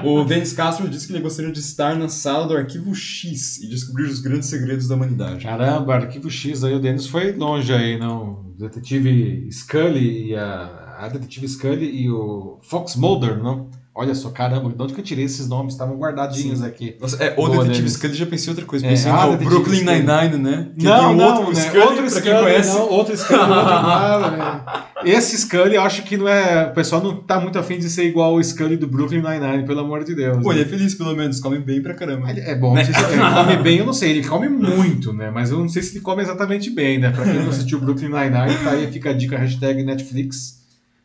o 0.04 0.24
Dennis 0.26 0.54
Castro 0.54 0.88
disse 0.90 1.08
que 1.08 1.14
ele 1.14 1.22
gostaria 1.22 1.52
de 1.52 1.60
estar 1.60 1.96
na 1.96 2.10
sala 2.10 2.48
do 2.48 2.58
Arquivo 2.58 2.94
X 2.96 3.58
e 3.58 3.68
descobrir 3.68 4.04
os 4.04 4.20
grandes 4.20 4.50
segredos 4.50 4.88
da 4.88 4.96
humanidade. 4.96 5.44
Caramba, 5.44 5.96
Arquivo 5.96 6.30
X 6.30 6.64
aí, 6.64 6.74
o 6.74 6.80
Dennis 6.80 7.08
foi 7.08 7.32
longe 7.32 7.74
aí, 7.74 7.98
não? 7.98 8.46
O 8.50 8.56
detetive 8.58 9.48
Scully 9.52 10.30
e 10.30 10.36
a, 10.36 10.98
a 11.00 11.08
detetive 11.08 11.48
Scully 11.48 12.04
e 12.04 12.10
o 12.10 12.60
Fox 12.62 12.96
Mulder, 12.96 13.42
não? 13.42 13.70
Olha 13.94 14.16
só, 14.16 14.30
caramba, 14.30 14.70
de 14.70 14.82
onde 14.82 14.94
que 14.94 15.02
eu 15.02 15.04
tirei 15.04 15.26
esses 15.26 15.50
nomes? 15.50 15.74
Estavam 15.74 15.98
guardadinhos 15.98 16.62
aqui. 16.62 16.96
Nossa, 17.02 17.22
é, 17.22 17.34
o 17.34 17.36
Boa, 17.36 17.50
Detetive 17.50 17.78
Dennis. 17.80 17.94
Scully 17.94 18.14
já 18.14 18.26
pensei 18.26 18.48
em 18.48 18.50
outra 18.52 18.66
coisa. 18.66 18.86
É, 18.86 18.90
Pensei 18.90 19.12
ah, 19.12 19.26
no 19.28 19.38
Brooklyn 19.38 19.80
Scully. 19.80 20.00
Nine-Nine, 20.04 20.38
né? 20.38 20.70
Que 20.78 20.86
não, 20.86 21.14
não, 21.14 21.38
outro 21.38 21.54
né? 21.54 21.62
Scully, 21.62 21.80
outro 21.84 21.98
pra 21.98 22.10
Scully, 22.10 22.24
quem 22.24 22.44
conhece. 22.44 22.70
não, 22.70 22.90
outro 22.90 23.18
Scully, 23.18 23.42
outro 23.42 24.32
né? 24.38 24.62
Esse 25.04 25.38
Scully, 25.38 25.76
eu 25.76 25.82
acho 25.82 26.04
que 26.04 26.18
não 26.18 26.28
é. 26.28 26.68
O 26.68 26.74
pessoal 26.74 27.02
não 27.02 27.16
tá 27.16 27.40
muito 27.40 27.58
afim 27.58 27.78
de 27.78 27.90
ser 27.90 28.06
igual 28.06 28.36
o 28.36 28.44
Scully 28.44 28.78
do 28.78 28.88
Brooklyn 28.88 29.22
Nine-Nine, 29.22 29.66
pelo 29.66 29.82
amor 29.82 30.04
de 30.04 30.16
Deus. 30.16 30.42
Pô, 30.42 30.50
né? 30.50 30.60
ele 30.60 30.62
é 30.64 30.66
feliz 30.66 30.96
pelo 30.96 31.16
menos, 31.16 31.40
come 31.40 31.60
bem 31.60 31.82
pra 31.82 31.94
caramba. 31.94 32.30
Ele 32.30 32.42
É 32.42 32.56
bom, 32.56 32.76
sei 32.76 32.94
se 32.94 33.00
ele 33.00 33.22
come 33.34 33.58
bem, 33.58 33.78
eu 33.78 33.86
não 33.86 33.94
sei, 33.94 34.12
ele 34.12 34.28
come 34.28 34.50
muito, 34.50 35.14
né? 35.14 35.30
Mas 35.30 35.52
eu 35.52 35.60
não 35.60 35.70
sei 35.70 35.82
se 35.82 35.94
ele 35.94 36.02
come 36.02 36.22
exatamente 36.22 36.70
bem, 36.70 37.00
né? 37.00 37.12
Pra 37.12 37.24
quem 37.24 37.36
não 37.36 37.50
assistiu 37.50 37.80
Brooklyn 37.80 38.10
Nine-Nine, 38.10 38.64
tá 38.64 38.72
aí, 38.72 38.92
fica 38.92 39.12
a 39.12 39.14
dica, 39.14 39.38
hashtag 39.38 39.84
Netflix. 39.84 40.60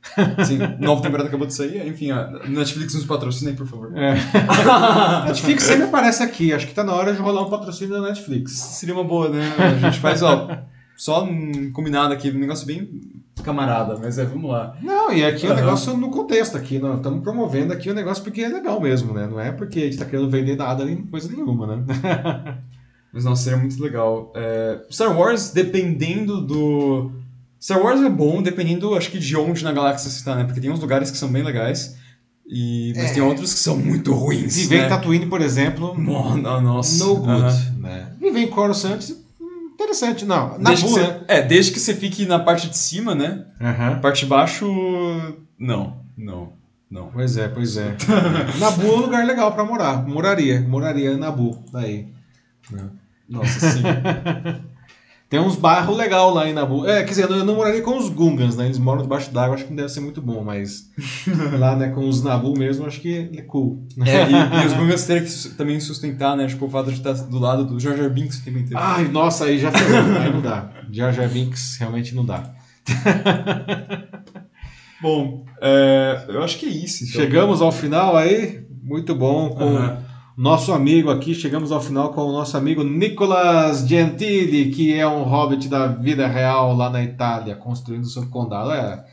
Sim, 0.44 0.58
nova 0.80 1.00
temporada 1.00 1.28
acabou 1.28 1.46
de 1.46 1.54
sair, 1.54 1.86
enfim, 1.88 2.10
a 2.10 2.30
Netflix 2.46 2.94
nos 2.94 3.04
patrocina 3.04 3.50
aí, 3.50 3.56
por 3.56 3.66
favor. 3.66 3.92
É. 3.96 4.14
Netflix 5.26 5.64
sempre 5.64 5.84
aparece 5.84 6.22
aqui, 6.22 6.52
acho 6.52 6.66
que 6.66 6.74
tá 6.74 6.84
na 6.84 6.92
hora 6.92 7.12
de 7.12 7.20
rolar 7.20 7.42
um 7.42 7.50
patrocínio 7.50 7.94
da 7.94 8.08
Netflix. 8.08 8.52
Seria 8.52 8.94
uma 8.94 9.04
boa, 9.04 9.30
né? 9.30 9.50
A 9.58 9.78
gente 9.78 10.00
faz, 10.00 10.22
ó, 10.22 10.48
só 10.96 11.24
um 11.24 11.72
combinado 11.72 12.12
aqui, 12.12 12.30
um 12.30 12.38
negócio 12.38 12.66
bem 12.66 12.88
camarada, 13.42 13.96
mas 13.98 14.16
é, 14.18 14.24
vamos 14.24 14.50
lá. 14.50 14.76
Não, 14.80 15.12
e 15.12 15.24
aqui 15.24 15.46
o 15.46 15.50
Aham. 15.50 15.60
negócio 15.60 15.96
no 15.96 16.10
contexto 16.10 16.56
aqui, 16.56 16.78
nós 16.78 16.96
estamos 16.96 17.22
promovendo 17.22 17.72
aqui 17.72 17.90
o 17.90 17.94
negócio 17.94 18.22
porque 18.22 18.42
é 18.42 18.48
legal 18.48 18.80
mesmo, 18.80 19.12
né? 19.12 19.26
Não 19.26 19.40
é 19.40 19.50
porque 19.52 19.80
a 19.80 19.84
gente 19.84 19.98
tá 19.98 20.04
querendo 20.04 20.30
vender 20.30 20.56
nada 20.56 20.84
nem 20.84 21.04
coisa 21.06 21.28
nenhuma, 21.30 21.66
né? 21.66 21.84
Mas 23.12 23.24
nossa, 23.24 23.42
seria 23.44 23.58
muito 23.58 23.80
legal. 23.80 24.32
É, 24.34 24.80
Star 24.90 25.16
Wars, 25.16 25.50
dependendo 25.50 26.40
do. 26.40 27.10
Star 27.60 27.80
Wars 27.80 28.00
é 28.02 28.10
bom, 28.10 28.42
dependendo, 28.42 28.94
acho 28.94 29.10
que 29.10 29.18
de 29.18 29.36
onde 29.36 29.62
na 29.64 29.72
galáxia 29.72 30.10
você 30.10 30.22
tá, 30.24 30.34
né? 30.34 30.44
Porque 30.44 30.60
tem 30.60 30.70
uns 30.70 30.80
lugares 30.80 31.10
que 31.10 31.16
são 31.16 31.30
bem 31.30 31.42
legais, 31.42 31.94
e... 32.46 32.92
mas 32.96 33.10
É. 33.10 33.14
tem 33.14 33.22
outros 33.22 33.54
que 33.54 33.60
são 33.60 33.76
muito 33.76 34.12
ruins. 34.12 34.56
Viver 34.56 34.80
né? 34.80 34.86
em 34.86 34.88
Tatooine, 34.88 35.26
por 35.26 35.40
exemplo, 35.40 35.94
Mo- 35.96 36.36
no- 36.36 36.60
Nossa. 36.60 37.04
no 37.04 37.14
good, 37.16 37.72
né? 37.78 38.12
Viver 38.20 38.74
Santos, 38.74 39.10
hum, 39.10 39.16
interessante. 39.74 40.24
Não, 40.24 40.58
na 40.58 40.70
Desde 40.70 40.86
boa, 40.86 41.00
você, 41.00 41.20
é, 41.28 41.42
desde 41.42 41.72
que 41.72 41.80
você 41.80 41.94
fique 41.94 42.24
na 42.24 42.38
parte 42.38 42.68
de 42.68 42.76
cima, 42.76 43.14
né? 43.14 43.46
Aham. 43.60 44.00
Parte 44.00 44.20
de 44.20 44.26
baixo, 44.26 44.66
não, 45.58 46.00
não, 46.16 46.52
não. 46.90 47.10
Pois 47.10 47.36
é, 47.36 47.48
pois 47.48 47.76
é. 47.76 47.96
Nabu 48.58 48.82
é 48.82 48.90
um 48.90 49.00
lugar 49.00 49.24
legal 49.24 49.52
pra 49.52 49.64
morar. 49.64 50.06
Moraria, 50.06 50.60
moraria 50.60 51.12
em 51.12 51.18
Nabu, 51.18 51.62
daí. 51.72 52.08
Nossa, 53.28 53.72
sim. 53.72 53.82
Tem 55.34 55.42
uns 55.42 55.56
bairros 55.56 55.96
legal 55.96 56.32
lá 56.32 56.48
em 56.48 56.52
Nabu. 56.52 56.86
É, 56.86 57.02
quer 57.02 57.10
dizer, 57.10 57.28
eu 57.28 57.44
não 57.44 57.56
moraria 57.56 57.82
com 57.82 57.98
os 57.98 58.08
Gungans, 58.08 58.56
né? 58.56 58.66
Eles 58.66 58.78
moram 58.78 59.02
debaixo 59.02 59.32
d'água, 59.32 59.56
acho 59.56 59.64
que 59.64 59.70
não 59.70 59.78
deve 59.78 59.88
ser 59.88 59.98
muito 59.98 60.22
bom, 60.22 60.44
mas 60.44 60.84
lá, 61.58 61.74
né, 61.74 61.88
com 61.88 62.08
os 62.08 62.22
Nabu 62.22 62.56
mesmo, 62.56 62.86
acho 62.86 63.00
que 63.00 63.32
é 63.36 63.42
cool. 63.42 63.84
É, 64.06 64.30
e, 64.30 64.62
e 64.62 64.66
os 64.66 64.72
Gungas 64.74 65.04
teriam 65.04 65.26
que 65.26 65.48
também 65.56 65.80
sustentar, 65.80 66.36
né? 66.36 66.46
Tipo, 66.46 66.66
o 66.66 66.70
fato 66.70 66.92
de 66.92 66.98
estar 66.98 67.14
do 67.14 67.40
lado 67.40 67.64
do 67.64 67.80
Jar 67.80 67.96
Jar 67.96 68.08
Binks 68.10 68.38
o 68.38 68.44
tempo 68.44 68.58
inteiro. 68.58 68.80
Ai, 68.80 69.08
nossa, 69.08 69.46
aí 69.46 69.58
já 69.58 69.72
ferrou. 69.72 70.18
aí 70.22 70.32
não 70.32 70.40
dá. 70.40 70.70
Jar 70.92 71.12
Jar 71.12 71.28
Binks 71.28 71.78
realmente 71.80 72.14
não 72.14 72.24
dá. 72.24 72.54
Bom, 75.02 75.44
é, 75.60 76.26
eu 76.28 76.44
acho 76.44 76.58
que 76.58 76.66
é 76.66 76.68
isso. 76.68 77.02
então. 77.02 77.20
Chegamos 77.20 77.60
ao 77.60 77.72
final 77.72 78.16
aí, 78.16 78.64
muito 78.84 79.16
bom, 79.16 79.50
com 79.50 79.64
Aham. 79.64 80.13
Nosso 80.36 80.72
amigo 80.72 81.10
aqui. 81.10 81.34
Chegamos 81.34 81.70
ao 81.72 81.80
final 81.80 82.12
com 82.12 82.22
o 82.22 82.32
nosso 82.32 82.56
amigo 82.56 82.82
Nicolas 82.82 83.86
Gentili, 83.86 84.70
que 84.70 84.92
é 84.92 85.06
um 85.06 85.22
hobbit 85.22 85.68
da 85.68 85.86
vida 85.86 86.26
real 86.26 86.74
lá 86.76 86.90
na 86.90 87.02
Itália, 87.02 87.54
construindo 87.56 88.06
seu 88.06 88.26
condado. 88.26 88.72
É, 88.72 89.04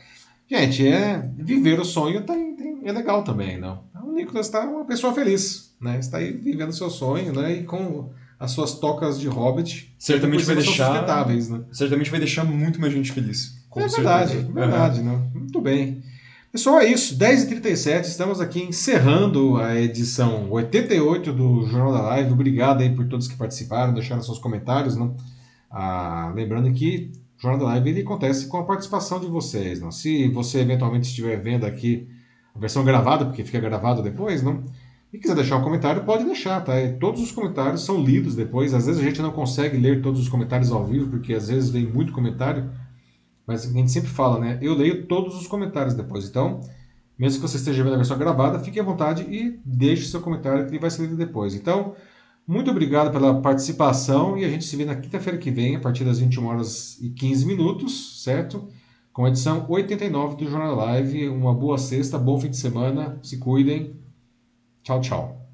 gente, 0.50 0.86
é 0.86 1.28
viver 1.36 1.78
o 1.80 1.84
sonho 1.84 2.22
tem, 2.22 2.56
tem- 2.56 2.80
é 2.84 2.92
legal 2.92 3.22
também, 3.22 3.58
não? 3.58 3.84
O 4.04 4.12
Nicolas 4.12 4.46
está 4.46 4.60
uma 4.60 4.84
pessoa 4.84 5.14
feliz, 5.14 5.74
né? 5.80 5.98
Está 5.98 6.18
aí 6.18 6.32
vivendo 6.32 6.72
seu 6.72 6.90
sonho, 6.90 7.32
né? 7.32 7.54
E 7.56 7.62
com 7.64 8.10
as 8.38 8.50
suas 8.50 8.74
tocas 8.78 9.20
de 9.20 9.28
hobbit, 9.28 9.94
Certamente 9.98 10.44
vai 10.44 10.56
deixar- 10.56 10.90
sustentáveis, 10.92 11.48
né? 11.48 11.60
Certamente 11.70 12.10
vai 12.10 12.18
deixar 12.18 12.44
muito 12.44 12.80
mais 12.80 12.92
gente 12.92 13.12
feliz. 13.12 13.62
Com 13.70 13.80
é 13.80 13.86
verdade, 13.88 14.32
certeza. 14.32 14.52
verdade, 14.52 15.00
né? 15.02 15.18
Muito 15.32 15.60
bem. 15.60 16.02
Pessoal, 16.52 16.80
é 16.80 16.86
isso. 16.88 17.16
10h37, 17.16 18.02
estamos 18.02 18.38
aqui 18.38 18.62
encerrando 18.62 19.56
a 19.56 19.80
edição 19.80 20.50
88 20.50 21.32
do 21.32 21.66
Jornal 21.66 21.94
da 21.94 22.02
Live. 22.02 22.30
Obrigado 22.30 22.82
aí 22.82 22.94
por 22.94 23.08
todos 23.08 23.26
que 23.26 23.38
participaram, 23.38 23.94
deixaram 23.94 24.20
seus 24.20 24.38
comentários. 24.38 24.94
Né? 24.94 25.10
Ah, 25.70 26.30
lembrando 26.34 26.70
que 26.74 27.10
o 27.38 27.40
Jornal 27.40 27.58
da 27.58 27.66
Live 27.72 27.88
ele 27.88 28.02
acontece 28.02 28.48
com 28.48 28.58
a 28.58 28.64
participação 28.64 29.18
de 29.18 29.28
vocês. 29.28 29.80
Não? 29.80 29.90
Se 29.90 30.28
você 30.28 30.60
eventualmente 30.60 31.08
estiver 31.08 31.40
vendo 31.40 31.64
aqui 31.64 32.06
a 32.54 32.58
versão 32.58 32.84
gravada, 32.84 33.24
porque 33.24 33.42
fica 33.44 33.58
gravado 33.58 34.02
depois, 34.02 34.42
não? 34.42 34.62
e 35.10 35.18
quiser 35.18 35.34
deixar 35.34 35.56
um 35.56 35.62
comentário, 35.62 36.04
pode 36.04 36.24
deixar, 36.24 36.60
tá? 36.62 36.78
E 36.80 36.94
todos 36.94 37.22
os 37.22 37.30
comentários 37.30 37.82
são 37.82 38.02
lidos 38.02 38.34
depois. 38.34 38.72
Às 38.72 38.86
vezes 38.86 39.00
a 39.00 39.04
gente 39.04 39.20
não 39.20 39.30
consegue 39.30 39.78
ler 39.78 40.02
todos 40.02 40.20
os 40.20 40.28
comentários 40.28 40.70
ao 40.70 40.84
vivo, 40.86 41.08
porque 41.08 41.34
às 41.34 41.48
vezes 41.48 41.70
vem 41.70 41.86
muito 41.86 42.12
comentário. 42.12 42.70
Mas 43.46 43.66
a 43.66 43.72
gente 43.72 43.90
sempre 43.90 44.10
fala, 44.10 44.38
né? 44.38 44.58
Eu 44.62 44.74
leio 44.74 45.06
todos 45.06 45.34
os 45.34 45.46
comentários 45.46 45.94
depois. 45.94 46.28
Então, 46.28 46.60
mesmo 47.18 47.40
que 47.40 47.48
você 47.48 47.56
esteja 47.56 47.82
vendo 47.82 47.94
a 47.94 47.98
versão 47.98 48.18
gravada, 48.18 48.58
fique 48.58 48.80
à 48.80 48.82
vontade 48.82 49.22
e 49.22 49.60
deixe 49.64 50.06
seu 50.06 50.20
comentário 50.20 50.64
que 50.64 50.70
ele 50.70 50.78
vai 50.78 50.90
ser 50.90 51.02
lido 51.02 51.16
depois. 51.16 51.54
Então, 51.54 51.94
muito 52.46 52.70
obrigado 52.70 53.12
pela 53.12 53.40
participação 53.40 54.36
e 54.36 54.44
a 54.44 54.48
gente 54.48 54.64
se 54.64 54.76
vê 54.76 54.84
na 54.84 54.96
quinta-feira 54.96 55.38
que 55.38 55.50
vem, 55.50 55.76
a 55.76 55.80
partir 55.80 56.04
das 56.04 56.18
21 56.18 56.46
horas 56.46 56.98
e 57.00 57.10
15 57.10 57.46
minutos, 57.46 58.22
certo? 58.22 58.68
Com 59.12 59.24
a 59.24 59.28
edição 59.28 59.66
89 59.68 60.36
do 60.36 60.50
Jornal 60.50 60.74
Live. 60.74 61.28
Uma 61.28 61.54
boa 61.54 61.78
sexta, 61.78 62.18
bom 62.18 62.40
fim 62.40 62.50
de 62.50 62.56
semana, 62.56 63.18
se 63.22 63.38
cuidem. 63.38 63.94
Tchau, 64.82 65.00
tchau. 65.00 65.48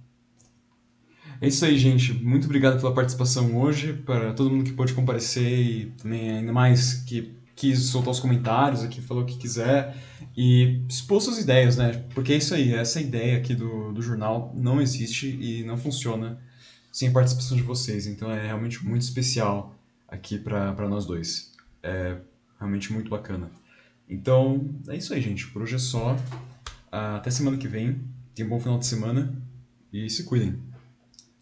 É 1.41 1.47
isso 1.47 1.65
aí, 1.65 1.79
gente. 1.79 2.13
Muito 2.15 2.47
obrigado 2.47 2.81
pela 2.81 2.93
participação 2.95 3.61
hoje, 3.61 3.93
para 3.93 4.33
todo 4.33 4.51
mundo 4.51 4.65
que 4.65 4.73
pôde 4.73 4.95
comparecer 4.95 5.47
e 5.47 5.87
também 5.93 6.31
ainda 6.31 6.53
mais 6.53 6.95
que 6.95 7.38
quis 7.59 7.87
soltar 7.87 8.13
os 8.13 8.21
comentários 8.21 8.85
aqui, 8.85 9.01
falou 9.01 9.25
o 9.25 9.27
que 9.27 9.37
quiser 9.37 9.97
e 10.37 10.81
expôs 10.89 11.25
suas 11.25 11.39
ideias, 11.39 11.77
né? 11.77 12.05
Porque 12.15 12.33
é 12.33 12.37
isso 12.37 12.55
aí, 12.55 12.73
essa 12.73 13.01
ideia 13.01 13.37
aqui 13.37 13.53
do, 13.53 13.93
do 13.93 14.01
jornal 14.01 14.53
não 14.57 14.81
existe 14.81 15.29
e 15.29 15.65
não 15.65 15.77
funciona 15.77 16.41
sem 16.93 17.09
a 17.09 17.13
participação 17.13 17.57
de 17.57 17.65
vocês. 17.65 18.07
Então 18.07 18.31
é 18.31 18.47
realmente 18.47 18.85
muito 18.87 19.03
especial 19.03 19.75
aqui 20.07 20.39
para 20.39 20.89
nós 20.89 21.05
dois. 21.05 21.53
É 21.83 22.17
realmente 22.59 22.93
muito 22.93 23.11
bacana. 23.11 23.51
Então 24.09 24.71
é 24.89 24.97
isso 24.97 25.13
aí, 25.13 25.21
gente. 25.21 25.49
Por 25.49 25.63
hoje 25.63 25.75
é 25.75 25.79
só. 25.79 26.17
Até 26.91 27.31
semana 27.31 27.57
que 27.57 27.67
vem. 27.67 28.01
Tenham 28.35 28.47
um 28.47 28.51
bom 28.51 28.61
final 28.61 28.79
de 28.79 28.87
semana 28.87 29.35
e 29.93 30.09
se 30.09 30.23
cuidem. 30.23 30.61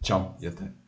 Tchau 0.03 0.37
e 0.41 0.47
até. 0.47 0.86